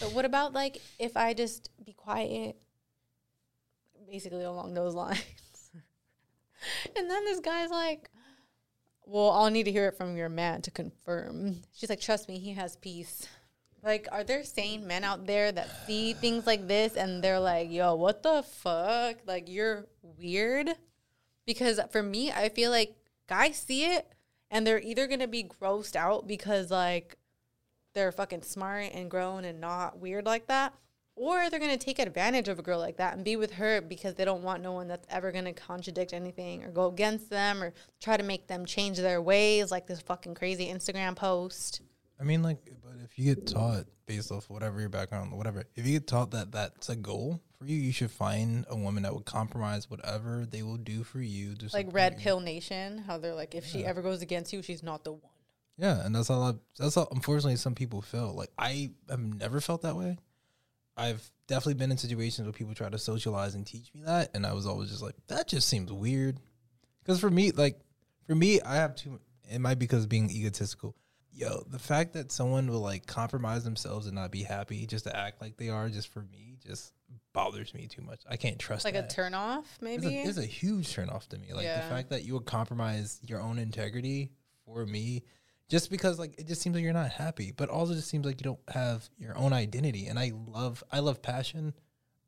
but 0.01 0.13
what 0.13 0.25
about 0.25 0.53
like 0.53 0.79
if 0.99 1.17
i 1.17 1.35
just 1.35 1.71
be 1.85 1.93
quiet 1.93 2.57
basically 4.09 4.45
along 4.45 4.75
those 4.75 4.95
lines. 4.95 5.21
And 6.97 7.11
then 7.11 7.25
this 7.27 7.41
guy's 7.41 7.71
like 7.71 8.11
well 9.07 9.31
i'll 9.33 9.51
need 9.51 9.65
to 9.65 9.73
hear 9.73 9.89
it 9.89 9.99
from 9.99 10.17
your 10.17 10.31
man 10.31 10.63
to 10.63 10.71
confirm. 10.71 11.61
She's 11.73 11.91
like 11.91 12.01
trust 12.01 12.29
me 12.29 12.39
he 12.39 12.55
has 12.55 12.77
peace. 12.77 13.27
Like 13.83 14.09
are 14.11 14.25
there 14.25 14.45
sane 14.45 14.87
men 14.87 15.05
out 15.05 15.27
there 15.27 15.53
that 15.53 15.87
see 15.87 16.15
things 16.15 16.47
like 16.47 16.67
this 16.67 16.97
and 16.97 17.23
they're 17.23 17.41
like 17.41 17.71
yo 17.71 17.95
what 17.97 18.23
the 18.23 18.43
fuck? 18.43 19.17
Like 19.27 19.49
you're 19.49 19.87
weird? 20.03 20.71
Because 21.47 21.79
for 21.91 22.03
me 22.03 22.33
i 22.33 22.49
feel 22.49 22.71
like 22.71 22.97
guys 23.29 23.59
see 23.59 23.85
it 23.85 24.09
and 24.51 24.67
they're 24.67 24.81
either 24.81 25.07
gonna 25.07 25.29
be 25.29 25.45
grossed 25.45 25.97
out 25.97 26.27
because 26.27 26.71
like 26.71 27.19
they're 27.93 28.13
fucking 28.13 28.43
smart 28.43 28.91
and 28.93 29.11
grown 29.11 29.45
and 29.45 29.61
not 29.61 29.99
weird 29.99 30.25
like 30.25 30.47
that 30.47 30.75
or 31.17 31.49
they're 31.49 31.61
gonna 31.61 31.77
take 31.77 31.99
advantage 31.99 32.49
of 32.49 32.59
a 32.59 32.63
girl 32.63 32.79
like 32.79 32.97
that 32.97 33.15
and 33.15 33.25
be 33.25 33.37
with 33.37 33.53
her 33.53 33.81
because 33.81 34.15
they 34.15 34.25
don't 34.25 34.43
want 34.43 34.63
no 34.63 34.73
one 34.73 34.89
that's 34.89 35.07
ever 35.11 35.33
gonna 35.33 35.53
contradict 35.53 36.13
anything 36.13 36.65
or 36.65 36.71
go 36.71 36.87
against 36.87 37.31
them 37.31 37.63
or 37.63 37.73
try 38.01 38.17
to 38.17 38.25
make 38.25 38.47
them 38.47 38.65
change 38.65 38.99
their 38.99 39.23
ways 39.23 39.71
like 39.71 39.87
this 39.87 40.01
fucking 40.01 40.35
crazy 40.35 40.67
instagram 40.67 41.15
post 41.17 41.81
I 42.21 42.23
mean, 42.25 42.43
like, 42.43 42.59
but 42.83 42.95
if 43.03 43.19
you 43.19 43.35
get 43.35 43.47
taught 43.47 43.87
based 44.07 44.31
off 44.31 44.49
whatever 44.49 44.81
your 44.81 44.89
background, 44.89 45.33
whatever, 45.33 45.65
if 45.75 45.87
you 45.87 45.95
get 45.95 46.07
taught 46.07 46.31
that 46.33 46.53
that's 46.53 46.89
a 46.89 46.97
goal 46.97 47.41
for 47.59 47.67
you, 47.67 47.77
you 47.77 47.93
should 47.93 48.11
find 48.11 48.65
a 48.69 48.77
woman 48.77 49.03
that 49.03 49.15
would 49.15 49.25
compromise 49.25 49.91
whatever 49.91 50.47
they 50.47 50.63
will 50.63 50.77
do 50.77 51.03
for 51.03 51.21
you. 51.21 51.55
to 51.57 51.69
like 51.73 51.93
red 51.93 52.15
you. 52.15 52.21
pill 52.21 52.41
nation 52.41 52.99
how 52.99 53.19
they're 53.19 53.35
like 53.35 53.55
if 53.55 53.67
she 53.67 53.85
ever 53.85 54.03
goes 54.03 54.23
against 54.23 54.53
you 54.53 54.63
she's 54.63 54.83
not 54.83 55.05
the 55.05 55.13
one 55.13 55.33
Yeah, 55.77 56.05
and 56.05 56.15
that's 56.15 56.31
all. 56.31 56.43
I, 56.43 56.55
that's 56.79 56.97
all. 56.97 57.09
Unfortunately, 57.11 57.57
some 57.57 57.75
people 57.75 58.01
feel 58.01 58.33
like 58.33 58.51
I 58.59 58.91
have 59.09 59.21
never 59.21 59.61
felt 59.61 59.83
that 59.83 59.97
way. 59.97 60.19
I've 60.97 61.29
definitely 61.47 61.75
been 61.75 61.91
in 61.91 61.99
situations 61.99 62.47
where 62.47 62.53
people 62.53 62.75
try 62.75 62.89
to 62.89 62.99
socialize 62.99 63.55
and 63.55 63.67
teach 63.67 63.93
me 63.95 64.03
that, 64.05 64.31
and 64.35 64.47
I 64.47 64.53
was 64.53 64.67
always 64.67 64.91
just 64.91 65.03
like, 65.03 65.15
that 65.29 65.49
just 65.49 65.69
seems 65.69 65.93
weird. 65.93 66.39
Because 67.03 67.21
for 67.21 67.31
me, 67.31 67.51
like, 67.51 67.81
for 68.27 68.35
me, 68.35 68.61
I 68.61 68.77
have 68.77 68.95
too. 68.95 69.21
It 69.51 69.59
might 69.61 69.75
be 69.79 69.87
because 69.87 70.05
of 70.05 70.09
being 70.09 70.31
egotistical. 70.31 70.95
Yo, 71.33 71.65
the 71.69 71.79
fact 71.81 72.13
that 72.15 72.31
someone 72.31 72.69
will 72.71 72.81
like 72.81 73.07
compromise 73.07 73.65
themselves 73.65 74.07
and 74.07 74.15
not 74.15 74.31
be 74.31 74.43
happy 74.43 74.87
just 74.87 75.05
to 75.05 75.15
act 75.17 75.43
like 75.43 75.57
they 75.57 75.69
are, 75.69 75.89
just 75.89 76.09
for 76.09 76.21
me, 76.21 76.57
just 76.65 76.95
bothers 77.33 77.75
me 77.75 77.89
too 77.89 78.03
much. 78.03 78.23
I 78.31 78.37
can't 78.37 78.59
trust. 78.59 78.85
like 78.85 78.95
a 78.95 79.07
turn 79.07 79.35
off 79.35 79.67
It's 79.75 79.83
maybe 79.83 80.17
a, 80.19 80.23
it's 80.23 80.39
a 80.39 80.47
huge 80.47 80.93
turn 80.93 81.11
off 81.11 81.29
to 81.31 81.39
me. 81.39 81.53
Like 81.53 81.65
Yeah. 81.65 81.83
the 81.83 81.89
fact 81.95 82.11
that 82.11 82.25
you 82.25 82.35
would 82.35 82.47
compromise 82.47 83.19
your 83.27 83.41
own 83.41 83.59
integrity 83.59 84.31
for 84.65 84.87
me, 84.87 85.25
just 85.69 85.91
because 85.91 86.19
like 86.19 86.35
it 86.39 86.47
just 86.47 86.63
seems 86.63 86.75
like 86.75 86.85
you're 86.85 86.93
not 86.93 87.11
happy, 87.11 87.53
but 87.57 87.69
also 87.69 87.95
just 87.95 88.09
seems 88.09 88.27
like 88.27 88.41
you 88.41 88.45
don't 88.45 88.61
have 88.69 89.09
your 89.19 89.37
own 89.37 89.53
identity. 89.53 90.07
And 90.07 90.19
I 90.19 90.33
love, 90.47 90.83
I 90.93 91.01
love 91.01 91.23
passion, 91.23 91.75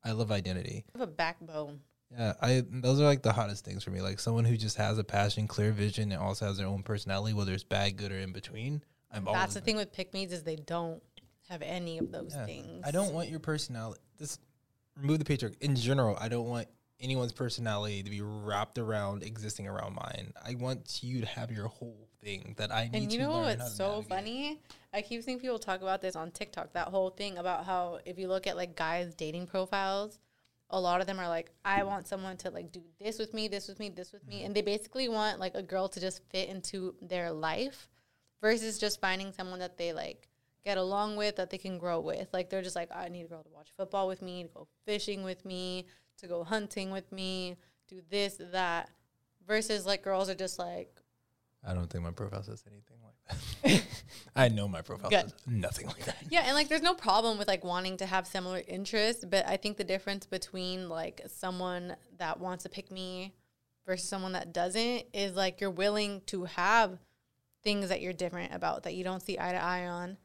I 0.05 0.13
love 0.13 0.31
identity. 0.31 0.85
i 0.95 0.99
have 0.99 1.09
a 1.09 1.13
backbone 1.13 1.81
Yeah, 2.17 2.35
I 2.41 2.63
those 2.69 3.01
are 3.01 3.05
like 3.05 3.23
the 3.23 3.33
hottest 3.33 3.65
things 3.65 3.85
for 3.85 3.91
me. 3.91 4.01
Like 4.01 4.19
someone 4.19 4.45
who 4.45 4.57
just 4.57 4.77
has 4.77 4.99
a 4.99 5.05
passion, 5.05 5.47
clear 5.47 5.73
vision, 5.73 6.13
and 6.13 6.21
also 6.21 6.47
has 6.47 6.59
their 6.59 6.67
own 6.67 6.83
personality, 6.83 7.35
whether 7.35 7.53
it's 7.53 7.65
bad, 7.65 7.97
good, 7.97 8.13
or 8.13 8.19
in 8.19 8.33
between. 8.33 8.83
I'm 9.13 9.25
that's 9.25 9.55
the 9.55 9.61
thing 9.61 9.77
with 9.77 9.93
pick 9.93 10.13
me's 10.13 10.33
is 10.33 10.43
they 10.43 10.57
don't 10.57 11.03
have 11.49 11.63
any 11.63 11.99
of 11.99 12.11
those 12.11 12.35
yeah. 12.35 12.45
things 12.45 12.83
I 12.85 12.91
don't 12.91 13.13
want 13.13 13.29
your 13.29 13.39
personality. 13.39 14.01
This 14.19 14.39
remove 14.97 15.19
the 15.19 15.25
patriarch. 15.25 15.57
In 15.61 15.77
general, 15.77 16.17
I 16.21 16.29
don't 16.29 16.49
want 16.49 16.69
anyone's 17.01 17.33
personality 17.33 18.03
to 18.03 18.11
be 18.11 18.21
wrapped 18.23 18.79
around 18.79 19.23
existing 19.23 19.69
around 19.69 19.95
mine. 19.95 20.33
I 20.45 20.55
want 20.55 21.03
you 21.03 21.21
to 21.21 21.27
have 21.27 21.51
your 21.51 21.69
whole 21.69 22.06
thing 22.27 22.55
that 22.59 22.73
I 22.73 22.85
need 22.85 22.93
to 22.93 22.99
do. 22.99 23.03
And 23.03 23.13
you 23.13 23.19
know 23.21 23.41
what's 23.41 23.77
so 23.77 23.89
navigate. 23.89 24.09
funny? 24.09 24.61
I 24.93 25.03
keep 25.03 25.23
seeing 25.23 25.39
people 25.39 25.59
talk 25.59 25.83
about 25.83 26.03
this 26.03 26.17
on 26.17 26.31
TikTok. 26.31 26.73
That 26.73 26.89
whole 26.89 27.11
thing 27.11 27.39
about 27.39 27.65
how 27.65 28.01
if 28.05 28.19
you 28.19 28.29
look 28.29 28.47
at 28.47 28.57
like 28.57 28.77
guys' 28.77 29.15
dating 29.15 29.47
profiles, 29.47 30.19
a 30.71 30.81
lot 30.81 31.01
of 31.01 31.07
them 31.07 31.21
are 31.21 31.29
like, 31.29 31.51
I 31.65 31.85
want 31.85 32.09
someone 32.09 32.37
to 32.39 32.51
like 32.51 32.73
do 32.73 32.83
this 32.99 33.19
with 33.19 33.33
me, 33.33 33.47
this 33.49 33.69
with 33.69 33.79
me, 33.79 33.89
this 33.89 34.13
with 34.13 34.27
me, 34.27 34.39
mm-hmm. 34.39 34.47
and 34.47 34.55
they 34.55 34.63
basically 34.63 35.09
want 35.09 35.39
like 35.39 35.55
a 35.55 35.63
girl 35.63 35.89
to 35.89 36.01
just 36.01 36.23
fit 36.31 36.49
into 36.49 36.95
their 37.01 37.31
life, 37.31 37.89
versus 38.43 38.79
just 38.79 39.01
finding 39.01 39.33
someone 39.33 39.61
that 39.61 39.79
they 39.79 39.93
like 39.93 40.29
get 40.65 40.77
along 40.77 41.17
with 41.17 41.37
that 41.37 41.51
they 41.51 41.59
can 41.59 41.79
grow 41.79 42.01
with. 42.01 42.29
Like 42.33 42.51
they're 42.51 42.63
just 42.63 42.77
like, 42.77 42.91
I 42.95 43.09
need 43.09 43.23
a 43.23 43.29
girl 43.29 43.43
to 43.43 43.51
watch 43.51 43.69
football 43.77 44.09
with 44.09 44.21
me, 44.21 44.43
to 44.43 44.49
go 44.49 44.67
fishing 44.85 45.23
with 45.23 45.45
me, 45.45 45.87
to 46.19 46.27
go 46.27 46.43
hunting 46.43 46.91
with 46.91 47.11
me, 47.13 47.57
do 47.89 48.01
this, 48.11 48.41
that. 48.53 48.91
Versus 49.47 49.87
like 49.87 50.03
girls 50.03 50.29
are 50.29 50.35
just 50.35 50.59
like, 50.59 50.93
I 51.65 51.75
don't 51.75 51.89
think 51.89 52.05
my 52.05 52.11
profile 52.11 52.43
says 52.43 52.65
anything 52.67 52.99
like 53.05 53.41
that. 53.65 53.83
I 54.37 54.49
know 54.49 54.69
my 54.69 54.83
profile 54.83 55.11
Good. 55.11 55.31
says 55.31 55.35
nothing 55.47 55.87
like 55.87 56.05
that. 56.05 56.17
Yeah, 56.31 56.43
and 56.45 56.55
like 56.55 56.69
there's 56.69 56.83
no 56.83 56.95
problem 56.95 57.39
with 57.39 57.49
like 57.49 57.65
wanting 57.65 57.97
to 57.99 58.07
have 58.07 58.27
similar 58.27 58.63
interests, 58.67 59.25
but 59.25 59.47
I 59.47 59.57
think 59.57 59.77
the 59.77 59.85
difference 59.85 60.27
between 60.27 60.89
like 60.89 61.23
someone 61.27 61.97
that 62.19 62.39
wants 62.39 62.65
to 62.65 62.69
pick 62.69 62.91
me 62.91 63.35
versus 63.87 64.09
someone 64.09 64.33
that 64.33 64.53
doesn't 64.53 65.05
is 65.13 65.35
like 65.35 65.61
you're 65.61 65.71
willing 65.71 66.23
to 66.27 66.45
have 66.45 66.99
things 67.63 67.89
that 67.89 68.01
you're 68.01 68.13
different 68.13 68.55
about 68.55 68.85
that 68.85 68.95
you 68.95 69.03
don't 69.03 69.23
see 69.23 69.39
eye 69.39 69.53
to 69.53 69.63
eye 69.63 69.87
on. 69.87 70.17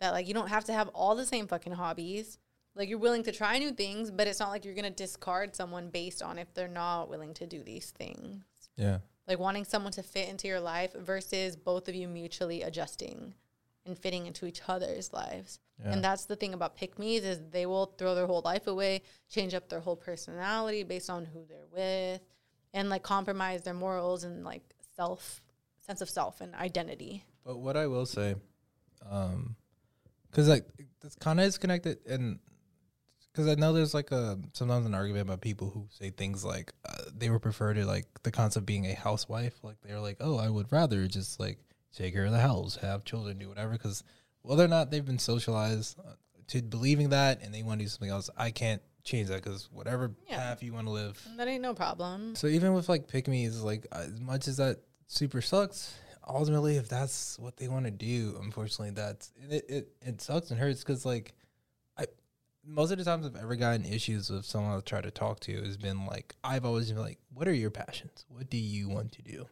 That 0.00 0.12
like 0.12 0.26
you 0.26 0.34
don't 0.34 0.48
have 0.48 0.64
to 0.64 0.72
have 0.72 0.88
all 0.88 1.14
the 1.14 1.26
same 1.26 1.46
fucking 1.46 1.72
hobbies. 1.72 2.38
Like 2.74 2.88
you're 2.88 2.98
willing 2.98 3.22
to 3.24 3.32
try 3.32 3.58
new 3.58 3.72
things, 3.72 4.10
but 4.10 4.26
it's 4.26 4.40
not 4.40 4.50
like 4.50 4.64
you're 4.64 4.74
gonna 4.74 4.90
discard 4.90 5.54
someone 5.54 5.88
based 5.88 6.22
on 6.22 6.38
if 6.38 6.52
they're 6.54 6.68
not 6.68 7.08
willing 7.08 7.34
to 7.34 7.46
do 7.46 7.62
these 7.62 7.90
things. 7.90 8.42
Yeah. 8.76 8.98
Like 9.28 9.38
wanting 9.38 9.64
someone 9.64 9.92
to 9.92 10.02
fit 10.02 10.28
into 10.28 10.48
your 10.48 10.60
life 10.60 10.92
versus 10.94 11.56
both 11.56 11.88
of 11.88 11.94
you 11.94 12.08
mutually 12.08 12.62
adjusting 12.62 13.34
and 13.86 13.98
fitting 13.98 14.26
into 14.26 14.46
each 14.46 14.60
other's 14.68 15.12
lives. 15.12 15.60
Yeah. 15.82 15.92
And 15.92 16.04
that's 16.04 16.26
the 16.26 16.36
thing 16.36 16.54
about 16.54 16.76
pick 16.76 16.98
me's 16.98 17.24
is 17.24 17.40
they 17.50 17.66
will 17.66 17.86
throw 17.86 18.14
their 18.14 18.26
whole 18.26 18.42
life 18.44 18.66
away, 18.66 19.02
change 19.28 19.54
up 19.54 19.68
their 19.68 19.80
whole 19.80 19.96
personality 19.96 20.82
based 20.82 21.10
on 21.10 21.24
who 21.24 21.44
they're 21.48 21.66
with, 21.72 22.20
and 22.72 22.88
like 22.88 23.02
compromise 23.02 23.62
their 23.62 23.74
morals 23.74 24.24
and 24.24 24.44
like 24.44 24.62
self 24.96 25.42
sense 25.78 26.00
of 26.00 26.08
self 26.08 26.40
and 26.40 26.54
identity. 26.54 27.24
But 27.44 27.58
what 27.58 27.76
I 27.76 27.86
will 27.88 28.06
say, 28.06 28.36
um, 29.10 29.56
because 30.30 30.48
like 30.48 30.66
this 31.00 31.14
kind 31.16 31.40
of 31.40 31.46
is 31.46 31.58
connected, 31.58 31.98
and 32.06 32.38
because 33.32 33.48
I 33.48 33.54
know 33.54 33.72
there's 33.72 33.94
like 33.94 34.10
a 34.12 34.38
sometimes 34.52 34.86
an 34.86 34.94
argument 34.94 35.22
about 35.22 35.40
people 35.40 35.70
who 35.70 35.86
say 35.90 36.10
things 36.10 36.44
like 36.44 36.72
uh, 36.88 37.02
they 37.16 37.30
would 37.30 37.42
prefer 37.42 37.72
to 37.74 37.84
like 37.86 38.06
the 38.22 38.30
concept 38.30 38.62
of 38.62 38.66
being 38.66 38.86
a 38.86 38.94
housewife. 38.94 39.54
Like 39.62 39.76
they're 39.82 40.00
like, 40.00 40.18
oh, 40.20 40.38
I 40.38 40.48
would 40.48 40.70
rather 40.72 41.06
just 41.06 41.40
like 41.40 41.58
take 41.96 42.12
care 42.14 42.24
of 42.24 42.32
the 42.32 42.40
house, 42.40 42.76
have 42.76 43.04
children, 43.04 43.38
do 43.38 43.48
whatever. 43.48 43.72
Because 43.72 44.02
whether 44.42 44.64
or 44.64 44.68
not 44.68 44.90
they've 44.90 45.04
been 45.04 45.18
socialized 45.18 45.98
uh, 45.98 46.12
to 46.48 46.62
believing 46.62 47.10
that, 47.10 47.42
and 47.42 47.54
they 47.54 47.62
want 47.62 47.80
to 47.80 47.84
do 47.84 47.88
something 47.88 48.10
else, 48.10 48.28
I 48.36 48.50
can't 48.50 48.82
change 49.04 49.28
that 49.28 49.42
because 49.42 49.68
whatever 49.72 50.12
Yeah. 50.28 50.36
path 50.38 50.62
you 50.62 50.72
want 50.72 50.86
to 50.86 50.92
live. 50.92 51.20
That 51.36 51.48
ain't 51.48 51.62
no 51.62 51.74
problem. 51.74 52.34
So 52.36 52.46
even 52.46 52.72
with 52.74 52.88
like 52.88 53.08
pick 53.08 53.26
me's, 53.28 53.60
like 53.62 53.86
as 53.92 54.20
much 54.20 54.46
as 54.48 54.58
that 54.58 54.78
super 55.06 55.40
sucks, 55.40 55.94
ultimately 56.28 56.76
if 56.76 56.88
that's 56.88 57.38
what 57.38 57.56
they 57.56 57.68
want 57.68 57.84
to 57.86 57.90
do, 57.90 58.38
unfortunately 58.40 58.90
that's 58.90 59.32
it. 59.50 59.64
It, 59.68 59.88
it 60.02 60.20
sucks 60.20 60.50
and 60.50 60.60
hurts 60.60 60.80
because 60.80 61.04
like 61.04 61.34
most 62.64 62.90
of 62.90 62.98
the 62.98 63.04
times 63.04 63.26
I've 63.26 63.36
ever 63.36 63.56
gotten 63.56 63.84
issues 63.84 64.30
with 64.30 64.44
someone 64.44 64.74
I've 64.74 64.84
tried 64.84 65.04
to 65.04 65.10
talk 65.10 65.40
to 65.40 65.62
has 65.62 65.76
been 65.76 66.06
like 66.06 66.34
I've 66.44 66.64
always 66.64 66.90
been 66.90 67.00
like, 67.00 67.18
what 67.32 67.48
are 67.48 67.54
your 67.54 67.70
passions? 67.70 68.24
What 68.28 68.50
do 68.50 68.56
you 68.56 68.88
want 68.88 69.12
to 69.12 69.22
do? 69.22 69.46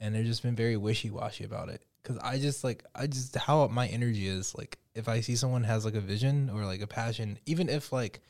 And 0.00 0.14
they've 0.14 0.24
just 0.24 0.42
been 0.42 0.56
very 0.56 0.76
wishy 0.76 1.10
washy 1.10 1.44
about 1.44 1.68
it. 1.68 1.82
Cause 2.04 2.18
I 2.22 2.38
just 2.38 2.64
like 2.64 2.84
I 2.94 3.06
just 3.06 3.36
how 3.36 3.66
my 3.68 3.86
energy 3.88 4.28
is 4.28 4.54
like 4.54 4.78
if 4.94 5.08
I 5.08 5.20
see 5.20 5.36
someone 5.36 5.64
has 5.64 5.84
like 5.84 5.94
a 5.94 6.00
vision 6.00 6.50
or 6.50 6.64
like 6.64 6.80
a 6.80 6.86
passion, 6.86 7.38
even 7.44 7.68
if 7.68 7.92
like 7.92 8.20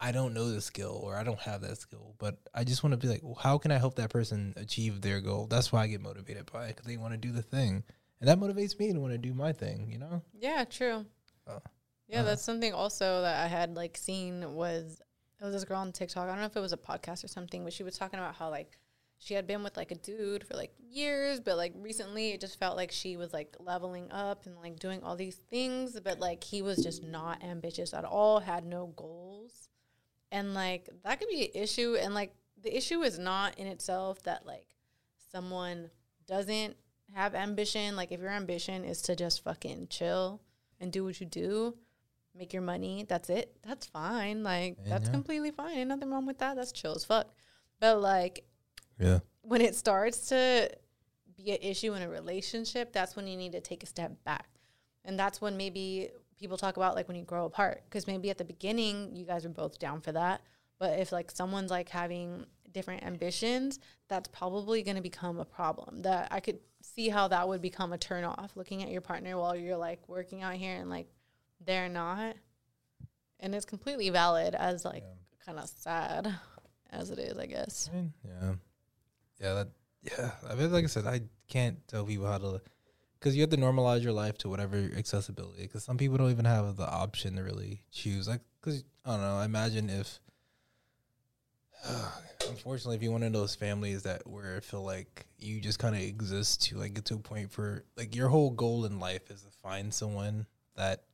I 0.00 0.12
don't 0.12 0.32
know 0.32 0.50
the 0.50 0.62
skill 0.62 0.98
or 1.02 1.14
I 1.14 1.24
don't 1.24 1.40
have 1.40 1.60
that 1.60 1.76
skill, 1.76 2.14
but 2.18 2.38
I 2.54 2.64
just 2.64 2.82
want 2.82 2.92
to 2.92 2.96
be 2.96 3.08
like, 3.08 3.22
well, 3.22 3.34
how 3.34 3.58
can 3.58 3.70
I 3.70 3.76
help 3.76 3.96
that 3.96 4.08
person 4.08 4.54
achieve 4.56 5.02
their 5.02 5.20
goal? 5.20 5.46
That's 5.46 5.70
why 5.70 5.82
I 5.82 5.88
get 5.88 6.00
motivated 6.00 6.50
by 6.50 6.66
it 6.66 6.68
because 6.68 6.86
they 6.86 6.96
want 6.96 7.12
to 7.12 7.18
do 7.18 7.32
the 7.32 7.42
thing, 7.42 7.84
and 8.18 8.28
that 8.28 8.40
motivates 8.40 8.78
me 8.78 8.92
to 8.94 8.98
want 8.98 9.12
to 9.12 9.18
do 9.18 9.34
my 9.34 9.52
thing. 9.52 9.90
You 9.90 9.98
know? 9.98 10.22
Yeah, 10.32 10.64
true. 10.64 11.04
Oh. 11.46 11.60
Yeah, 12.10 12.20
Uh. 12.20 12.24
that's 12.24 12.42
something 12.42 12.72
also 12.72 13.22
that 13.22 13.44
I 13.44 13.46
had 13.48 13.76
like 13.76 13.96
seen 13.96 14.54
was 14.54 15.00
it 15.40 15.44
was 15.44 15.54
this 15.54 15.64
girl 15.64 15.78
on 15.78 15.92
TikTok. 15.92 16.24
I 16.24 16.32
don't 16.32 16.40
know 16.40 16.46
if 16.46 16.56
it 16.56 16.60
was 16.60 16.72
a 16.72 16.76
podcast 16.76 17.24
or 17.24 17.28
something, 17.28 17.64
but 17.64 17.72
she 17.72 17.82
was 17.82 17.96
talking 17.96 18.18
about 18.18 18.34
how 18.34 18.50
like 18.50 18.78
she 19.18 19.34
had 19.34 19.46
been 19.46 19.62
with 19.62 19.76
like 19.76 19.90
a 19.90 19.94
dude 19.94 20.44
for 20.46 20.54
like 20.54 20.72
years, 20.78 21.40
but 21.40 21.56
like 21.56 21.72
recently 21.76 22.30
it 22.30 22.40
just 22.40 22.58
felt 22.58 22.76
like 22.76 22.90
she 22.90 23.16
was 23.16 23.32
like 23.32 23.54
leveling 23.60 24.10
up 24.10 24.46
and 24.46 24.56
like 24.56 24.78
doing 24.78 25.02
all 25.02 25.16
these 25.16 25.36
things, 25.36 25.98
but 26.00 26.18
like 26.20 26.42
he 26.44 26.62
was 26.62 26.78
just 26.82 27.02
not 27.04 27.42
ambitious 27.44 27.94
at 27.94 28.04
all, 28.04 28.40
had 28.40 28.64
no 28.64 28.88
goals. 28.96 29.68
And 30.32 30.52
like 30.54 30.88
that 31.04 31.18
could 31.20 31.28
be 31.28 31.44
an 31.44 31.62
issue 31.62 31.96
and 32.00 32.14
like 32.14 32.34
the 32.62 32.74
issue 32.76 33.02
is 33.02 33.18
not 33.18 33.58
in 33.58 33.66
itself 33.66 34.22
that 34.24 34.44
like 34.46 34.66
someone 35.32 35.90
doesn't 36.26 36.76
have 37.14 37.34
ambition. 37.34 37.96
Like 37.96 38.12
if 38.12 38.20
your 38.20 38.30
ambition 38.30 38.84
is 38.84 39.00
to 39.02 39.16
just 39.16 39.42
fucking 39.42 39.88
chill 39.88 40.40
and 40.78 40.92
do 40.92 41.04
what 41.04 41.20
you 41.20 41.26
do, 41.26 41.76
make 42.34 42.52
your 42.52 42.62
money, 42.62 43.04
that's 43.08 43.28
it. 43.30 43.56
That's 43.66 43.86
fine. 43.86 44.42
Like 44.42 44.76
Yeah, 44.82 44.90
that's 44.90 45.08
completely 45.08 45.50
fine. 45.50 45.76
Ain't 45.78 45.88
nothing 45.88 46.10
wrong 46.10 46.26
with 46.26 46.38
that. 46.38 46.56
That's 46.56 46.72
chill 46.72 46.94
as 46.94 47.04
fuck. 47.04 47.28
But 47.80 48.00
like 48.00 48.44
Yeah. 48.98 49.20
when 49.42 49.60
it 49.60 49.74
starts 49.74 50.28
to 50.28 50.70
be 51.36 51.52
an 51.52 51.58
issue 51.62 51.94
in 51.94 52.02
a 52.02 52.08
relationship, 52.08 52.92
that's 52.92 53.16
when 53.16 53.26
you 53.26 53.36
need 53.36 53.52
to 53.52 53.60
take 53.60 53.82
a 53.82 53.86
step 53.86 54.12
back. 54.24 54.48
And 55.04 55.18
that's 55.18 55.40
when 55.40 55.56
maybe 55.56 56.10
people 56.38 56.56
talk 56.56 56.76
about 56.76 56.94
like 56.94 57.08
when 57.08 57.16
you 57.16 57.24
grow 57.24 57.46
apart. 57.46 57.82
Because 57.84 58.06
maybe 58.06 58.30
at 58.30 58.38
the 58.38 58.44
beginning, 58.44 59.14
you 59.14 59.24
guys 59.24 59.44
are 59.44 59.50
both 59.50 59.78
down 59.78 60.00
for 60.00 60.12
that. 60.12 60.42
But 60.78 60.98
if 60.98 61.12
like 61.12 61.30
someone's 61.30 61.70
like 61.70 61.88
having 61.88 62.46
different 62.72 63.02
ambitions, 63.04 63.80
that's 64.08 64.28
probably 64.28 64.82
going 64.82 64.96
to 64.96 65.02
become 65.02 65.38
a 65.38 65.44
problem. 65.44 66.02
That 66.02 66.28
I 66.30 66.40
could 66.40 66.58
see 66.82 67.08
how 67.08 67.28
that 67.28 67.48
would 67.48 67.60
become 67.60 67.92
a 67.92 67.98
turn 67.98 68.24
off 68.24 68.52
looking 68.56 68.82
at 68.82 68.90
your 68.90 69.00
partner 69.02 69.36
while 69.36 69.54
you're 69.56 69.76
like 69.76 70.08
working 70.08 70.42
out 70.42 70.54
here 70.54 70.76
and 70.76 70.88
like 70.88 71.08
they're 71.64 71.88
not. 71.88 72.36
And 73.38 73.54
it's 73.54 73.64
completely 73.64 74.10
valid 74.10 74.54
as 74.54 74.84
like 74.84 75.04
kind 75.44 75.58
of 75.58 75.68
sad 75.68 76.34
as 76.90 77.10
it 77.10 77.18
is, 77.18 77.38
I 77.38 77.46
guess. 77.46 77.88
I 77.90 77.96
mean, 77.96 78.12
yeah, 78.24 78.52
yeah, 79.40 79.54
that, 79.54 79.68
yeah. 80.02 80.30
I 80.48 80.54
mean, 80.54 80.72
like 80.72 80.84
I 80.84 80.88
said, 80.88 81.06
I 81.06 81.22
can't 81.48 81.76
tell 81.88 82.04
people 82.04 82.26
how 82.26 82.38
to, 82.38 82.60
because 83.18 83.34
you 83.34 83.42
have 83.42 83.50
to 83.50 83.56
normalize 83.56 84.02
your 84.02 84.12
life 84.12 84.36
to 84.38 84.48
whatever 84.48 84.76
accessibility. 84.96 85.62
Because 85.62 85.84
some 85.84 85.96
people 85.96 86.18
don't 86.18 86.30
even 86.30 86.44
have 86.44 86.76
the 86.76 86.88
option 86.88 87.36
to 87.36 87.42
really 87.42 87.82
choose. 87.90 88.28
Like, 88.28 88.40
because 88.60 88.84
I 89.04 89.12
don't 89.12 89.20
know. 89.20 89.36
I 89.36 89.44
imagine 89.44 89.88
if, 89.88 90.20
unfortunately, 92.48 92.96
if 92.96 93.02
you're 93.02 93.12
one 93.12 93.22
of 93.22 93.32
those 93.32 93.54
families 93.54 94.02
that 94.02 94.26
where 94.26 94.56
I 94.56 94.60
feel 94.60 94.84
like 94.84 95.26
you 95.38 95.60
just 95.60 95.78
kind 95.78 95.94
of 95.94 96.02
exist 96.02 96.62
to 96.64 96.76
like 96.76 96.94
get 96.94 97.06
to 97.06 97.14
a 97.14 97.18
point 97.18 97.50
for 97.50 97.84
like 97.96 98.14
your 98.14 98.28
whole 98.28 98.50
goal 98.50 98.84
in 98.84 98.98
life 98.98 99.30
is 99.30 99.42
to 99.42 99.50
find 99.62 99.92
someone 99.94 100.46
that 100.76 101.04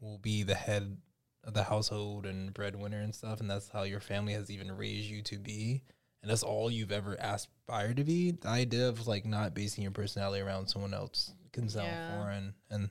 will 0.00 0.18
be 0.18 0.42
the 0.42 0.54
head 0.54 0.96
of 1.44 1.54
the 1.54 1.62
household 1.64 2.26
and 2.26 2.52
breadwinner 2.52 3.00
and 3.00 3.14
stuff, 3.14 3.40
and 3.40 3.50
that's 3.50 3.68
how 3.68 3.82
your 3.84 4.00
family 4.00 4.32
has 4.34 4.50
even 4.50 4.76
raised 4.76 5.06
you 5.08 5.22
to 5.22 5.38
be, 5.38 5.82
and 6.22 6.30
that's 6.30 6.42
all 6.42 6.70
you've 6.70 6.92
ever 6.92 7.16
aspired 7.20 7.96
to 7.96 8.04
be. 8.04 8.32
The 8.32 8.48
idea 8.48 8.88
of 8.88 9.06
like 9.06 9.24
not 9.24 9.54
basing 9.54 9.82
your 9.82 9.92
personality 9.92 10.42
around 10.42 10.68
someone 10.68 10.92
else 10.94 11.32
can 11.52 11.68
sound 11.68 11.86
Yeah. 11.86 12.18
foreign, 12.18 12.54
and 12.70 12.90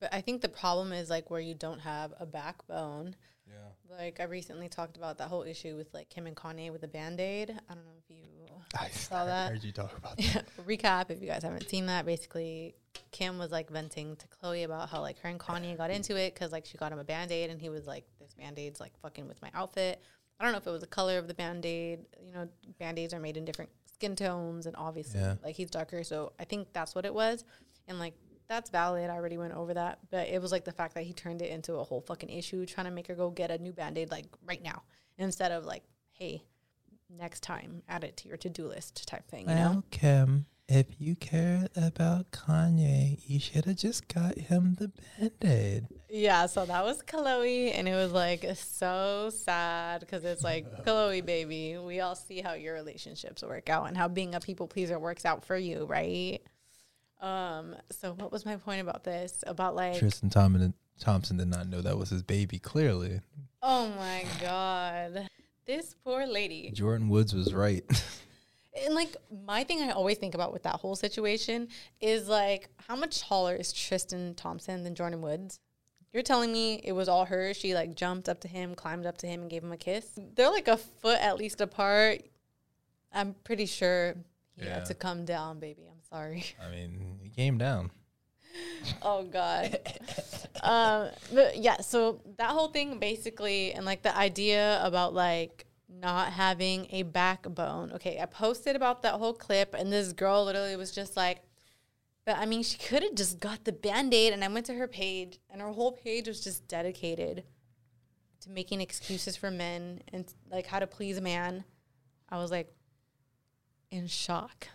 But 0.00 0.12
I 0.12 0.20
think 0.20 0.42
the 0.42 0.48
problem 0.48 0.92
is 0.92 1.08
like 1.10 1.30
where 1.30 1.40
you 1.40 1.54
don't 1.54 1.78
have 1.80 2.12
a 2.18 2.26
backbone. 2.26 3.14
yeah, 3.46 3.96
Like 3.96 4.20
I 4.20 4.24
recently 4.24 4.68
talked 4.68 4.96
about 4.96 5.18
that 5.18 5.28
whole 5.28 5.42
issue 5.44 5.76
with 5.76 5.92
like 5.94 6.08
Kim 6.10 6.26
and 6.26 6.36
Kanye 6.36 6.70
with 6.72 6.80
the 6.82 6.88
Band 6.88 7.20
Aid. 7.20 7.50
I 7.68 7.74
don't 7.74 7.84
know 7.84 7.92
if 7.98 8.10
you 8.10 8.48
I 8.78 8.88
saw 8.88 9.24
that. 9.24 9.50
heard 9.50 9.64
you 9.64 9.72
talk 9.72 9.96
about 9.96 10.16
that. 10.18 10.44
recap 10.66 11.10
if 11.10 11.20
you 11.22 11.28
guys 11.28 11.42
haven't 11.42 11.68
seen 11.68 11.86
that. 11.86 12.04
Basically, 12.04 12.74
Kim 13.12 13.38
was 13.38 13.50
like 13.52 13.70
venting 13.70 14.16
to 14.16 14.26
Khloe 14.26 14.64
about 14.64 14.88
how 14.88 15.00
like 15.00 15.18
her 15.20 15.28
and 15.28 15.38
Kanye 15.38 15.76
got 15.76 15.90
into 15.90 16.16
it 16.16 16.34
because 16.34 16.50
like 16.50 16.66
she 16.66 16.76
got 16.78 16.90
him 16.92 16.98
a 16.98 17.04
band 17.04 17.30
aid 17.30 17.50
and 17.50 17.60
he 17.60 17.68
was 17.68 17.86
like, 17.86 18.04
"This 18.18 18.34
band 18.34 18.58
aid's 18.58 18.80
like 18.80 18.98
fucking 19.00 19.28
with 19.28 19.40
my 19.42 19.50
outfit." 19.54 20.02
I 20.40 20.44
don't 20.44 20.52
know 20.52 20.58
if 20.58 20.66
it 20.66 20.70
was 20.70 20.80
the 20.80 20.86
color 20.88 21.18
of 21.18 21.28
the 21.28 21.34
band 21.34 21.64
aid. 21.64 22.00
You 22.20 22.32
know, 22.32 22.48
band 22.80 22.98
aids 22.98 23.14
are 23.14 23.20
made 23.20 23.36
in 23.36 23.44
different 23.44 23.70
skin 23.92 24.16
tones, 24.16 24.66
and 24.66 24.74
obviously, 24.76 25.20
Yeah. 25.20 25.36
like 25.44 25.54
he's 25.54 25.70
darker, 25.70 26.02
so 26.02 26.32
I 26.40 26.44
think 26.44 26.72
that's 26.72 26.94
what 26.94 27.04
it 27.04 27.14
was. 27.14 27.44
And 27.86 27.98
like 27.98 28.14
that's 28.48 28.70
valid. 28.70 29.08
I 29.08 29.14
already 29.14 29.38
went 29.38 29.52
over 29.54 29.72
that, 29.74 29.98
but 30.10 30.28
it 30.28 30.40
was 30.42 30.50
like 30.50 30.64
the 30.64 30.72
fact 30.72 30.94
that 30.94 31.04
he 31.04 31.12
turned 31.12 31.42
it 31.42 31.50
into 31.50 31.74
a 31.76 31.84
whole 31.84 32.00
fucking 32.00 32.28
issue, 32.30 32.66
trying 32.66 32.86
to 32.86 32.90
make 32.90 33.06
her 33.06 33.14
go 33.14 33.30
get 33.30 33.50
a 33.50 33.58
new 33.58 33.72
band 33.72 33.96
aid 33.98 34.10
like 34.10 34.26
right 34.44 34.62
now 34.62 34.82
instead 35.18 35.52
of 35.52 35.64
like, 35.66 35.84
"Hey." 36.12 36.42
Next 37.14 37.42
time, 37.42 37.82
add 37.90 38.04
it 38.04 38.16
to 38.18 38.28
your 38.28 38.38
to-do 38.38 38.66
list 38.66 39.06
type 39.06 39.28
thing. 39.28 39.46
You 39.46 39.54
know, 39.54 39.70
Well, 39.70 39.84
Kim, 39.90 40.46
if 40.74 40.86
you 40.98 41.14
cared 41.14 41.68
about 41.76 42.30
Kanye, 42.30 43.20
you 43.26 43.38
should 43.38 43.66
have 43.66 43.76
just 43.76 44.08
got 44.08 44.38
him 44.38 44.76
the 44.78 44.88
band 44.88 45.32
aid. 45.44 45.86
Yeah, 46.08 46.46
so 46.46 46.64
that 46.64 46.82
was 46.82 47.02
Khloe, 47.02 47.72
and 47.74 47.86
it 47.86 47.94
was 47.94 48.12
like 48.12 48.46
so 48.54 49.30
sad 49.34 50.00
because 50.00 50.24
it's 50.24 50.42
like 50.42 50.66
Khloe, 50.86 51.24
baby, 51.24 51.76
we 51.76 52.00
all 52.00 52.14
see 52.14 52.40
how 52.40 52.54
your 52.54 52.72
relationships 52.72 53.42
work 53.42 53.68
out 53.68 53.88
and 53.88 53.98
how 53.98 54.08
being 54.08 54.34
a 54.34 54.40
people 54.40 54.66
pleaser 54.66 54.98
works 54.98 55.26
out 55.26 55.44
for 55.44 55.58
you, 55.58 55.84
right? 55.84 56.40
Um, 57.20 57.76
so 57.90 58.14
what 58.14 58.32
was 58.32 58.46
my 58.46 58.56
point 58.56 58.80
about 58.80 59.04
this? 59.04 59.44
About 59.46 59.76
like, 59.76 59.98
Tristan 59.98 60.30
Thompson, 60.30 60.72
Thompson 60.98 61.36
did 61.36 61.48
not 61.48 61.68
know 61.68 61.82
that 61.82 61.98
was 61.98 62.08
his 62.08 62.22
baby. 62.22 62.58
Clearly, 62.58 63.20
oh 63.62 63.88
my 63.98 64.24
god, 64.40 65.28
this 65.66 65.94
poor 66.02 66.26
lady. 66.26 66.72
Jordyn 66.74 67.08
Woods 67.08 67.34
was 67.34 67.52
right. 67.52 67.84
And 68.84 68.94
like 68.94 69.16
my 69.46 69.64
thing 69.64 69.82
I 69.82 69.90
always 69.90 70.18
think 70.18 70.34
about 70.34 70.52
with 70.52 70.62
that 70.62 70.76
whole 70.76 70.96
situation 70.96 71.68
is 72.00 72.26
like 72.28 72.68
how 72.88 72.96
much 72.96 73.20
taller 73.20 73.54
is 73.54 73.72
Tristan 73.72 74.34
Thompson 74.34 74.82
than 74.84 74.94
Jordyn 74.94 75.20
Woods? 75.20 75.60
You're 76.12 76.22
telling 76.22 76.52
me 76.52 76.80
it 76.84 76.92
was 76.92 77.08
all 77.08 77.24
her. 77.26 77.54
She 77.54 77.74
like 77.74 77.94
jumped 77.94 78.28
up 78.28 78.40
to 78.40 78.48
him, 78.48 78.74
climbed 78.74 79.06
up 79.06 79.18
to 79.18 79.26
him, 79.26 79.42
and 79.42 79.50
gave 79.50 79.62
him 79.62 79.72
a 79.72 79.76
kiss. 79.76 80.06
They're 80.34 80.50
like 80.50 80.68
a 80.68 80.76
foot 80.76 81.18
at 81.20 81.36
least 81.38 81.60
apart. 81.60 82.22
I'm 83.12 83.34
pretty 83.44 83.66
sure 83.66 84.14
he 84.56 84.64
Yeah. 84.66 84.74
had 84.74 84.86
to 84.86 84.94
come 84.94 85.24
down, 85.24 85.58
baby. 85.58 85.82
I'm 85.90 86.02
sorry. 86.08 86.44
I 86.66 86.70
mean, 86.70 87.18
he 87.22 87.28
came 87.30 87.58
down. 87.58 87.90
oh 89.02 89.22
God. 89.24 89.78
um, 90.62 91.08
but 91.32 91.56
yeah, 91.58 91.80
so 91.80 92.20
that 92.36 92.50
whole 92.50 92.68
thing 92.68 92.98
basically, 92.98 93.72
and 93.72 93.84
like 93.86 94.02
the 94.02 94.14
idea 94.16 94.80
about 94.84 95.14
like 95.14 95.64
not 96.00 96.32
having 96.32 96.86
a 96.90 97.02
backbone. 97.02 97.92
Okay, 97.92 98.18
I 98.20 98.26
posted 98.26 98.76
about 98.76 99.02
that 99.02 99.14
whole 99.14 99.34
clip, 99.34 99.74
and 99.74 99.92
this 99.92 100.12
girl 100.12 100.44
literally 100.44 100.76
was 100.76 100.92
just 100.92 101.16
like, 101.16 101.42
but 102.24 102.36
I 102.36 102.46
mean, 102.46 102.62
she 102.62 102.78
could 102.78 103.02
have 103.02 103.14
just 103.14 103.40
got 103.40 103.64
the 103.64 103.72
band 103.72 104.14
aid. 104.14 104.32
And 104.32 104.44
I 104.44 104.48
went 104.48 104.66
to 104.66 104.74
her 104.74 104.86
page, 104.88 105.38
and 105.50 105.60
her 105.60 105.70
whole 105.70 105.92
page 105.92 106.28
was 106.28 106.42
just 106.42 106.68
dedicated 106.68 107.44
to 108.40 108.50
making 108.50 108.80
excuses 108.80 109.36
for 109.36 109.50
men 109.50 110.02
and 110.12 110.32
like 110.50 110.66
how 110.66 110.78
to 110.78 110.86
please 110.86 111.18
a 111.18 111.20
man. 111.20 111.64
I 112.28 112.38
was 112.38 112.50
like 112.50 112.72
in 113.90 114.06
shock, 114.06 114.68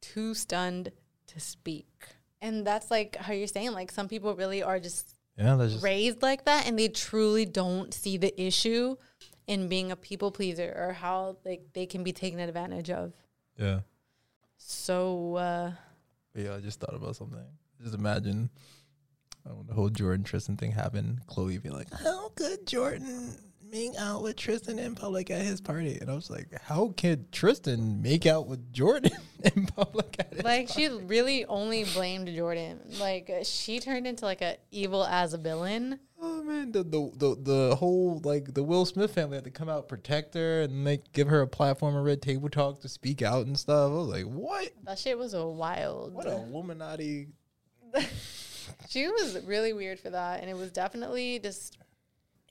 too 0.00 0.34
stunned 0.34 0.92
to 1.26 1.40
speak. 1.40 1.88
And 2.40 2.66
that's 2.66 2.90
like 2.90 3.16
how 3.16 3.32
you're 3.32 3.46
saying, 3.46 3.72
like 3.72 3.90
some 3.90 4.08
people 4.08 4.34
really 4.34 4.62
are 4.62 4.80
just 4.80 5.14
Yeah, 5.36 5.56
just 5.58 5.82
raised 5.82 6.22
like 6.22 6.44
that 6.44 6.66
and 6.66 6.78
they 6.78 6.88
truly 6.88 7.44
don't 7.44 7.92
see 7.92 8.16
the 8.16 8.40
issue 8.40 8.96
in 9.50 9.68
being 9.68 9.90
a 9.90 9.96
people 9.96 10.30
pleaser 10.30 10.72
or 10.76 10.92
how 10.92 11.36
like 11.44 11.62
they 11.72 11.84
can 11.84 12.04
be 12.04 12.12
taken 12.12 12.38
advantage 12.38 12.88
of. 12.88 13.12
Yeah. 13.58 13.80
So 14.58 15.34
uh 15.34 15.72
yeah, 16.36 16.54
I 16.54 16.60
just 16.60 16.78
thought 16.78 16.94
about 16.94 17.16
something. 17.16 17.44
Just 17.82 17.94
imagine 17.94 18.48
uh, 19.44 19.54
when 19.54 19.66
the 19.66 19.74
whole 19.74 19.90
Jordyn 19.90 20.24
Tristan 20.24 20.56
thing 20.56 20.70
happened, 20.70 21.22
Khloe 21.26 21.60
be 21.60 21.70
like, 21.70 21.92
How 21.92 22.28
could 22.28 22.64
Jordyn 22.64 23.36
make 23.72 23.96
out 23.98 24.22
with 24.22 24.36
Tristan 24.36 24.78
in 24.78 24.94
public 24.94 25.30
at 25.30 25.42
his 25.42 25.60
party? 25.60 25.98
And 26.00 26.08
I 26.08 26.14
was 26.14 26.30
like, 26.30 26.46
How 26.62 26.94
could 26.96 27.32
Tristan 27.32 28.00
make 28.02 28.26
out 28.26 28.46
with 28.46 28.72
Jordyn 28.72 29.10
in 29.56 29.66
public 29.66 30.14
at 30.20 30.32
his 30.32 30.44
like 30.44 30.68
she 30.68 30.88
really 30.88 31.44
only 31.46 31.82
blamed 31.84 32.28
Jordyn. 32.28 33.00
Like 33.00 33.32
she 33.42 33.80
turned 33.80 34.06
into 34.06 34.24
like 34.24 34.42
a 34.42 34.58
evil 34.70 35.04
as 35.04 35.34
a 35.34 35.38
villain. 35.38 35.98
Man, 36.50 36.72
the, 36.72 36.82
the 36.82 37.10
the 37.16 37.36
the 37.40 37.76
whole 37.76 38.20
like 38.24 38.54
the 38.54 38.64
Will 38.64 38.84
Smith 38.84 39.14
family 39.14 39.36
had 39.36 39.44
to 39.44 39.52
come 39.52 39.68
out 39.68 39.88
protect 39.88 40.34
her 40.34 40.62
and 40.62 40.84
like 40.84 41.12
give 41.12 41.28
her 41.28 41.42
a 41.42 41.46
platform 41.46 41.94
of 41.94 42.04
red 42.04 42.20
table 42.20 42.48
talk 42.48 42.80
to 42.80 42.88
speak 42.88 43.22
out 43.22 43.46
and 43.46 43.56
stuff. 43.56 43.92
I 43.92 43.94
was 43.94 44.08
like, 44.08 44.24
what? 44.24 44.70
That 44.82 44.98
shit 44.98 45.16
was 45.16 45.32
a 45.32 45.46
wild. 45.46 46.12
What 46.12 46.26
a 46.26 46.32
Illuminati. 46.32 47.28
she 48.88 49.06
was 49.06 49.38
really 49.44 49.72
weird 49.72 50.00
for 50.00 50.10
that, 50.10 50.40
and 50.40 50.50
it 50.50 50.56
was 50.56 50.72
definitely 50.72 51.38
just 51.38 51.78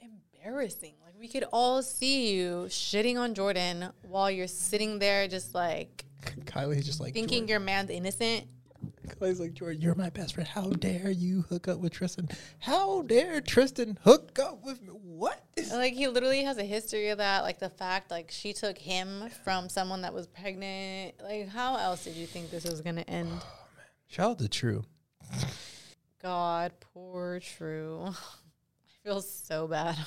embarrassing. 0.01 0.93
Like 1.03 1.15
we 1.19 1.27
could 1.27 1.43
all 1.51 1.83
see 1.83 2.33
you 2.33 2.67
shitting 2.69 3.17
on 3.17 3.35
Jordyn 3.35 3.91
while 4.07 4.31
you're 4.31 4.47
sitting 4.47 4.99
there, 4.99 5.27
just 5.27 5.53
like 5.53 6.05
Kylie's 6.45 6.85
just 6.85 7.01
like 7.01 7.13
thinking 7.13 7.43
Jordyn. 7.43 7.49
your 7.49 7.59
man's 7.59 7.89
innocent. 7.89 8.45
Kylie's 9.07 9.39
like 9.39 9.53
Jordyn, 9.53 9.81
you're 9.81 9.95
my 9.95 10.09
best 10.09 10.35
friend. 10.35 10.47
How 10.47 10.69
dare 10.69 11.09
you 11.09 11.41
hook 11.49 11.67
up 11.67 11.79
with 11.79 11.93
Tristan? 11.93 12.29
How 12.59 13.01
dare 13.01 13.41
Tristan 13.41 13.97
hook 14.03 14.37
up 14.39 14.63
with 14.63 14.81
me? 14.81 14.89
What? 14.89 15.43
Like 15.71 15.93
he 15.93 16.07
literally 16.07 16.43
has 16.43 16.57
a 16.57 16.63
history 16.63 17.09
of 17.09 17.17
that. 17.17 17.43
Like 17.43 17.59
the 17.59 17.69
fact, 17.69 18.11
like 18.11 18.31
she 18.31 18.53
took 18.53 18.77
him 18.77 19.29
from 19.43 19.69
someone 19.69 20.01
that 20.03 20.13
was 20.13 20.27
pregnant. 20.27 21.15
Like 21.21 21.49
how 21.49 21.77
else 21.77 22.03
did 22.03 22.15
you 22.15 22.25
think 22.27 22.51
this 22.51 22.63
was 22.65 22.81
gonna 22.81 23.01
end? 23.01 23.31
Shout 24.07 24.31
out 24.31 24.39
to 24.39 24.47
True. 24.47 24.83
God, 26.21 26.73
poor 26.79 27.39
True. 27.39 28.05
I 28.09 29.03
feel 29.03 29.21
so 29.21 29.67
bad. 29.67 29.97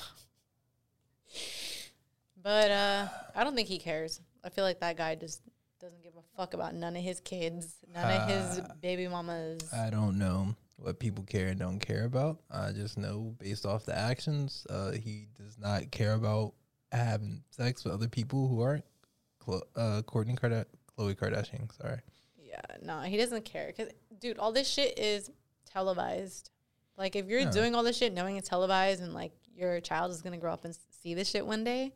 But 2.41 2.71
uh 2.71 3.07
I 3.35 3.43
don't 3.43 3.55
think 3.55 3.67
he 3.67 3.77
cares. 3.77 4.21
I 4.43 4.49
feel 4.49 4.63
like 4.63 4.79
that 4.81 4.97
guy 4.97 5.15
just 5.15 5.41
doesn't 5.83 6.01
give 6.01 6.13
a 6.15 6.37
fuck 6.37 6.53
about 6.53 6.73
none 6.73 6.95
of 6.95 7.03
his 7.03 7.19
kids, 7.19 7.75
none 7.93 8.21
of 8.21 8.29
his 8.29 8.61
baby 8.81 9.05
mamas. 9.07 9.61
I 9.73 9.89
don't 9.89 10.17
know 10.17 10.55
what 10.77 10.97
people 10.97 11.25
care 11.25 11.47
and 11.47 11.59
don't 11.59 11.79
care 11.79 12.05
about. 12.05 12.39
I 12.49 12.71
just 12.71 12.97
know 12.97 13.35
based 13.37 13.65
off 13.65 13.83
the 13.85 13.97
actions, 13.97 14.65
uh, 14.69 14.91
he 14.91 15.27
does 15.37 15.57
not 15.59 15.91
care 15.91 16.13
about 16.13 16.53
having 16.93 17.43
sex 17.49 17.83
with 17.83 17.93
other 17.93 18.07
people 18.07 18.47
who 18.47 18.61
aren't 18.61 18.85
Clo- 19.39 19.63
uh, 19.75 20.01
Kourtney 20.07 20.39
Kardashian, 20.39 20.65
Khloe 20.97 21.15
Kardashian. 21.17 21.69
Sorry. 21.75 21.99
Yeah, 22.37 22.61
no, 22.81 23.01
he 23.01 23.17
doesn't 23.17 23.43
care. 23.43 23.73
Cause, 23.75 23.87
dude, 24.19 24.37
all 24.37 24.53
this 24.53 24.69
shit 24.69 24.97
is 24.97 25.29
televised. 25.69 26.49
Like, 26.97 27.15
if 27.17 27.27
you're 27.27 27.41
Yeah. 27.41 27.51
doing 27.51 27.75
all 27.75 27.83
this 27.83 27.97
shit 27.97 28.13
knowing 28.13 28.37
it's 28.37 28.47
televised 28.47 29.01
and 29.01 29.13
like 29.13 29.33
your 29.53 29.81
child 29.81 30.11
is 30.11 30.21
gonna 30.21 30.37
grow 30.37 30.53
up 30.53 30.63
and 30.63 30.77
see 31.01 31.13
this 31.13 31.29
shit 31.29 31.45
one 31.45 31.63
day, 31.65 31.91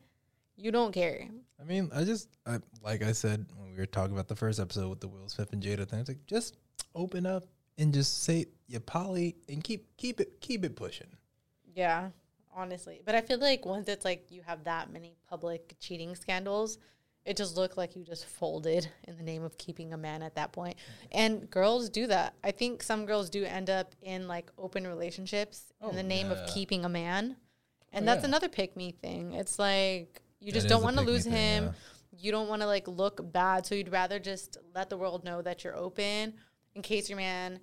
you 0.57 0.71
don't 0.71 0.91
care. 0.91 1.27
I 1.59 1.63
mean, 1.63 1.89
I 1.93 2.03
just 2.03 2.29
I, 2.45 2.59
like 2.83 3.03
I 3.03 3.11
said 3.13 3.45
when 3.55 3.71
we 3.71 3.77
were 3.77 3.85
talking 3.85 4.13
about 4.13 4.27
the 4.27 4.35
first 4.35 4.59
episode 4.59 4.89
with 4.89 4.99
the 4.99 5.07
Will 5.07 5.29
Smith 5.29 5.53
and 5.53 5.61
Jada 5.61 5.87
thing. 5.87 5.99
It's 5.99 6.09
like 6.09 6.25
just 6.25 6.57
open 6.95 7.25
up 7.25 7.45
and 7.77 7.93
just 7.93 8.23
say 8.23 8.47
you 8.67 8.79
poly 8.79 9.35
and 9.47 9.63
keep 9.63 9.95
keep 9.97 10.19
it 10.19 10.41
keep 10.41 10.65
it 10.65 10.75
pushing. 10.75 11.07
Yeah, 11.75 12.09
honestly. 12.55 13.01
But 13.05 13.15
I 13.15 13.21
feel 13.21 13.39
like 13.39 13.65
once 13.65 13.87
it's 13.87 14.03
like 14.03 14.31
you 14.31 14.41
have 14.45 14.63
that 14.65 14.91
many 14.91 15.15
public 15.29 15.75
cheating 15.79 16.15
scandals, 16.15 16.79
it 17.23 17.37
just 17.37 17.55
looked 17.55 17.77
like 17.77 17.95
you 17.95 18.03
just 18.03 18.25
folded 18.25 18.89
in 19.07 19.17
the 19.17 19.23
name 19.23 19.43
of 19.43 19.57
keeping 19.57 19.93
a 19.93 19.97
man 19.97 20.23
at 20.23 20.35
that 20.35 20.51
point. 20.53 20.77
And 21.11 21.49
girls 21.49 21.89
do 21.89 22.07
that. 22.07 22.33
I 22.43 22.51
think 22.51 22.81
some 22.81 23.05
girls 23.05 23.29
do 23.29 23.43
end 23.43 23.69
up 23.69 23.93
in 24.01 24.27
like 24.27 24.51
open 24.57 24.87
relationships 24.87 25.71
in 25.81 25.89
oh, 25.89 25.91
the 25.91 26.03
name 26.03 26.31
of 26.31 26.39
keeping 26.47 26.83
a 26.85 26.89
man. 26.89 27.35
And 27.93 28.03
Oh, 28.03 28.05
that's 28.05 28.21
yeah. 28.23 28.29
another 28.29 28.49
pick 28.49 28.75
me 28.75 28.91
thing. 28.91 29.33
It's 29.33 29.59
like 29.59 30.21
you 30.39 30.51
just 30.51 30.67
don't 30.67 30.83
want 30.83 30.97
to 30.97 31.03
lose 31.03 31.23
thing, 31.23 31.33
him. 31.33 31.63
yeah. 31.65 31.71
You 32.19 32.31
don't 32.31 32.47
want 32.47 32.61
to 32.61 32.65
like 32.67 32.87
look 32.87 33.19
bad, 33.31 33.65
so 33.65 33.75
you'd 33.75 33.91
rather 33.91 34.17
just 34.19 34.57
let 34.73 34.89
the 34.89 34.97
world 34.97 35.23
know 35.23 35.41
that 35.41 35.63
you're 35.63 35.75
open 35.75 36.33
in 36.75 36.81
case 36.81 37.09
your 37.09 37.17
man 37.17 37.59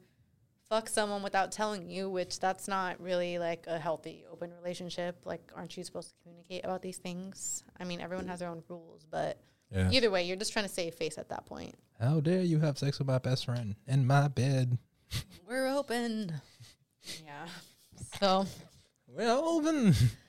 fuck 0.69 0.89
someone 0.89 1.23
without 1.23 1.53
telling 1.53 1.89
you, 1.91 2.09
which 2.09 2.41
that's 2.41 2.67
not 2.69 3.01
really 3.01 3.39
like 3.39 3.65
a 3.67 3.79
healthy 3.79 4.25
open 4.31 4.51
relationship. 4.53 5.17
Like, 5.25 5.43
aren't 5.55 5.77
you 5.77 5.85
supposed 5.85 6.09
to 6.11 6.15
communicate 6.23 6.65
about 6.65 6.83
these 6.83 6.97
things? 6.99 7.63
I 7.79 7.85
mean, 7.85 8.01
everyone 8.01 8.27
has 8.29 8.41
their 8.41 8.49
own 8.49 8.63
rules, 8.69 9.05
but 9.11 9.41
Yeah. 9.71 9.91
either 9.91 10.11
way, 10.11 10.23
you're 10.25 10.37
just 10.37 10.53
trying 10.53 10.65
to 10.67 10.73
save 10.73 10.95
face 10.95 11.19
at 11.19 11.29
that 11.31 11.47
point. 11.47 11.75
How 12.01 12.21
dare 12.21 12.43
you 12.43 12.61
have 12.61 12.79
sex 12.79 12.99
with 12.99 13.09
my 13.09 13.19
best 13.19 13.45
friend 13.45 13.77
in 13.87 14.07
my 14.07 14.29
bed? 14.29 14.79
We're 15.47 15.67
open. 15.69 16.33
Yeah. 17.27 17.47
So, 18.19 18.47
We're 19.07 19.29
open. 19.31 19.95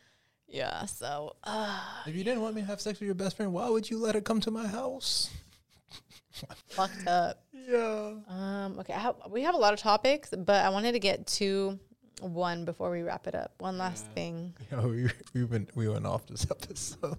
yeah. 0.47 0.85
So, 0.85 1.35
uh, 1.43 1.79
if 2.05 2.15
you 2.15 2.23
didn't 2.23 2.41
want 2.41 2.55
me 2.55 2.61
to 2.61 2.67
have 2.67 2.81
sex 2.81 2.99
with 2.99 3.05
your 3.07 3.15
best 3.15 3.37
friend, 3.37 3.53
why 3.53 3.69
would 3.69 3.89
you 3.89 3.97
let 3.97 4.15
her 4.15 4.21
come 4.21 4.39
to 4.41 4.51
my 4.51 4.67
house? 4.67 5.29
fucked 6.69 7.07
up. 7.07 7.43
Yeah. 7.53 8.13
Um, 8.27 8.77
okay. 8.79 8.93
I 8.93 8.99
have, 8.99 9.15
we 9.29 9.41
have 9.43 9.55
a 9.55 9.57
lot 9.57 9.73
of 9.73 9.79
topics, 9.79 10.31
but 10.37 10.63
I 10.65 10.69
wanted 10.69 10.91
to 10.93 10.99
get 10.99 11.25
to 11.27 11.79
one 12.21 12.65
before 12.65 12.91
we 12.91 13.01
wrap 13.01 13.27
it 13.27 13.35
up. 13.35 13.53
One 13.59 13.77
last 13.77 14.05
thing 14.07 14.53
You 14.71 14.77
know, 14.77 14.87
we 14.87 15.09
we 15.33 15.43
went 15.45 15.75
we 15.75 15.87
went 15.89 16.05
off 16.05 16.25
this 16.27 16.45
episode. 16.51 17.17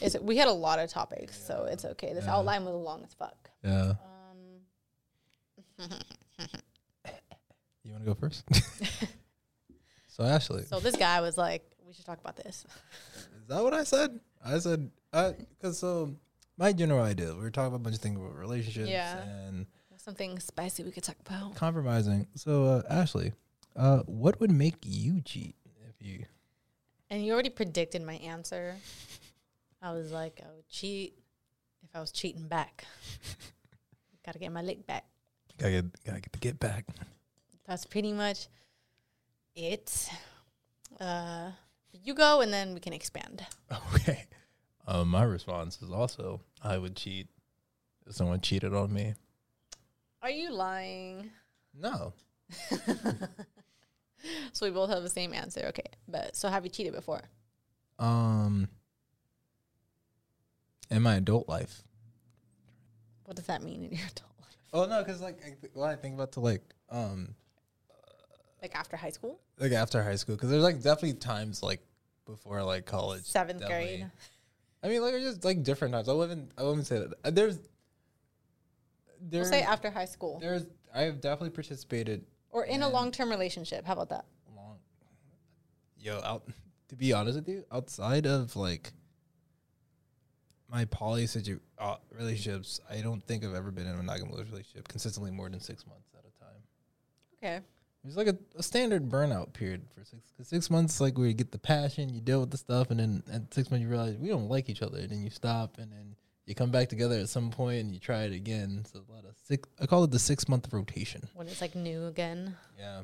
is 0.00 0.16
we 0.20 0.36
had 0.36 0.48
a 0.48 0.52
lot 0.52 0.78
of 0.78 0.90
topipics, 0.90 1.42
so 1.44 1.66
it's 1.70 1.84
okay. 1.84 2.12
This 2.14 2.26
outline 2.26 2.64
was 2.64 2.74
long 2.74 3.02
as 3.04 3.14
fuck. 3.14 3.50
Yeah. 3.64 3.94
Um, 5.78 5.88
You 7.84 7.92
want 7.92 8.04
to 8.04 8.10
go 8.10 8.14
first? 8.14 8.44
so 10.08 10.22
Ashley, 10.24 10.62
so 10.64 10.78
this 10.78 10.94
guy 10.96 11.20
was 11.20 11.36
like, 11.36 11.64
"We 11.92 11.96
should 11.96 12.06
talk 12.06 12.20
about 12.20 12.36
this." 12.36 12.64
is 13.36 13.46
that 13.48 13.62
what 13.62 13.74
I 13.74 13.84
said? 13.84 14.18
I 14.42 14.58
said 14.58 14.90
because 15.10 15.78
so 15.78 16.16
my 16.56 16.72
general 16.72 17.04
idea 17.04 17.34
we 17.34 17.40
were 17.42 17.50
talking 17.50 17.68
about 17.68 17.76
a 17.76 17.84
bunch 17.84 17.96
of 17.96 18.00
things 18.02 18.16
about 18.18 18.34
relationships 18.34 18.88
Yeah. 18.88 19.20
and 19.22 19.66
Something 19.98 20.40
spicy 20.40 20.82
we 20.84 20.90
could 20.90 21.04
talk 21.04 21.16
about. 21.24 21.54
compromising. 21.54 22.26
So 22.34 22.64
uh, 22.64 22.82
Ashley, 22.88 23.34
uh, 23.76 23.98
what 24.06 24.40
would 24.40 24.50
make 24.50 24.76
you 24.82 25.20
cheat 25.20 25.54
if 25.88 26.00
you? 26.00 26.24
And 27.10 27.22
you 27.24 27.32
already 27.34 27.50
predicted 27.50 28.02
my 28.02 28.14
answer. 28.14 28.74
I 29.82 29.92
was 29.92 30.10
like, 30.10 30.40
I 30.42 30.48
would 30.56 30.66
cheat 30.70 31.12
if 31.84 31.90
I 31.94 32.00
was 32.00 32.10
cheating 32.10 32.48
back. 32.48 32.84
Gotta 34.26 34.38
get 34.38 34.50
my 34.50 34.62
lick 34.62 34.86
back. 34.86 35.04
Gotta 35.58 35.72
get, 35.72 36.04
gotta 36.04 36.20
get 36.20 36.32
the 36.32 36.38
get 36.38 36.58
back. 36.58 36.86
That's 37.66 37.84
pretty 37.84 38.12
much 38.12 38.48
it. 39.54 40.08
Uh, 40.98 41.50
you 41.92 42.14
go, 42.14 42.40
and 42.40 42.52
then 42.52 42.74
we 42.74 42.80
can 42.80 42.92
expand. 42.92 43.44
Okay. 43.94 44.24
Um, 44.86 45.08
my 45.08 45.22
response 45.22 45.80
is 45.80 45.90
also 45.90 46.40
I 46.62 46.76
would 46.76 46.96
cheat 46.96 47.28
if 48.06 48.14
someone 48.16 48.40
cheated 48.40 48.74
on 48.74 48.92
me. 48.92 49.14
Are 50.22 50.30
you 50.30 50.52
lying? 50.52 51.30
No. 51.72 52.12
So 54.52 54.66
we 54.66 54.70
both 54.72 54.90
have 54.90 55.02
the 55.02 55.08
same 55.08 55.32
answer. 55.34 55.62
Okay, 55.68 55.90
but 56.06 56.36
so 56.36 56.48
have 56.48 56.64
you 56.64 56.70
cheated 56.70 56.92
before? 56.94 57.22
Um. 57.98 58.68
In 60.90 61.02
my 61.02 61.16
adult 61.16 61.48
life. 61.48 61.82
What 63.24 63.36
does 63.36 63.46
that 63.46 63.62
mean 63.62 63.84
in 63.84 63.90
your 63.92 64.06
adult 64.06 64.30
life? 64.40 64.56
Oh 64.72 64.84
no, 64.86 65.02
because 65.02 65.20
like 65.20 65.40
I 65.44 65.56
th- 65.60 65.72
when 65.74 65.88
I 65.90 65.96
think 65.96 66.14
about 66.14 66.32
to 66.32 66.40
like 66.40 66.62
um 66.90 67.34
Like 68.62 68.76
after 68.76 68.96
high 68.96 69.10
school, 69.10 69.40
like 69.58 69.72
after 69.72 70.02
high 70.02 70.14
school, 70.14 70.36
because 70.36 70.48
there's 70.48 70.62
like 70.62 70.76
definitely 70.76 71.14
times 71.14 71.62
like 71.62 71.80
before 72.26 72.62
like 72.62 72.86
college, 72.86 73.24
seventh 73.24 73.60
definitely. 73.60 73.96
grade. 73.98 74.10
I 74.84 74.88
mean, 74.88 75.02
like 75.02 75.14
just 75.14 75.44
like 75.44 75.62
different 75.62 75.94
times. 75.94 76.08
I 76.08 76.12
wouldn't. 76.12 76.52
I 76.56 76.62
wouldn't 76.62 76.86
say 76.86 76.98
that. 77.00 77.12
Uh, 77.24 77.30
There's. 77.30 77.58
We'll 79.30 79.44
say 79.44 79.62
after 79.62 79.90
high 79.90 80.06
school 80.06 80.38
There's. 80.40 80.66
I 80.94 81.02
have 81.02 81.20
definitely 81.20 81.50
participated 81.50 82.24
or 82.50 82.64
in 82.64 82.82
a 82.82 82.88
long 82.88 83.10
term 83.10 83.30
relationship. 83.30 83.84
How 83.86 83.94
about 83.94 84.10
that? 84.10 84.26
long. 84.54 84.78
Yo, 85.98 86.20
out. 86.22 86.44
To 86.88 86.96
be 86.96 87.12
honest 87.12 87.36
with 87.36 87.48
you, 87.48 87.64
outside 87.72 88.26
of 88.26 88.54
like 88.54 88.92
my 90.68 90.84
poly 90.86 91.26
situ- 91.26 91.60
uh, 91.78 91.96
relationships, 92.10 92.80
I 92.90 93.00
don't 93.00 93.22
think 93.22 93.44
I've 93.44 93.54
ever 93.54 93.70
been 93.70 93.86
in 93.86 93.94
a 93.94 93.96
monogamous 93.96 94.38
relationship 94.50 94.88
consistently 94.88 95.30
more 95.30 95.48
than 95.48 95.60
six 95.60 95.86
months 95.86 96.10
at 96.14 96.20
a 96.20 96.44
time. 96.44 96.62
Okay. 97.42 97.64
It 98.04 98.06
was 98.08 98.16
like 98.16 98.26
a, 98.26 98.36
a 98.56 98.62
standard 98.62 99.08
burnout 99.08 99.52
period 99.52 99.82
for 99.94 100.04
six. 100.04 100.32
Cause 100.36 100.48
six 100.48 100.70
months, 100.70 101.00
like 101.00 101.16
where 101.16 101.28
you 101.28 101.34
get 101.34 101.52
the 101.52 101.58
passion, 101.58 102.12
you 102.12 102.20
deal 102.20 102.40
with 102.40 102.50
the 102.50 102.56
stuff, 102.56 102.90
and 102.90 102.98
then 102.98 103.22
at 103.32 103.54
six 103.54 103.70
months 103.70 103.82
you 103.82 103.88
realize 103.88 104.16
we 104.16 104.28
don't 104.28 104.48
like 104.48 104.68
each 104.68 104.82
other, 104.82 104.98
and 104.98 105.10
then 105.10 105.22
you 105.22 105.30
stop, 105.30 105.78
and 105.78 105.92
then 105.92 106.16
you 106.46 106.56
come 106.56 106.72
back 106.72 106.88
together 106.88 107.18
at 107.18 107.28
some 107.28 107.50
point, 107.50 107.80
and 107.80 107.94
you 107.94 108.00
try 108.00 108.24
it 108.24 108.32
again. 108.32 108.84
So 108.92 109.00
a 109.08 109.12
lot 109.12 109.24
of 109.24 109.36
six. 109.44 109.68
I 109.80 109.86
call 109.86 110.02
it 110.02 110.10
the 110.10 110.18
six 110.18 110.48
month 110.48 110.72
rotation. 110.72 111.22
When 111.34 111.46
it's 111.46 111.60
like 111.60 111.76
new 111.76 112.06
again. 112.06 112.56
Yeah. 112.76 113.02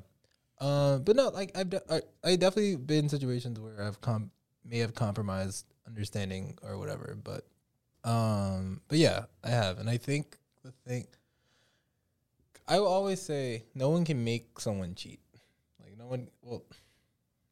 Uh, 0.60 0.98
but 0.98 1.14
no, 1.14 1.28
like 1.28 1.56
I've 1.56 1.70
de- 1.70 1.92
I, 1.92 2.00
I 2.24 2.34
definitely 2.34 2.74
been 2.74 3.04
in 3.04 3.08
situations 3.08 3.60
where 3.60 3.80
I've 3.80 4.00
com- 4.00 4.32
may 4.64 4.78
have 4.78 4.94
compromised 4.94 5.64
understanding 5.86 6.58
or 6.62 6.76
whatever. 6.76 7.16
But 7.22 7.46
um, 8.02 8.80
but 8.88 8.98
yeah, 8.98 9.26
I 9.44 9.50
have, 9.50 9.78
and 9.78 9.88
I 9.88 9.96
think 9.96 10.36
the 10.64 10.72
thing 10.86 11.06
I 12.68 12.78
will 12.80 12.86
always 12.88 13.20
say, 13.20 13.64
no 13.74 13.88
one 13.90 14.04
can 14.04 14.22
make 14.24 14.60
someone 14.60 14.94
cheat. 14.94 15.20
Like 15.82 15.96
no 15.98 16.06
one. 16.06 16.28
Well, 16.42 16.62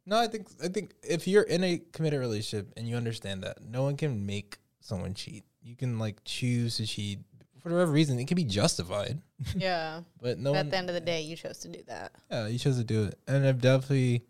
no, 0.04 0.18
I 0.18 0.28
think 0.28 0.48
I 0.62 0.68
think 0.68 0.92
if 1.02 1.26
you're 1.26 1.42
in 1.42 1.64
a 1.64 1.78
committed 1.92 2.20
relationship 2.20 2.72
and 2.76 2.86
you 2.88 2.96
understand 2.96 3.42
that, 3.44 3.64
no 3.64 3.82
one 3.82 3.96
can 3.96 4.26
make 4.26 4.58
someone 4.80 5.14
cheat. 5.14 5.44
You 5.62 5.74
can 5.74 5.98
like 5.98 6.22
choose 6.24 6.76
to 6.76 6.86
cheat 6.86 7.20
for 7.60 7.70
whatever 7.72 7.90
reason. 7.90 8.18
It 8.20 8.28
can 8.28 8.36
be 8.36 8.44
justified. 8.44 9.20
Yeah. 9.56 10.00
But 10.20 10.38
no 10.38 10.52
But 10.52 10.56
one, 10.58 10.66
at 10.66 10.70
the 10.70 10.76
end 10.78 10.88
of 10.90 10.94
the 10.94 11.00
day, 11.00 11.22
you 11.22 11.34
chose 11.36 11.58
to 11.58 11.68
do 11.68 11.82
that. 11.88 12.12
yeah, 12.30 12.46
you 12.46 12.58
chose 12.58 12.76
to 12.78 12.84
do 12.84 13.04
it, 13.04 13.18
and 13.26 13.44
I've 13.46 13.60
definitely, 13.60 14.24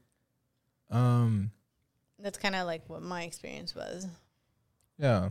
um, 0.90 1.50
That's 2.18 2.38
kind 2.38 2.54
of 2.56 2.66
like 2.66 2.88
what 2.88 3.02
my 3.02 3.22
experience 3.24 3.74
was. 3.74 4.06
yeah, 4.98 5.28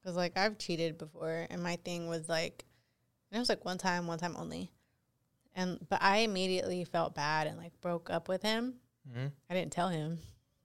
Because, 0.00 0.16
like, 0.16 0.36
I've 0.36 0.58
cheated 0.58 0.98
before, 0.98 1.46
and 1.50 1.62
my 1.62 1.76
thing 1.84 2.08
was 2.08 2.28
like, 2.28 2.64
and 3.32 3.38
it 3.38 3.40
was 3.40 3.48
like 3.48 3.64
one 3.64 3.78
time, 3.78 4.06
one 4.06 4.18
time 4.18 4.36
only. 4.38 4.70
And, 5.54 5.78
but 5.88 6.02
I 6.02 6.18
immediately 6.18 6.84
felt 6.84 7.14
bad 7.14 7.46
and 7.46 7.58
like 7.58 7.72
broke 7.80 8.10
up 8.10 8.28
with 8.28 8.42
him. 8.42 8.74
Mhm. 9.10 9.32
I 9.50 9.54
didn't 9.54 9.72
tell 9.72 9.88
him 9.88 10.18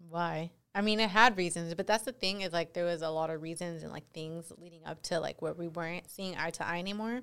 why. 0.09 0.51
I 0.75 0.81
mean, 0.81 0.99
it 0.99 1.09
had 1.09 1.37
reasons, 1.37 1.73
but 1.73 1.87
that's 1.87 2.03
the 2.03 2.11
thing 2.11 2.41
is 2.41 2.53
like 2.53 2.73
there 2.73 2.85
was 2.85 3.01
a 3.01 3.09
lot 3.09 3.29
of 3.29 3.41
reasons 3.41 3.81
and 3.83 3.91
like 3.91 4.11
things 4.11 4.51
leading 4.57 4.85
up 4.85 5.01
to 5.03 5.19
like 5.19 5.41
where 5.41 5.53
we 5.53 5.67
weren't 5.67 6.09
seeing 6.09 6.35
eye 6.37 6.51
to 6.51 6.67
eye 6.67 6.77
anymore. 6.79 7.21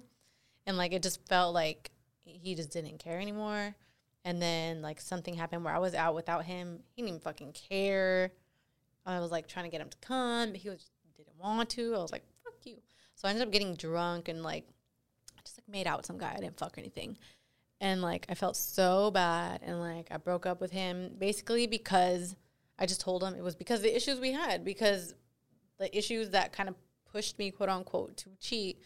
And 0.66 0.76
like 0.76 0.92
it 0.92 1.02
just 1.02 1.26
felt 1.28 1.54
like 1.54 1.90
he 2.24 2.54
just 2.54 2.70
didn't 2.70 2.98
care 2.98 3.20
anymore. 3.20 3.74
And 4.24 4.40
then 4.40 4.82
like 4.82 5.00
something 5.00 5.34
happened 5.34 5.64
where 5.64 5.74
I 5.74 5.78
was 5.78 5.94
out 5.94 6.14
without 6.14 6.44
him. 6.46 6.80
He 6.96 7.02
didn't 7.02 7.08
even 7.10 7.20
fucking 7.20 7.52
care. 7.52 8.32
I 9.06 9.20
was 9.20 9.30
like 9.30 9.46
trying 9.46 9.66
to 9.66 9.70
get 9.70 9.82
him 9.82 9.90
to 9.90 9.98
come, 9.98 10.50
but 10.52 10.60
he 10.60 10.70
was 10.70 10.90
didn't 11.16 11.38
want 11.38 11.68
to. 11.70 11.94
I 11.94 11.98
was 11.98 12.10
like, 12.12 12.24
fuck 12.42 12.54
you. 12.64 12.78
So 13.14 13.28
I 13.28 13.30
ended 13.30 13.46
up 13.46 13.52
getting 13.52 13.74
drunk 13.74 14.28
and 14.28 14.40
I 14.40 14.42
like 14.42 14.66
made 15.69 15.86
out 15.86 15.99
with 15.99 16.07
some 16.07 16.19
guy. 16.19 16.35
I 16.36 16.41
didn't 16.41 16.59
fuck 16.59 16.77
or 16.77 16.81
anything. 16.81 17.16
And 17.81 18.03
like 18.03 18.27
I 18.28 18.35
felt 18.35 18.57
so 18.57 19.11
bad 19.11 19.61
and 19.62 19.81
like 19.81 20.09
I 20.11 20.16
broke 20.16 20.47
up 20.47 20.61
with 20.61 20.70
him 20.70 21.12
basically 21.19 21.66
because 21.66 22.36
I 22.78 22.86
just 22.86 23.01
told 23.01 23.23
him 23.23 23.35
it 23.35 23.43
was 23.43 23.57
because 23.57 23.82
the 23.82 23.95
issues 23.95 24.20
we 24.20 24.32
had 24.32 24.65
because 24.65 25.15
the 25.78 25.97
issues 25.97 26.31
that 26.31 26.53
kind 26.53 26.69
of 26.69 26.77
pushed 27.11 27.39
me 27.39 27.51
quote 27.51 27.69
unquote 27.69 28.16
to 28.19 28.31
cheat 28.41 28.81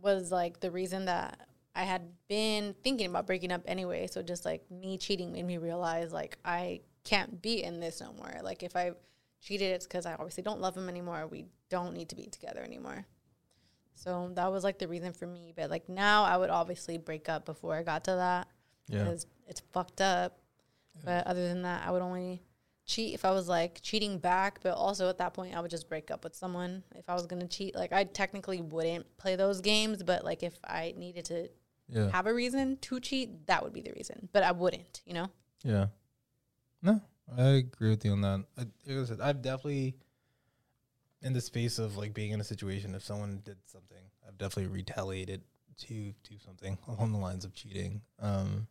was 0.00 0.30
like 0.30 0.60
the 0.60 0.70
reason 0.70 1.06
that 1.06 1.48
I 1.74 1.84
had 1.84 2.02
been 2.28 2.74
thinking 2.82 3.06
about 3.06 3.26
breaking 3.26 3.52
up 3.52 3.62
anyway. 3.66 4.06
So 4.06 4.22
just 4.22 4.44
like 4.44 4.62
me 4.70 4.98
cheating 4.98 5.32
made 5.32 5.46
me 5.46 5.58
realize 5.58 6.12
like 6.12 6.36
I 6.44 6.80
can't 7.04 7.40
be 7.40 7.62
in 7.62 7.80
this 7.80 8.00
no 8.00 8.12
more. 8.12 8.34
Like 8.42 8.62
if 8.62 8.76
I 8.76 8.92
cheated, 9.40 9.72
it's 9.72 9.86
because 9.86 10.06
I 10.06 10.12
obviously 10.14 10.42
don't 10.42 10.60
love 10.60 10.76
him 10.76 10.88
anymore. 10.88 11.26
We 11.26 11.46
don't 11.70 11.94
need 11.94 12.10
to 12.10 12.16
be 12.16 12.26
together 12.26 12.60
anymore. 12.60 13.06
So 14.02 14.30
that 14.34 14.50
was 14.50 14.64
like 14.64 14.78
the 14.78 14.88
reason 14.88 15.12
for 15.12 15.26
me. 15.26 15.52
But 15.54 15.70
like 15.70 15.88
now, 15.88 16.24
I 16.24 16.36
would 16.36 16.50
obviously 16.50 16.98
break 16.98 17.28
up 17.28 17.44
before 17.44 17.76
I 17.76 17.82
got 17.82 18.04
to 18.04 18.12
that 18.16 18.48
Yeah. 18.88 19.04
because 19.04 19.26
it's 19.46 19.60
fucked 19.72 20.00
up. 20.00 20.38
But 21.04 21.26
other 21.26 21.46
than 21.48 21.62
that, 21.62 21.86
I 21.86 21.90
would 21.90 22.02
only 22.02 22.42
cheat 22.84 23.14
if 23.14 23.24
I 23.24 23.30
was 23.30 23.48
like 23.48 23.80
cheating 23.80 24.18
back. 24.18 24.60
But 24.62 24.74
also 24.74 25.08
at 25.08 25.18
that 25.18 25.34
point, 25.34 25.54
I 25.56 25.60
would 25.60 25.70
just 25.70 25.88
break 25.88 26.10
up 26.10 26.24
with 26.24 26.34
someone 26.34 26.82
if 26.96 27.08
I 27.08 27.14
was 27.14 27.26
gonna 27.26 27.46
cheat. 27.46 27.74
Like 27.74 27.92
I 27.92 28.04
technically 28.04 28.60
wouldn't 28.60 29.16
play 29.16 29.36
those 29.36 29.60
games, 29.60 30.02
but 30.02 30.24
like 30.24 30.42
if 30.42 30.58
I 30.64 30.94
needed 30.96 31.24
to 31.26 31.48
yeah, 31.88 32.10
have 32.10 32.26
a 32.26 32.34
reason 32.34 32.76
to 32.78 33.00
cheat, 33.00 33.46
that 33.46 33.62
would 33.62 33.72
be 33.72 33.82
the 33.82 33.92
reason. 33.92 34.28
But 34.32 34.42
I 34.42 34.52
wouldn't, 34.52 35.00
you 35.06 35.14
know. 35.14 35.28
yeah. 35.64 35.86
No, 36.82 37.00
I 37.36 37.42
agree 37.62 37.90
with 37.90 38.04
you 38.04 38.12
on 38.12 38.20
that. 38.22 38.44
I, 38.58 38.60
like 38.86 38.98
I 38.98 39.04
said, 39.04 39.20
I've 39.20 39.40
definitely 39.42 39.94
in 41.22 41.32
the 41.32 41.40
space 41.40 41.78
of 41.78 41.96
like 41.96 42.14
being 42.14 42.32
in 42.32 42.40
a 42.40 42.44
situation 42.44 42.94
if 42.94 43.04
someone 43.04 43.40
did 43.44 43.56
something, 43.66 44.02
I've 44.26 44.38
definitely 44.38 44.72
retaliated 44.72 45.42
to 45.78 46.12
do 46.28 46.36
something 46.44 46.78
along 46.88 47.12
the 47.12 47.18
lines 47.18 47.44
of 47.44 47.54
cheating. 47.54 48.02
Um, 48.20 48.66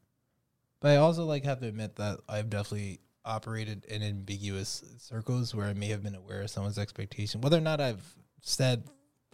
but 0.79 0.91
I 0.91 0.95
also 0.97 1.25
like 1.25 1.45
have 1.45 1.59
to 1.61 1.67
admit 1.67 1.95
that 1.97 2.19
I've 2.27 2.49
definitely 2.49 2.99
operated 3.23 3.85
in 3.85 4.01
ambiguous 4.01 4.83
circles 4.97 5.53
where 5.53 5.67
I 5.67 5.73
may 5.73 5.87
have 5.87 6.03
been 6.03 6.15
aware 6.15 6.41
of 6.41 6.49
someone's 6.49 6.79
expectation, 6.79 7.41
whether 7.41 7.57
or 7.57 7.61
not 7.61 7.79
I've 7.79 8.03
said 8.41 8.83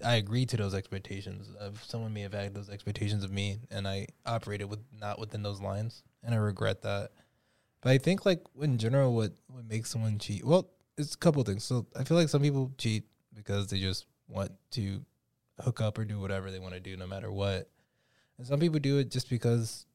I 0.04 0.16
agree 0.16 0.46
to 0.46 0.58
those 0.58 0.76
expectations. 0.76 1.50
Of 1.60 1.84
someone 1.84 2.14
may 2.14 2.22
have 2.22 2.34
had 2.34 2.54
those 2.54 2.70
expectations 2.70 3.24
of 3.24 3.32
me, 3.32 3.58
and 3.72 3.88
I 3.88 4.08
operated 4.26 4.70
with 4.70 4.80
not 4.92 5.20
within 5.20 5.42
those 5.42 5.60
lines, 5.60 6.04
and 6.24 6.36
I 6.36 6.38
regret 6.38 6.84
that. 6.84 7.12
But 7.82 7.92
I 7.92 7.98
think 7.98 8.26
like 8.26 8.42
in 8.62 8.78
general, 8.78 9.16
what 9.16 9.32
what 9.48 9.66
makes 9.66 9.90
someone 9.90 10.20
cheat? 10.20 10.46
Well, 10.46 10.70
it's 10.98 11.14
a 11.14 11.18
couple 11.18 11.44
things. 11.44 11.64
So 11.64 11.86
I 11.96 12.04
feel 12.04 12.18
like 12.18 12.30
some 12.30 12.42
people 12.42 12.72
cheat 12.78 13.04
because 13.34 13.68
they 13.68 13.80
just 13.80 14.06
want 14.28 14.52
to 14.72 15.02
hook 15.62 15.82
up 15.82 15.98
or 15.98 16.06
do 16.06 16.20
whatever 16.20 16.52
they 16.52 16.60
want 16.60 16.74
to 16.74 16.80
do, 16.80 16.98
no 16.98 17.08
matter 17.08 17.32
what. 17.32 17.70
And 18.38 18.46
some 18.46 18.60
people 18.60 18.80
do 18.80 18.98
it 18.98 19.12
just 19.12 19.30
because 19.30 19.86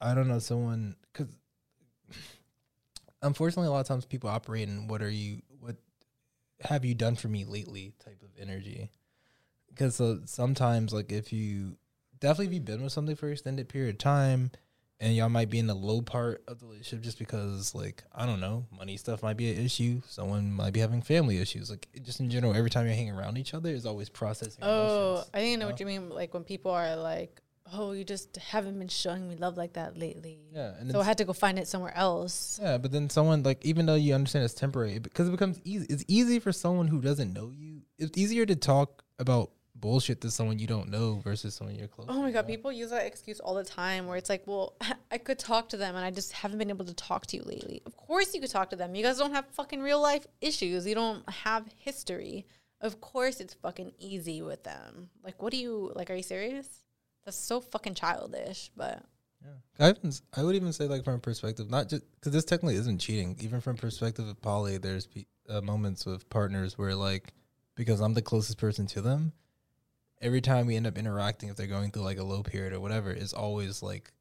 I 0.00 0.14
don't 0.14 0.28
know 0.28 0.38
someone 0.38 0.96
because 1.12 1.32
unfortunately 3.22 3.68
a 3.68 3.70
lot 3.70 3.80
of 3.80 3.86
times 3.86 4.06
people 4.06 4.30
operate 4.30 4.68
in 4.68 4.88
what 4.88 5.02
are 5.02 5.10
you 5.10 5.42
what 5.60 5.76
have 6.60 6.84
you 6.84 6.94
done 6.94 7.16
for 7.16 7.28
me 7.28 7.44
lately 7.44 7.92
type 8.02 8.22
of 8.22 8.30
energy 8.40 8.90
because 9.68 9.96
so 9.96 10.20
sometimes 10.24 10.92
like 10.92 11.12
if 11.12 11.32
you 11.32 11.76
definitely 12.18 12.46
if 12.46 12.52
you've 12.54 12.64
been 12.64 12.82
with 12.82 12.92
something 12.92 13.16
for 13.16 13.26
an 13.26 13.32
extended 13.32 13.68
period 13.68 13.94
of 13.94 13.98
time 13.98 14.50
and 15.00 15.14
y'all 15.16 15.28
might 15.28 15.48
be 15.48 15.58
in 15.58 15.66
the 15.66 15.74
low 15.74 16.02
part 16.02 16.42
of 16.46 16.60
the 16.60 16.66
relationship 16.66 17.02
just 17.02 17.18
because 17.18 17.74
like 17.74 18.04
i 18.14 18.26
don't 18.26 18.40
know 18.40 18.66
money 18.76 18.96
stuff 18.96 19.22
might 19.22 19.36
be 19.36 19.50
an 19.50 19.64
issue 19.64 20.00
someone 20.06 20.52
might 20.52 20.72
be 20.72 20.80
having 20.80 21.00
family 21.02 21.38
issues 21.38 21.70
like 21.70 21.88
just 22.02 22.20
in 22.20 22.28
general 22.30 22.54
every 22.54 22.70
time 22.70 22.84
you're 22.86 22.94
hanging 22.94 23.12
around 23.14 23.38
each 23.38 23.54
other 23.54 23.70
is 23.70 23.86
always 23.86 24.08
processing 24.08 24.62
Oh, 24.62 25.12
emotions, 25.12 25.30
I 25.34 25.38
think 25.38 25.52
I 25.52 25.60
know 25.60 25.66
you 25.66 25.72
what 25.72 25.80
you 25.80 25.86
mean. 25.86 26.08
Like 26.10 26.34
when 26.34 26.44
people 26.44 26.70
are 26.72 26.96
like, 26.96 27.40
"Oh, 27.72 27.92
you 27.92 28.04
just 28.04 28.36
haven't 28.36 28.78
been 28.78 28.88
showing 28.88 29.28
me 29.28 29.36
love 29.36 29.56
like 29.56 29.74
that 29.74 29.96
lately." 29.96 30.40
Yeah, 30.52 30.72
and 30.78 30.90
so 30.90 31.00
I 31.00 31.04
had 31.04 31.18
to 31.18 31.24
go 31.24 31.32
find 31.32 31.58
it 31.58 31.66
somewhere 31.68 31.96
else. 31.96 32.58
Yeah, 32.62 32.78
but 32.78 32.92
then 32.92 33.08
someone 33.10 33.42
like 33.42 33.64
even 33.64 33.86
though 33.86 33.94
you 33.94 34.14
understand 34.14 34.44
it's 34.44 34.54
temporary, 34.54 34.98
because 34.98 35.28
it 35.28 35.30
becomes 35.32 35.60
easy. 35.64 35.86
It's 35.88 36.04
easy 36.08 36.38
for 36.40 36.52
someone 36.52 36.88
who 36.88 37.00
doesn't 37.00 37.32
know 37.32 37.50
you. 37.54 37.82
It's 37.98 38.16
easier 38.18 38.44
to 38.46 38.56
talk 38.56 39.02
about 39.18 39.50
bullshit 39.80 40.20
to 40.20 40.30
someone 40.30 40.58
you 40.58 40.66
don't 40.66 40.88
know 40.88 41.20
versus 41.24 41.54
someone 41.54 41.76
you're 41.76 41.88
close. 41.88 42.06
Oh 42.10 42.22
my 42.22 42.30
god, 42.30 42.46
people 42.46 42.70
use 42.72 42.90
that 42.90 43.06
excuse 43.06 43.40
all 43.40 43.54
the 43.54 43.64
time 43.64 44.06
where 44.06 44.16
it's 44.16 44.28
like, 44.28 44.46
well, 44.46 44.74
I 45.10 45.18
could 45.18 45.38
talk 45.38 45.68
to 45.70 45.76
them 45.76 45.96
and 45.96 46.04
I 46.04 46.10
just 46.10 46.32
haven't 46.32 46.58
been 46.58 46.70
able 46.70 46.84
to 46.84 46.94
talk 46.94 47.26
to 47.28 47.36
you 47.36 47.42
lately. 47.42 47.82
Of 47.86 47.96
course 47.96 48.34
you 48.34 48.40
could 48.40 48.50
talk 48.50 48.70
to 48.70 48.76
them. 48.76 48.94
You 48.94 49.02
guys 49.02 49.18
don't 49.18 49.32
have 49.32 49.46
fucking 49.52 49.80
real 49.80 50.00
life 50.00 50.26
issues. 50.40 50.86
You 50.86 50.94
don't 50.94 51.28
have 51.28 51.66
history. 51.76 52.46
Of 52.80 53.00
course 53.00 53.40
it's 53.40 53.54
fucking 53.54 53.92
easy 53.98 54.42
with 54.42 54.64
them. 54.64 55.10
Like 55.24 55.42
what 55.42 55.50
do 55.52 55.58
you 55.58 55.92
like 55.94 56.10
are 56.10 56.14
you 56.14 56.22
serious? 56.22 56.68
That's 57.24 57.36
so 57.36 57.60
fucking 57.60 57.94
childish, 57.94 58.70
but 58.76 59.02
yeah. 59.44 59.86
I, 59.86 59.90
even, 59.90 60.12
I 60.36 60.42
would 60.42 60.56
even 60.56 60.72
say 60.72 60.86
like 60.86 61.04
from 61.04 61.14
a 61.14 61.18
perspective, 61.18 61.70
not 61.70 61.88
just 61.88 62.02
because 62.14 62.32
this 62.32 62.44
technically 62.44 62.76
isn't 62.76 62.98
cheating. 62.98 63.36
Even 63.40 63.60
from 63.60 63.76
perspective 63.76 64.28
of 64.28 64.40
poly, 64.42 64.78
there's 64.78 65.06
pe- 65.06 65.26
uh, 65.48 65.60
moments 65.60 66.06
with 66.06 66.28
partners 66.30 66.76
where 66.78 66.94
like 66.94 67.32
because 67.74 68.00
I'm 68.00 68.14
the 68.14 68.22
closest 68.22 68.58
person 68.58 68.86
to 68.88 69.00
them, 69.00 69.32
every 70.20 70.40
time 70.40 70.66
we 70.66 70.76
end 70.76 70.86
up 70.86 70.98
interacting, 70.98 71.48
if 71.48 71.56
they're 71.56 71.66
going 71.66 71.90
through 71.90 72.02
like 72.02 72.18
a 72.18 72.24
low 72.24 72.42
period 72.42 72.72
or 72.72 72.80
whatever, 72.80 73.10
is 73.12 73.32
always 73.32 73.82
like 73.82 74.12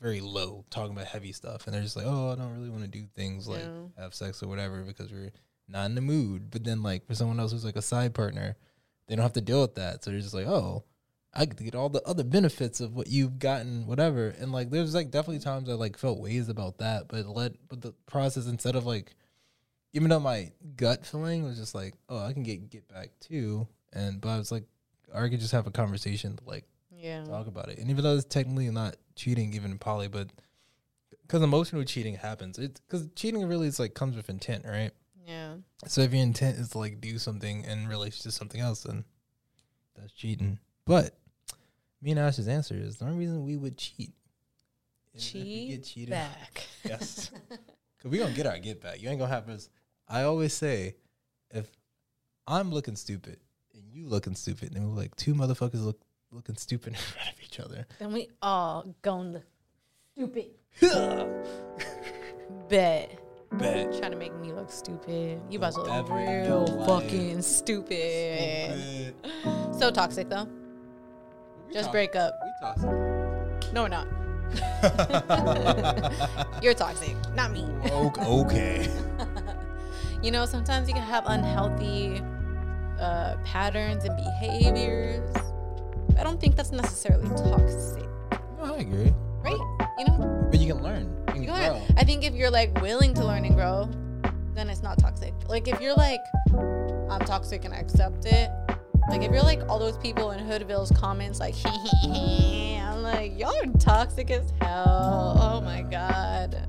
very 0.00 0.20
low, 0.20 0.64
talking 0.70 0.92
about 0.92 1.06
heavy 1.06 1.32
stuff, 1.32 1.66
and 1.66 1.74
they're 1.74 1.82
just 1.82 1.96
like, 1.96 2.06
oh, 2.06 2.32
I 2.32 2.34
don't 2.36 2.54
really 2.56 2.70
want 2.70 2.82
to 2.82 2.88
do 2.88 3.06
things 3.14 3.46
like 3.48 3.64
have 3.98 4.14
sex 4.14 4.42
or 4.42 4.48
whatever 4.48 4.82
because 4.82 5.12
we're 5.12 5.32
not 5.68 5.86
in 5.86 5.94
the 5.94 6.00
mood. 6.00 6.50
But 6.50 6.64
then 6.64 6.82
like 6.82 7.06
for 7.06 7.14
someone 7.14 7.38
else 7.38 7.52
who's 7.52 7.64
like 7.64 7.76
a 7.76 7.82
side 7.82 8.14
partner, 8.14 8.56
they 9.06 9.16
don't 9.16 9.22
have 9.22 9.34
to 9.34 9.40
deal 9.40 9.60
with 9.60 9.74
that, 9.76 10.04
so 10.04 10.10
they're 10.10 10.20
just 10.20 10.34
like, 10.34 10.46
oh. 10.46 10.84
I 11.32 11.44
get 11.44 11.58
to 11.58 11.62
get 11.62 11.76
all 11.76 11.88
the 11.88 12.02
other 12.02 12.24
benefits 12.24 12.80
of 12.80 12.96
what 12.96 13.06
you've 13.06 13.38
gotten, 13.38 13.86
whatever. 13.86 14.34
And 14.40 14.50
like, 14.50 14.68
there's 14.68 14.96
like 14.96 15.12
definitely 15.12 15.38
times 15.38 15.68
I 15.68 15.74
like 15.74 15.96
felt 15.96 16.18
ways 16.18 16.48
about 16.48 16.78
that, 16.78 17.06
but 17.06 17.24
let, 17.24 17.52
but 17.68 17.80
the 17.80 17.94
process 18.06 18.48
instead 18.48 18.74
of 18.74 18.84
like, 18.84 19.14
even 19.92 20.10
though 20.10 20.18
my 20.18 20.50
gut 20.74 21.06
feeling 21.06 21.44
was 21.44 21.56
just 21.56 21.72
like, 21.72 21.94
oh, 22.08 22.18
I 22.18 22.32
can 22.32 22.42
get 22.42 22.68
get 22.68 22.88
back 22.88 23.10
too, 23.20 23.68
and 23.92 24.20
but 24.20 24.30
I 24.30 24.38
was 24.38 24.50
like, 24.50 24.64
or 25.14 25.24
I 25.24 25.28
could 25.28 25.40
just 25.40 25.52
have 25.52 25.66
a 25.66 25.70
conversation 25.70 26.36
to 26.36 26.44
like 26.44 26.64
yeah. 26.90 27.24
talk 27.24 27.46
about 27.46 27.68
it. 27.68 27.78
And 27.78 27.90
even 27.90 28.04
though 28.04 28.14
it's 28.16 28.24
technically 28.24 28.68
not 28.70 28.96
cheating, 29.16 29.54
even 29.54 29.72
in 29.72 29.78
poly, 29.78 30.08
but 30.08 30.28
because 31.22 31.42
emotional 31.42 31.84
cheating 31.84 32.16
happens, 32.16 32.58
it's 32.58 32.80
because 32.80 33.08
cheating 33.14 33.46
really 33.46 33.66
is 33.68 33.78
like 33.78 33.94
comes 33.94 34.16
with 34.16 34.28
intent, 34.28 34.64
right? 34.66 34.90
Yeah. 35.24 35.54
So 35.86 36.00
if 36.00 36.12
your 36.12 36.22
intent 36.22 36.58
is 36.58 36.70
to 36.70 36.78
like 36.78 37.00
do 37.00 37.18
something 37.18 37.64
in 37.64 37.86
relation 37.88 38.22
to 38.24 38.32
something 38.32 38.60
else, 38.60 38.82
then 38.82 39.04
that's 39.96 40.12
cheating. 40.12 40.58
But 40.86 41.14
me 42.02 42.10
and 42.10 42.20
Ash's 42.20 42.48
answer 42.48 42.74
is 42.74 42.96
the 42.96 43.04
only 43.04 43.18
reason 43.18 43.44
we 43.44 43.56
would 43.56 43.76
cheat. 43.76 44.12
is 45.14 45.26
if 45.26 45.34
we 45.34 45.40
Cheat 45.42 45.70
get 45.70 45.84
cheated. 45.84 46.10
back. 46.10 46.66
Yes. 46.84 47.30
Cause 48.02 48.10
we 48.10 48.16
gonna 48.18 48.32
get 48.32 48.46
our 48.46 48.58
get 48.58 48.80
back. 48.80 49.02
You 49.02 49.10
ain't 49.10 49.18
gonna 49.18 49.30
have 49.30 49.48
us. 49.50 49.68
I 50.08 50.22
always 50.22 50.54
say, 50.54 50.96
if 51.50 51.70
I'm 52.46 52.72
looking 52.72 52.96
stupid 52.96 53.38
you 53.92 54.06
looking 54.06 54.34
stupid, 54.34 54.68
And 54.68 54.76
then 54.76 54.88
we're 54.88 54.96
like 54.96 55.14
two 55.16 55.34
motherfuckers 55.34 55.84
look 55.84 56.00
looking 56.32 56.56
stupid 56.56 56.92
in 56.94 56.98
front 56.98 57.28
of 57.28 57.34
each 57.42 57.60
other. 57.60 57.86
Then 57.98 58.12
we 58.12 58.28
all 58.42 58.94
going 59.02 59.32
the 59.32 59.42
stupid 60.16 60.50
bet. 62.68 63.18
Bet. 63.52 63.98
Trying 63.98 64.12
to 64.12 64.16
make 64.16 64.32
me 64.36 64.52
look 64.52 64.70
stupid. 64.70 65.40
You 65.50 65.58
about 65.58 65.72
to 65.74 65.82
look 65.82 66.08
real 66.08 66.66
fucking 66.86 67.42
stupid. 67.42 69.12
So 69.76 69.90
toxic 69.90 70.28
though. 70.28 70.46
Just 71.72 71.90
break 71.90 72.14
up. 72.14 72.32
We 72.44 72.50
toxic. 72.60 72.90
No, 73.72 73.82
we're 73.82 73.88
not. 73.88 74.06
You're 76.62 76.74
toxic, 76.74 77.16
not 77.34 77.50
me. 77.52 77.64
okay. 77.92 78.88
You 80.22 80.30
know, 80.30 80.44
sometimes 80.44 80.86
you 80.88 80.94
can 80.94 81.02
have 81.02 81.24
unhealthy 81.26 82.22
uh, 83.00 83.36
patterns 83.44 84.04
and 84.04 84.16
behaviors. 84.16 85.34
I 86.18 86.22
don't 86.22 86.40
think 86.40 86.56
that's 86.56 86.72
necessarily 86.72 87.28
toxic, 87.30 88.04
No, 88.58 88.74
I 88.74 88.78
agree. 88.78 89.12
right? 89.42 89.58
You 89.98 90.04
know, 90.06 90.48
But 90.50 90.60
you 90.60 90.72
can 90.74 90.82
learn. 90.82 91.16
You 91.28 91.32
can 91.32 91.42
You 91.42 91.48
grow. 91.48 91.56
know, 91.58 91.82
I 91.96 92.04
think 92.04 92.24
if 92.24 92.34
you're 92.34 92.50
like 92.50 92.78
willing 92.80 93.14
to 93.14 93.24
learn 93.24 93.44
and 93.44 93.54
grow, 93.54 93.88
then 94.54 94.68
it's 94.68 94.82
not 94.82 94.98
toxic. 94.98 95.32
Like 95.48 95.66
if 95.68 95.80
you're 95.80 95.94
like, 95.94 96.20
I'm 96.52 97.20
toxic 97.20 97.64
and 97.64 97.72
I 97.72 97.78
accept 97.78 98.26
it. 98.26 98.50
Like 99.08 99.22
if 99.22 99.32
you're 99.32 99.42
like 99.42 99.60
all 99.68 99.78
those 99.78 99.96
people 99.96 100.32
in 100.32 100.40
Hoodville's 100.40 100.90
comments, 100.92 101.40
like, 101.40 101.54
I'm 101.64 103.02
like, 103.02 103.38
y'all 103.38 103.54
are 103.62 103.66
toxic 103.78 104.30
as 104.30 104.52
hell. 104.60 105.38
Oh 105.40 105.60
my 105.62 105.82
god. 105.82 106.68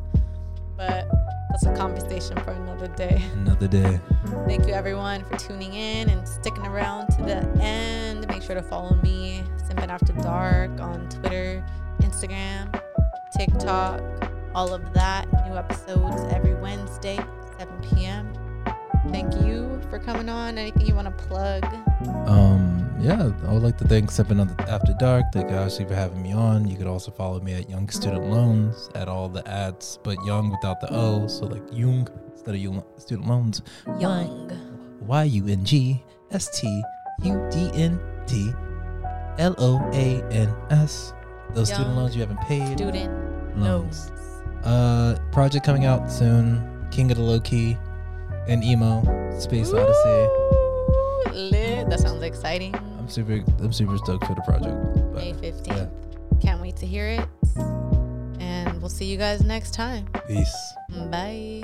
But 0.78 1.08
that's 1.52 1.66
a 1.66 1.76
conversation 1.76 2.38
for 2.44 2.52
another 2.52 2.88
day. 2.88 3.22
Another 3.34 3.68
day. 3.68 4.00
Thank 4.46 4.68
you 4.68 4.74
everyone 4.74 5.26
for 5.26 5.38
tuning 5.38 5.74
in 5.74 6.10
and 6.10 6.28
sticking 6.28 6.66
around 6.66 7.08
to 7.18 7.24
the 7.24 7.38
end. 7.62 8.26
Make 8.30 8.42
sure 8.42 8.56
to 8.56 8.64
follow 8.64 8.96
me, 8.96 9.44
Simpin 9.58 9.90
After 9.90 10.14
Dark, 10.14 10.72
on 10.80 11.10
Twitter, 11.10 11.64
Instagram, 12.00 12.74
TikTok, 13.38 14.02
all 14.56 14.74
of 14.74 14.94
that. 14.94 15.28
New 15.46 15.58
episodes 15.58 16.22
every 16.34 16.56
Wednesday, 16.56 17.20
7 17.60 17.82
p.m. 17.82 18.34
Thank 19.10 19.34
you 19.42 19.82
for 19.90 20.00
coming 20.00 20.30
on. 20.30 20.58
Anything 20.58 20.86
you 20.86 20.96
want 20.96 21.08
to 21.08 21.24
plug? 21.26 21.66
Um, 22.28 22.81
yeah, 23.02 23.32
I 23.48 23.54
would 23.54 23.64
like 23.64 23.78
to 23.80 23.86
thank 23.86 24.12
Seven 24.12 24.40
on 24.40 24.56
After 24.60 24.94
Dark. 25.00 25.26
Thank 25.34 25.50
you 25.50 25.56
Ashley 25.56 25.86
for 25.86 25.96
having 25.96 26.22
me 26.22 26.34
on. 26.34 26.68
You 26.68 26.78
could 26.78 26.88
also 26.88 27.12
follow 27.12 27.40
me 27.40 27.54
at 27.54 27.70
Young 27.70 27.90
Student 27.90 28.30
Loans 28.30 28.90
at 28.94 29.08
all 29.08 29.28
the 29.28 29.48
ads, 29.48 29.98
but 30.04 30.18
Young 30.26 30.52
without 30.52 30.80
the 30.80 30.94
O, 30.94 31.28
so 31.28 31.46
like 31.46 31.64
Young 31.72 32.08
instead 32.32 32.56
of 32.56 32.62
Young 32.62 32.84
Student 32.98 33.28
Loans. 33.28 33.62
Young. 34.00 34.52
Y 35.08 35.24
U 35.24 35.48
N 35.48 35.66
G 35.66 36.04
S 36.32 36.60
T 36.60 36.84
U 37.24 37.50
D 37.52 37.72
N 37.74 38.00
T 38.28 38.52
L 39.40 39.56
O 39.58 39.80
A 39.94 40.24
N 40.32 40.54
S. 40.70 41.14
Those 41.54 41.70
student 41.74 41.96
loans 41.96 42.16
you 42.16 42.22
haven't 42.22 42.40
paid. 42.42 42.78
Student 42.78 43.12
loans. 43.58 44.10
loans. 44.10 44.66
Uh, 44.66 45.18
project 45.32 45.66
coming 45.66 45.86
out 45.86 46.12
soon. 46.12 46.88
King 46.92 47.10
of 47.12 47.18
the 47.18 47.24
Low 47.24 47.40
Key 47.40 47.78
and 48.48 48.64
Emo 48.64 49.02
Space 49.40 49.74
Odyssey. 49.74 50.52
Lit. 51.34 51.90
That 51.90 52.00
sounds 52.00 52.22
exciting. 52.22 52.76
Super. 53.12 53.44
I'm 53.60 53.74
super 53.74 53.98
stoked 53.98 54.26
for 54.26 54.36
the 54.36 54.42
project. 54.42 54.76
But, 55.14 55.24
May 55.24 55.34
15th. 55.34 55.68
yeah. 55.68 56.40
Can't 56.42 56.62
wait 56.62 56.78
to 56.78 56.86
hear 56.86 57.08
it. 57.08 57.28
And 58.40 58.80
we'll 58.80 58.90
see 58.90 59.06
you 59.06 59.18
guys 59.18 59.42
next 59.44 59.74
time. 59.74 60.08
Peace. 60.28 60.56
Bye. 61.12 61.64